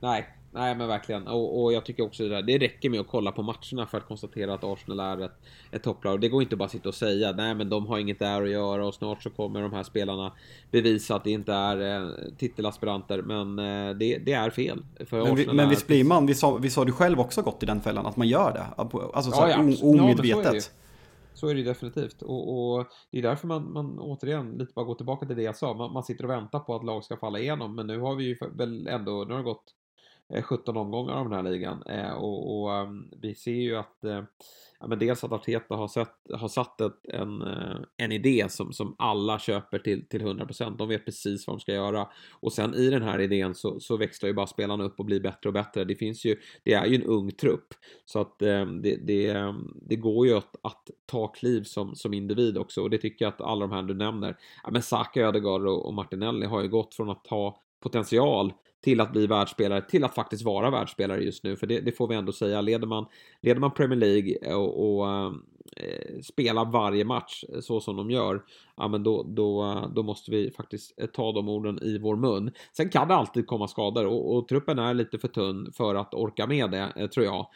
Nej, 0.00 0.26
Nej 0.54 0.74
men 0.74 0.88
verkligen. 0.88 1.26
Och, 1.26 1.62
och, 1.62 1.72
jag 1.72 1.84
tycker 1.84 2.02
också 2.02 2.22
det 2.22 2.28
där, 2.28 2.42
det 2.42 2.58
räcker 2.58 2.90
med 2.90 3.00
att 3.00 3.08
kolla 3.08 3.32
på 3.32 3.42
matcherna 3.42 3.86
för 3.86 3.98
att 3.98 4.06
konstatera 4.08 4.54
att 4.54 4.64
Arsenal 4.64 5.00
är 5.00 5.24
ett, 5.24 5.38
ett 5.70 5.82
topplag. 5.82 6.20
Det 6.20 6.28
går 6.28 6.42
inte 6.42 6.56
bara 6.56 6.64
att 6.64 6.70
sitta 6.70 6.88
och 6.88 6.94
säga 6.94 7.32
nej 7.32 7.54
men 7.54 7.68
de 7.68 7.86
har 7.86 7.98
inget 7.98 8.18
där 8.18 8.42
att 8.42 8.50
göra 8.50 8.86
och 8.86 8.94
snart 8.94 9.22
så 9.22 9.30
kommer 9.30 9.62
de 9.62 9.72
här 9.72 9.82
spelarna 9.82 10.32
bevisa 10.70 11.16
att 11.16 11.24
det 11.24 11.30
inte 11.30 11.52
är 11.52 12.02
eh, 12.02 12.10
titelaspiranter. 12.38 13.22
Men 13.22 13.58
eh, 13.58 13.96
det, 13.96 14.18
det, 14.18 14.32
är 14.32 14.50
fel. 14.50 14.82
För 15.06 15.24
men, 15.24 15.36
vi, 15.36 15.46
men 15.46 15.68
visst 15.68 15.86
blir 15.86 16.04
man, 16.04 16.26
vi 16.26 16.34
sa, 16.34 16.56
vi 16.56 16.70
sa 16.70 16.84
du 16.84 16.92
själv 16.92 17.20
också 17.20 17.42
gått 17.42 17.62
i 17.62 17.66
den 17.66 17.80
fällan, 17.80 18.06
att 18.06 18.16
man 18.16 18.28
gör 18.28 18.52
det? 18.52 18.82
Alltså 19.14 19.30
så 19.30 19.40
ja, 19.40 19.48
ja, 19.48 19.88
omedvetet. 19.88 20.54
Ja, 20.54 20.60
så 21.34 21.48
är 21.48 21.54
det 21.54 21.62
definitivt. 21.62 22.22
Och, 22.22 22.74
och, 22.76 22.86
det 23.10 23.18
är 23.18 23.22
därför 23.22 23.46
man, 23.46 23.72
man 23.72 23.98
återigen 23.98 24.50
lite 24.50 24.72
bara 24.74 24.84
går 24.84 24.94
tillbaka 24.94 25.26
till 25.26 25.36
det 25.36 25.42
jag 25.42 25.56
sa. 25.56 25.74
Man, 25.74 25.92
man, 25.92 26.02
sitter 26.02 26.24
och 26.24 26.30
väntar 26.30 26.58
på 26.58 26.74
att 26.74 26.84
lag 26.84 27.04
ska 27.04 27.16
falla 27.16 27.38
igenom. 27.38 27.74
Men 27.74 27.86
nu 27.86 28.00
har 28.00 28.14
vi 28.14 28.24
ju 28.24 28.36
väl 28.52 28.86
ändå, 28.86 29.24
nu 29.24 29.32
har 29.32 29.38
det 29.38 29.44
gått 29.44 29.74
Eh, 30.32 30.42
17 30.42 30.76
omgångar 30.76 31.14
av 31.14 31.28
den 31.28 31.32
här 31.32 31.52
ligan. 31.52 31.82
Eh, 31.82 32.12
och, 32.12 32.62
och 32.62 32.74
ehm, 32.74 33.10
vi 33.22 33.34
ser 33.34 33.52
ju 33.52 33.76
att 33.76 34.04
eh, 34.04 34.22
ja, 34.80 34.86
men 34.86 34.98
dels 34.98 35.24
att 35.24 35.32
Arteta 35.32 35.74
har, 35.74 35.88
sett, 35.88 36.14
har 36.32 36.48
satt 36.48 36.80
ett, 36.80 36.92
en, 37.02 37.42
en 37.96 38.12
idé 38.12 38.46
som, 38.48 38.72
som 38.72 38.94
alla 38.98 39.38
köper 39.38 39.78
till, 39.78 40.08
till 40.08 40.22
100%. 40.22 40.76
De 40.76 40.88
vet 40.88 41.04
precis 41.04 41.46
vad 41.46 41.56
de 41.56 41.60
ska 41.60 41.72
göra. 41.72 42.08
Och 42.40 42.52
sen 42.52 42.74
i 42.74 42.90
den 42.90 43.02
här 43.02 43.20
idén 43.20 43.54
så, 43.54 43.80
så 43.80 43.96
växlar 43.96 44.26
ju 44.26 44.34
bara 44.34 44.46
spelarna 44.46 44.84
upp 44.84 44.98
och 44.98 45.04
blir 45.04 45.20
bättre 45.20 45.48
och 45.48 45.52
bättre. 45.52 45.84
Det 45.84 45.94
finns 45.94 46.24
ju, 46.24 46.36
det 46.62 46.72
är 46.72 46.86
ju 46.86 46.94
en 46.94 47.02
ung 47.02 47.30
trupp. 47.30 47.66
Så 48.04 48.20
att 48.20 48.42
ehm, 48.42 48.82
det, 48.82 48.96
det, 48.96 49.28
ehm, 49.28 49.76
det 49.82 49.96
går 49.96 50.26
ju 50.26 50.36
att, 50.36 50.56
att 50.62 50.90
ta 51.06 51.28
kliv 51.28 51.62
som, 51.62 51.94
som 51.94 52.14
individ 52.14 52.58
också. 52.58 52.82
Och 52.82 52.90
det 52.90 52.98
tycker 52.98 53.24
jag 53.24 53.32
att 53.32 53.40
alla 53.40 53.66
de 53.66 53.74
här 53.74 53.82
du 53.82 53.94
nämner, 53.94 54.36
ja, 54.64 54.70
men 54.70 54.82
Saka, 54.82 55.20
Ödegaard 55.20 55.66
och, 55.66 55.86
och 55.86 55.94
Martinelli 55.94 56.46
har 56.46 56.62
ju 56.62 56.68
gått 56.68 56.94
från 56.94 57.10
att 57.10 57.26
ha 57.26 57.60
potential 57.80 58.52
till 58.84 59.00
att 59.00 59.12
bli 59.12 59.26
världsspelare, 59.26 59.82
till 59.82 60.04
att 60.04 60.14
faktiskt 60.14 60.44
vara 60.44 60.70
världsspelare 60.70 61.22
just 61.22 61.44
nu. 61.44 61.56
För 61.56 61.66
det, 61.66 61.80
det 61.80 61.92
får 61.92 62.08
vi 62.08 62.14
ändå 62.14 62.32
säga, 62.32 62.60
leder 62.60 62.86
man, 62.86 63.06
leder 63.40 63.60
man 63.60 63.70
Premier 63.70 63.98
League 63.98 64.54
och, 64.54 64.98
och 64.98 65.10
eh, 65.10 65.32
Eh, 65.76 66.20
spela 66.22 66.64
varje 66.64 67.04
match 67.04 67.44
eh, 67.52 67.60
så 67.60 67.80
som 67.80 67.96
de 67.96 68.10
gör, 68.10 68.42
ja 68.76 68.88
men 68.88 69.02
då, 69.02 69.22
då, 69.22 69.80
då 69.94 70.02
måste 70.02 70.30
vi 70.30 70.50
faktiskt 70.50 71.00
eh, 71.00 71.06
ta 71.06 71.32
de 71.32 71.48
orden 71.48 71.82
i 71.82 71.98
vår 71.98 72.16
mun. 72.16 72.50
Sen 72.76 72.88
kan 72.88 73.08
det 73.08 73.14
alltid 73.14 73.46
komma 73.46 73.68
skador 73.68 74.06
och, 74.06 74.36
och 74.36 74.48
truppen 74.48 74.78
är 74.78 74.94
lite 74.94 75.18
för 75.18 75.28
tunn 75.28 75.72
för 75.72 75.94
att 75.94 76.14
orka 76.14 76.46
med 76.46 76.70
det, 76.70 77.08
tror 77.08 77.26
jag. 77.26 77.46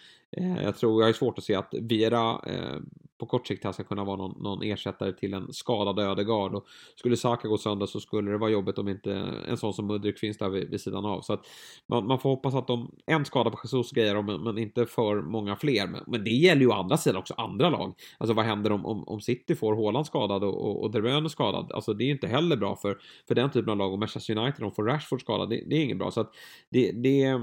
Jag 0.63 0.77
tror 0.77 1.03
jag 1.03 1.09
är 1.09 1.13
svårt 1.13 1.39
att 1.39 1.45
se 1.45 1.55
att 1.55 1.75
Vera 1.81 2.41
eh, 2.47 2.81
på 3.19 3.27
kort 3.27 3.47
sikt 3.47 3.65
här 3.65 3.73
ska 3.73 3.85
kunna 3.85 4.05
vara 4.05 4.17
någon, 4.17 4.43
någon 4.43 4.63
ersättare 4.63 5.13
till 5.13 5.35
en 5.35 5.53
skadad 5.53 5.99
Ödegard. 5.99 6.55
Och 6.55 6.67
skulle 6.97 7.17
Saka 7.17 7.49
gå 7.49 7.59
sönder 7.59 7.87
så 7.87 8.01
skulle 8.01 8.31
det 8.31 8.39
vara 8.39 8.51
jobbigt 8.51 8.79
om 8.79 8.89
inte 8.89 9.13
en 9.49 9.57
sån 9.57 9.75
som 9.75 9.87
Mudryk 9.87 10.19
finns 10.19 10.39
där 10.39 10.49
vid, 10.49 10.71
vid 10.71 10.81
sidan 10.81 11.05
av. 11.05 11.21
Så 11.21 11.33
att 11.33 11.47
man, 11.87 12.07
man, 12.07 12.19
får 12.19 12.29
hoppas 12.29 12.55
att 12.55 12.67
de, 12.67 12.91
en 13.07 13.25
skada 13.25 13.51
på 13.51 13.59
Jesus 13.65 13.91
grejer 13.91 14.15
dem, 14.15 14.27
men, 14.27 14.43
men, 14.43 14.59
inte 14.59 14.87
för 14.87 15.23
många 15.23 15.57
fler. 15.57 15.87
Men, 15.87 16.05
men, 16.07 16.25
det 16.25 16.31
gäller 16.31 16.61
ju 16.61 16.69
å 16.69 16.73
andra 16.73 16.97
sidan 16.97 17.19
också 17.19 17.35
andra 17.37 17.71
lag. 17.71 17.95
Alltså 18.19 18.35
vad 18.35 18.45
händer 18.45 18.73
om, 18.73 18.87
om, 18.87 19.09
om 19.09 19.21
City 19.21 19.55
får 19.55 19.77
Haaland 19.77 20.07
skadad 20.07 20.45
och, 20.45 20.65
och, 20.65 20.83
och 20.83 20.91
De 20.91 21.01
Bruyne 21.01 21.29
skadad? 21.29 21.73
Alltså 21.73 21.95
det 21.95 22.05
är 22.05 22.07
ju 22.07 22.13
inte 22.13 22.27
heller 22.27 22.57
bra 22.57 22.77
för, 22.77 22.99
för 23.29 23.35
den 23.35 23.51
typen 23.51 23.71
av 23.71 23.77
lag. 23.77 23.93
Och 23.93 23.99
Manchester 23.99 24.39
United, 24.39 24.61
de 24.61 24.73
får 24.73 24.85
Rashford 24.85 25.21
skadad, 25.21 25.51
det, 25.51 25.65
det 25.67 25.77
är 25.77 25.85
inget 25.85 25.99
bra. 25.99 26.11
Så 26.11 26.21
att 26.21 26.31
det, 26.71 26.93
det 26.93 27.41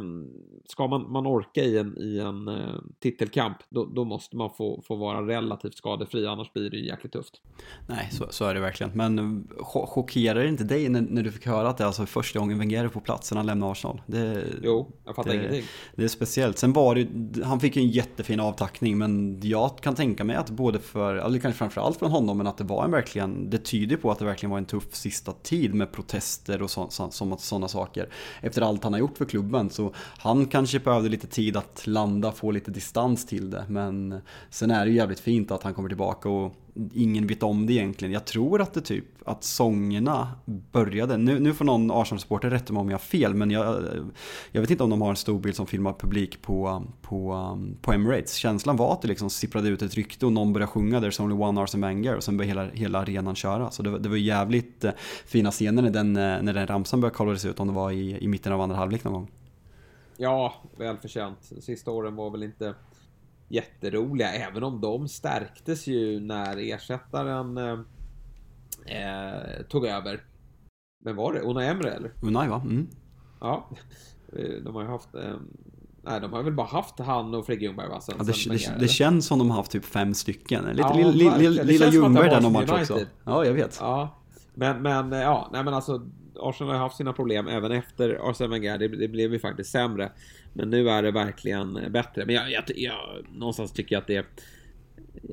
ska 0.65 0.87
man, 0.87 1.11
man 1.11 1.27
orka 1.27 1.63
i 1.63 1.77
en, 1.77 1.97
i 1.97 2.19
en 2.19 2.47
uh, 2.47 2.75
titelkamp, 2.99 3.57
då, 3.69 3.85
då 3.85 4.03
måste 4.03 4.35
man 4.35 4.49
få, 4.57 4.81
få 4.87 4.95
vara 4.95 5.27
relativt 5.27 5.75
skadefri, 5.75 6.27
annars 6.27 6.53
blir 6.53 6.69
det 6.69 6.77
ju 6.77 6.85
jäkligt 6.85 7.13
tufft. 7.13 7.41
Nej, 7.87 8.09
så, 8.11 8.25
så 8.29 8.45
är 8.45 8.53
det 8.53 8.59
verkligen. 8.59 8.91
Men 8.95 9.19
eh, 9.19 9.65
chockerar 9.65 10.39
det 10.43 10.49
inte 10.49 10.63
dig 10.63 10.89
när, 10.89 11.01
när 11.01 11.23
du 11.23 11.31
fick 11.31 11.45
höra 11.45 11.69
att 11.69 11.77
det 11.77 11.83
är 11.83 11.85
alltså 11.85 12.05
första 12.05 12.39
gången 12.39 12.59
Wenger 12.59 12.87
på 12.87 12.99
plats 12.99 13.27
sen 13.27 13.37
han 13.37 13.45
lämnade 13.45 13.71
Arsenal? 13.71 14.01
Det, 14.07 14.43
jo, 14.63 14.91
jag 15.05 15.15
fattar 15.15 15.29
det, 15.29 15.37
ingenting. 15.37 15.63
Det 15.95 16.03
är 16.03 16.07
speciellt. 16.07 16.57
Sen 16.57 16.73
var 16.73 16.95
det, 16.95 17.43
han 17.43 17.59
fick 17.59 17.75
ju 17.75 17.81
en 17.81 17.89
jättefin 17.89 18.39
avtackning, 18.39 18.97
men 18.97 19.39
jag 19.43 19.77
kan 19.81 19.95
tänka 19.95 20.23
mig 20.23 20.35
att 20.35 20.44
både 20.49 20.79
för, 20.79 21.15
eller 21.15 21.39
kanske 21.39 21.57
framförallt 21.57 21.99
från 21.99 22.11
honom, 22.11 22.37
men 22.37 22.47
att 22.47 22.57
det 22.57 22.63
var 22.63 22.85
en 22.85 22.91
verkligen, 22.91 23.49
det 23.49 23.57
tyder 23.57 23.97
på 23.97 24.11
att 24.11 24.19
det 24.19 24.25
verkligen 24.25 24.51
var 24.51 24.57
en 24.57 24.65
tuff 24.65 24.95
sista 24.95 25.31
tid 25.31 25.73
med 25.73 25.91
protester 25.91 26.61
och 26.61 26.71
sådana 26.71 27.67
saker. 27.67 28.09
Efter 28.41 28.61
allt 28.61 28.83
han 28.83 28.93
har 28.93 28.99
gjort 28.99 29.17
för 29.17 29.25
klubben, 29.25 29.69
så 29.69 29.93
han 30.17 30.45
kanske 30.45 30.79
behövde 30.79 31.09
lite 31.09 31.27
tid 31.27 31.57
att 31.57 31.87
landa, 31.87 32.31
få 32.31 32.51
lite 32.51 32.71
distans 32.71 33.25
till 33.25 33.49
det. 33.49 33.65
Men 33.69 34.21
sen 34.49 34.71
är 34.71 34.85
det 34.85 34.91
ju 34.91 34.97
jävligt 34.97 35.19
fint 35.19 35.51
att 35.51 35.63
han 35.63 35.73
kommer 35.73 35.89
tillbaka 35.89 36.29
och 36.29 36.55
ingen 36.93 37.27
vet 37.27 37.43
om 37.43 37.65
det 37.65 37.73
egentligen. 37.73 38.13
Jag 38.13 38.25
tror 38.25 38.61
att 38.61 38.73
det 38.73 38.81
typ, 38.81 39.05
att 39.25 39.43
sångerna 39.43 40.29
började, 40.45 41.17
nu, 41.17 41.39
nu 41.39 41.53
får 41.53 41.65
någon 41.65 41.91
Arsenal-supporter 41.91 42.49
rätta 42.49 42.73
mig 42.73 42.79
om 42.79 42.89
jag 42.89 42.93
har 42.93 42.99
fel, 42.99 43.33
men 43.33 43.51
jag, 43.51 43.83
jag 44.51 44.61
vet 44.61 44.71
inte 44.71 44.83
om 44.83 44.89
de 44.89 45.01
har 45.01 45.09
en 45.09 45.15
stor 45.15 45.39
bild 45.39 45.55
som 45.55 45.67
filmar 45.67 45.93
publik 45.93 46.41
på, 46.41 46.83
på, 47.01 47.57
på 47.81 47.93
Emirates. 47.93 48.33
Känslan 48.33 48.75
var 48.75 48.93
att 48.93 49.01
det 49.01 49.07
liksom 49.07 49.29
sipprade 49.29 49.69
ut 49.69 49.81
ett 49.81 49.93
rykte 49.93 50.25
och 50.25 50.33
någon 50.33 50.53
började 50.53 50.71
sjunga 50.71 50.99
There's 50.99 51.21
only 51.21 51.35
one 51.35 51.61
Arsene 51.61 51.87
Wenger 51.87 52.15
och 52.15 52.23
sen 52.23 52.37
började 52.37 52.61
hela, 52.61 52.73
hela 52.73 52.99
arenan 52.99 53.35
köra. 53.35 53.71
Så 53.71 53.83
det, 53.83 53.99
det 53.99 54.09
var 54.09 54.17
jävligt 54.17 54.83
eh, 54.83 54.91
fina 55.25 55.51
scener 55.51 55.81
när 55.81 55.89
den, 55.89 56.15
eh, 56.15 56.41
när 56.41 56.53
den 56.53 56.67
ramsan 56.67 57.01
började 57.01 57.15
kollades 57.15 57.45
ut, 57.45 57.59
om 57.59 57.67
det 57.67 57.73
var 57.73 57.91
i, 57.91 58.23
i 58.23 58.27
mitten 58.27 58.53
av 58.53 58.61
andra 58.61 58.77
halvlek 58.77 59.03
någon 59.03 59.13
gång. 59.13 59.31
Ja, 60.17 60.53
välförtjänt. 60.77 61.51
Sista 61.59 61.91
åren 61.91 62.15
var 62.15 62.29
väl 62.29 62.43
inte 62.43 62.73
jätteroliga, 63.55 64.33
även 64.33 64.63
om 64.63 64.81
de 64.81 65.07
stärktes 65.07 65.87
ju 65.87 66.19
när 66.19 66.57
ersättaren 66.57 67.57
eh, 67.57 67.79
eh 68.85 69.61
tog 69.69 69.85
över. 69.85 70.23
Men 71.03 71.15
var 71.15 71.33
det? 71.33 71.39
Unai 71.39 71.67
Emre 71.67 71.91
eller? 71.91 72.11
Unai 72.21 72.47
va? 72.47 72.61
Mm. 72.65 72.87
Ja, 73.39 73.69
eh, 74.33 74.63
de 74.63 74.75
har 74.75 74.81
ju 74.81 74.87
haft 74.87 75.15
eh, 75.15 75.35
Nej, 76.07 76.21
de 76.21 76.33
har 76.33 76.43
väl 76.43 76.53
bara 76.53 76.67
haft 76.67 76.99
han 76.99 77.35
och 77.35 77.45
Fredrik 77.45 77.63
Ljungberg 77.63 77.89
va? 77.89 78.01
Sen, 78.01 78.15
ja, 78.17 78.23
det, 78.23 78.33
sen 78.33 78.57
det, 78.57 78.79
det, 78.79 78.87
känns 78.87 79.27
som 79.27 79.39
de 79.39 79.49
har 79.49 79.57
haft 79.57 79.71
typ 79.71 79.85
fem 79.85 80.13
stycken. 80.13 80.65
Lite 80.65 80.81
ja, 80.81 80.93
lilla, 80.93 81.37
lilla, 81.37 81.63
lilla 81.63 81.89
Ljungberg 81.89 82.29
där 82.29 82.41
någon 82.41 82.53
match 82.53 82.71
också. 82.71 82.99
Ja, 83.23 83.45
jag 83.45 83.53
vet. 83.53 83.77
Ja, 83.79 84.19
men, 84.53 84.81
men 84.81 85.11
ja, 85.11 85.49
nej 85.53 85.63
men 85.63 85.73
alltså 85.73 86.01
Arsenal 86.39 86.73
har 86.73 86.79
haft 86.79 86.97
sina 86.97 87.13
problem 87.13 87.47
även 87.47 87.71
efter 87.71 88.29
Arsene 88.29 88.49
Wenger. 88.49 88.77
Det, 88.77 88.87
det, 88.87 89.07
blev 89.07 89.33
ju 89.33 89.39
faktiskt 89.39 89.71
sämre. 89.71 90.11
Men 90.55 90.69
nu 90.69 90.89
är 90.89 91.03
det 91.03 91.11
verkligen 91.11 91.79
bättre. 91.89 92.25
Men 92.25 92.35
jag, 92.35 92.51
jag, 92.51 92.63
jag 92.75 93.25
någonstans 93.33 93.71
tycker 93.71 93.95
jag 93.95 94.01
att 94.01 94.07
det 94.07 94.15
är 94.15 94.25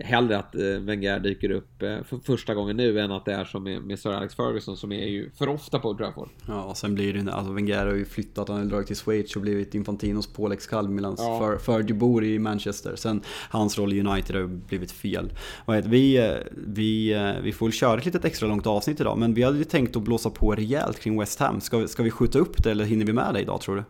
hellre 0.01 0.39
att 0.39 0.55
eh, 0.55 0.63
Wenger 0.63 1.19
dyker 1.19 1.51
upp 1.51 1.83
eh, 1.83 2.03
för 2.03 2.19
första 2.19 2.55
gången 2.55 2.77
nu 2.77 3.01
än 3.01 3.13
att 3.13 3.25
det 3.25 3.33
är 3.33 3.45
som 3.45 3.65
med, 3.65 3.83
med 3.83 3.99
Sir 3.99 4.11
Alex 4.11 4.35
Ferguson 4.35 4.77
som 4.77 4.93
är 4.93 5.07
ju 5.07 5.31
för 5.31 5.49
ofta 5.49 5.79
på 5.79 5.95
Trafford. 5.95 6.29
Ja, 6.49 6.63
och 6.63 6.77
sen 6.77 6.95
blir 6.95 7.15
det 7.15 7.33
alltså 7.33 7.53
Wenger 7.53 7.87
har 7.87 7.95
ju 7.95 8.05
flyttat, 8.05 8.49
han 8.49 8.59
har 8.59 8.65
dragit 8.65 8.87
till 8.87 8.97
Schweiz 8.97 9.37
och 9.37 9.43
blivit 9.43 9.75
Infantinos 9.75 10.27
påläggskalv 10.27 10.91
medan 10.91 11.15
ja. 11.19 11.39
för, 11.39 11.59
Fergie 11.59 11.95
bor 11.95 12.25
i 12.25 12.39
Manchester. 12.39 12.97
Sen 12.97 13.23
hans 13.51 13.79
roll 13.79 13.93
i 13.93 14.01
United 14.01 14.37
har 14.37 14.47
blivit 14.47 14.93
fel. 14.93 15.33
Vi, 15.85 16.17
eh, 16.17 16.35
vi, 16.53 17.17
vi 17.43 17.53
får 17.53 17.67
väl 17.67 17.73
köra 17.73 17.99
ett 17.99 18.05
litet 18.05 18.25
extra 18.25 18.49
långt 18.49 18.67
avsnitt 18.67 19.01
idag, 19.01 19.19
men 19.19 19.35
vi 19.35 19.43
hade 19.43 19.59
ju 19.59 19.65
tänkt 19.65 19.97
att 19.97 20.03
blåsa 20.03 20.31
på 20.31 20.55
rejält 20.55 21.01
kring 21.01 21.21
West 21.21 21.39
Ham. 21.39 21.61
Ska, 21.61 21.89
ska 21.89 22.03
vi 22.03 22.11
skjuta 22.11 22.39
upp 22.39 22.63
det 22.63 22.71
eller 22.71 22.85
hinner 22.85 23.07
vi 23.07 23.13
med 23.13 23.35
det 23.35 23.41
idag 23.41 23.61
tror 23.61 23.77
du? 23.77 23.85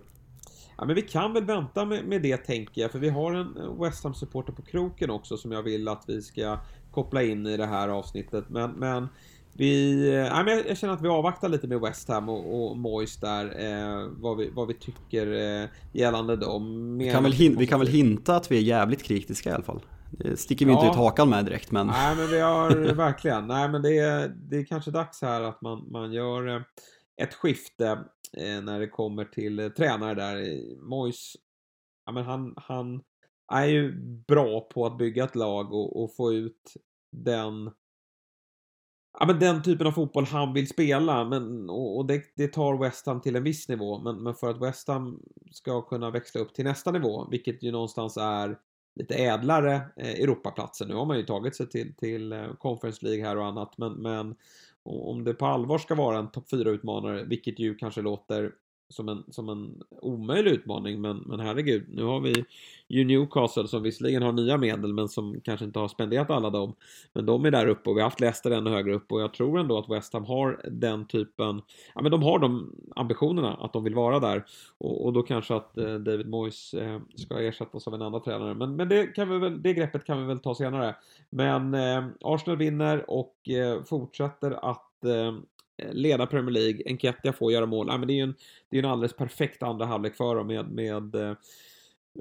Ja, 0.83 0.87
men 0.87 0.95
vi 0.97 1.03
kan 1.03 1.33
väl 1.33 1.45
vänta 1.45 1.85
med, 1.85 2.05
med 2.05 2.23
det 2.23 2.37
tänker 2.37 2.83
jag, 2.83 2.91
för 2.91 2.99
vi 2.99 3.09
har 3.09 3.33
en 3.33 3.79
West 3.81 4.05
Ham-supporter 4.05 4.53
på 4.53 4.63
kroken 4.63 5.11
också 5.11 5.37
som 5.37 5.53
jag 5.53 5.63
vill 5.63 5.89
att 5.89 6.05
vi 6.07 6.23
ska 6.23 6.59
koppla 6.91 7.23
in 7.23 7.47
i 7.47 7.57
det 7.57 7.67
här 7.67 7.89
avsnittet. 7.89 8.45
Men, 8.49 8.71
men 8.71 9.09
vi, 9.53 10.09
ja, 10.31 10.43
men 10.43 10.63
jag 10.69 10.79
känner 10.79 10.95
att 10.95 11.03
vi 11.03 11.09
avvaktar 11.09 11.49
lite 11.49 11.67
med 11.67 11.81
West 11.81 12.09
Ham 12.09 12.29
och, 12.29 12.71
och 12.71 12.77
Moyes 12.79 13.17
där, 13.17 13.45
eh, 13.45 14.09
vad, 14.11 14.37
vi, 14.37 14.51
vad 14.51 14.69
vi 14.69 14.75
tycker 14.75 15.27
eh, 15.63 15.69
gällande 15.93 16.37
dem. 16.37 16.99
Vi 16.99 17.11
kan, 17.11 17.23
väl 17.23 17.33
hin- 17.33 17.59
vi 17.59 17.67
kan 17.67 17.79
väl 17.79 17.89
hinta 17.89 18.37
att 18.37 18.51
vi 18.51 18.57
är 18.57 18.63
jävligt 18.63 19.03
kritiska 19.03 19.51
i 19.51 19.53
alla 19.53 19.65
fall. 19.65 19.81
Det 20.11 20.37
sticker 20.37 20.67
vi 20.67 20.73
ja. 20.73 20.79
inte 20.79 20.91
ut 20.91 20.97
hakan 20.97 21.29
med 21.29 21.45
direkt 21.45 21.71
men... 21.71 21.87
Nej 21.87 22.17
men 22.17 22.29
vi 22.29 22.41
har 22.41 22.71
verkligen, 22.95 23.47
nej 23.47 23.69
men 23.69 23.83
det 23.83 23.99
är, 23.99 24.29
det 24.29 24.57
är 24.57 24.65
kanske 24.65 24.91
dags 24.91 25.23
här 25.23 25.41
att 25.41 25.63
man, 25.63 25.85
man 25.91 26.13
gör 26.13 26.57
eh, 26.57 26.63
ett 27.23 27.35
skifte 27.35 27.87
eh, 27.87 27.99
Eh, 28.37 28.63
när 28.63 28.81
det 28.81 28.89
kommer 28.89 29.25
till 29.25 29.59
eh, 29.59 29.69
tränare 29.69 30.15
där. 30.15 30.61
Mois, 30.83 31.37
ja 32.07 32.13
men 32.13 32.25
han, 32.25 32.55
han, 32.57 33.03
är 33.53 33.67
ju 33.67 33.93
bra 34.27 34.61
på 34.61 34.87
att 34.87 34.99
bygga 34.99 35.25
ett 35.25 35.37
lag 35.37 35.73
och, 35.73 36.03
och 36.03 36.17
få 36.17 36.33
ut 36.33 36.75
den 37.13 37.71
Ja 39.19 39.27
men 39.27 39.39
den 39.39 39.63
typen 39.63 39.87
av 39.87 39.93
fotboll 39.93 40.25
han 40.25 40.53
vill 40.53 40.69
spela 40.69 41.25
men, 41.25 41.71
och, 41.71 41.97
och 41.97 42.07
det, 42.07 42.23
det, 42.37 42.49
tar 42.49 42.79
West 42.79 43.07
Ham 43.07 43.21
till 43.21 43.37
en 43.37 43.43
viss 43.43 43.69
nivå 43.69 43.99
men, 43.99 44.23
men 44.23 44.35
för 44.35 44.51
att 44.51 44.63
West 44.63 44.89
Ham 44.89 45.23
ska 45.51 45.83
kunna 45.83 46.11
växla 46.11 46.41
upp 46.41 46.55
till 46.55 46.65
nästa 46.65 46.91
nivå 46.91 47.29
vilket 47.31 47.63
ju 47.63 47.73
någonstans 47.73 48.17
är 48.17 48.59
lite 48.95 49.15
ädlare 49.15 49.75
eh, 49.97 50.11
Europaplatser. 50.11 50.87
Nu 50.87 50.95
har 50.95 51.07
man 51.07 51.17
ju 51.17 51.23
tagit 51.23 51.57
sig 51.57 51.69
till, 51.69 51.95
till 51.97 52.33
eh, 52.33 52.55
Conference 52.55 53.07
League 53.07 53.25
här 53.25 53.37
och 53.37 53.47
annat 53.47 53.79
men, 53.79 53.93
men 53.93 54.35
om 54.85 55.25
det 55.25 55.35
på 55.35 55.47
allvar 55.47 55.79
ska 55.79 55.95
vara 55.95 56.19
en 56.19 56.31
topp 56.31 56.53
4-utmanare, 56.53 57.25
vilket 57.25 57.59
ju 57.59 57.75
kanske 57.75 58.03
låter 58.03 58.53
som 58.93 59.09
en, 59.09 59.25
som 59.31 59.49
en 59.49 59.83
omöjlig 60.03 60.51
utmaning 60.51 61.01
men, 61.01 61.19
men 61.27 61.41
herregud, 61.41 61.85
nu 61.89 62.05
har 62.05 62.21
vi 62.21 62.45
ju 62.89 63.05
Newcastle 63.05 63.69
som 63.69 63.83
visserligen 63.83 64.23
har 64.23 64.33
nya 64.33 64.57
medel 64.57 64.93
men 64.93 65.09
som 65.09 65.41
kanske 65.41 65.65
inte 65.65 65.79
har 65.79 65.89
spenderat 65.89 66.31
alla 66.31 66.51
dem. 66.51 66.75
Men 67.13 67.27
de 67.27 67.45
är 67.45 67.51
där 67.51 67.67
uppe 67.67 67.91
och 67.91 67.97
vi 67.97 68.01
har 68.01 68.07
haft 68.07 68.21
Leicester 68.21 68.51
ännu 68.51 68.71
högre 68.71 68.95
upp 68.95 69.13
och 69.13 69.21
jag 69.21 69.35
tror 69.35 69.61
ändå 69.61 69.79
att 69.79 69.91
West 69.91 70.13
Ham 70.13 70.25
har 70.25 70.61
den 70.71 71.07
typen, 71.07 71.63
ja 71.95 72.03
men 72.03 72.11
de 72.11 72.23
har 72.23 72.39
de 72.39 72.73
ambitionerna 72.97 73.55
att 73.55 73.73
de 73.73 73.85
vill 73.85 73.95
vara 73.95 74.21
där 74.21 74.45
och, 74.79 75.05
och 75.05 75.13
då 75.13 75.23
kanske 75.23 75.55
att 75.55 75.79
eh, 75.79 75.95
David 75.95 76.29
Moyes 76.29 76.75
eh, 76.75 77.01
ska 77.17 77.41
ersättas 77.41 77.87
av 77.89 77.95
en 77.95 78.03
annan 78.03 78.23
tränare. 78.23 78.55
Men, 78.55 78.77
men 78.77 78.89
det, 78.89 79.07
kan 79.07 79.31
vi 79.31 79.39
väl, 79.39 79.63
det 79.63 79.75
greppet 79.75 80.05
kan 80.05 80.21
vi 80.21 80.27
väl 80.27 80.39
ta 80.39 80.55
senare. 80.55 80.97
Men 81.31 81.75
eh, 81.75 82.05
Arsenal 82.21 82.59
vinner 82.59 83.11
och 83.11 83.49
eh, 83.49 83.85
fortsätter 83.85 84.71
att 84.71 85.05
eh, 85.05 85.35
Eh, 85.83 85.93
leda 85.93 86.27
Premier 86.27 86.51
League. 86.51 86.83
Enketia 86.87 87.33
får 87.33 87.53
göra 87.53 87.67
mål. 87.67 87.87
Ja, 87.91 87.97
men 87.99 88.09
det 88.09 88.13
är 88.13 88.17
ju 88.17 88.23
en, 88.23 88.35
det 88.71 88.79
är 88.79 88.83
en 88.83 88.91
alldeles 88.91 89.17
perfekt 89.17 89.63
andra 89.63 89.87
halvlek 89.87 90.17
för 90.17 90.37
dem 90.37 90.47
med, 90.47 90.71
med 90.71 91.15
eh, 91.15 91.37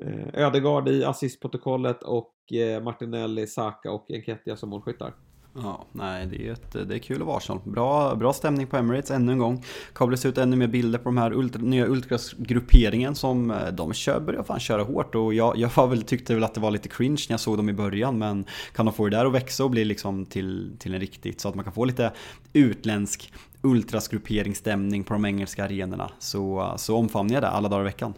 eh 0.01 0.43
Ödegard 0.45 0.89
i 0.89 1.03
assistprotokollet 1.03 2.03
och 2.03 2.53
eh, 2.53 2.83
Martinelli, 2.83 3.47
Saka 3.47 3.91
och 3.91 4.11
Enketia 4.11 4.55
som 4.55 4.69
målskyttar. 4.69 5.13
Ja, 5.55 5.85
nej, 5.91 6.25
det 6.25 6.47
är, 6.47 6.53
ett, 6.53 6.71
det 6.89 6.95
är 6.95 6.99
kul 6.99 7.21
att 7.21 7.27
vara 7.27 7.37
Arsenal. 7.37 7.61
Bra, 7.65 8.15
bra 8.15 8.33
stämning 8.33 8.67
på 8.67 8.77
Emirates 8.77 9.11
ännu 9.11 9.31
en 9.31 9.37
gång. 9.37 9.63
Kablas 9.93 10.25
ut 10.25 10.37
ännu 10.37 10.55
mer 10.55 10.67
bilder 10.67 10.99
på 10.99 11.03
de 11.03 11.17
här 11.17 11.33
ultra, 11.33 11.61
nya 11.61 11.85
ultrasgrupperingen 11.85 13.15
som 13.15 13.51
eh, 13.51 13.67
de 13.71 13.93
kör, 13.93 14.19
börjar 14.19 14.43
fan 14.43 14.59
köra 14.59 14.83
hårt. 14.83 15.15
Och 15.15 15.33
jag, 15.33 15.57
jag 15.57 15.71
var 15.75 15.87
väl, 15.87 16.01
tyckte 16.01 16.33
väl 16.33 16.43
att 16.43 16.53
det 16.53 16.61
var 16.61 16.71
lite 16.71 16.89
cringe 16.89 17.25
när 17.29 17.33
jag 17.33 17.39
såg 17.39 17.57
dem 17.57 17.69
i 17.69 17.73
början. 17.73 18.17
Men 18.17 18.45
kan 18.73 18.85
de 18.85 18.93
få 18.93 19.09
det 19.09 19.17
där 19.17 19.25
att 19.25 19.33
växa 19.33 19.63
och 19.63 19.69
bli 19.69 19.85
liksom 19.85 20.25
till, 20.25 20.75
till 20.79 20.93
en 20.93 20.99
riktigt 20.99 21.41
så 21.41 21.49
att 21.49 21.55
man 21.55 21.63
kan 21.63 21.73
få 21.73 21.85
lite 21.85 22.11
utländsk 22.53 23.33
ultraskrupperingsstämning 23.61 25.03
på 25.03 25.13
de 25.13 25.25
engelska 25.25 25.63
arenorna. 25.63 26.11
Så, 26.19 26.73
så 26.77 26.97
omfamnar 26.97 27.33
jag 27.33 27.43
det 27.43 27.49
alla 27.49 27.69
dagar 27.69 27.81
i 27.81 27.85
veckan. 27.85 28.13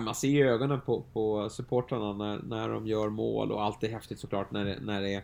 man 0.00 0.14
ser 0.14 0.28
ju 0.28 0.48
ögonen 0.48 0.80
på, 0.80 1.04
på 1.12 1.48
supportrarna 1.50 2.12
när, 2.12 2.38
när 2.38 2.68
de 2.68 2.86
gör 2.86 3.08
mål 3.08 3.52
och 3.52 3.64
allt 3.64 3.84
är 3.84 3.88
häftigt 3.88 4.18
såklart 4.18 4.50
när 4.50 4.64
det, 4.64 4.78
när 4.82 5.02
det 5.02 5.22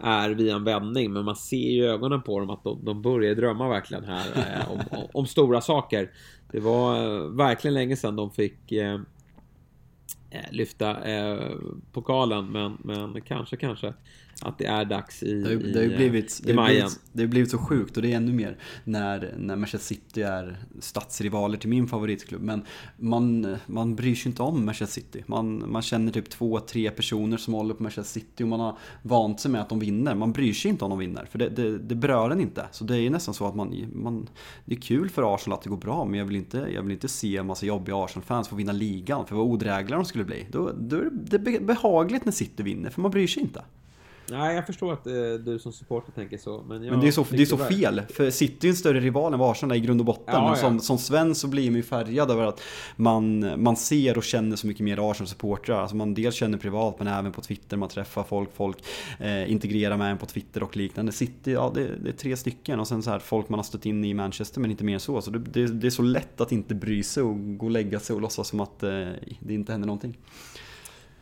är 0.00 0.30
via 0.30 0.54
en 0.54 0.64
vändning, 0.64 1.12
men 1.12 1.24
man 1.24 1.36
ser 1.36 1.70
ju 1.70 1.84
ögonen 1.84 2.22
på 2.22 2.40
dem 2.40 2.50
att 2.50 2.64
de, 2.64 2.84
de 2.84 3.02
börjar 3.02 3.34
drömma 3.34 3.68
verkligen 3.68 4.04
här 4.04 4.26
eh, 4.36 4.72
om, 4.72 4.80
om, 4.90 5.06
om, 5.12 5.26
stora 5.26 5.60
saker. 5.60 6.10
Det 6.52 6.60
var 6.60 6.96
eh, 6.96 7.30
verkligen 7.30 7.74
länge 7.74 7.96
sedan 7.96 8.16
de 8.16 8.30
fick 8.30 8.72
eh, 8.72 8.94
eh 10.30 10.50
lyfta 10.50 11.04
eh, 11.04 11.50
pokalen, 11.92 12.52
men, 12.52 12.76
men 12.84 13.20
kanske, 13.20 13.56
kanske 13.56 13.94
att 14.42 14.58
det 14.58 14.66
är 14.66 14.84
dags 14.84 15.22
i, 15.22 15.34
det 15.34 15.48
har, 15.48 15.56
det 15.56 15.80
har 15.80 15.96
blivit, 15.96 16.40
i, 16.40 16.52
det 16.52 16.52
har 16.52 16.66
blivit, 16.66 17.00
det 17.12 17.22
har 17.22 17.28
blivit 17.28 17.50
så 17.50 17.58
sjukt 17.58 17.96
och 17.96 18.02
det 18.02 18.12
är 18.12 18.16
ännu 18.16 18.32
mer 18.32 18.58
när, 18.84 19.34
när 19.38 19.56
Manchester 19.56 19.94
City 19.94 20.22
är 20.22 20.58
stadsrivaler 20.80 21.58
till 21.58 21.68
min 21.68 21.86
favoritklubb. 21.86 22.42
Men 22.42 22.62
man, 22.96 23.56
man 23.66 23.94
bryr 23.96 24.14
sig 24.14 24.30
inte 24.30 24.42
om 24.42 24.64
Manchester 24.64 25.00
City. 25.00 25.24
Man, 25.26 25.70
man 25.70 25.82
känner 25.82 26.12
typ 26.12 26.30
två, 26.30 26.60
tre 26.60 26.90
personer 26.90 27.36
som 27.36 27.54
håller 27.54 27.74
på 27.74 27.82
Manchester 27.82 28.20
City 28.20 28.44
och 28.44 28.48
man 28.48 28.60
har 28.60 28.78
vant 29.02 29.40
sig 29.40 29.50
med 29.50 29.60
att 29.60 29.68
de 29.68 29.78
vinner. 29.78 30.14
Man 30.14 30.32
bryr 30.32 30.52
sig 30.52 30.70
inte 30.70 30.84
om 30.84 30.90
de 30.90 30.98
vinner 30.98 31.24
för 31.24 31.38
det, 31.38 31.48
det, 31.48 31.78
det 31.78 31.94
berör 31.94 32.30
en 32.30 32.40
inte. 32.40 32.66
Så 32.72 32.84
det 32.84 32.98
är 32.98 33.10
nästan 33.10 33.34
så 33.34 33.46
att 33.46 33.54
man, 33.54 33.86
man, 33.92 34.28
det 34.64 34.74
är 34.74 34.80
kul 34.80 35.10
för 35.10 35.34
Arsenal 35.34 35.58
att 35.58 35.62
det 35.62 35.70
går 35.70 35.76
bra 35.76 36.04
men 36.04 36.18
jag 36.18 36.26
vill 36.26 36.36
inte, 36.36 36.58
jag 36.74 36.82
vill 36.82 36.92
inte 36.92 37.08
se 37.08 37.36
en 37.36 37.46
massa 37.46 37.66
jobbiga 37.66 37.96
Arsenal-fans 37.96 38.48
få 38.48 38.56
vinna 38.56 38.72
ligan 38.72 39.26
för 39.26 39.36
vad 39.36 39.46
odrägliga 39.46 39.96
de 39.96 40.04
skulle 40.04 40.24
bli. 40.24 40.46
Då, 40.50 40.72
då 40.78 40.96
är 40.96 41.10
det 41.10 41.60
behagligt 41.60 42.24
när 42.24 42.32
City 42.32 42.62
vinner 42.62 42.90
för 42.90 43.02
man 43.02 43.10
bryr 43.10 43.26
sig 43.26 43.42
inte. 43.42 43.62
Nej, 44.30 44.54
jag 44.54 44.66
förstår 44.66 44.92
att 44.92 45.06
eh, 45.06 45.12
du 45.44 45.58
som 45.58 45.72
supporter 45.72 46.12
tänker 46.12 46.38
så. 46.38 46.64
Men, 46.68 46.82
men 46.82 47.00
det 47.00 47.06
är 47.06 47.12
så, 47.12 47.26
det 47.30 47.42
är 47.42 47.46
så 47.46 47.56
fel. 47.56 48.02
För 48.08 48.30
City 48.30 48.66
är 48.66 48.70
en 48.70 48.76
större 48.76 49.00
rival 49.00 49.34
än 49.34 49.40
Arsenal 49.40 49.76
i 49.76 49.80
grund 49.80 50.00
och 50.00 50.06
botten. 50.06 50.34
Ja, 50.34 50.48
men 50.48 50.56
som, 50.56 50.74
ja. 50.74 50.80
som 50.80 50.98
svensk 50.98 51.40
så 51.40 51.48
blir 51.48 51.70
man 51.70 51.76
ju 51.76 51.82
färgad 51.82 52.30
över 52.30 52.44
att 52.44 52.60
man, 52.96 53.52
man 53.62 53.76
ser 53.76 54.18
och 54.18 54.24
känner 54.24 54.56
så 54.56 54.66
mycket 54.66 54.84
mer 54.84 55.10
Arsenal-supportrar. 55.10 55.80
Alltså 55.80 55.96
man 55.96 56.14
dels 56.14 56.34
känner 56.34 56.58
privat 56.58 56.98
men 56.98 57.06
även 57.08 57.32
på 57.32 57.40
Twitter. 57.40 57.76
Man 57.76 57.88
träffar 57.88 58.22
folk, 58.22 58.48
folk 58.56 58.78
eh, 59.20 59.50
integrerar 59.52 59.96
med 59.96 60.10
en 60.10 60.18
på 60.18 60.26
Twitter 60.26 60.62
och 60.62 60.76
liknande. 60.76 61.12
City, 61.12 61.52
ja 61.52 61.72
det, 61.74 61.88
det, 62.02 62.08
är 62.08 62.12
tre 62.12 62.36
stycken. 62.36 62.80
Och 62.80 62.88
sen 62.88 63.02
så 63.02 63.10
här 63.10 63.18
folk 63.18 63.48
man 63.48 63.58
har 63.58 63.64
stött 63.64 63.86
in 63.86 64.04
i 64.04 64.14
Manchester 64.14 64.60
men 64.60 64.70
inte 64.70 64.84
mer 64.84 64.98
så. 64.98 65.22
Så 65.22 65.30
det, 65.30 65.38
det, 65.38 65.66
det 65.66 65.86
är 65.86 65.90
så 65.90 66.02
lätt 66.02 66.40
att 66.40 66.52
inte 66.52 66.74
bry 66.74 67.02
sig 67.02 67.22
och 67.22 67.58
gå 67.58 67.66
och 67.66 67.72
lägga 67.72 68.00
sig 68.00 68.14
och 68.14 68.22
låtsas 68.22 68.48
som 68.48 68.60
att 68.60 68.82
eh, 68.82 68.90
det 69.40 69.54
inte 69.54 69.72
händer 69.72 69.86
någonting. 69.86 70.16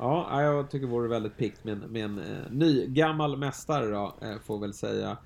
Ja, 0.03 0.43
jag 0.43 0.71
tycker 0.71 0.87
det 0.87 0.93
vore 0.93 1.09
väldigt 1.09 1.37
pikt 1.37 1.65
med, 1.65 1.91
med 1.91 2.05
en 2.05 2.19
eh, 2.19 2.51
ny 2.51 2.87
gammal 2.87 3.37
mästare 3.37 3.87
då, 3.87 4.15
eh, 4.23 4.39
får 4.45 4.59
väl 4.59 4.75
säga. 4.75 5.17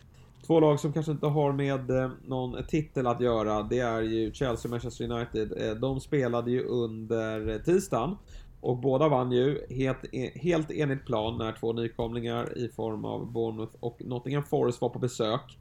Två 0.47 0.61
lag 0.61 0.81
som 0.81 0.93
kanske 0.93 1.13
inte 1.13 1.27
har 1.27 1.53
med 1.53 1.91
eh, 1.91 2.11
någon 2.27 2.65
titel 2.67 3.07
att 3.07 3.21
göra, 3.21 3.63
det 3.63 3.79
är 3.79 4.03
ju 4.03 4.33
Chelsea 4.33 4.69
och 4.69 4.71
Manchester 4.71 5.11
United. 5.11 5.53
Eh, 5.63 5.75
de 5.75 6.01
spelade 6.01 6.51
ju 6.51 6.65
under 6.65 7.59
tisdagen 7.59 8.17
och 8.61 8.77
båda 8.77 9.09
vann 9.09 9.33
ju 9.33 9.67
helt, 9.71 10.05
e, 10.13 10.31
helt 10.35 10.71
enligt 10.71 11.07
plan 11.07 11.39
när 11.39 11.53
två 11.53 11.73
nykomlingar 11.73 12.59
i 12.59 12.69
form 12.69 13.05
av 13.05 13.33
Bournemouth 13.33 13.77
och 13.81 14.03
Nottingham 14.05 14.43
Forest 14.43 14.81
var 14.81 14.89
på 14.89 14.99
besök. 14.99 15.59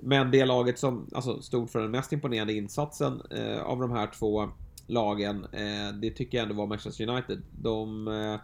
Men 0.00 0.30
det 0.30 0.44
laget 0.44 0.78
som 0.78 1.06
alltså, 1.14 1.42
stod 1.42 1.70
för 1.70 1.80
den 1.80 1.90
mest 1.90 2.12
imponerande 2.12 2.52
insatsen 2.52 3.22
eh, 3.30 3.62
av 3.62 3.80
de 3.80 3.90
här 3.90 4.06
två 4.18 4.48
lagen, 4.86 5.46
eh, 5.52 5.94
det 6.00 6.10
tycker 6.10 6.38
jag 6.38 6.42
ändå 6.42 6.54
var 6.54 6.66
Manchester 6.66 7.08
United. 7.08 7.42
De 7.62 8.08
eh, 8.08 8.40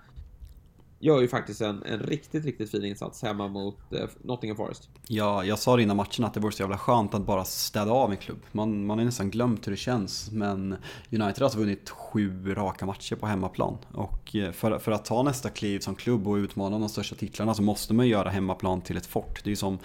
gör 1.00 1.20
ju 1.20 1.28
faktiskt 1.28 1.60
en, 1.60 1.82
en 1.82 1.98
riktigt, 1.98 2.44
riktigt 2.44 2.70
fin 2.70 2.84
insats 2.84 3.22
hemma 3.22 3.48
mot 3.48 3.92
eh, 3.92 4.08
Nottingham 4.22 4.56
Forest. 4.56 4.88
Ja, 5.08 5.44
jag 5.44 5.58
sa 5.58 5.76
det 5.76 5.82
innan 5.82 5.96
matchen 5.96 6.24
att 6.24 6.34
det 6.34 6.40
vore 6.40 6.52
så 6.52 6.62
jävla 6.62 6.78
skönt 6.78 7.14
att 7.14 7.26
bara 7.26 7.44
städa 7.44 7.92
av 7.92 8.10
en 8.10 8.16
klubb. 8.16 8.38
Man, 8.52 8.86
man 8.86 8.98
har 8.98 9.04
nästan 9.04 9.30
glömt 9.30 9.66
hur 9.66 9.70
det 9.70 9.76
känns, 9.76 10.30
men 10.30 10.76
United 11.10 11.38
har 11.38 11.44
alltså 11.44 11.58
vunnit 11.58 11.90
sju 11.90 12.54
raka 12.54 12.86
matcher 12.86 13.16
på 13.16 13.26
hemmaplan. 13.26 13.78
Och 13.92 14.36
eh, 14.36 14.52
för, 14.52 14.78
för 14.78 14.92
att 14.92 15.04
ta 15.04 15.22
nästa 15.22 15.50
kliv 15.50 15.80
som 15.80 15.94
klubb 15.94 16.28
och 16.28 16.34
utmana 16.34 16.78
de 16.78 16.88
största 16.88 17.14
titlarna 17.14 17.54
så 17.54 17.62
måste 17.62 17.94
man 17.94 18.08
göra 18.08 18.30
hemmaplan 18.30 18.80
till 18.80 18.96
ett 18.96 19.06
fort. 19.06 19.44
Det 19.44 19.48
är 19.48 19.52
ju 19.52 19.56
som 19.56 19.78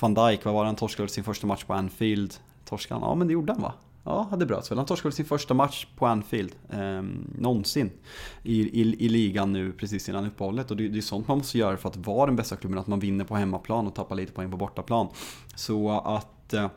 van 0.00 0.14
Dijk, 0.14 0.44
vad 0.44 0.54
var 0.54 0.62
det 0.62 0.68
han 0.68 0.76
torskade 0.76 1.08
sin 1.08 1.24
första 1.24 1.46
match 1.46 1.64
på 1.64 1.74
Anfield? 1.74 2.34
Torskan? 2.64 3.00
Ja 3.02 3.14
men 3.14 3.26
det 3.26 3.32
gjorde 3.32 3.52
han 3.52 3.62
va? 3.62 3.72
Ja, 4.04 4.28
det 4.38 4.46
bröts 4.46 4.70
väl. 4.70 4.78
Han 4.78 4.86
torskade 4.86 5.14
sin 5.14 5.24
första 5.24 5.54
match 5.54 5.86
på 5.96 6.06
Anfield 6.06 6.52
eh, 6.70 7.02
någonsin 7.38 7.90
i, 8.42 8.60
i, 8.60 9.04
i, 9.04 9.08
ligan 9.08 9.52
nu 9.52 9.72
precis 9.72 10.08
innan 10.08 10.26
uppehållet. 10.26 10.70
Och 10.70 10.76
det, 10.76 10.88
det 10.88 10.98
är 10.98 11.02
sånt 11.02 11.28
man 11.28 11.38
måste 11.38 11.58
göra 11.58 11.76
för 11.76 11.88
att 11.88 11.96
vara 11.96 12.26
den 12.26 12.36
bästa 12.36 12.56
klubben, 12.56 12.78
att 12.78 12.86
man 12.86 13.00
vinner 13.00 13.24
på 13.24 13.36
hemmaplan 13.36 13.86
och 13.86 13.94
tappar 13.94 14.16
lite 14.16 14.32
poäng 14.32 14.50
på 14.50 14.56
bortaplan. 14.56 15.08
Så 15.54 15.90
att, 16.00 16.52
eh, 16.52 16.70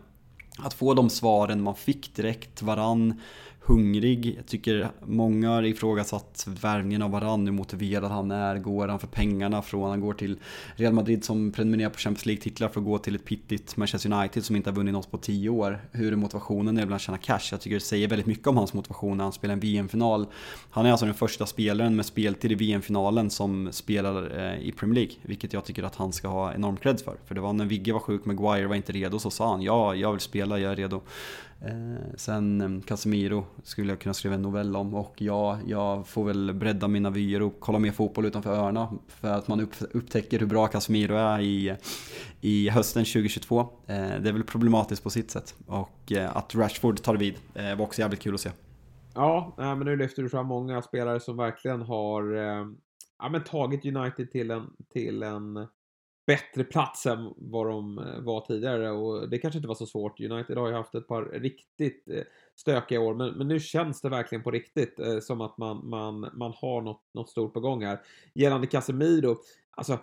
att 0.58 0.74
få 0.74 0.94
de 0.94 1.10
svaren 1.10 1.64
man 1.64 1.76
fick 1.76 2.16
direkt, 2.16 2.62
varann 2.62 3.22
hungrig. 3.66 4.36
Jag 4.38 4.46
tycker 4.46 4.90
många 5.06 5.50
har 5.50 5.64
ifrågasatt 5.64 6.48
värvningen 6.62 7.02
av 7.02 7.12
Varann, 7.12 7.46
hur 7.46 7.54
motiverad 7.54 8.12
han 8.12 8.32
är. 8.32 8.58
Går 8.58 8.88
han 8.88 9.00
för 9.00 9.08
pengarna 9.08 9.62
från, 9.62 9.90
han 9.90 10.02
går 10.02 10.14
till 10.14 10.40
Real 10.76 10.94
Madrid 10.94 11.24
som 11.24 11.52
prenumererar 11.52 11.90
på 11.90 11.98
Champions 11.98 12.26
League-titlar 12.26 12.68
för 12.70 12.80
att 12.80 12.86
gå 12.86 12.98
till 12.98 13.16
ett 13.16 13.26
pittigt 13.26 13.78
Manchester 13.78 14.14
United 14.14 14.46
som 14.46 14.56
inte 14.56 14.70
har 14.70 14.76
vunnit 14.76 14.94
något 14.94 15.12
på 15.12 15.18
10 15.18 15.50
år. 15.50 15.80
Hur 15.92 16.12
är 16.12 16.16
motivationen 16.16 16.78
är 16.78 16.86
bland 16.86 16.96
att 16.96 17.02
tjäna 17.02 17.18
cash? 17.18 17.48
Jag 17.52 17.62
tycker 17.62 17.76
det 17.76 17.80
säger 17.80 18.08
väldigt 18.08 18.28
mycket 18.28 18.48
om 18.48 18.58
hans 18.58 18.74
motivation 18.74 19.18
när 19.18 19.24
han 19.24 19.34
spelar 19.34 19.54
en 19.54 19.60
VM-final. 19.60 20.28
Han 20.70 20.86
är 20.86 20.92
alltså 20.92 21.06
den 21.06 21.16
första 21.16 21.46
spelaren 21.46 21.96
med 21.96 22.06
speltid 22.06 22.52
i 22.52 22.56
VM-finalen 22.56 23.30
som 23.30 23.70
spelar 23.72 24.40
eh, 24.40 24.68
i 24.68 24.72
Premier 24.72 24.96
League, 24.96 25.16
vilket 25.22 25.54
jag 25.54 25.66
tycker 25.66 25.84
att 25.84 25.96
han 25.96 26.14
ska 26.14 26.28
ha 26.28 26.54
enorm 26.54 26.78
cred 26.78 27.02
för. 27.02 27.18
För 27.26 27.36
det 27.36 27.42
var 27.42 27.54
när 27.54 27.66
Vigge 27.66 27.94
var 27.94 28.00
sjuk, 28.00 28.26
Maguire 28.26 28.68
var 28.68 28.76
inte 28.76 28.92
redo, 28.92 29.20
så 29.20 29.30
sa 29.30 29.52
han 29.52 29.62
ja, 29.62 29.96
jag 29.96 30.12
vill 30.12 30.20
spela, 30.20 30.60
jag 30.60 30.72
är 30.72 30.76
redo. 30.76 31.02
Eh, 31.66 32.16
sen 32.16 32.62
ehm, 32.62 32.82
Casemiro 32.82 33.46
skulle 33.64 33.92
jag 33.92 34.00
kunna 34.00 34.14
skriva 34.14 34.36
en 34.36 34.42
novell 34.42 34.76
om 34.76 34.94
och 34.94 35.14
ja, 35.18 35.60
jag 35.66 36.08
får 36.08 36.26
väl 36.26 36.54
bredda 36.54 36.88
mina 36.88 37.10
vyer 37.10 37.42
och 37.42 37.60
kolla 37.60 37.80
mer 37.80 37.92
fotboll 37.92 38.26
utanför 38.26 38.56
öarna 38.56 38.94
för 39.08 39.28
att 39.28 39.48
man 39.48 39.60
upp, 39.60 39.76
upptäcker 39.92 40.40
hur 40.40 40.46
bra 40.46 40.68
Casemiro 40.68 41.16
är 41.16 41.40
i, 41.40 41.76
i 42.42 42.70
hösten 42.70 43.06
2022. 43.06 43.60
Eh, 43.60 43.68
det 43.88 44.30
är 44.30 44.34
väl 44.34 44.44
problematiskt 44.44 45.04
på 45.04 45.10
sitt 45.10 45.32
sätt 45.32 45.56
och 45.66 46.12
eh, 46.12 46.38
att 46.38 46.56
Rashford 46.56 47.02
tar 47.02 47.16
vid 47.16 47.36
eh, 47.54 47.76
var 47.76 47.86
också 47.86 48.02
jävligt 48.02 48.20
kul 48.20 48.34
att 48.34 48.42
se. 48.42 48.52
Ja, 49.16 49.54
men 49.58 49.80
nu 49.80 49.96
lyfter 49.96 50.24
du 50.24 50.30
fram 50.30 50.48
många 50.48 50.82
spelare 50.82 51.20
som 51.20 51.38
verkligen 51.38 51.82
har 51.82 52.36
eh, 52.36 52.68
ja, 53.20 53.30
men 53.30 53.44
tagit 53.44 53.86
United 53.86 54.32
till 54.32 54.52
en, 54.52 54.70
till 54.94 55.24
en 55.24 55.68
bättre 56.26 56.64
plats 56.64 57.06
än 57.06 57.34
vad 57.38 57.68
de 57.68 57.98
eh, 57.98 58.20
var 58.20 58.42
tidigare 58.42 58.92
och 58.92 59.30
det 59.30 59.38
kanske 59.38 59.58
inte 59.58 59.68
var 59.68 59.76
så 59.76 59.86
svårt. 59.86 60.20
United 60.20 60.58
har 60.58 60.68
ju 60.68 60.74
haft 60.74 60.96
ett 60.96 61.08
par 61.08 61.24
riktigt 61.24 62.10
eh, 62.10 62.24
stökiga 62.56 63.00
år 63.00 63.14
men, 63.14 63.34
men 63.34 63.48
nu 63.48 63.60
känns 63.60 64.02
det 64.02 64.10
verkligen 64.10 64.44
på 64.44 64.52
riktigt 64.52 65.00
eh, 65.00 65.20
som 65.20 65.42
att 65.42 65.58
man, 65.58 65.90
man, 65.90 66.20
man 66.34 66.54
har 66.56 66.82
något, 66.82 67.02
något 67.14 67.30
stort 67.30 67.54
på 67.54 67.60
gång 67.60 67.84
här. 67.86 68.00
Gällande 68.34 68.68
Casemiro, 68.68 69.38
alltså 69.72 70.00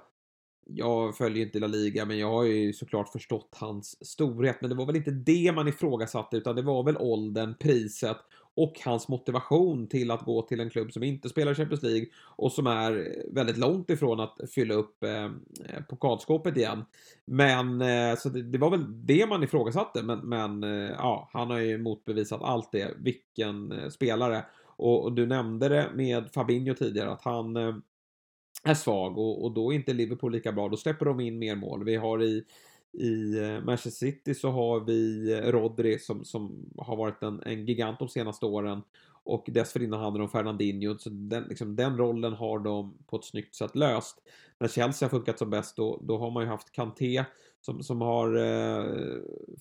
jag 0.65 1.17
följer 1.17 1.47
inte 1.47 1.59
La 1.59 1.67
Liga, 1.67 2.05
men 2.05 2.19
jag 2.19 2.31
har 2.31 2.45
ju 2.45 2.73
såklart 2.73 3.09
förstått 3.09 3.57
hans 3.57 4.07
storhet. 4.07 4.57
Men 4.61 4.71
det 4.71 4.77
var 4.77 4.87
väl 4.87 4.97
inte 4.97 5.11
det 5.11 5.53
man 5.55 5.69
ifrågasatte, 5.69 6.37
utan 6.37 6.57
det 6.57 6.63
var 6.63 6.83
väl 6.83 6.97
åldern, 6.97 7.55
priset 7.61 8.17
och 8.57 8.81
hans 8.85 9.09
motivation 9.09 9.87
till 9.87 10.11
att 10.11 10.25
gå 10.25 10.43
till 10.43 10.61
en 10.61 10.71
klubb 10.71 10.93
som 10.93 11.03
inte 11.03 11.29
spelar 11.29 11.55
Champions 11.55 11.83
League 11.83 12.07
och 12.37 12.53
som 12.53 12.67
är 12.67 13.23
väldigt 13.33 13.57
långt 13.57 13.91
ifrån 13.91 14.21
att 14.21 14.39
fylla 14.55 14.75
upp 14.75 15.05
eh, 15.05 15.25
eh, 15.25 15.83
pokalskåpet 15.89 16.57
igen. 16.57 16.85
Men 17.25 17.81
eh, 17.81 18.17
så 18.19 18.29
det, 18.29 18.43
det, 18.43 18.59
var 18.59 18.71
väl 18.71 19.07
det 19.07 19.27
man 19.27 19.43
ifrågasatte, 19.43 20.03
men, 20.03 20.19
men 20.19 20.65
eh, 20.65 20.91
ja, 20.91 21.29
han 21.33 21.51
har 21.51 21.59
ju 21.59 21.79
motbevisat 21.79 22.43
allt 22.43 22.73
det. 22.73 22.95
Vilken 22.99 23.73
eh, 23.73 23.89
spelare! 23.89 24.45
Och, 24.77 25.05
och, 25.05 25.13
du 25.13 25.27
nämnde 25.27 25.69
det 25.69 25.91
med 25.95 26.33
Fabinho 26.33 26.75
tidigare, 26.75 27.11
att 27.11 27.23
han 27.23 27.57
eh, 27.57 27.75
är 28.65 28.75
svag 28.75 29.19
och, 29.19 29.45
och 29.45 29.53
då 29.53 29.73
är 29.73 29.77
inte 29.77 29.93
Liverpool 29.93 30.33
lika 30.33 30.53
bra. 30.53 30.69
Då 30.69 30.77
släpper 30.77 31.07
de 31.07 31.21
in 31.21 31.39
mer 31.39 31.57
mål. 31.57 31.85
Vi 31.85 31.97
har 31.97 32.23
i 32.23 32.45
i 32.93 33.39
eh, 33.39 33.65
Manchester 33.65 33.91
City 33.91 34.35
så 34.35 34.51
har 34.51 34.81
vi 34.81 35.33
eh, 35.33 35.51
Rodri 35.51 35.99
som, 35.99 36.25
som 36.25 36.71
har 36.79 36.97
varit 36.97 37.23
en, 37.23 37.43
en 37.43 37.67
gigant 37.67 37.99
de 37.99 38.09
senaste 38.09 38.47
åren 38.47 38.83
och 39.25 39.49
dessförinnan 39.53 40.01
hade 40.01 40.19
de 40.19 40.29
Fernandinho, 40.29 40.99
så 40.99 41.11
den, 41.11 41.45
liksom, 41.45 41.77
den 41.77 41.97
rollen 41.97 42.33
har 42.33 42.59
de 42.59 42.95
på 43.07 43.17
ett 43.17 43.25
snyggt 43.25 43.55
sätt 43.55 43.77
löst. 43.77 44.17
När 44.59 44.69
Chelsea 44.69 45.07
har 45.07 45.11
funkat 45.11 45.39
som 45.39 45.51
bäst 45.51 45.77
då, 45.77 46.01
då 46.03 46.19
har 46.19 46.31
man 46.31 46.43
ju 46.43 46.49
haft 46.49 46.73
Kanté 46.73 47.25
som, 47.61 47.83
som 47.83 48.01
har 48.01 48.37
eh, 48.37 48.85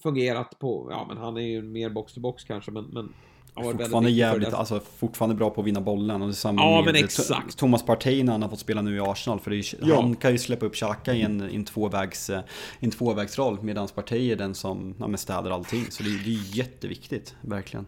fungerat 0.03 0.59
på, 0.59 0.87
ja 0.91 1.05
men 1.07 1.17
han 1.17 1.37
är 1.37 1.41
ju 1.41 1.61
mer 1.61 1.89
box-to-box 1.89 2.43
kanske 2.43 2.71
men, 2.71 2.85
men 2.85 3.13
Fortfarande 3.55 4.11
jävligt, 4.11 4.53
alltså 4.53 4.79
fortfarande 4.97 5.35
bra 5.35 5.49
på 5.49 5.61
att 5.61 5.67
vinna 5.67 5.81
bollen. 5.81 6.21
Och 6.21 6.35
samma 6.35 6.61
ja, 6.61 6.81
men 6.85 6.95
exakt. 6.95 7.57
Thomas 7.57 7.85
Partey 7.85 8.23
när 8.23 8.31
han 8.31 8.41
har 8.41 8.49
fått 8.49 8.59
spela 8.59 8.81
nu 8.81 8.95
i 8.95 8.99
Arsenal. 8.99 9.39
För 9.39 9.53
är, 9.53 9.63
ja. 9.81 10.01
han 10.01 10.15
kan 10.15 10.31
ju 10.31 10.37
släppa 10.37 10.65
upp 10.65 10.75
Xhaka 10.75 11.13
i 11.13 11.21
en, 11.21 11.49
i 11.49 11.55
en, 11.55 11.65
tvåvägs, 11.65 12.29
eh, 12.29 12.41
en 12.79 12.91
tvåvägsroll. 12.91 13.57
Medan 13.61 13.87
Partey 13.87 14.31
är 14.31 14.35
den 14.35 14.55
som 14.55 14.95
ja, 14.99 15.17
städar 15.17 15.51
allting. 15.51 15.85
Så 15.89 16.03
det, 16.03 16.09
det 16.09 16.31
är 16.31 16.57
jätteviktigt, 16.57 17.35
verkligen. 17.41 17.85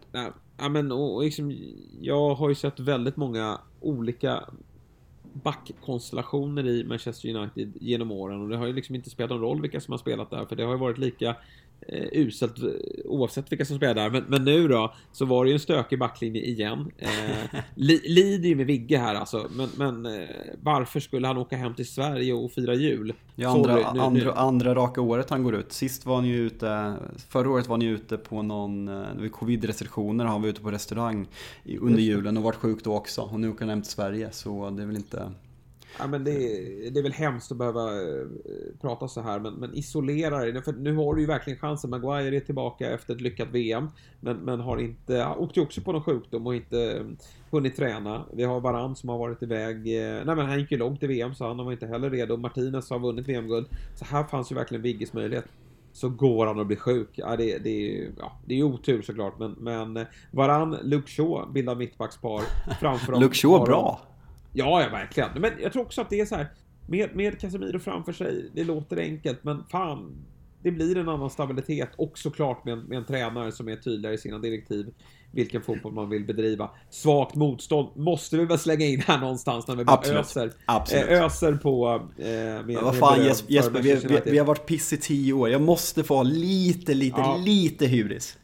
Ja, 0.57 0.69
men 0.69 0.91
och, 0.91 1.15
och 1.15 1.23
liksom, 1.23 1.57
jag 2.01 2.35
har 2.35 2.49
ju 2.49 2.55
sett 2.55 2.79
väldigt 2.79 3.17
många 3.17 3.59
olika 3.79 4.43
backkonstellationer 5.33 6.67
i 6.67 6.83
Manchester 6.83 7.35
United 7.35 7.73
genom 7.81 8.11
åren 8.11 8.41
och 8.41 8.49
det 8.49 8.57
har 8.57 8.67
ju 8.67 8.73
liksom 8.73 8.95
inte 8.95 9.09
spelat 9.09 9.29
någon 9.29 9.41
roll 9.41 9.61
vilka 9.61 9.81
som 9.81 9.91
har 9.91 9.97
spelat 9.97 10.29
där 10.29 10.45
för 10.45 10.55
det 10.55 10.63
har 10.63 10.71
ju 10.71 10.77
varit 10.77 10.97
lika 10.97 11.35
eh, 11.87 12.07
uselt 12.11 12.63
eh, 12.63 12.69
oavsett 13.05 13.51
vilka 13.51 13.65
som 13.65 13.77
spelar 13.77 13.93
där. 13.93 14.09
Men, 14.09 14.23
men, 14.27 14.45
nu 14.45 14.67
då, 14.67 14.93
så 15.11 15.25
var 15.25 15.43
det 15.43 15.49
ju 15.49 15.53
en 15.53 15.59
stökig 15.59 15.99
backlinje 15.99 16.41
igen. 16.41 16.91
Eh, 16.97 17.59
li, 17.75 18.01
lider 18.05 18.49
ju 18.49 18.55
med 18.55 18.65
Vigge 18.65 18.97
här 18.97 19.15
alltså, 19.15 19.47
men, 19.51 19.69
men 19.75 20.05
eh, 20.05 20.29
varför 20.61 20.99
skulle 20.99 21.27
han 21.27 21.37
åka 21.37 21.57
hem 21.57 21.73
till 21.73 21.87
Sverige 21.87 22.33
och 22.33 22.51
fira 22.51 22.73
jul? 22.73 23.13
Ja, 23.35 23.49
andra, 23.49 23.71
Sorry, 23.71 23.83
nu, 23.93 23.99
andra, 23.99 24.23
nu. 24.23 24.31
andra 24.31 24.75
raka 24.75 25.01
året 25.01 25.29
han 25.29 25.43
går 25.43 25.55
ut. 25.55 25.71
Sist 25.71 26.05
var 26.05 26.15
han 26.15 26.25
ju 26.25 26.35
ute, 26.35 26.93
förra 27.29 27.49
året 27.49 27.67
var 27.67 27.73
han 27.73 27.81
ju 27.81 27.93
ute 27.93 28.17
på 28.17 28.41
någon, 28.41 28.87
eh, 28.87 29.15
vid 29.19 29.31
covid-restriktioner, 29.31 30.25
han 30.25 30.41
var 30.41 30.49
ute 30.49 30.61
på 30.61 30.71
restaurang 30.71 31.27
under 31.79 32.01
julen 32.01 32.37
och 32.37 32.43
varit 32.43 32.55
sjuk 32.55 32.83
då 32.83 32.95
också. 32.95 33.21
Och 33.21 33.39
nu 33.39 33.49
åker 33.49 33.59
han 33.59 33.69
hem 33.69 33.81
till 33.81 33.91
Sverige, 33.91 34.31
så 34.31 34.69
det 34.69 34.81
är 34.81 34.87
väl 34.87 34.95
inte 34.95 35.31
Ja, 35.99 36.07
men 36.07 36.23
det, 36.23 36.31
det 36.89 36.99
är 36.99 37.03
väl 37.03 37.13
hemskt 37.13 37.51
att 37.51 37.57
behöva 37.57 37.91
uh, 37.91 38.27
prata 38.81 39.07
så 39.07 39.21
här, 39.21 39.39
men, 39.39 39.53
men 39.53 39.75
isolera 39.75 40.39
dig. 40.39 40.63
För 40.63 40.73
nu 40.73 40.95
har 40.95 41.15
du 41.15 41.21
ju 41.21 41.27
verkligen 41.27 41.59
chansen. 41.59 41.89
Maguire 41.89 42.35
är 42.35 42.39
tillbaka 42.39 42.89
efter 42.89 43.15
ett 43.15 43.21
lyckat 43.21 43.47
VM, 43.51 43.89
men, 44.19 44.37
men 44.37 44.59
har 44.59 44.77
inte, 44.77 45.25
åkte 45.25 45.59
ju 45.59 45.65
också 45.65 45.81
på 45.81 45.91
någon 45.91 46.03
sjukdom 46.03 46.47
och 46.47 46.55
inte 46.55 46.99
um, 46.99 47.17
hunnit 47.51 47.75
träna. 47.75 48.25
Vi 48.33 48.43
har 48.43 48.59
Varann 48.59 48.95
som 48.95 49.09
har 49.09 49.17
varit 49.17 49.43
iväg, 49.43 49.77
uh, 49.77 50.25
nej 50.25 50.35
men 50.35 50.45
han 50.45 50.59
gick 50.59 50.71
ju 50.71 50.77
långt 50.77 51.03
i 51.03 51.07
VM 51.07 51.35
så 51.35 51.47
han 51.47 51.65
var 51.65 51.71
inte 51.71 51.87
heller 51.87 52.09
redo. 52.09 52.37
Martinez 52.37 52.89
har 52.89 52.99
vunnit 52.99 53.27
VM-guld. 53.27 53.67
Så 53.95 54.05
här 54.05 54.23
fanns 54.23 54.51
ju 54.51 54.55
verkligen 54.55 54.81
Vigges 54.81 55.13
möjlighet 55.13 55.45
så 55.93 56.09
går 56.09 56.47
han 56.47 56.59
och 56.59 56.65
blir 56.65 56.77
sjuk. 56.77 57.09
Ja, 57.13 57.35
det, 57.35 57.57
det, 57.57 57.69
är, 57.69 58.11
ja, 58.19 58.31
det 58.45 58.59
är 58.59 58.63
otur 58.63 59.01
såklart, 59.01 59.39
men, 59.39 59.51
men 59.51 59.97
eh, 59.97 60.07
Varann, 60.31 60.77
Luke 60.83 61.11
Shaw 61.11 61.51
bildar 61.53 61.75
mittbackspar 61.75 62.41
framför 62.79 63.11
dem. 63.11 63.21
Luke 63.21 63.35
Shaw 63.35 63.65
bra! 63.65 64.01
Ja, 64.53 64.81
ja, 64.81 64.89
verkligen. 64.89 65.29
Men 65.35 65.51
jag 65.61 65.73
tror 65.73 65.83
också 65.83 66.01
att 66.01 66.09
det 66.09 66.19
är 66.19 66.25
så 66.25 66.35
här, 66.35 66.47
med, 66.87 67.15
med 67.15 67.39
Casemiro 67.39 67.79
framför 67.79 68.13
sig, 68.13 68.49
det 68.53 68.63
låter 68.63 68.97
enkelt, 68.97 69.43
men 69.43 69.63
fan, 69.71 70.25
det 70.63 70.71
blir 70.71 70.97
en 70.97 71.09
annan 71.09 71.29
stabilitet 71.29 71.89
och 71.95 72.17
såklart 72.17 72.65
med 72.65 72.73
en, 72.73 72.79
med 72.79 72.97
en 72.97 73.05
tränare 73.05 73.51
som 73.51 73.67
är 73.67 73.75
tydligare 73.75 74.15
i 74.15 74.17
sina 74.17 74.39
direktiv 74.39 74.93
vilken 75.31 75.61
fotboll 75.61 75.93
man 75.93 76.09
vill 76.09 76.25
bedriva. 76.25 76.69
Svagt 76.89 77.35
motstånd 77.35 77.89
måste 77.95 78.37
vi 78.37 78.45
väl 78.45 78.59
slänga 78.59 78.85
in 78.85 79.01
här 79.07 79.19
någonstans 79.19 79.67
när 79.67 79.75
vi 79.75 79.85
bara 79.85 79.97
Absolut. 79.97 80.19
öser, 80.19 80.51
Absolut. 80.65 81.09
Äh, 81.09 81.23
öser 81.23 81.53
på... 81.53 82.01
Eh, 82.17 82.25
med, 82.25 82.65
Men 82.65 82.83
vad 82.83 82.97
fan 82.97 83.23
Jesper, 83.25 83.53
Jesper 83.53 83.81
vi, 83.81 83.95
vi, 83.95 84.21
vi, 84.25 84.37
har 84.37 84.45
varit 84.45 84.65
piss 84.65 84.93
i 84.93 84.97
tio 84.97 85.33
år. 85.33 85.49
Jag 85.49 85.61
måste 85.61 86.03
få 86.03 86.15
ha 86.15 86.23
lite, 86.23 86.93
lite, 86.93 87.19
ja. 87.19 87.37
lite 87.45 87.85
hybris. 87.85 88.37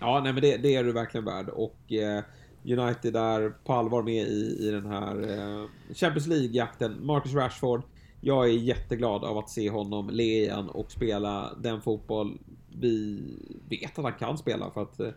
Ja, 0.00 0.20
nej 0.24 0.32
men 0.32 0.42
det, 0.42 0.56
det, 0.56 0.74
är 0.74 0.84
du 0.84 0.92
verkligen 0.92 1.24
värd 1.24 1.48
och 1.48 1.92
eh, 1.92 2.22
United 2.64 3.16
är 3.16 3.50
på 3.64 3.72
allvar 3.72 4.02
med 4.02 4.26
i, 4.26 4.56
i 4.60 4.70
den 4.70 4.86
här 4.86 5.30
eh, 5.30 5.94
Champions 5.94 6.26
League-jakten. 6.26 7.06
Marcus 7.06 7.34
Rashford, 7.34 7.82
jag 8.20 8.44
är 8.44 8.52
jätteglad 8.52 9.24
av 9.24 9.38
att 9.38 9.50
se 9.50 9.70
honom 9.70 10.10
le 10.10 10.42
igen 10.42 10.68
och 10.68 10.90
spela 10.90 11.54
den 11.62 11.80
fotboll 11.80 12.38
vi 12.80 13.22
vet 13.68 13.98
att 13.98 14.04
han 14.04 14.12
kan 14.12 14.38
spela 14.38 14.70
för 14.70 14.82
att 14.82 15.00
eh, 15.00 15.08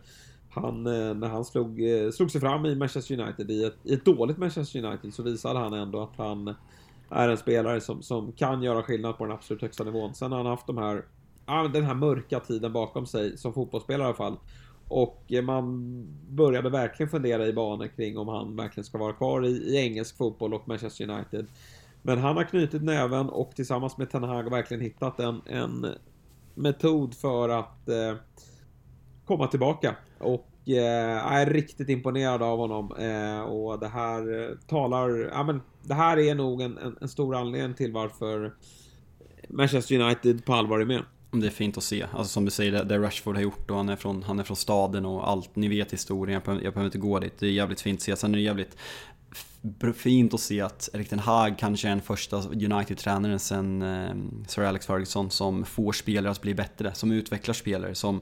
han, 0.50 0.86
eh, 0.86 1.14
när 1.14 1.28
han 1.28 1.44
slog, 1.44 1.82
eh, 1.82 2.10
slog 2.10 2.30
sig 2.30 2.40
fram 2.40 2.66
i 2.66 2.74
Manchester 2.74 3.20
United, 3.20 3.50
i 3.50 3.64
ett, 3.64 3.76
i 3.82 3.94
ett 3.94 4.04
dåligt 4.04 4.38
Manchester 4.38 4.84
United, 4.84 5.14
så 5.14 5.22
visade 5.22 5.58
han 5.58 5.72
ändå 5.72 6.02
att 6.02 6.16
han 6.16 6.54
är 7.10 7.28
en 7.28 7.36
spelare 7.36 7.80
som, 7.80 8.02
som 8.02 8.32
kan 8.32 8.62
göra 8.62 8.82
skillnad 8.82 9.18
på 9.18 9.24
den 9.24 9.34
absolut 9.34 9.62
högsta 9.62 9.84
nivån. 9.84 10.14
Sen 10.14 10.32
har 10.32 10.38
han 10.38 10.46
haft 10.46 10.66
de 10.66 10.78
här, 10.78 11.04
den 11.72 11.84
här 11.84 11.94
mörka 11.94 12.40
tiden 12.40 12.72
bakom 12.72 13.06
sig, 13.06 13.38
som 13.38 13.52
fotbollsspelare 13.52 14.02
i 14.02 14.06
alla 14.06 14.16
fall. 14.16 14.36
Och 14.88 15.32
eh, 15.32 15.42
man 15.42 15.92
började 16.28 16.70
verkligen 16.70 17.10
fundera 17.10 17.46
i 17.46 17.52
banor 17.52 17.86
kring 17.86 18.18
om 18.18 18.28
han 18.28 18.56
verkligen 18.56 18.84
ska 18.84 18.98
vara 18.98 19.12
kvar 19.12 19.46
i, 19.46 19.48
i 19.48 19.76
engelsk 19.76 20.16
fotboll 20.16 20.54
och 20.54 20.68
Manchester 20.68 21.10
United. 21.10 21.46
Men 22.02 22.18
han 22.18 22.36
har 22.36 22.44
knutit 22.44 22.82
näven 22.82 23.28
och 23.28 23.50
tillsammans 23.54 23.96
med 23.96 24.10
Ten 24.10 24.22
Hag 24.22 24.50
verkligen 24.50 24.80
hittat 24.80 25.20
en, 25.20 25.40
en 25.46 25.86
metod 26.54 27.14
för 27.14 27.48
att 27.48 27.88
eh, 27.88 28.14
komma 29.24 29.46
tillbaka. 29.46 29.96
Och 30.18 30.48
eh, 30.66 30.74
jag 30.74 31.40
är 31.40 31.46
riktigt 31.46 31.88
imponerad 31.88 32.42
av 32.42 32.58
honom. 32.58 32.92
Eh, 32.98 33.40
och 33.40 33.78
det 33.78 33.88
här 33.88 34.50
talar, 34.66 35.30
ja 35.32 35.42
men 35.42 35.60
det 35.82 35.94
här 35.94 36.18
är 36.18 36.34
nog 36.34 36.62
en, 36.62 36.78
en, 36.78 36.96
en 37.00 37.08
stor 37.08 37.34
anledning 37.34 37.74
till 37.74 37.92
varför 37.92 38.54
Manchester 39.48 40.00
United 40.00 40.44
på 40.44 40.54
allvar 40.54 40.80
är 40.80 40.84
med. 40.84 41.02
Det 41.40 41.46
är 41.46 41.50
fint 41.50 41.76
att 41.76 41.84
se. 41.84 42.06
Alltså 42.12 42.32
som 42.32 42.44
du 42.44 42.50
säger, 42.50 42.84
det 42.84 42.98
Rashford 42.98 43.34
har 43.34 43.42
gjort 43.42 43.70
och 43.70 43.76
han 43.76 43.88
är 43.88 43.96
från, 43.96 44.22
han 44.22 44.38
är 44.38 44.44
från 44.44 44.56
staden 44.56 45.06
och 45.06 45.28
allt. 45.28 45.56
Ni 45.56 45.68
vet 45.68 45.92
historien, 45.92 46.34
jag 46.34 46.42
behöver, 46.42 46.64
jag 46.64 46.72
behöver 46.72 46.86
inte 46.86 46.98
gå 46.98 47.18
dit. 47.18 47.32
Det 47.38 47.46
är 47.46 47.50
jävligt 47.50 47.80
fint 47.80 47.98
att 47.98 48.02
se. 48.02 48.16
Sen 48.16 48.34
är 48.34 48.38
det 48.38 48.44
jävligt 48.44 48.76
fint 49.96 50.34
att 50.34 50.40
se 50.40 50.60
att 50.60 50.88
Erik 50.92 51.08
Ten 51.08 51.18
Hag 51.18 51.58
kanske 51.58 51.88
är 51.88 51.90
den 51.90 52.00
första 52.00 52.36
United-tränaren 52.42 53.38
sen 53.38 53.82
ehm, 53.82 54.44
Sir 54.48 54.62
Alex 54.62 54.86
Ferguson 54.86 55.30
som 55.30 55.64
får 55.64 55.92
spelare 55.92 56.30
att 56.30 56.42
bli 56.42 56.54
bättre, 56.54 56.94
som 56.94 57.12
utvecklar 57.12 57.54
spelare, 57.54 57.94
som 57.94 58.20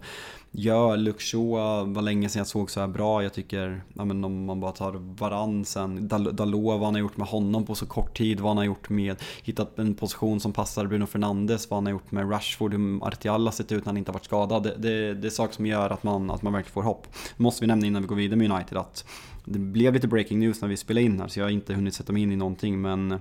gör 0.51 0.97
Luke 0.97 1.37
eh, 1.37 1.85
var 1.87 2.03
länge 2.03 2.29
sedan 2.29 2.41
jag 2.41 2.47
såg 2.47 2.71
så 2.71 2.81
här 2.81 2.89
bra. 2.89 3.23
Jag 3.23 3.33
tycker, 3.33 3.83
ja, 3.95 4.05
men 4.05 4.25
om 4.25 4.45
man 4.45 4.61
bara 4.61 4.73
tar 4.73 4.93
varann 4.93 5.65
sen, 5.65 6.09
Dalot, 6.09 6.65
vad 6.65 6.85
han 6.85 6.95
har 6.95 7.01
gjort 7.01 7.17
med 7.17 7.29
honom 7.29 7.67
på 7.67 7.75
så 7.75 7.87
kort 7.87 8.17
tid, 8.17 8.41
vad 8.41 8.51
han 8.51 8.57
har 8.57 8.65
gjort 8.65 8.89
med, 8.89 9.17
hittat 9.43 9.79
en 9.79 9.95
position 9.95 10.41
som 10.41 10.53
passar 10.53 10.87
Bruno 10.87 11.07
Fernandes, 11.07 11.71
vad 11.71 11.77
han 11.77 11.87
har 11.87 11.93
gjort 11.93 12.11
med 12.11 12.31
Rashford, 12.31 12.75
hur 12.75 13.07
Artial 13.07 13.47
har 13.47 13.53
sett 13.53 13.73
ut 13.73 13.85
när 13.85 13.87
han 13.87 13.97
inte 13.97 14.11
har 14.11 14.15
varit 14.15 14.25
skadad. 14.25 14.63
Det, 14.63 14.75
det, 14.79 15.15
det 15.15 15.29
är 15.29 15.31
saker 15.31 15.55
som 15.55 15.67
gör 15.67 15.91
att 15.91 16.03
man, 16.03 16.31
att 16.31 16.43
man 16.43 16.53
verkligen 16.53 16.73
får 16.73 16.83
hopp. 16.83 17.07
Måste 17.37 17.61
vi 17.61 17.67
nämna 17.67 17.87
innan 17.87 18.03
vi 18.03 18.09
går 18.09 18.17
vidare 18.17 18.37
med 18.37 18.51
United 18.51 18.79
att 18.79 19.05
det 19.45 19.59
blev 19.59 19.95
lite 19.95 20.09
breaking 20.09 20.39
news 20.39 20.61
när 20.61 20.69
vi 20.69 20.77
spelade 20.77 21.07
in 21.07 21.21
här 21.21 21.29
så 21.29 21.41
jag 21.41 21.47
har 21.47 21.51
inte 21.51 21.75
hunnit 21.75 21.95
sätta 21.95 22.13
mig 22.13 22.23
in 22.23 22.33
i 22.33 22.37
någonting 22.37 22.81
men 22.81 23.21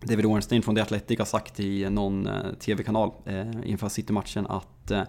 David 0.00 0.26
Ornstein 0.26 0.62
från 0.62 0.74
The 0.74 0.80
Athletic 0.80 1.18
har 1.18 1.26
sagt 1.26 1.60
i 1.60 1.90
någon 1.90 2.26
eh, 2.26 2.52
TV-kanal 2.60 3.10
eh, 3.26 3.46
inför 3.64 3.88
City-matchen 3.88 4.46
att 4.46 4.90
eh, 4.90 5.02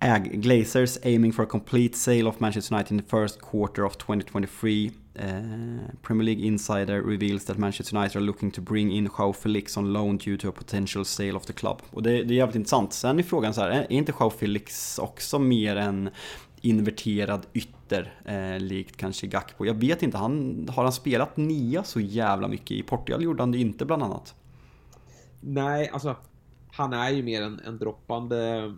Ag 0.00 0.24
Glazers 0.42 0.98
aiming 1.04 1.32
for 1.32 1.42
a 1.42 1.46
complete 1.46 1.98
sale 1.98 2.28
of 2.28 2.40
Manchester 2.40 2.74
United 2.74 2.92
in 2.92 2.98
the 2.98 3.08
first 3.08 3.40
quarter 3.40 3.84
of 3.84 3.96
2023. 3.96 4.90
Uh, 5.18 5.24
eh, 5.24 5.80
Premier 6.02 6.24
League 6.24 6.44
insider 6.44 7.02
reveals 7.02 7.44
that 7.44 7.58
Manchester 7.58 7.96
United 7.96 8.16
are 8.16 8.24
looking 8.24 8.50
to 8.50 8.60
bring 8.60 8.92
in 8.92 9.08
Joao 9.08 9.32
Felix 9.32 9.76
on 9.76 9.92
loan 9.92 10.16
due 10.16 10.36
to 10.36 10.48
a 10.48 10.52
potential 10.52 11.04
sale 11.04 11.36
of 11.36 11.46
the 11.46 11.52
club. 11.52 11.82
Och 11.90 12.02
det, 12.02 12.10
det 12.10 12.34
är 12.34 12.36
jävligt 12.36 12.56
intressant. 12.56 12.92
Sen 12.92 13.18
är 13.18 13.22
frågan 13.22 13.54
så 13.54 13.60
här, 13.60 13.70
är 13.70 13.92
inte 13.92 14.12
Joao 14.20 14.30
Felix 14.30 14.98
också 14.98 15.38
mer 15.38 15.76
en 15.76 16.10
inverterad 16.62 17.46
ytter, 17.54 18.14
eh, 18.24 18.60
likt 18.60 18.96
kanske 18.96 19.26
Gakpo. 19.26 19.66
Jag 19.66 19.74
vet 19.74 20.02
inte, 20.02 20.18
han, 20.18 20.66
har 20.74 20.82
han 20.82 20.92
spelat 20.92 21.36
nia 21.36 21.84
så 21.84 22.00
jävla 22.00 22.48
mycket? 22.48 22.70
I 22.70 22.82
Portugal 22.82 23.22
gjorde 23.22 23.42
han 23.42 23.52
det 23.52 23.58
inte 23.58 23.84
bland 23.84 24.02
annat. 24.02 24.34
Nej, 25.40 25.90
alltså 25.92 26.16
han 26.72 26.92
är 26.92 27.10
ju 27.10 27.22
mer 27.22 27.42
en, 27.42 27.60
en 27.66 27.78
droppande 27.78 28.72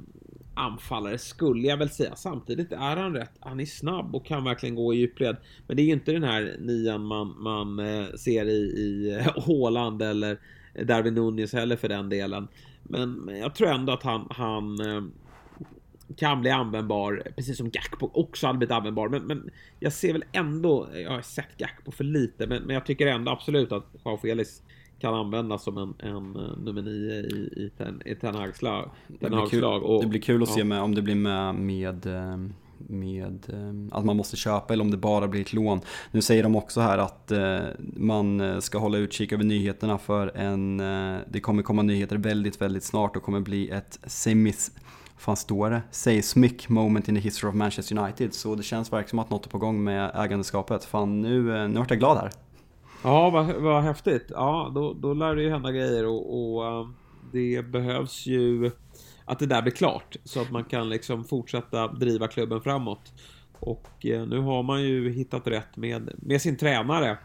anfallare 0.55 1.19
skulle 1.19 1.69
jag 1.69 1.77
väl 1.77 1.91
säga. 1.91 2.17
Samtidigt 2.17 2.73
är 2.73 2.97
han 2.97 3.15
rätt. 3.15 3.33
Han 3.41 3.61
är 3.61 3.65
snabb 3.65 4.15
och 4.15 4.27
kan 4.27 4.45
verkligen 4.45 4.75
gå 4.75 4.95
i 4.95 4.97
djupled. 4.97 5.37
Men 5.67 5.77
det 5.77 5.83
är 5.83 5.85
ju 5.85 5.93
inte 5.93 6.13
den 6.13 6.25
här 6.25 6.57
nian 6.61 7.05
man, 7.05 7.35
man 7.39 7.79
eh, 7.79 8.07
ser 8.19 8.45
i, 8.45 8.59
i 8.59 9.19
eh, 9.19 9.45
Håland 9.45 10.03
eller 10.03 10.39
Darwin 10.85 11.15
Nunez 11.15 11.53
heller 11.53 11.77
för 11.77 11.89
den 11.89 12.09
delen. 12.09 12.49
Men 12.83 13.31
jag 13.41 13.55
tror 13.55 13.69
ändå 13.69 13.93
att 13.93 14.03
han, 14.03 14.27
han 14.31 14.81
eh, 14.81 15.03
kan 16.17 16.41
bli 16.41 16.51
användbar, 16.51 17.23
precis 17.37 17.57
som 17.57 17.71
Gakpo 17.71 18.11
också 18.15 18.47
hade 18.47 18.59
blivit 18.59 18.73
användbar. 18.73 19.09
Men, 19.09 19.23
men 19.23 19.51
jag 19.81 19.93
ser 19.93 20.13
väl 20.13 20.25
ändå, 20.33 20.89
jag 20.95 21.11
har 21.11 21.23
sett 21.23 21.59
Gakpo 21.59 21.91
för 21.91 22.05
lite, 22.05 22.47
men, 22.47 22.63
men 22.63 22.75
jag 22.75 22.87
tycker 22.87 23.07
ändå 23.07 23.33
absolut 23.33 23.73
att 23.73 23.87
Joao 24.05 24.17
Felix 24.17 24.63
kan 24.99 25.15
användas 25.15 25.63
som 25.63 25.79
en, 25.79 25.95
en 25.99 26.37
uh, 26.37 26.59
nummer 26.59 26.83
nio 26.83 27.15
i, 27.15 27.53
i, 27.57 27.71
ten, 27.79 28.03
i 28.05 28.15
Ten 28.15 28.35
Hags 28.35 28.63
lag. 28.63 28.91
Det 29.07 29.29
blir 29.29 29.47
kul, 29.47 29.65
och, 29.65 30.03
det 30.03 30.09
blir 30.09 30.21
kul 30.21 30.43
att 30.43 30.49
ja. 30.49 30.55
se 30.55 30.65
med, 30.65 30.83
om 30.83 30.95
det 30.95 31.03
blir 31.03 31.15
med, 31.15 31.55
med 31.55 32.07
ehm, 32.07 32.53
med 32.89 33.47
eh, 33.49 33.99
att 33.99 34.05
man 34.05 34.17
måste 34.17 34.37
köpa 34.37 34.73
eller 34.73 34.85
om 34.85 34.91
det 34.91 34.97
bara 34.97 35.29
blir 35.29 35.41
ett 35.41 35.53
lån. 35.53 35.81
Nu 36.11 36.23
säger 36.23 36.43
de 36.43 36.57
också 36.57 36.81
här 36.81 36.99
att 36.99 37.31
eh, 37.31 37.59
man 37.79 38.63
ska 38.63 38.79
hålla 38.79 38.99
utkik 38.99 39.33
över 39.33 39.45
nyheterna 39.45 39.99
för 39.99 40.37
en, 40.37 40.77
det 41.29 41.41
kommer 41.41 41.63
komma 41.63 41.83
nyheter 41.83 42.17
väldigt, 42.17 42.61
väldigt 42.61 42.85
snart 42.85 43.17
och 43.17 43.23
kommer 43.23 43.41
bli 43.41 43.71
ett 43.71 43.99
semis 44.07 44.73
fan 45.21 45.37
står 45.37 45.71
det? 45.71 45.83
Seismic 45.91 46.69
moment 46.69 47.09
in 47.09 47.15
the 47.15 47.21
history 47.21 47.51
of 47.51 47.55
Manchester 47.55 47.99
United. 47.99 48.35
Så 48.35 48.55
det 48.55 48.63
känns 48.63 48.93
verkligen 48.93 49.11
som 49.11 49.19
att 49.19 49.31
något 49.31 49.47
är 49.47 49.51
på 49.51 49.59
gång 49.59 49.85
med 49.85 50.11
ägandeskapet. 50.15 50.85
Fan 50.85 51.21
nu, 51.21 51.57
eh, 51.57 51.69
nu 51.69 51.79
vart 51.79 51.91
jag 51.91 51.99
glad 51.99 52.17
här. 52.17 52.31
Ja, 53.03 53.31
vad, 53.31 53.55
vad 53.55 53.83
häftigt. 53.83 54.27
Ja, 54.31 54.73
då, 54.75 54.93
då 54.93 55.15
lär 55.15 55.35
det 55.35 55.43
ju 55.43 55.51
hända 55.51 55.73
grejer 55.73 56.07
och, 56.07 56.55
och 56.55 56.67
eh, 56.67 56.89
det 57.33 57.63
behövs 57.63 58.27
ju 58.27 58.71
att 59.25 59.39
det 59.39 59.47
där 59.47 59.63
blir 59.63 59.73
klart 59.73 60.17
så 60.25 60.41
att 60.41 60.51
man 60.51 60.65
kan 60.65 60.89
liksom 60.89 61.25
fortsätta 61.25 61.89
driva 61.89 62.29
klubben 62.29 62.61
framåt. 62.61 63.13
Och 63.61 64.07
eh, 64.07 64.27
nu 64.27 64.39
har 64.39 64.63
man 64.63 64.83
ju 64.83 65.13
hittat 65.13 65.47
rätt 65.47 65.77
med, 65.77 66.11
med 66.17 66.43
sin 66.43 66.57
tränare 66.57 67.19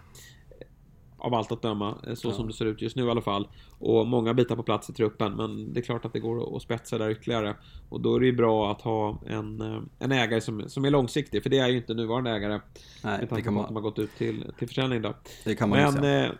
av 1.26 1.34
allt 1.34 1.52
att 1.52 1.61
döma, 1.61 1.95
eh, 2.07 2.14
så 2.14 2.27
ja. 2.27 2.34
som 2.34 2.47
det 2.47 2.53
ser 2.53 2.65
ut 2.65 2.81
just 2.81 2.95
nu 2.95 3.06
i 3.06 3.10
alla 3.10 3.22
fall. 3.22 3.47
Och 3.80 4.07
många 4.07 4.34
bitar 4.34 4.56
på 4.56 4.64
plats 4.64 4.89
i 4.89 4.93
truppen, 4.93 5.34
men 5.34 5.73
det 5.73 5.80
är 5.80 5.81
klart 5.81 6.06
att 6.06 6.14
det 6.14 6.19
går 6.19 6.56
att 6.56 6.61
spetsa 6.61 6.97
där 6.97 7.10
ytterligare. 7.10 7.56
Och 7.89 8.02
då 8.02 8.15
är 8.15 8.19
det 8.19 8.26
ju 8.26 8.35
bra 8.35 8.72
att 8.72 8.81
ha 8.81 9.22
en, 9.26 9.61
eh, 9.61 9.81
en 9.99 10.11
ägare 10.11 10.41
som, 10.41 10.69
som 10.69 10.85
är 10.85 10.89
långsiktig, 10.89 11.43
för 11.43 11.49
det 11.49 11.60
är 11.60 11.68
ju 11.68 11.77
inte 11.77 11.93
nuvarande 11.93 12.31
ägare. 12.31 12.60
Nej, 13.03 13.19
med 13.19 13.30
tanke 13.30 13.52
på 13.52 13.61
att 13.61 13.68
de 13.68 13.76
har 13.76 13.84
gått 13.84 13.99
ut 13.99 14.18
till, 14.18 14.52
till 14.57 14.68
försäljning 14.68 15.02
då. 15.02 15.14
Det 15.43 15.56
kan 15.56 15.69
man 15.69 15.80
men, 15.80 15.93
säga. 15.93 16.26
Eh, 16.26 16.31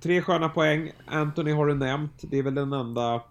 tre 0.00 0.22
sköna 0.22 0.48
poäng. 0.48 0.92
Anthony 1.06 1.52
har 1.52 1.66
du 1.66 1.74
nämnt. 1.74 2.12
Det 2.20 2.38
är 2.38 2.42
väl 2.42 2.54
den 2.54 2.72
enda 2.72 3.22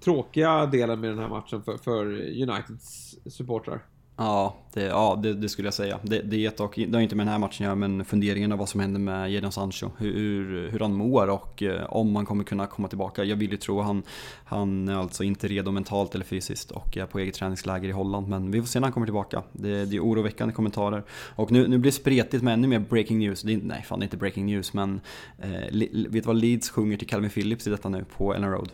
tråkiga 0.00 0.66
delen 0.66 1.00
med 1.00 1.10
den 1.10 1.18
här 1.18 1.28
matchen 1.28 1.62
för, 1.62 1.76
för 1.76 2.04
Uniteds 2.42 3.16
supportrar. 3.26 3.82
Ja, 4.20 4.56
det, 4.72 4.82
ja 4.82 5.18
det, 5.22 5.34
det, 5.34 5.48
skulle 5.48 5.66
jag 5.66 5.74
säga. 5.74 5.98
Det, 6.02 6.22
det, 6.22 6.60
och, 6.60 6.74
det 6.76 6.94
har 6.94 7.00
inte 7.00 7.16
med 7.16 7.26
den 7.26 7.32
här 7.32 7.38
matchen 7.38 7.54
att 7.54 7.60
göra, 7.60 7.74
men 7.74 8.04
funderingen 8.04 8.52
av 8.52 8.58
vad 8.58 8.68
som 8.68 8.80
händer 8.80 9.00
med 9.00 9.32
Jadon 9.32 9.52
Sancho. 9.52 9.90
Hur, 9.98 10.68
hur 10.70 10.80
han 10.80 10.94
mår 10.94 11.28
och 11.28 11.62
eh, 11.62 11.84
om 11.84 12.16
han 12.16 12.26
kommer 12.26 12.44
kunna 12.44 12.66
komma 12.66 12.88
tillbaka. 12.88 13.24
Jag 13.24 13.36
vill 13.36 13.50
ju 13.50 13.56
tro 13.56 13.80
han, 13.80 14.02
han 14.44 14.88
är 14.88 14.94
alltså 14.94 15.24
inte 15.24 15.48
redo 15.48 15.70
mentalt 15.70 16.14
eller 16.14 16.24
fysiskt 16.24 16.70
och 16.70 16.96
är 16.96 17.06
på 17.06 17.18
eget 17.18 17.34
träningsläger 17.34 17.88
i 17.88 17.92
Holland. 17.92 18.28
Men 18.28 18.50
vi 18.50 18.60
får 18.60 18.66
se 18.66 18.80
när 18.80 18.86
han 18.86 18.92
kommer 18.92 19.06
tillbaka. 19.06 19.42
Det, 19.52 19.84
det 19.84 19.96
är 19.96 20.00
oroväckande 20.00 20.54
kommentarer. 20.54 21.04
Och 21.10 21.50
nu, 21.50 21.68
nu 21.68 21.78
blir 21.78 21.90
det 21.90 21.96
spretigt 21.96 22.44
med 22.44 22.54
ännu 22.54 22.68
mer 22.68 22.78
breaking 22.78 23.18
news. 23.18 23.42
Det 23.42 23.52
är, 23.52 23.58
nej, 23.58 23.82
fan 23.82 23.98
det 23.98 24.02
är 24.02 24.06
inte 24.06 24.16
breaking 24.16 24.46
news, 24.46 24.72
men 24.72 25.00
eh, 25.38 25.50
vet 25.72 26.12
du 26.12 26.20
vad 26.20 26.36
Leeds 26.36 26.70
sjunger 26.70 26.96
till 26.96 27.08
Calvin 27.08 27.30
Phillips 27.30 27.66
i 27.66 27.70
detta 27.70 27.88
nu 27.88 28.04
på 28.16 28.34
Ellen 28.34 28.50
Road? 28.50 28.68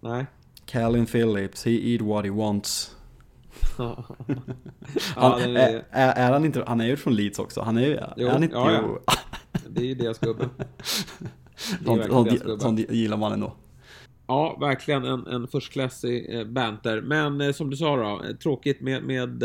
Nej. 0.00 0.26
Calvin 0.66 1.06
Phillips, 1.06 1.64
he 1.64 1.70
eat 1.70 2.02
what 2.02 2.24
he 2.24 2.30
wants. 2.30 2.97
Ja, 3.78 4.04
han, 5.16 5.56
är, 5.56 5.84
är, 5.90 6.12
är, 6.12 6.32
han 6.32 6.44
inte, 6.44 6.64
han 6.66 6.80
är 6.80 6.86
ju 6.86 6.96
från 6.96 7.14
Leeds 7.16 7.38
också. 7.38 7.60
Han 7.60 7.76
är, 7.76 8.12
jo, 8.16 8.26
är 8.26 8.30
han 8.30 8.42
inte, 8.42 8.56
ja, 8.56 8.72
ja. 8.72 9.14
Det 9.68 9.80
är 9.80 9.86
ju 9.86 9.94
deras 9.94 10.18
gubbe. 10.18 10.48
Sånt, 11.84 12.04
sånt, 12.04 12.62
sånt 12.62 12.90
gillar 12.90 13.16
man 13.16 13.32
ändå. 13.32 13.56
Ja, 14.26 14.56
verkligen 14.60 15.04
en, 15.04 15.26
en 15.26 15.48
förstklassig 15.48 16.38
eh, 16.38 16.44
banter. 16.44 17.00
Men 17.00 17.40
eh, 17.40 17.52
som 17.52 17.70
du 17.70 17.76
sa 17.76 17.96
då, 17.96 18.24
eh, 18.24 18.36
tråkigt 18.36 18.80
med, 18.80 19.02
med 19.02 19.42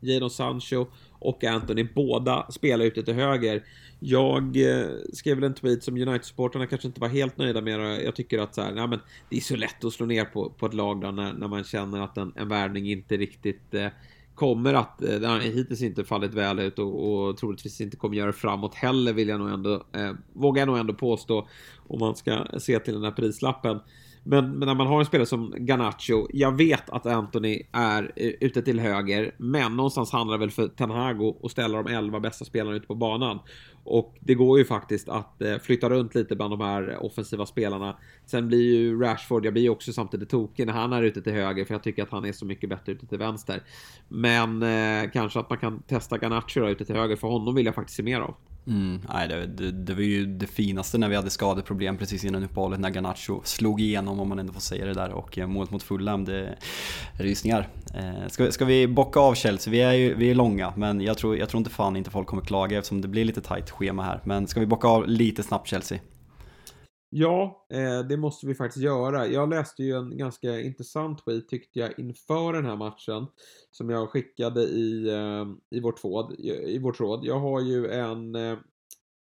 Jadon 0.00 0.30
Sancho 0.30 0.86
och 1.18 1.44
Anthony. 1.44 1.88
Båda 1.94 2.46
spelar 2.50 2.84
ute 2.84 3.02
till 3.02 3.14
höger. 3.14 3.62
Jag 3.98 4.56
eh, 4.56 4.86
skrev 5.12 5.36
väl 5.36 5.44
en 5.44 5.54
tweet 5.54 5.84
som 5.84 5.96
United-supportrarna 5.96 6.66
kanske 6.66 6.88
inte 6.88 7.00
var 7.00 7.08
helt 7.08 7.38
nöjda 7.38 7.60
med. 7.60 8.04
Jag 8.04 8.16
tycker 8.16 8.38
att 8.38 8.54
så 8.54 8.62
här, 8.62 8.72
nej, 8.72 8.88
men 8.88 8.98
det 9.28 9.36
är 9.36 9.40
så 9.40 9.56
lätt 9.56 9.84
att 9.84 9.92
slå 9.92 10.06
ner 10.06 10.24
på, 10.24 10.50
på 10.50 10.66
ett 10.66 10.74
lag 10.74 11.00
då, 11.00 11.10
när, 11.10 11.32
när 11.32 11.48
man 11.48 11.64
känner 11.64 12.00
att 12.00 12.16
en, 12.18 12.32
en 12.36 12.48
värvning 12.48 12.90
inte 12.90 13.16
riktigt 13.16 13.74
eh, 13.74 13.88
kommer 14.34 14.74
att, 14.74 15.02
eh, 15.02 15.20
Den 15.20 15.30
har 15.30 15.38
hittills 15.38 15.82
inte 15.82 16.04
fallit 16.04 16.34
väl 16.34 16.58
ut 16.58 16.78
och, 16.78 17.28
och 17.28 17.36
troligtvis 17.36 17.80
inte 17.80 17.96
kommer 17.96 18.16
göra 18.16 18.26
det 18.26 18.32
framåt 18.32 18.74
heller 18.74 19.12
vill 19.12 19.28
jag 19.28 19.40
nog 19.40 19.50
ändå, 19.50 19.74
eh, 19.92 20.12
vågar 20.32 20.60
jag 20.60 20.66
nog 20.66 20.78
ändå 20.78 20.94
påstå 20.94 21.48
om 21.88 21.98
man 21.98 22.16
ska 22.16 22.46
se 22.58 22.78
till 22.78 22.94
den 22.94 23.04
här 23.04 23.10
prislappen. 23.10 23.80
Men, 24.24 24.58
men, 24.58 24.66
när 24.66 24.74
man 24.74 24.86
har 24.86 25.00
en 25.00 25.06
spelare 25.06 25.26
som 25.26 25.54
Garnacho, 25.58 26.26
jag 26.32 26.56
vet 26.56 26.90
att 26.90 27.06
Anthony 27.06 27.62
är 27.72 28.12
eh, 28.16 28.32
ute 28.40 28.62
till 28.62 28.80
höger, 28.80 29.34
men 29.38 29.76
någonstans 29.76 30.12
handlar 30.12 30.38
det 30.38 30.40
väl 30.40 30.50
för 30.50 30.68
Ten 30.68 30.90
Hag 30.90 31.22
att 31.42 31.50
ställa 31.50 31.82
de 31.82 31.94
11 31.94 32.20
bästa 32.20 32.44
spelarna 32.44 32.76
ute 32.76 32.86
på 32.86 32.94
banan. 32.94 33.38
Och 33.84 34.16
det 34.20 34.34
går 34.34 34.58
ju 34.58 34.64
faktiskt 34.64 35.08
att 35.08 35.42
eh, 35.42 35.58
flytta 35.58 35.90
runt 35.90 36.14
lite 36.14 36.36
bland 36.36 36.52
de 36.52 36.60
här 36.60 37.04
offensiva 37.04 37.46
spelarna. 37.46 37.96
Sen 38.26 38.48
blir 38.48 38.74
ju 38.74 39.00
Rashford, 39.00 39.46
jag 39.46 39.52
blir 39.52 39.62
ju 39.62 39.70
också 39.70 39.92
samtidigt 39.92 40.28
tokig 40.28 40.66
när 40.66 40.72
han 40.72 40.92
är 40.92 41.02
ute 41.02 41.22
till 41.22 41.32
höger, 41.32 41.64
för 41.64 41.74
jag 41.74 41.82
tycker 41.82 42.02
att 42.02 42.10
han 42.10 42.24
är 42.24 42.32
så 42.32 42.46
mycket 42.46 42.70
bättre 42.70 42.92
ute 42.92 43.06
till 43.06 43.18
vänster. 43.18 43.62
Men 44.08 44.62
eh, 44.62 45.10
kanske 45.10 45.40
att 45.40 45.50
man 45.50 45.58
kan 45.58 45.82
testa 45.82 46.18
Garnacho 46.18 46.66
ute 46.66 46.84
till 46.84 46.96
höger, 46.96 47.16
för 47.16 47.28
honom 47.28 47.54
vill 47.54 47.66
jag 47.66 47.74
faktiskt 47.74 47.96
se 47.96 48.02
mer 48.02 48.20
av. 48.20 48.34
Mm, 48.66 49.00
nej, 49.12 49.28
det, 49.28 49.46
det, 49.46 49.70
det, 49.70 49.94
var 49.94 50.02
ju 50.02 50.26
det 50.26 50.46
finaste 50.46 50.98
när 50.98 51.08
vi 51.08 51.16
hade 51.16 51.30
skadeproblem 51.30 51.96
precis 51.96 52.24
innan 52.24 52.44
uppehållet 52.44 52.80
när 52.80 52.90
Garnacho 52.90 53.40
slog 53.44 53.80
igenom 53.80 54.20
om 54.20 54.28
man 54.28 54.38
ändå 54.38 54.52
får 54.52 54.60
säga 54.60 54.86
det 54.86 54.94
där 54.94 55.10
och 55.10 55.38
eh, 55.38 55.46
målet 55.46 55.70
mot 55.70 55.82
Fulham, 55.82 56.24
det 56.24 56.36
är 56.36 56.56
rysningar. 57.12 57.68
Eh, 57.94 58.28
ska, 58.28 58.52
ska 58.52 58.64
vi 58.64 58.86
bocka 58.86 59.20
av 59.20 59.34
Chelsea? 59.34 59.70
Vi 59.70 59.80
är 59.80 59.92
ju 59.92 60.14
vi 60.14 60.30
är 60.30 60.34
långa 60.34 60.72
men 60.76 61.00
jag 61.00 61.18
tror, 61.18 61.36
jag 61.36 61.48
tror 61.48 61.58
inte 61.58 61.70
fan 61.70 61.96
inte 61.96 62.10
folk 62.10 62.26
kommer 62.26 62.42
klaga 62.42 62.78
eftersom 62.78 63.00
det 63.00 63.08
blir 63.08 63.24
lite 63.24 63.40
tight 63.40 63.70
schema 63.70 64.02
här. 64.02 64.20
Men 64.24 64.46
ska 64.46 64.60
vi 64.60 64.66
bocka 64.66 64.88
av 64.88 65.08
lite 65.08 65.42
snabbt 65.42 65.68
Chelsea? 65.68 65.98
Ja, 67.12 67.66
eh, 67.70 68.00
det 68.00 68.16
måste 68.16 68.46
vi 68.46 68.54
faktiskt 68.54 68.84
göra. 68.84 69.26
Jag 69.26 69.50
läste 69.50 69.82
ju 69.82 69.96
en 69.96 70.16
ganska 70.18 70.60
intressant 70.60 71.24
tweet 71.24 71.48
tyckte 71.48 71.78
jag 71.78 71.98
inför 71.98 72.52
den 72.52 72.64
här 72.64 72.76
matchen 72.76 73.26
som 73.70 73.90
jag 73.90 74.10
skickade 74.10 74.62
i, 74.62 75.08
eh, 75.08 75.76
i, 75.78 75.80
vårt, 75.80 76.00
tråd, 76.00 76.34
i 76.40 76.78
vårt 76.78 76.96
tråd. 76.96 77.24
Jag 77.24 77.40
har 77.40 77.60
ju 77.60 77.90
en, 77.90 78.34
eh, 78.34 78.58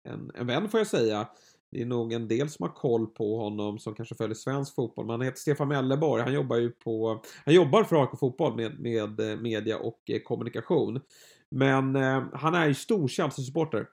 en, 0.03 0.31
en 0.35 0.47
vän 0.47 0.69
får 0.69 0.80
jag 0.80 0.88
säga. 0.88 1.27
Det 1.72 1.81
är 1.81 1.85
nog 1.85 2.14
en 2.14 2.27
del 2.27 2.49
som 2.49 2.64
har 2.64 2.73
koll 2.73 3.07
på 3.07 3.38
honom 3.38 3.80
som 3.80 3.95
kanske 3.95 4.15
följer 4.15 4.35
svensk 4.35 4.76
fotboll. 4.76 5.05
Men 5.05 5.11
han 5.11 5.22
heter 5.22 5.39
Stefan 5.39 5.68
Melleborg. 5.68 6.23
Han 6.23 6.34
jobbar 6.34 6.57
ju 6.57 6.69
på, 6.69 7.23
han 7.45 7.53
jobbar 7.53 7.84
för 7.84 8.01
AIK 8.01 8.19
Fotboll 8.19 8.55
med, 8.55 8.80
med 8.80 9.19
eh, 9.19 9.38
media 9.38 9.77
och 9.77 10.09
eh, 10.09 10.19
kommunikation. 10.19 11.01
Men 11.49 11.95
eh, 11.95 12.23
han 12.34 12.55
är 12.55 12.68
ju 12.68 12.73
stor 12.73 13.07
Chelsea-supporter. 13.07 13.88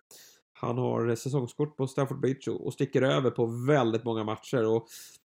Han 0.64 0.78
har 0.78 1.14
säsongskort 1.14 1.76
på 1.76 1.86
Stamford 1.86 2.20
Bridge 2.20 2.50
och, 2.50 2.72
sticker 2.72 3.02
över 3.02 3.30
på 3.30 3.46
väldigt 3.46 4.04
många 4.04 4.24
matcher. 4.24 4.66
Och, 4.66 4.86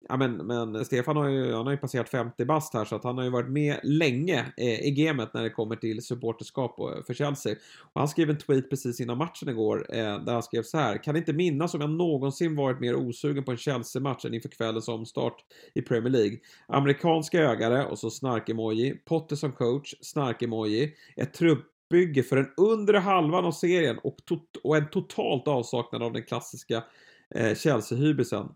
ja, 0.10 0.18
men, 0.18 0.36
men 0.38 0.86
Stefan 0.86 1.18
har 1.18 1.28
ju, 1.30 1.54
han 1.54 1.66
har 1.66 1.72
ju 1.72 1.78
passerat 1.78 2.10
50 2.10 2.46
bast 2.46 2.74
här 2.74 2.86
så 2.86 2.96
att 2.96 3.04
han 3.04 3.18
har 3.18 3.24
ju 3.24 3.30
varit 3.30 3.50
med 3.50 3.80
länge 3.84 4.54
eh, 4.58 4.88
i 4.88 4.92
gamet 4.92 5.34
när 5.34 5.44
det 5.44 5.50
kommer 5.50 5.76
till 5.76 6.02
supporterskap 6.02 6.80
eh, 6.80 7.04
för 7.08 7.14
Chelsea. 7.14 7.56
Och 7.94 8.02
han 8.02 8.08
skrev 8.08 8.30
en 8.30 8.38
tweet 8.38 8.70
precis 8.70 9.00
innan 9.00 9.18
matchen 9.18 9.50
igår 9.50 9.86
eh, 9.90 10.24
där 10.24 10.34
han 10.34 10.44
skrev 10.44 10.64
så 10.64 10.78
här. 10.78 11.04
Kan 11.04 11.16
inte 11.16 11.34
minnas 11.34 11.74
om 11.74 11.82
jag 11.82 11.90
någonsin 11.90 12.56
varit 12.56 12.80
mer 12.80 12.96
osugen 12.96 13.44
på 13.44 13.52
en 13.52 13.58
Chelsea-match 13.58 14.26
än 14.26 14.34
inför 14.34 14.50
kvällens 14.50 14.88
omstart 14.88 15.46
i 15.74 15.82
Premier 15.82 16.12
League. 16.12 16.38
Amerikanska 16.68 17.40
ögare 17.40 17.86
och 17.86 18.00
så 18.00 18.10
snark-emoji. 18.10 19.02
Potter 19.06 19.36
som 19.36 19.52
coach, 19.52 19.94
snark-emoji. 20.02 20.94
Ett 21.16 21.34
trupp 21.34 21.74
bygger 21.90 22.24
för 22.24 22.36
den 22.36 22.50
undre 22.58 22.98
halvan 22.98 23.46
av 23.46 23.52
serien 23.52 23.98
och, 23.98 24.16
och 24.64 24.78
en 24.78 24.90
totalt 24.90 25.48
avsaknad 25.48 26.04
av 26.04 26.14
den 26.14 26.24
klassiska 26.24 26.84
eh, 27.36 27.56
Chelsea-hybrisen. 27.56 28.50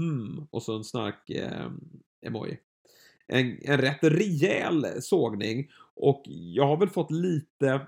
Mm, 0.00 0.46
och 0.50 0.62
så 0.62 0.76
en 0.76 0.84
snark 0.84 1.30
eh, 1.30 1.70
emoji. 2.26 2.58
En, 3.26 3.58
en 3.62 3.78
rätt 3.78 4.02
rejäl 4.02 4.84
eh, 4.84 4.90
sågning 5.00 5.70
och 5.94 6.22
jag 6.26 6.66
har 6.66 6.76
väl 6.76 6.88
fått 6.88 7.10
lite 7.10 7.86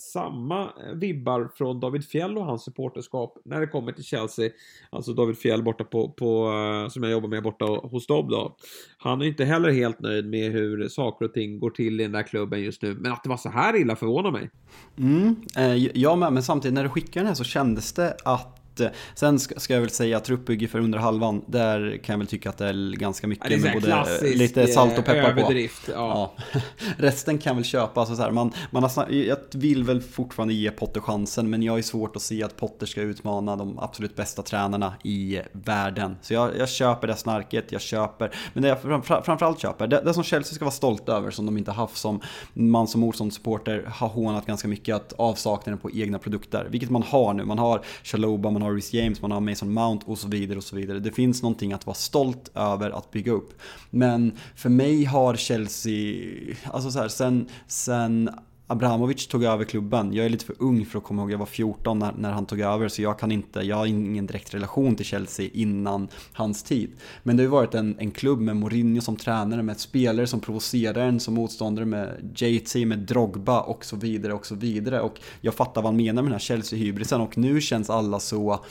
samma 0.00 0.62
eh, 0.62 0.92
vibbar 0.94 1.50
från 1.54 1.80
David 1.80 2.04
Fjell 2.04 2.38
och 2.38 2.44
hans 2.44 2.64
supporterskap 2.64 3.38
när 3.44 3.60
det 3.60 3.66
kommer 3.66 3.92
till 3.92 4.04
Chelsea. 4.04 4.50
Alltså 4.90 5.12
David 5.12 5.38
Fjell 5.38 5.62
borta 5.62 5.84
på, 5.84 6.08
på 6.08 6.52
eh, 6.52 6.88
som 6.88 7.02
jag 7.02 7.12
jobbar 7.12 7.28
med 7.28 7.42
borta 7.42 7.64
hos 7.64 8.06
dem 8.06 8.28
då. 8.28 8.56
Han 8.98 9.20
är 9.20 9.26
inte 9.26 9.44
heller 9.44 9.70
helt 9.70 10.00
nöjd 10.00 10.26
med 10.26 10.52
hur 10.52 10.88
saker 10.88 11.24
och 11.24 11.34
ting 11.34 11.58
går 11.58 11.70
till 11.70 12.00
i 12.00 12.02
den 12.02 12.12
där 12.12 12.22
klubben 12.22 12.60
just 12.60 12.82
nu. 12.82 12.94
Men 12.94 13.12
att 13.12 13.22
det 13.22 13.28
var 13.28 13.36
så 13.36 13.48
här 13.48 13.76
illa 13.80 13.96
förvånar 13.96 14.30
mig. 14.30 14.50
Mm, 14.98 15.36
eh, 15.56 15.76
jag 15.76 16.18
med, 16.18 16.32
men 16.32 16.42
samtidigt 16.42 16.74
när 16.74 16.82
du 16.82 16.88
skickade 16.88 17.20
den 17.20 17.26
här 17.26 17.34
så 17.34 17.44
kändes 17.44 17.92
det 17.92 18.16
att 18.24 18.65
inte. 18.80 18.96
Sen 19.14 19.38
ska, 19.38 19.60
ska 19.60 19.74
jag 19.74 19.80
väl 19.80 19.90
säga 19.90 20.20
truppbygge 20.20 20.68
för 20.68 20.78
under 20.78 20.98
halvan, 20.98 21.44
där 21.46 21.98
kan 22.04 22.12
jag 22.12 22.18
väl 22.18 22.26
tycka 22.26 22.50
att 22.50 22.58
det 22.58 22.66
är 22.66 22.96
ganska 22.96 23.26
mycket 23.26 23.50
Ja, 23.50 23.56
är 23.56 23.74
med 23.74 23.82
klassisk, 23.82 24.38
lite 24.38 24.66
salt 24.66 24.98
och 24.98 25.04
peppar 25.04 25.32
på. 25.32 25.40
överdrift, 25.40 25.88
ja. 25.88 26.34
Ja. 26.52 26.60
Resten 26.96 27.38
kan 27.38 27.50
jag 27.50 27.54
väl 27.54 27.64
köpa. 27.64 28.00
Alltså 28.00 28.16
så 28.16 28.22
här, 28.22 28.30
man, 28.30 28.52
man 28.70 28.82
har, 28.82 29.08
jag 29.10 29.38
vill 29.54 29.84
väl 29.84 30.00
fortfarande 30.02 30.54
ge 30.54 30.70
Potter 30.70 31.00
chansen, 31.00 31.50
men 31.50 31.62
jag 31.62 31.76
ju 31.76 31.82
svårt 31.82 32.16
att 32.16 32.22
se 32.22 32.42
att 32.42 32.56
Potter 32.56 32.86
ska 32.86 33.00
utmana 33.00 33.56
de 33.56 33.78
absolut 33.78 34.16
bästa 34.16 34.42
tränarna 34.42 34.94
i 35.04 35.40
världen. 35.52 36.16
Så 36.22 36.34
jag, 36.34 36.56
jag 36.58 36.68
köper 36.68 37.06
det 37.06 37.16
snarket, 37.16 37.72
jag 37.72 37.80
köper, 37.80 38.34
men 38.52 38.62
det 38.62 38.68
jag 38.68 38.82
framför, 38.82 39.22
framförallt 39.22 39.60
köper, 39.60 39.86
det, 39.86 40.00
det 40.04 40.14
som 40.14 40.24
Chelsea 40.24 40.54
ska 40.54 40.64
vara 40.64 40.72
stolt 40.72 41.08
över, 41.08 41.30
som 41.30 41.46
de 41.46 41.56
inte 41.56 41.72
haft 41.72 41.96
som 41.96 42.20
man 42.52 42.88
som 42.88 43.00
motståndssupporter 43.00 43.90
har 43.94 44.08
hånat 44.08 44.46
ganska 44.46 44.68
mycket, 44.68 44.96
att 44.96 45.12
avsaknaden 45.12 45.78
på 45.78 45.90
egna 45.90 46.18
produkter. 46.18 46.66
Vilket 46.70 46.90
man 46.90 47.02
har 47.02 47.34
nu, 47.34 47.44
man 47.44 47.58
har 47.58 47.82
Chaloba, 48.02 48.50
man 48.50 48.62
har 48.62 48.65
Rhys 48.70 48.92
James, 48.92 49.22
man 49.22 49.30
har 49.30 49.40
Mason 49.40 49.72
Mount 49.72 50.06
och 50.06 50.18
så 50.18 50.28
vidare 50.28 50.58
och 50.58 50.64
så 50.64 50.76
vidare. 50.76 50.98
Det 50.98 51.12
finns 51.12 51.42
någonting 51.42 51.72
att 51.72 51.86
vara 51.86 51.94
stolt 51.94 52.50
över 52.54 52.90
att 52.90 53.10
bygga 53.10 53.32
upp. 53.32 53.52
Men 53.90 54.32
för 54.56 54.68
mig 54.68 55.04
har 55.04 55.36
Chelsea, 55.36 56.56
alltså 56.64 56.90
så 56.90 56.98
här, 56.98 57.08
sen, 57.08 57.48
sen 57.66 58.30
Abramovic 58.66 59.26
tog 59.26 59.44
över 59.44 59.64
klubben. 59.64 60.12
Jag 60.12 60.26
är 60.26 60.30
lite 60.30 60.44
för 60.44 60.56
ung 60.58 60.86
för 60.86 60.98
att 60.98 61.04
komma 61.04 61.22
ihåg, 61.22 61.32
jag 61.32 61.38
var 61.38 61.46
14 61.46 61.98
när, 61.98 62.12
när 62.12 62.32
han 62.32 62.46
tog 62.46 62.60
över 62.60 62.88
så 62.88 63.02
jag 63.02 63.18
kan 63.18 63.32
inte, 63.32 63.60
jag 63.60 63.76
har 63.76 63.86
ingen 63.86 64.26
direkt 64.26 64.54
relation 64.54 64.96
till 64.96 65.06
Chelsea 65.06 65.50
innan 65.52 66.08
hans 66.32 66.62
tid. 66.62 66.90
Men 67.22 67.36
det 67.36 67.42
har 67.42 67.44
ju 67.44 67.50
varit 67.50 67.74
en, 67.74 67.96
en 67.98 68.10
klubb 68.10 68.40
med 68.40 68.56
Mourinho 68.56 69.00
som 69.00 69.16
tränare, 69.16 69.62
med 69.62 69.80
spelare 69.80 70.26
som 70.26 70.40
provocerar 70.40 71.06
en 71.06 71.20
som 71.20 71.34
motståndare, 71.34 71.84
med 71.84 72.32
JT, 72.36 72.74
med 72.86 72.98
Drogba 72.98 73.60
och 73.60 73.84
så 73.84 73.96
vidare 73.96 74.32
och 74.32 74.46
så 74.46 74.54
vidare. 74.54 75.00
Och 75.00 75.20
jag 75.40 75.54
fattar 75.54 75.82
vad 75.82 75.92
han 75.92 75.96
menar 75.96 76.22
med 76.22 76.24
den 76.24 76.32
här 76.32 76.38
Chelsea-hybrisen 76.38 77.20
och 77.20 77.38
nu 77.38 77.60
känns 77.60 77.90
alla 77.90 78.20
så 78.20 78.64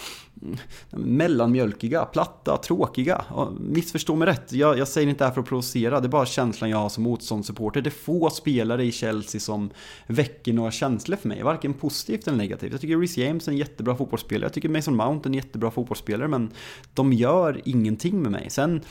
mellanmjölkiga, 0.90 2.06
platta, 2.06 2.58
tråkiga. 2.58 3.26
Missförstå 3.60 4.16
mig 4.16 4.28
rätt, 4.28 4.52
jag, 4.54 4.78
jag 4.78 4.88
säger 4.88 5.08
inte 5.08 5.24
det 5.24 5.28
här 5.28 5.34
för 5.34 5.42
att 5.42 5.48
provocera, 5.48 6.00
det 6.00 6.08
är 6.08 6.10
bara 6.10 6.26
känslan 6.26 6.70
jag 6.70 6.78
har 6.78 6.90
som 6.90 7.04
motståndssupporter. 7.04 7.82
Det 7.82 7.88
är 7.88 7.92
få 7.92 8.30
spelare 8.30 8.86
i 8.86 8.92
Chelsea 8.92 9.42
som 9.42 9.70
väcker 10.08 10.54
några 10.54 10.72
känslor 10.72 11.18
för 11.18 11.28
mig, 11.28 11.44
varken 11.44 11.74
positivt 11.74 12.28
eller 12.28 12.38
negativt. 12.38 12.72
Jag 12.72 12.82
tycker 12.82 12.98
Reece 12.98 13.18
James 13.18 13.48
är 13.48 13.52
en 13.52 13.58
jättebra 13.58 13.96
fotbollsspelare, 13.96 14.46
jag 14.46 14.54
tycker 14.54 14.70
Mason 14.70 14.96
Mount 14.96 15.28
är 15.28 15.30
en 15.30 15.34
jättebra 15.34 15.72
fotbollsspelare, 15.72 16.28
men 16.28 16.52
de 16.94 17.14
gör 17.14 17.62
ingenting 17.66 18.22
med 18.22 18.32
mig. 18.32 18.50
Sen 18.50 18.82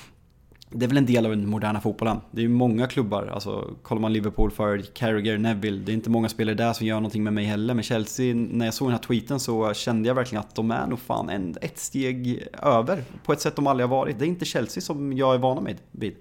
det 0.75 0.87
är 0.87 0.89
väl 0.89 0.97
en 0.97 1.07
del 1.07 1.27
av 1.27 1.31
den 1.31 1.49
moderna 1.49 1.81
fotbollen. 1.81 2.21
Det 2.31 2.41
är 2.41 2.43
ju 2.43 2.49
många 2.49 2.87
klubbar, 2.87 3.27
alltså 3.27 3.71
kollar 3.83 4.01
man 4.01 4.13
Liverpool 4.13 4.51
för 4.51 4.79
Carragher, 4.79 5.39
Neville, 5.39 5.83
det 5.85 5.93
är 5.93 5.95
inte 5.95 6.11
många 6.11 6.29
spelare 6.29 6.55
där 6.55 6.73
som 6.73 6.87
gör 6.87 6.97
någonting 6.97 7.25
med 7.25 7.33
mig 7.33 7.45
heller. 7.45 7.75
Men 7.75 7.83
Chelsea, 7.83 8.35
när 8.35 8.65
jag 8.65 8.75
såg 8.75 8.89
den 8.89 8.93
här 8.93 9.03
tweeten 9.03 9.41
så 9.41 9.75
kände 9.75 10.09
jag 10.09 10.15
verkligen 10.15 10.41
att 10.41 10.55
de 10.55 10.71
är 10.71 10.87
nog 10.87 10.99
fan 10.99 11.31
en, 11.31 11.57
ett 11.61 11.79
steg 11.79 12.49
över 12.63 13.05
på 13.25 13.33
ett 13.33 13.41
sätt 13.41 13.57
de 13.57 13.67
aldrig 13.67 13.89
har 13.89 13.97
varit. 13.97 14.19
Det 14.19 14.25
är 14.25 14.29
inte 14.29 14.45
Chelsea 14.45 14.81
som 14.81 15.13
jag 15.13 15.35
är 15.35 15.39
van 15.39 15.65
med 15.65 15.77
vid. 15.91 16.15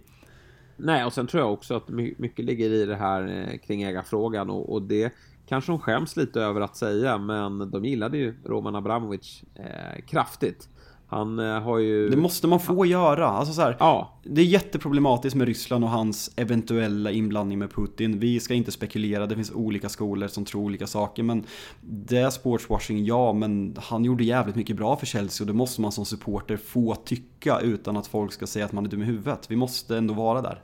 Nej, 0.78 1.06
och 1.06 1.14
sen 1.14 1.28
tror 1.28 1.44
jag 1.44 1.54
också 1.54 1.76
att 1.76 1.90
mycket 2.18 2.46
ligger 2.46 2.70
i 2.70 2.86
det 2.86 2.96
här 2.96 3.50
eh, 3.52 3.58
kring 3.58 3.84
ägarfrågan 3.84 4.50
och, 4.50 4.74
och 4.74 4.82
det 4.82 5.14
kanske 5.48 5.72
de 5.72 5.80
skäms 5.80 6.18
lite 6.18 6.42
över 6.42 6.62
att 6.62 6.76
säga, 6.76 7.18
men 7.18 7.72
de 7.72 7.86
gillade 7.86 8.18
ju 8.18 8.36
Roman 8.46 8.76
Abramovic 8.76 9.44
eh, 9.56 10.06
kraftigt. 10.08 10.70
Han 11.14 11.40
eh, 11.40 11.62
har 11.62 11.78
ju... 11.78 12.10
Det 12.10 12.18
måste 12.18 12.48
man 12.48 12.60
få 12.60 12.86
göra. 12.86 13.28
Alltså 13.28 13.54
så 13.54 13.62
här, 13.62 13.78
Ja, 13.80 14.20
Det 14.24 14.42
är 14.42 14.46
jätteproblematiskt 14.46 15.36
med 15.36 15.48
Ryssland 15.48 15.84
och 15.84 15.90
hans 15.90 16.34
eventuella 16.36 17.12
inblandning 17.12 17.60
med 17.60 17.72
Putin. 17.72 18.20
Vi 18.20 18.40
ska 18.40 18.54
inte 18.54 18.72
spekulera, 18.72 19.26
det 19.26 19.36
finns 19.36 19.52
olika 19.52 19.90
skolor 19.90 20.28
som 20.28 20.46
tror 20.46 20.62
olika 20.62 20.88
saker. 20.88 21.24
Men 21.24 21.44
det 21.82 22.18
är 22.18 22.30
sportswashing, 22.30 23.06
ja, 23.06 23.34
men 23.34 23.76
han 23.80 24.06
gjorde 24.06 24.24
jävligt 24.24 24.56
mycket 24.56 24.76
bra 24.76 24.96
för 24.96 25.06
Chelsea 25.06 25.44
och 25.44 25.48
det 25.48 25.54
måste 25.54 25.82
man 25.82 25.92
som 25.92 26.06
supporter 26.06 26.58
få 26.58 26.96
tycka 26.96 27.60
utan 27.60 27.98
att 27.98 28.08
folk 28.08 28.32
ska 28.32 28.48
säga 28.48 28.66
att 28.66 28.72
man 28.72 28.86
är 28.86 28.90
dum 28.90 29.02
i 29.02 29.06
huvudet. 29.06 29.52
Vi 29.52 29.56
måste 29.56 29.98
ändå 29.98 30.14
vara 30.14 30.42
där. 30.42 30.64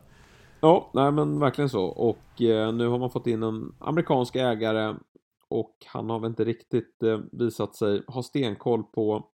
Ja, 0.61 0.91
nej 0.93 1.11
men 1.11 1.39
verkligen 1.39 1.69
så. 1.69 1.85
Och 1.85 2.41
eh, 2.41 2.73
nu 2.73 2.87
har 2.87 2.99
man 2.99 3.09
fått 3.09 3.27
in 3.27 3.43
en 3.43 3.75
amerikansk 3.79 4.35
ägare 4.35 4.95
och 5.49 5.75
han 5.85 6.09
har 6.09 6.19
väl 6.19 6.29
inte 6.29 6.43
riktigt 6.43 7.03
eh, 7.03 7.19
visat 7.31 7.75
sig 7.75 8.03
ha 8.07 8.23
stenkoll 8.23 8.83
på 8.83 9.25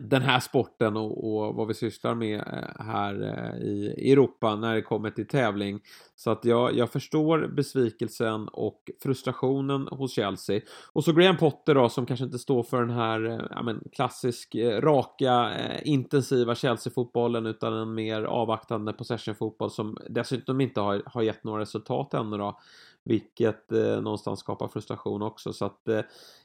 den 0.00 0.22
här 0.22 0.40
sporten 0.40 0.96
och, 0.96 1.24
och 1.24 1.54
vad 1.54 1.68
vi 1.68 1.74
sysslar 1.74 2.14
med 2.14 2.38
eh, 2.38 2.84
här 2.84 3.22
eh, 3.22 3.62
i 3.62 4.12
Europa 4.12 4.56
när 4.56 4.74
det 4.74 4.82
kommer 4.82 5.10
till 5.10 5.28
tävling. 5.28 5.80
Så 6.16 6.30
att 6.30 6.44
jag, 6.44 6.76
jag 6.76 6.90
förstår 6.90 7.46
besvikelsen 7.56 8.48
och 8.48 8.90
frustrationen 9.02 9.88
hos 9.90 10.14
Chelsea. 10.14 10.60
Och 10.92 11.04
så 11.04 11.12
Graham 11.12 11.36
Potter 11.36 11.74
då 11.74 11.88
som 11.88 12.06
kanske 12.06 12.24
inte 12.24 12.38
står 12.38 12.62
för 12.62 12.80
den 12.80 12.90
här 12.90 13.24
eh, 13.24 13.46
ja, 13.50 13.62
men, 13.62 13.80
klassisk 13.92 14.54
raka 14.80 15.52
intensiva 15.82 16.54
Chelsea-fotbollen 16.54 17.46
utan 17.46 17.72
en 17.72 17.94
mer 17.94 18.22
avvaktande 18.22 18.92
possession-fotboll 18.92 19.70
som 19.70 19.96
dessutom 20.10 20.60
inte 20.60 20.80
har, 20.80 21.02
har 21.06 21.22
gett 21.22 21.44
några 21.44 21.62
resultat 21.62 22.14
ännu 22.14 22.38
då. 22.38 22.58
Vilket 23.04 23.72
eh, 23.72 24.00
någonstans 24.00 24.40
skapar 24.40 24.68
frustration 24.68 25.22
också. 25.22 25.52
Så 25.52 25.64
att 25.64 25.88
eh, 25.88 26.00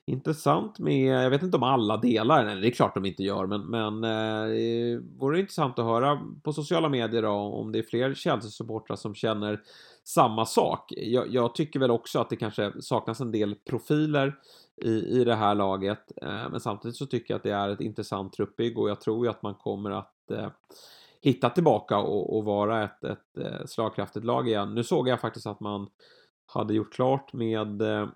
intressant 0.05 0.79
med, 0.79 1.23
jag 1.25 1.29
vet 1.29 1.43
inte 1.43 1.57
om 1.57 1.63
alla 1.63 1.97
delar 1.97 2.45
nej 2.45 2.61
det 2.61 2.67
är 2.67 2.71
klart 2.71 2.93
de 2.93 3.05
inte 3.05 3.23
gör, 3.23 3.45
men, 3.45 3.61
men 3.61 4.03
eh, 4.03 4.49
det 4.49 4.99
vore 5.17 5.39
intressant 5.39 5.79
att 5.79 5.85
höra 5.85 6.19
på 6.43 6.53
sociala 6.53 6.89
medier 6.89 7.21
då, 7.21 7.31
om 7.31 7.71
det 7.71 7.79
är 7.79 7.83
fler 7.83 8.13
Chelsea-supportrar 8.13 8.95
som 8.95 9.15
känner 9.15 9.61
samma 10.03 10.45
sak. 10.45 10.93
Jag, 10.97 11.27
jag 11.27 11.55
tycker 11.55 11.79
väl 11.79 11.91
också 11.91 12.19
att 12.19 12.29
det 12.29 12.35
kanske 12.35 12.81
saknas 12.81 13.19
en 13.19 13.31
del 13.31 13.55
profiler 13.55 14.35
i, 14.81 14.91
i 14.91 15.23
det 15.23 15.35
här 15.35 15.55
laget, 15.55 16.11
eh, 16.21 16.49
men 16.51 16.59
samtidigt 16.59 16.97
så 16.97 17.05
tycker 17.05 17.33
jag 17.33 17.37
att 17.37 17.43
det 17.43 17.51
är 17.51 17.69
ett 17.69 17.81
intressant 17.81 18.33
truppbygg 18.33 18.77
och 18.77 18.89
jag 18.89 19.01
tror 19.01 19.25
ju 19.25 19.29
att 19.29 19.43
man 19.43 19.55
kommer 19.55 19.91
att 19.91 20.31
eh, 20.31 20.49
hitta 21.21 21.49
tillbaka 21.49 21.97
och, 21.97 22.37
och 22.37 22.45
vara 22.45 22.83
ett, 22.83 23.03
ett 23.03 23.19
ett 23.37 23.69
slagkraftigt 23.69 24.25
lag 24.25 24.47
igen. 24.47 24.75
Nu 24.75 24.83
såg 24.83 25.07
jag 25.07 25.21
faktiskt 25.21 25.47
att 25.47 25.59
man 25.59 25.87
hade 26.53 26.73
gjort 26.73 26.93
klart 26.93 27.33
med 27.33 27.81
eh, 27.81 28.07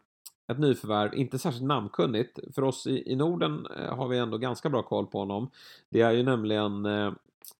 ett 0.47 0.59
nyförvärv, 0.59 1.15
inte 1.15 1.39
särskilt 1.39 1.65
namnkunnigt. 1.65 2.39
För 2.55 2.63
oss 2.63 2.87
i, 2.87 3.11
i 3.11 3.15
Norden 3.15 3.67
eh, 3.77 3.95
har 3.95 4.07
vi 4.07 4.17
ändå 4.17 4.37
ganska 4.37 4.69
bra 4.69 4.83
koll 4.83 5.07
på 5.07 5.19
honom. 5.19 5.49
Det 5.89 6.01
är 6.01 6.11
ju 6.11 6.23
nämligen 6.23 6.85
eh, 6.85 7.13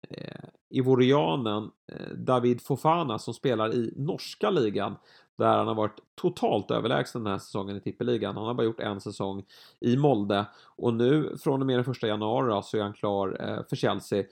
eh, 0.10 0.44
ivorianen 0.70 1.72
eh, 1.91 2.14
David 2.18 2.62
Fofana 2.62 3.20
som 3.20 3.34
spelar 3.34 3.74
i 3.74 3.94
norska 3.95 4.50
ligan. 4.50 4.95
Där 5.38 5.58
han 5.58 5.68
har 5.68 5.76
varit 5.76 6.00
totalt 6.16 6.72
överlägsen 6.72 7.24
den 7.24 7.32
här 7.32 7.40
säsongen 7.40 7.78
i 7.78 7.82
tippeligan. 7.82 8.38
Han 8.38 8.45
har 8.45 8.54
bara 8.54 8.64
gjort 8.64 8.80
en 8.80 9.02
säsong 9.02 9.44
i 9.80 9.98
Molde. 9.98 10.45
Och 10.76 10.94
nu 10.94 11.38
från 11.38 11.62
och 11.62 11.68
med 11.68 11.78
den 11.78 11.86
första 11.86 12.08
januari 12.08 12.62
så 12.64 12.78
är 12.78 12.82
han 12.82 12.94
klar 12.94 13.38
eh, 13.40 13.68
för 13.70 13.76
Chelsea. 13.76 14.24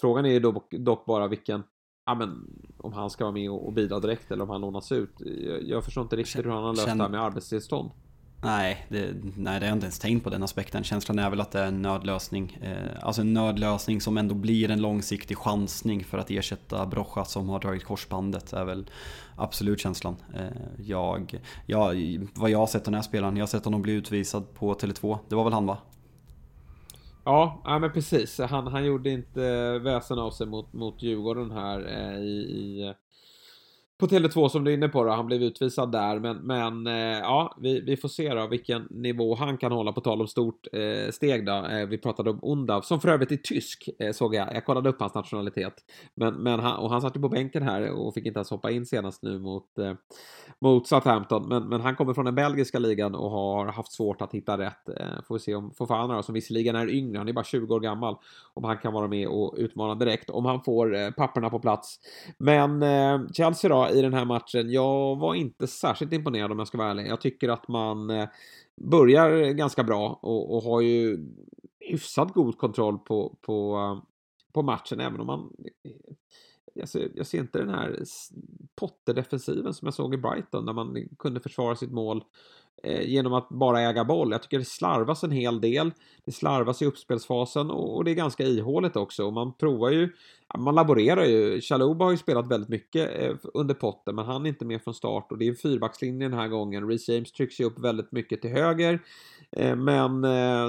Frågan 0.00 0.26
är 0.26 0.30
ju 0.30 0.40
dock, 0.40 0.70
dock 0.70 1.06
bara 1.06 1.28
vilken 1.28 1.62
ja, 2.06 2.14
men, 2.14 2.50
om 2.78 2.92
han 2.92 3.10
ska 3.10 3.24
vara 3.24 3.34
med 3.34 3.50
och, 3.50 3.72
bidra 3.72 4.00
direkt 4.00 4.30
eller 4.30 4.44
om 4.44 4.50
han 4.50 4.60
lånas 4.60 4.92
ut. 4.92 5.10
Jag, 5.18 5.62
jag 5.62 5.84
förstår 5.84 6.02
inte 6.02 6.16
riktigt 6.16 6.44
hur 6.44 6.50
han 6.50 6.64
har 6.64 6.72
löst 6.72 6.86
det 6.86 7.02
här 7.02 7.08
med 7.08 7.22
arbetstillstånd. 7.22 7.90
Nej 8.42 8.86
det, 8.88 9.14
nej, 9.36 9.60
det 9.60 9.66
har 9.66 9.70
jag 9.70 9.76
inte 9.76 9.86
ens 9.86 9.98
tänkt 9.98 10.24
på 10.24 10.30
den 10.30 10.42
aspekten. 10.42 10.84
Känslan 10.84 11.18
är 11.18 11.30
väl 11.30 11.40
att 11.40 11.50
det 11.50 11.60
är 11.60 11.66
en 11.66 11.82
nödlösning. 11.82 12.58
Eh, 12.62 13.06
alltså 13.06 13.22
en 13.22 13.34
nödlösning 13.34 14.00
som 14.00 14.18
ändå 14.18 14.34
blir 14.34 14.70
en 14.70 14.80
långsiktig 14.82 15.38
chansning 15.38 16.04
för 16.04 16.18
att 16.18 16.30
ersätta 16.30 16.86
Brocha 16.86 17.24
som 17.24 17.48
har 17.48 17.60
dragit 17.60 17.84
korsbandet. 17.84 18.52
är 18.52 18.64
väl 18.64 18.90
absolut 19.36 19.80
känslan. 19.80 20.16
Eh, 20.34 20.46
jag, 20.78 21.40
jag, 21.66 21.94
vad 22.34 22.50
jag 22.50 22.58
har 22.58 22.66
sett 22.66 22.84
den 22.84 22.94
här 22.94 23.02
spelaren, 23.02 23.36
jag 23.36 23.42
har 23.42 23.48
sett 23.48 23.64
honom 23.64 23.82
bli 23.82 23.92
utvisad 23.92 24.54
på 24.54 24.74
Tele2. 24.74 25.18
Det 25.28 25.34
var 25.34 25.44
väl 25.44 25.52
han 25.52 25.66
va? 25.66 25.78
Ja, 27.26 27.62
ja 27.64 27.78
men 27.78 27.92
precis. 27.92 28.38
Han, 28.38 28.66
han 28.66 28.84
gjorde 28.84 29.10
inte 29.10 29.40
väsen 29.78 30.18
av 30.18 30.30
sig 30.30 30.46
mot, 30.46 30.72
mot 30.72 31.02
Djurgården 31.02 31.50
här 31.50 31.86
eh, 31.88 32.18
i, 32.18 32.28
i 32.28 32.94
på 33.98 34.06
Tele2 34.06 34.48
som 34.48 34.64
du 34.64 34.70
är 34.70 34.74
inne 34.74 34.88
på 34.88 35.04
då, 35.04 35.10
han 35.10 35.26
blev 35.26 35.42
utvisad 35.42 35.92
där 35.92 36.18
men, 36.18 36.36
men 36.36 36.86
eh, 36.86 37.18
ja, 37.18 37.56
vi, 37.60 37.80
vi 37.80 37.96
får 37.96 38.08
se 38.08 38.34
då 38.34 38.46
vilken 38.46 38.86
nivå 38.90 39.34
han 39.34 39.58
kan 39.58 39.72
hålla 39.72 39.92
på 39.92 40.00
tal 40.00 40.20
om 40.20 40.28
stort 40.28 40.66
eh, 40.72 41.10
steg 41.10 41.46
då. 41.46 41.66
Eh, 41.66 41.86
vi 41.86 41.98
pratade 41.98 42.30
om 42.30 42.40
Undav 42.42 42.80
som 42.80 43.00
för 43.00 43.08
övrigt 43.08 43.32
är 43.32 43.36
tysk 43.36 43.88
eh, 43.98 44.12
såg 44.12 44.34
jag. 44.34 44.54
Jag 44.54 44.64
kollade 44.64 44.88
upp 44.88 45.00
hans 45.00 45.14
nationalitet. 45.14 45.74
Men, 46.14 46.34
men 46.34 46.60
han, 46.60 46.76
och 46.76 46.90
han 46.90 47.00
satt 47.00 47.16
ju 47.16 47.20
på 47.20 47.28
bänken 47.28 47.62
här 47.62 47.90
och 47.90 48.14
fick 48.14 48.26
inte 48.26 48.38
ens 48.38 48.50
hoppa 48.50 48.70
in 48.70 48.86
senast 48.86 49.22
nu 49.22 49.38
mot, 49.38 49.78
eh, 49.78 49.92
mot 50.58 50.86
Southampton. 50.86 51.48
Men, 51.48 51.68
men 51.68 51.80
han 51.80 51.96
kommer 51.96 52.14
från 52.14 52.24
den 52.24 52.34
belgiska 52.34 52.78
ligan 52.78 53.14
och 53.14 53.30
har 53.30 53.66
haft 53.66 53.92
svårt 53.92 54.22
att 54.22 54.34
hitta 54.34 54.58
rätt. 54.58 54.88
Eh, 54.88 55.22
får 55.28 55.34
vi 55.34 55.40
se 55.40 55.54
om 55.54 55.70
Fofana 55.70 56.16
då, 56.16 56.22
som 56.22 56.34
visserligen 56.34 56.76
är 56.76 56.90
yngre, 56.90 57.18
han 57.18 57.28
är 57.28 57.32
bara 57.32 57.44
20 57.44 57.74
år 57.74 57.80
gammal, 57.80 58.16
om 58.54 58.64
han 58.64 58.78
kan 58.78 58.92
vara 58.92 59.08
med 59.08 59.28
och 59.28 59.54
utmana 59.56 59.94
direkt 59.94 60.30
om 60.30 60.44
han 60.44 60.62
får 60.62 60.94
eh, 60.94 61.10
papperna 61.10 61.50
på 61.50 61.58
plats. 61.58 61.98
Men 62.38 62.82
eh, 62.82 63.20
Chelsea 63.32 63.70
då 63.70 63.85
i 63.90 64.02
den 64.02 64.14
här 64.14 64.24
matchen, 64.24 64.70
jag 64.70 65.16
var 65.16 65.34
inte 65.34 65.66
särskilt 65.66 66.12
imponerad 66.12 66.52
om 66.52 66.58
jag 66.58 66.68
ska 66.68 66.78
vara 66.78 66.90
ärlig. 66.90 67.06
Jag 67.06 67.20
tycker 67.20 67.48
att 67.48 67.68
man 67.68 68.10
eh, 68.10 68.28
börjar 68.76 69.52
ganska 69.52 69.84
bra 69.84 70.18
och, 70.22 70.56
och 70.56 70.62
har 70.62 70.80
ju 70.80 71.18
hyfsat 71.80 72.34
god 72.34 72.58
kontroll 72.58 72.98
på, 72.98 73.38
på, 73.40 73.76
eh, 73.76 74.08
på 74.52 74.62
matchen 74.62 75.00
även 75.00 75.20
om 75.20 75.26
man 75.26 75.52
eh, 75.84 75.90
jag 76.74 76.88
ser, 76.88 77.10
jag 77.14 77.26
ser 77.26 77.38
inte 77.38 77.58
den 77.58 77.68
här 77.68 78.02
potterdefensiven 78.74 79.74
som 79.74 79.86
jag 79.86 79.94
såg 79.94 80.14
i 80.14 80.18
Brighton 80.18 80.66
där 80.66 80.72
man 80.72 81.08
kunde 81.18 81.40
försvara 81.40 81.76
sitt 81.76 81.92
mål 81.92 82.24
Eh, 82.82 83.08
genom 83.08 83.32
att 83.32 83.48
bara 83.48 83.80
äga 83.80 84.04
boll. 84.04 84.32
Jag 84.32 84.42
tycker 84.42 84.58
det 84.58 84.64
slarvas 84.64 85.24
en 85.24 85.30
hel 85.30 85.60
del. 85.60 85.92
Det 86.24 86.32
slarvas 86.32 86.82
i 86.82 86.86
uppspelsfasen 86.86 87.70
och, 87.70 88.04
det 88.04 88.10
är 88.10 88.14
ganska 88.14 88.44
ihåligt 88.44 88.96
också. 88.96 89.26
Och 89.26 89.32
man 89.32 89.52
provar 89.52 89.90
ju, 89.90 90.12
man 90.58 90.74
laborerar 90.74 91.24
ju. 91.24 91.60
Chaluba 91.60 92.04
har 92.04 92.12
ju 92.12 92.18
spelat 92.18 92.50
väldigt 92.50 92.68
mycket 92.68 93.22
eh, 93.22 93.34
under 93.54 93.74
potten 93.74 94.14
men 94.14 94.24
han 94.24 94.46
är 94.46 94.48
inte 94.48 94.64
med 94.64 94.82
från 94.82 94.94
start 94.94 95.32
och 95.32 95.38
det 95.38 95.44
är 95.44 95.50
en 95.50 95.56
fyrbackslinje 95.56 96.28
den 96.28 96.38
här 96.38 96.48
gången. 96.48 96.88
Reece 96.88 97.08
James 97.08 97.32
trycks 97.32 97.60
ju 97.60 97.64
upp 97.64 97.78
väldigt 97.78 98.12
mycket 98.12 98.42
till 98.42 98.50
höger. 98.50 99.00
Eh, 99.52 99.76
men 99.76 100.22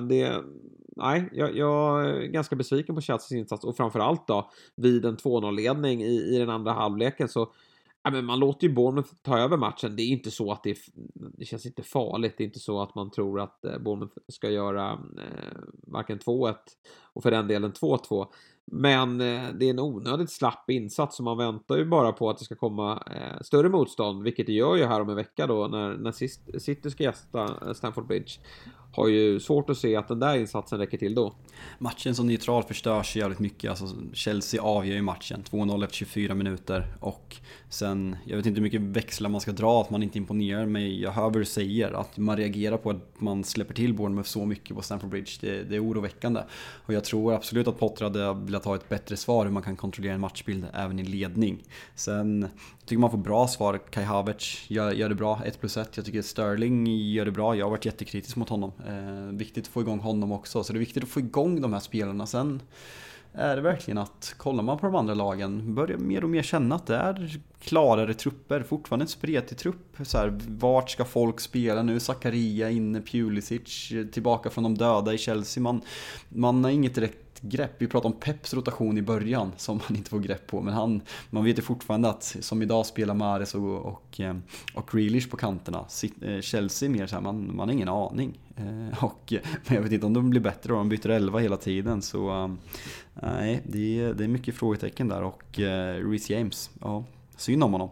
det 0.08 0.44
nej, 0.96 1.30
jag, 1.32 1.58
jag, 1.58 2.06
är 2.06 2.22
ganska 2.22 2.56
besviken 2.56 2.96
på 2.96 3.02
Chelseas 3.02 3.32
insats 3.32 3.64
och 3.64 3.78
framförallt 3.78 4.28
då 4.28 4.52
vid 4.76 5.06
en 5.06 5.18
2-0-ledning 5.18 6.04
i, 6.04 6.36
i 6.36 6.40
den 6.40 6.50
andra 6.50 6.72
halvleken 6.72 7.30
så 7.30 7.50
Ja, 8.04 8.12
men 8.12 8.26
man 8.26 8.40
låter 8.40 8.68
ju 8.68 8.74
Bournemouth 8.74 9.14
ta 9.22 9.40
över 9.40 9.58
matchen. 9.58 9.96
Det 9.96 10.02
är 10.02 10.08
inte 10.08 10.32
så 10.32 10.52
att 10.52 10.64
det, 10.64 10.70
är, 10.70 10.78
det 11.14 11.46
känns 11.46 11.66
inte 11.66 11.84
farligt. 11.84 12.36
Det 12.38 12.44
är 12.44 12.46
inte 12.46 12.60
så 12.60 12.82
att 12.82 12.96
man 12.96 13.12
tror 13.12 13.40
att 13.40 13.66
eh, 13.66 13.78
Bournemouth 13.78 14.18
ska 14.28 14.50
göra 14.50 14.92
eh, 14.92 15.60
varken 15.88 16.20
2-1 16.20 16.56
och 17.14 17.24
för 17.24 17.32
den 17.32 17.48
delen 17.48 17.74
2-2. 17.74 18.28
Men 18.72 19.22
eh, 19.22 19.50
det 19.54 19.66
är 19.66 19.70
en 19.70 19.80
onödigt 19.80 20.32
slapp 20.32 20.70
insats 20.70 21.18
så 21.18 21.24
man 21.24 21.38
väntar 21.38 21.78
ju 21.78 21.86
bara 21.86 22.12
på 22.12 22.30
att 22.30 22.38
det 22.38 22.46
ska 22.46 22.56
komma 22.56 23.04
eh, 23.16 23.42
större 23.42 23.70
motstånd, 23.70 24.24
vilket 24.24 24.46
det 24.46 24.54
gör 24.54 24.76
ju 24.76 24.86
här 24.86 25.02
om 25.02 25.10
en 25.10 25.16
vecka 25.16 25.48
då 25.48 25.68
när, 25.68 25.98
när 25.98 26.12
City 26.60 26.92
ska 26.92 27.04
gästa 27.04 27.44
eh, 27.44 27.74
Stamford 27.74 28.08
Bridge 28.08 28.32
har 28.92 29.08
ju 29.08 29.40
svårt 29.40 29.70
att 29.70 29.78
se 29.78 29.96
att 29.96 30.08
den 30.08 30.20
där 30.20 30.38
insatsen 30.38 30.80
räcker 30.80 30.98
till 30.98 31.16
då. 31.16 31.34
Matchen 31.80 32.16
som 32.16 32.28
neutral 32.28 32.64
förstörs 32.64 33.16
jävligt 33.16 33.40
mycket. 33.40 33.70
Alltså 33.70 33.88
Chelsea 34.14 34.62
avgör 34.62 34.96
ju 34.96 35.02
matchen. 35.02 35.44
2-0 35.52 35.84
efter 35.84 35.96
24 35.96 36.34
minuter. 36.34 36.88
Och 37.00 37.36
sen, 37.70 38.16
jag 38.26 38.38
vet 38.38 38.46
inte 38.46 38.58
hur 38.58 38.64
mycket 38.64 38.82
växlar 38.82 39.30
man 39.30 39.42
ska 39.42 39.52
dra, 39.52 39.82
att 39.82 39.90
man 39.90 40.04
inte 40.04 40.18
imponerar. 40.18 40.66
Men 40.66 41.00
jag 41.00 41.12
hör 41.12 41.24
vad 41.24 41.34
du 41.34 41.46
säger. 41.46 41.92
Att 41.92 42.18
man 42.18 42.38
reagerar 42.38 42.78
på 42.78 42.90
att 42.90 43.22
man 43.22 43.44
släpper 43.44 43.74
till 43.74 43.94
Bournemouth 43.94 44.30
så 44.30 44.46
mycket 44.46 44.76
på 44.76 44.82
Stamford 44.82 45.10
Bridge. 45.10 45.32
Det, 45.42 45.64
det 45.64 45.76
är 45.76 45.84
oroväckande. 45.84 46.42
Och 46.86 46.94
jag 46.94 47.04
tror 47.04 47.34
absolut 47.34 47.68
att 47.68 47.80
Potter 47.80 48.04
hade 48.04 48.34
velat 48.34 48.66
ha 48.66 48.76
ett 48.76 48.90
bättre 48.90 49.18
svar 49.18 49.46
hur 49.46 49.52
man 49.52 49.64
kan 49.64 49.76
kontrollera 49.76 50.14
en 50.14 50.22
matchbild 50.22 50.66
även 50.74 51.00
i 51.00 51.04
ledning. 51.04 51.64
Sen 51.96 52.48
tycker 52.86 53.00
man 53.00 53.12
får 53.12 53.18
bra 53.18 53.48
svar. 53.48 53.82
Kai 53.90 54.04
Havertz 54.04 54.70
gör, 54.70 54.92
gör 54.92 55.10
det 55.10 55.16
bra, 55.16 55.42
1 55.46 55.60
plus 55.60 55.78
1. 55.78 55.98
Jag 55.98 56.06
tycker 56.06 56.22
Sterling 56.22 56.88
gör 56.88 57.26
det 57.26 57.32
bra. 57.32 57.56
Jag 57.56 57.66
har 57.66 57.72
varit 57.72 57.86
jättekritisk 57.86 58.36
mot 58.36 58.50
honom. 58.50 58.72
Eh, 58.86 59.32
viktigt 59.32 59.64
att 59.64 59.72
få 59.72 59.82
igång 59.82 60.00
honom 60.00 60.32
också. 60.32 60.64
Så 60.64 60.74
det 60.74 60.78
är 60.78 60.80
viktigt 60.80 61.04
att 61.04 61.10
få 61.10 61.20
igång 61.20 61.62
de 61.62 61.74
här 61.74 61.80
spelarna. 61.80 62.26
Sen 62.26 62.62
är 63.34 63.56
det 63.56 63.62
verkligen 63.62 63.98
att, 63.98 64.34
kollar 64.38 64.64
man 64.64 64.78
på 64.78 64.86
de 64.86 64.96
andra 64.96 65.14
lagen, 65.14 65.76
börjar 65.76 65.98
mer 65.98 66.24
och 66.24 66.30
mer 66.30 66.44
känna 66.44 66.76
att 66.76 66.86
det 66.86 66.96
är 66.96 67.40
klarare 67.60 68.14
trupper. 68.14 68.64
Fortfarande 68.64 69.04
en 69.04 69.10
spretig 69.10 69.58
trupp. 69.58 69.98
Så 70.04 70.18
här, 70.18 70.40
vart 70.48 70.90
ska 70.90 71.06
folk 71.06 71.40
spela 71.40 71.84
nu? 71.84 72.00
Zakaria 72.00 72.70
inne, 72.70 73.02
Pulisic 73.02 73.94
tillbaka 74.12 74.50
från 74.50 74.64
de 74.64 74.78
döda 74.78 75.14
i 75.14 75.18
Chelsea. 75.18 75.64
Man, 75.64 75.82
man 76.30 76.64
har 76.64 76.72
inget 76.72 76.96
direkt 76.96 77.27
grepp. 77.42 77.72
Vi 77.78 77.88
pratade 77.88 78.14
om 78.14 78.20
Peps 78.20 78.54
rotation 78.54 78.98
i 78.98 79.02
början 79.02 79.52
som 79.58 79.78
man 79.78 79.98
inte 79.98 80.10
får 80.10 80.20
grepp 80.20 80.48
på. 80.48 80.62
Men 80.62 80.74
han, 80.74 81.02
man 81.30 81.44
vet 81.46 81.58
ju 81.58 81.62
fortfarande 81.62 82.10
att 82.10 82.24
som 82.24 82.62
idag 82.62 82.86
spelar 82.86 83.14
Mares 83.14 83.56
och, 83.56 83.86
och, 83.86 84.20
eh, 84.20 84.36
och 84.74 84.90
Grealish 84.92 85.30
på 85.30 85.38
kanterna. 85.38 85.86
Eh, 86.22 86.42
Chelsea 86.42 86.90
mer 86.90 87.08
så 87.08 87.16
här, 87.16 87.24
man, 87.24 87.56
man 87.56 87.68
har 87.68 87.74
ingen 87.74 87.90
aning. 87.90 88.40
Eh, 88.56 89.04
och, 89.04 89.34
men 89.68 89.76
jag 89.76 89.82
vet 89.82 89.92
inte 89.92 90.06
om 90.06 90.14
de 90.14 90.30
blir 90.30 90.42
bättre 90.42 90.74
och 90.74 90.80
de 90.80 90.90
byter 90.90 91.10
elva 91.10 91.40
hela 91.40 91.58
tiden. 91.58 92.02
Så 92.02 92.56
nej, 93.14 93.62
det, 93.66 94.00
är, 94.00 94.14
det 94.14 94.24
är 94.24 94.28
mycket 94.28 94.56
frågetecken 94.56 95.08
där. 95.08 95.24
Och 95.24 95.44
Reece 96.12 96.30
James, 96.30 96.72
ja, 96.82 97.04
synd 97.38 97.64
om 97.64 97.72
honom. 97.74 97.90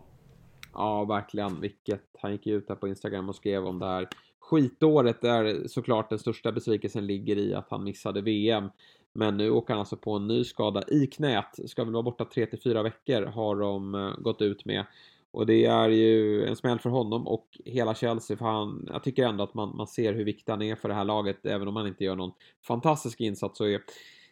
Ja, 0.73 1.05
verkligen. 1.05 1.61
Vilket, 1.61 2.01
han 2.21 2.31
gick 2.31 2.45
ju 2.47 2.55
ut 2.55 2.69
här 2.69 2.75
på 2.75 2.87
Instagram 2.87 3.29
och 3.29 3.35
skrev 3.35 3.65
om 3.65 3.79
det 3.79 3.85
här 3.85 4.07
skitåret 4.49 5.21
där 5.21 5.67
såklart 5.67 6.09
den 6.09 6.19
största 6.19 6.51
besvikelsen 6.51 7.07
ligger 7.07 7.37
i 7.37 7.53
att 7.53 7.67
han 7.69 7.83
missade 7.83 8.21
VM. 8.21 8.69
Men 9.17 9.37
nu 9.37 9.49
åker 9.49 9.73
han 9.73 9.79
alltså 9.79 9.97
på 9.97 10.13
en 10.15 10.27
ny 10.27 10.43
skada 10.43 10.83
i 10.87 11.07
knät. 11.07 11.59
Ska 11.65 11.83
väl 11.83 11.93
vara 11.93 12.03
borta 12.03 12.25
3 12.25 12.45
till 12.45 12.61
4 12.61 12.83
veckor 12.83 13.21
har 13.21 13.55
de 13.55 13.95
eh, 13.95 14.11
gått 14.17 14.41
ut 14.41 14.65
med. 14.65 14.85
Och 15.31 15.45
det 15.45 15.65
är 15.65 15.89
ju 15.89 16.45
en 16.45 16.55
smäll 16.55 16.79
för 16.79 16.89
honom 16.89 17.27
och 17.27 17.47
hela 17.65 17.95
Chelsea 17.95 18.37
för 18.37 18.45
han, 18.45 18.89
jag 18.91 19.03
tycker 19.03 19.23
ändå 19.23 19.43
att 19.43 19.53
man, 19.53 19.75
man 19.75 19.87
ser 19.87 20.13
hur 20.13 20.23
viktig 20.23 20.51
han 20.51 20.61
är 20.61 20.75
för 20.75 20.89
det 20.89 20.95
här 20.95 21.03
laget. 21.03 21.45
Även 21.45 21.67
om 21.67 21.75
han 21.75 21.87
inte 21.87 22.03
gör 22.03 22.15
någon 22.15 22.31
fantastisk 22.67 23.21
insats 23.21 23.57
så 23.57 23.65
är, 23.65 23.81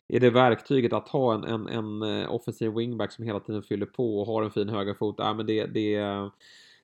är 0.07 0.19
det 0.19 0.29
verktyget 0.29 0.93
att 0.93 1.07
ha 1.07 1.33
en, 1.33 1.43
en, 1.43 1.67
en 1.67 2.01
eh, 2.01 2.33
offensiv 2.33 2.71
wingback 2.71 3.11
som 3.11 3.25
hela 3.25 3.39
tiden 3.39 3.63
fyller 3.63 3.85
på 3.85 4.19
och 4.19 4.27
har 4.27 4.43
en 4.43 4.51
fin 4.51 4.69
högerfot. 4.69 5.15
Ja, 5.17 5.33
men 5.33 5.45
det, 5.45 5.65
det, 5.65 5.99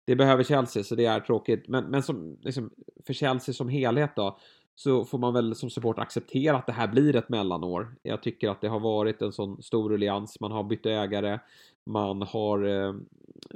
det 0.05 0.15
behöver 0.15 0.43
Chelsea 0.43 0.83
så 0.83 0.95
det 0.95 1.05
är 1.05 1.19
tråkigt. 1.19 1.67
Men, 1.67 1.85
men 1.85 2.03
som, 2.03 2.37
liksom, 2.41 2.69
för 3.05 3.13
Chelsea 3.13 3.53
som 3.53 3.69
helhet 3.69 4.15
då 4.15 4.39
så 4.79 5.05
får 5.05 5.17
man 5.17 5.33
väl 5.33 5.55
som 5.55 5.69
support 5.69 5.99
acceptera 5.99 6.57
att 6.57 6.65
det 6.65 6.73
här 6.73 6.87
blir 6.87 7.15
ett 7.15 7.29
mellanår. 7.29 7.95
Jag 8.01 8.23
tycker 8.23 8.49
att 8.49 8.61
det 8.61 8.67
har 8.67 8.79
varit 8.79 9.21
en 9.21 9.31
sån 9.31 9.61
stor 9.61 9.89
ruljans. 9.89 10.39
Man 10.39 10.51
har 10.51 10.63
bytt 10.63 10.85
ägare, 10.85 11.39
man 11.85 12.21
har 12.21 12.63
eh, 12.63 12.95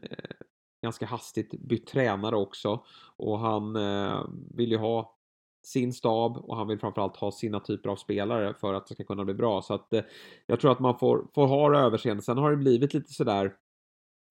eh, 0.03 0.35
ganska 0.81 1.05
hastigt 1.05 1.51
bytt 1.51 1.87
tränare 1.87 2.35
också 2.35 2.83
och 3.17 3.39
han 3.39 3.75
eh, 3.75 4.25
vill 4.55 4.71
ju 4.71 4.77
ha 4.77 5.17
sin 5.65 5.93
stab 5.93 6.37
och 6.37 6.57
han 6.57 6.67
vill 6.67 6.79
framförallt 6.79 7.17
ha 7.17 7.31
sina 7.31 7.59
typer 7.59 7.89
av 7.89 7.95
spelare 7.95 8.53
för 8.53 8.73
att 8.73 8.87
det 8.87 8.93
ska 8.93 9.03
kunna 9.03 9.25
bli 9.25 9.33
bra. 9.33 9.61
Så 9.61 9.73
att 9.73 9.93
eh, 9.93 10.03
jag 10.45 10.59
tror 10.59 10.71
att 10.71 10.79
man 10.79 10.99
får, 10.99 11.27
får 11.35 11.47
ha 11.47 11.79
överseende. 11.79 12.23
Sen 12.23 12.37
har 12.37 12.51
det 12.51 12.57
blivit 12.57 12.93
lite 12.93 13.13
sådär 13.13 13.53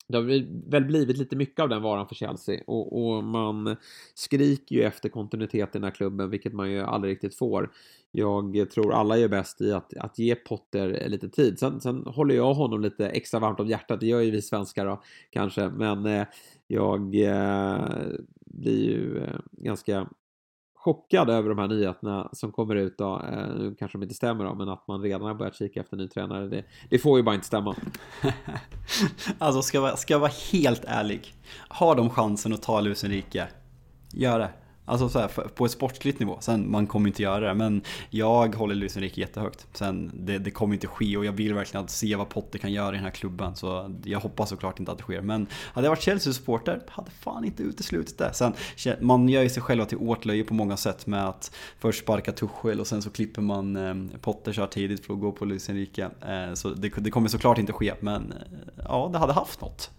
det 0.07 0.17
har 0.17 0.23
väl 0.69 0.85
blivit 0.85 1.17
lite 1.17 1.35
mycket 1.35 1.59
av 1.59 1.69
den 1.69 1.81
varan 1.81 2.07
för 2.07 2.15
Chelsea 2.15 2.61
och, 2.67 3.05
och, 3.05 3.23
man 3.23 3.75
skriker 4.13 4.75
ju 4.75 4.83
efter 4.83 5.09
kontinuitet 5.09 5.69
i 5.69 5.71
den 5.73 5.83
här 5.83 5.91
klubben, 5.91 6.29
vilket 6.29 6.53
man 6.53 6.71
ju 6.71 6.81
aldrig 6.81 7.11
riktigt 7.13 7.35
får. 7.35 7.71
Jag 8.11 8.71
tror 8.71 8.93
alla 8.93 9.17
gör 9.17 9.27
bäst 9.27 9.61
i 9.61 9.71
att, 9.71 9.97
att 9.97 10.19
ge 10.19 10.35
Potter 10.35 11.09
lite 11.09 11.29
tid. 11.29 11.59
Sen, 11.59 11.81
sen 11.81 12.05
håller 12.05 12.35
jag 12.35 12.53
honom 12.53 12.81
lite 12.81 13.09
extra 13.09 13.39
varmt 13.39 13.59
om 13.59 13.67
hjärtat, 13.67 13.99
det 13.99 14.05
gör 14.05 14.21
ju 14.21 14.31
vi 14.31 14.41
svenskar 14.41 14.85
då, 14.85 15.01
kanske, 15.29 15.69
men 15.69 16.05
eh, 16.05 16.25
jag 16.67 17.15
eh, 17.15 17.87
blir 18.45 18.89
ju 18.89 19.17
eh, 19.17 19.39
ganska 19.51 20.07
chockad 20.83 21.29
över 21.29 21.49
de 21.49 21.57
här 21.57 21.67
nyheterna 21.67 22.29
som 22.33 22.51
kommer 22.51 22.75
ut 22.75 22.97
då. 22.97 23.21
Eh, 23.31 23.55
nu 23.55 23.75
kanske 23.79 23.97
de 23.97 24.03
inte 24.03 24.15
stämmer 24.15 24.45
då, 24.45 24.55
men 24.55 24.69
att 24.69 24.87
man 24.87 25.01
redan 25.01 25.21
har 25.21 25.33
börjat 25.33 25.55
kika 25.55 25.79
efter 25.79 25.97
ny 25.97 26.07
tränare. 26.07 26.47
Det, 26.47 26.63
det 26.89 26.99
får 26.99 27.17
ju 27.17 27.23
bara 27.23 27.35
inte 27.35 27.47
stämma. 27.47 27.75
alltså 29.37 29.61
ska 29.61 29.77
jag, 29.77 29.99
ska 29.99 30.13
jag 30.13 30.19
vara 30.19 30.31
helt 30.51 30.85
ärlig. 30.85 31.33
Har 31.67 31.95
de 31.95 32.09
chansen 32.09 32.53
att 32.53 32.61
ta 32.61 32.81
Luis 32.81 33.03
Enrique, 33.03 33.47
gör 34.13 34.39
det. 34.39 34.49
Alltså 34.85 35.09
så 35.09 35.19
här, 35.19 35.27
på 35.27 35.65
ett 35.65 35.71
sportsligt 35.71 36.19
nivå. 36.19 36.37
Sen, 36.39 36.71
man 36.71 36.87
kommer 36.87 37.07
inte 37.07 37.21
göra 37.21 37.47
det. 37.47 37.53
Men 37.53 37.81
jag 38.09 38.55
håller 38.55 38.75
Luis 38.75 38.97
Enrique 38.97 39.21
jättehögt. 39.21 39.67
Sen, 39.73 40.11
det, 40.13 40.37
det 40.37 40.51
kommer 40.51 40.73
inte 40.73 40.87
ske 40.87 41.17
och 41.17 41.25
jag 41.25 41.31
vill 41.31 41.53
verkligen 41.53 41.83
att 41.83 41.91
se 41.91 42.15
vad 42.15 42.29
Potter 42.29 42.59
kan 42.59 42.71
göra 42.71 42.89
i 42.89 42.95
den 42.95 43.03
här 43.03 43.11
klubben. 43.11 43.55
Så 43.55 43.95
jag 44.03 44.19
hoppas 44.19 44.49
såklart 44.49 44.79
inte 44.79 44.91
att 44.91 44.97
det 44.97 45.03
sker. 45.03 45.21
Men 45.21 45.47
hade 45.73 45.85
jag 45.85 45.91
varit 45.91 46.01
Chelsea-supporter, 46.01 46.81
hade 46.87 47.11
fan 47.11 47.45
inte 47.45 47.63
uteslutit 47.63 48.17
det. 48.17 48.33
Sen, 48.33 48.53
man 49.01 49.29
gör 49.29 49.41
ju 49.41 49.49
sig 49.49 49.63
själva 49.63 49.85
till 49.85 49.97
åtlöje 49.97 50.43
på 50.43 50.53
många 50.53 50.77
sätt 50.77 51.07
med 51.07 51.27
att 51.27 51.55
först 51.79 52.03
sparka 52.03 52.31
Tuchel 52.31 52.79
och 52.79 52.87
sen 52.87 53.01
så 53.01 53.09
klipper 53.09 53.41
man 53.41 53.75
eh, 53.75 54.19
Potter 54.21 54.53
så 54.53 54.67
tidigt 54.67 55.05
för 55.05 55.13
att 55.13 55.19
gå 55.19 55.31
på 55.31 55.45
Luis 55.45 55.69
Enrique. 55.69 56.09
Eh, 56.21 56.53
så 56.53 56.69
det, 56.69 56.89
det 56.97 57.11
kommer 57.11 57.29
såklart 57.29 57.57
inte 57.57 57.73
ske, 57.73 57.93
men 57.99 58.31
eh, 58.31 58.73
ja, 58.83 59.09
det 59.13 59.17
hade 59.17 59.33
haft 59.33 59.61
något. 59.61 59.91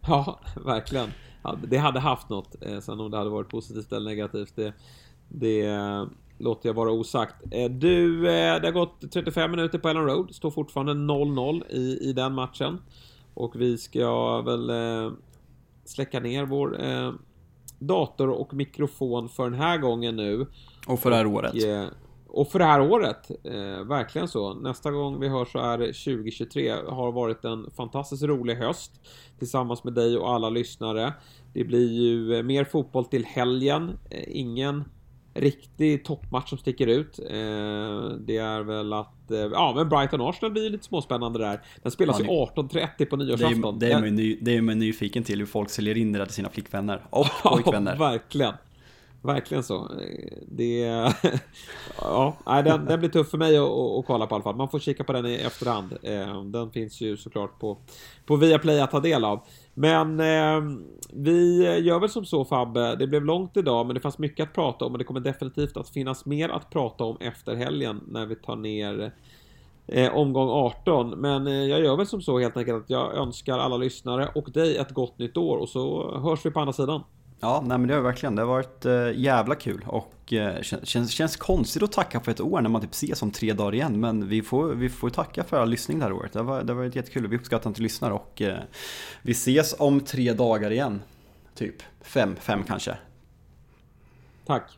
Ja, 0.00 0.40
verkligen 0.64 1.12
det 1.68 1.76
hade 1.76 2.00
haft 2.00 2.28
något. 2.28 2.56
Eh, 2.60 2.80
sen 2.80 3.00
om 3.00 3.10
det 3.10 3.16
hade 3.16 3.30
varit 3.30 3.48
positivt 3.48 3.92
eller 3.92 4.10
negativt, 4.10 4.52
det, 4.56 4.72
det 5.28 5.66
eh, 5.66 6.06
låter 6.38 6.68
jag 6.68 6.74
vara 6.74 6.90
osagt. 6.90 7.34
Eh, 7.50 7.70
du, 7.70 8.22
det 8.22 8.60
har 8.64 8.72
gått 8.72 9.12
35 9.12 9.50
minuter 9.50 9.78
på 9.78 9.88
Ellen 9.88 10.06
Road. 10.06 10.34
Står 10.34 10.50
fortfarande 10.50 10.92
0-0 10.92 11.62
i, 11.70 11.98
i 12.08 12.12
den 12.12 12.34
matchen. 12.34 12.78
Och 13.34 13.60
vi 13.60 13.78
ska 13.78 14.40
väl 14.40 14.70
släcka 15.84 16.20
ner 16.20 16.44
vår 16.44 16.78
dator 17.78 18.28
och 18.28 18.54
mikrofon 18.54 19.28
för 19.28 19.50
den 19.50 19.60
här 19.60 19.78
gången 19.78 20.16
nu. 20.16 20.46
Och 20.86 21.00
för 21.00 21.10
det 21.10 21.16
här 21.16 21.26
året. 21.26 21.54
Och 21.54 21.58
för 22.50 22.58
det 22.58 22.64
här 22.64 22.80
året, 22.80 23.30
eh, 23.44 23.84
verkligen 23.84 24.28
så. 24.28 24.54
Nästa 24.54 24.90
gång 24.90 25.20
vi 25.20 25.28
hörs 25.28 25.52
så 25.52 25.58
är 25.58 25.78
det 25.78 25.86
2023. 25.86 26.70
Har 26.70 27.12
varit 27.12 27.44
en 27.44 27.70
fantastiskt 27.76 28.22
rolig 28.22 28.54
höst 28.54 28.92
tillsammans 29.38 29.84
med 29.84 29.92
dig 29.92 30.18
och 30.18 30.34
alla 30.34 30.50
lyssnare. 30.50 31.12
Det 31.52 31.64
blir 31.64 31.92
ju 31.92 32.36
eh, 32.36 32.42
mer 32.42 32.64
fotboll 32.64 33.04
till 33.04 33.24
helgen. 33.24 33.98
Eh, 34.10 34.24
ingen 34.28 34.84
riktig 35.34 36.04
toppmatch 36.04 36.48
som 36.48 36.58
sticker 36.58 36.86
ut. 36.86 37.18
Eh, 37.18 37.26
det 38.20 38.36
är 38.36 38.62
väl 38.62 38.92
att, 38.92 39.30
eh, 39.30 39.38
ja 39.38 39.72
men 39.76 39.88
Brighton-Arsenal 39.88 40.52
blir 40.52 40.70
lite 40.70 40.84
småspännande 40.84 41.38
där. 41.38 41.60
Den 41.82 41.92
spelas 41.92 42.20
ju 42.20 42.24
18.30 42.24 43.04
på 43.04 43.16
nyårsafton. 43.16 43.78
Det 43.78 43.92
är, 43.92 44.00
man, 44.00 44.18
är 44.48 44.60
man 44.60 44.78
nyfiken 44.78 45.22
till 45.22 45.38
hur 45.38 45.46
folk 45.46 45.70
säljer 45.70 45.96
in 45.96 46.12
det 46.12 46.18
där 46.18 46.26
till 46.26 46.34
sina 46.34 46.50
flickvänner 46.50 47.02
och 47.10 47.26
pojkvänner. 47.42 47.96
Ja, 47.98 48.10
verkligen. 48.10 48.54
Verkligen 49.22 49.62
så. 49.62 49.90
Det... 50.48 50.80
ja, 52.00 52.36
den, 52.46 52.84
den 52.84 52.98
blir 52.98 53.08
tuff 53.08 53.30
för 53.30 53.38
mig 53.38 53.56
att, 53.56 53.70
att 53.70 54.06
kolla 54.06 54.26
på 54.26 54.34
i 54.34 54.36
alla 54.36 54.42
fall. 54.42 54.56
Man 54.56 54.68
får 54.68 54.78
kika 54.78 55.04
på 55.04 55.12
den 55.12 55.26
i 55.26 55.34
efterhand. 55.34 55.92
Eh, 56.02 56.42
den 56.42 56.70
finns 56.70 57.00
ju 57.00 57.16
såklart 57.16 57.58
på, 57.58 57.78
på 58.26 58.36
Viaplay 58.36 58.80
att 58.80 58.90
ta 58.90 59.00
del 59.00 59.24
av. 59.24 59.40
Men 59.74 60.20
eh, 60.20 60.62
vi 61.12 61.62
gör 61.80 61.98
väl 61.98 62.08
som 62.08 62.24
så 62.24 62.44
Fabbe, 62.44 62.96
det 62.96 63.06
blev 63.06 63.24
långt 63.24 63.56
idag 63.56 63.86
men 63.86 63.94
det 63.94 64.00
fanns 64.00 64.18
mycket 64.18 64.48
att 64.48 64.54
prata 64.54 64.84
om 64.84 64.92
och 64.92 64.98
det 64.98 65.04
kommer 65.04 65.20
definitivt 65.20 65.76
att 65.76 65.88
finnas 65.88 66.26
mer 66.26 66.48
att 66.48 66.70
prata 66.70 67.04
om 67.04 67.16
efter 67.20 67.54
helgen 67.54 68.00
när 68.08 68.26
vi 68.26 68.36
tar 68.36 68.56
ner 68.56 69.12
eh, 69.86 70.16
omgång 70.16 70.48
18. 70.48 71.10
Men 71.10 71.46
eh, 71.46 71.52
jag 71.52 71.80
gör 71.80 71.96
väl 71.96 72.06
som 72.06 72.22
så 72.22 72.38
helt 72.38 72.56
enkelt 72.56 72.84
att 72.84 72.90
jag 72.90 73.14
önskar 73.14 73.58
alla 73.58 73.76
lyssnare 73.76 74.28
och 74.34 74.50
dig 74.52 74.76
ett 74.76 74.90
gott 74.90 75.18
nytt 75.18 75.36
år 75.36 75.56
och 75.56 75.68
så 75.68 76.14
hörs 76.18 76.46
vi 76.46 76.50
på 76.50 76.60
andra 76.60 76.72
sidan. 76.72 77.02
Ja, 77.40 77.62
nej 77.66 77.78
men 77.78 77.88
det 77.88 77.94
har 77.94 78.00
verkligen. 78.00 78.34
Det 78.34 78.42
har 78.42 78.48
varit 78.48 78.84
äh, 78.84 79.10
jävla 79.14 79.54
kul 79.54 79.84
och 79.86 80.32
äh, 80.32 80.62
känns, 80.62 81.10
känns 81.10 81.36
konstigt 81.36 81.82
att 81.82 81.92
tacka 81.92 82.20
för 82.20 82.30
ett 82.30 82.40
år 82.40 82.60
när 82.60 82.68
man 82.68 82.80
typ 82.80 82.92
ses 82.92 83.22
om 83.22 83.30
tre 83.30 83.52
dagar 83.52 83.74
igen. 83.74 84.00
Men 84.00 84.28
vi 84.28 84.42
får, 84.42 84.74
vi 84.74 84.88
får 84.88 85.10
tacka 85.10 85.44
för 85.44 85.60
all 85.60 85.68
lyssning 85.68 85.98
det 85.98 86.04
här 86.04 86.12
året. 86.12 86.32
Det 86.32 86.40
har, 86.40 86.62
det 86.62 86.72
har 86.72 86.78
varit 86.78 86.96
jättekul. 86.96 87.26
Vi 87.26 87.36
uppskattar 87.36 87.70
att 87.70 87.76
ni 87.78 87.82
lyssnar 87.82 88.10
och 88.10 88.42
äh, 88.42 88.58
vi 89.22 89.32
ses 89.32 89.74
om 89.78 90.00
tre 90.00 90.32
dagar 90.32 90.70
igen. 90.70 91.02
Typ 91.54 91.82
fem, 92.00 92.36
fem 92.40 92.64
kanske. 92.64 92.98
Tack. 94.46 94.77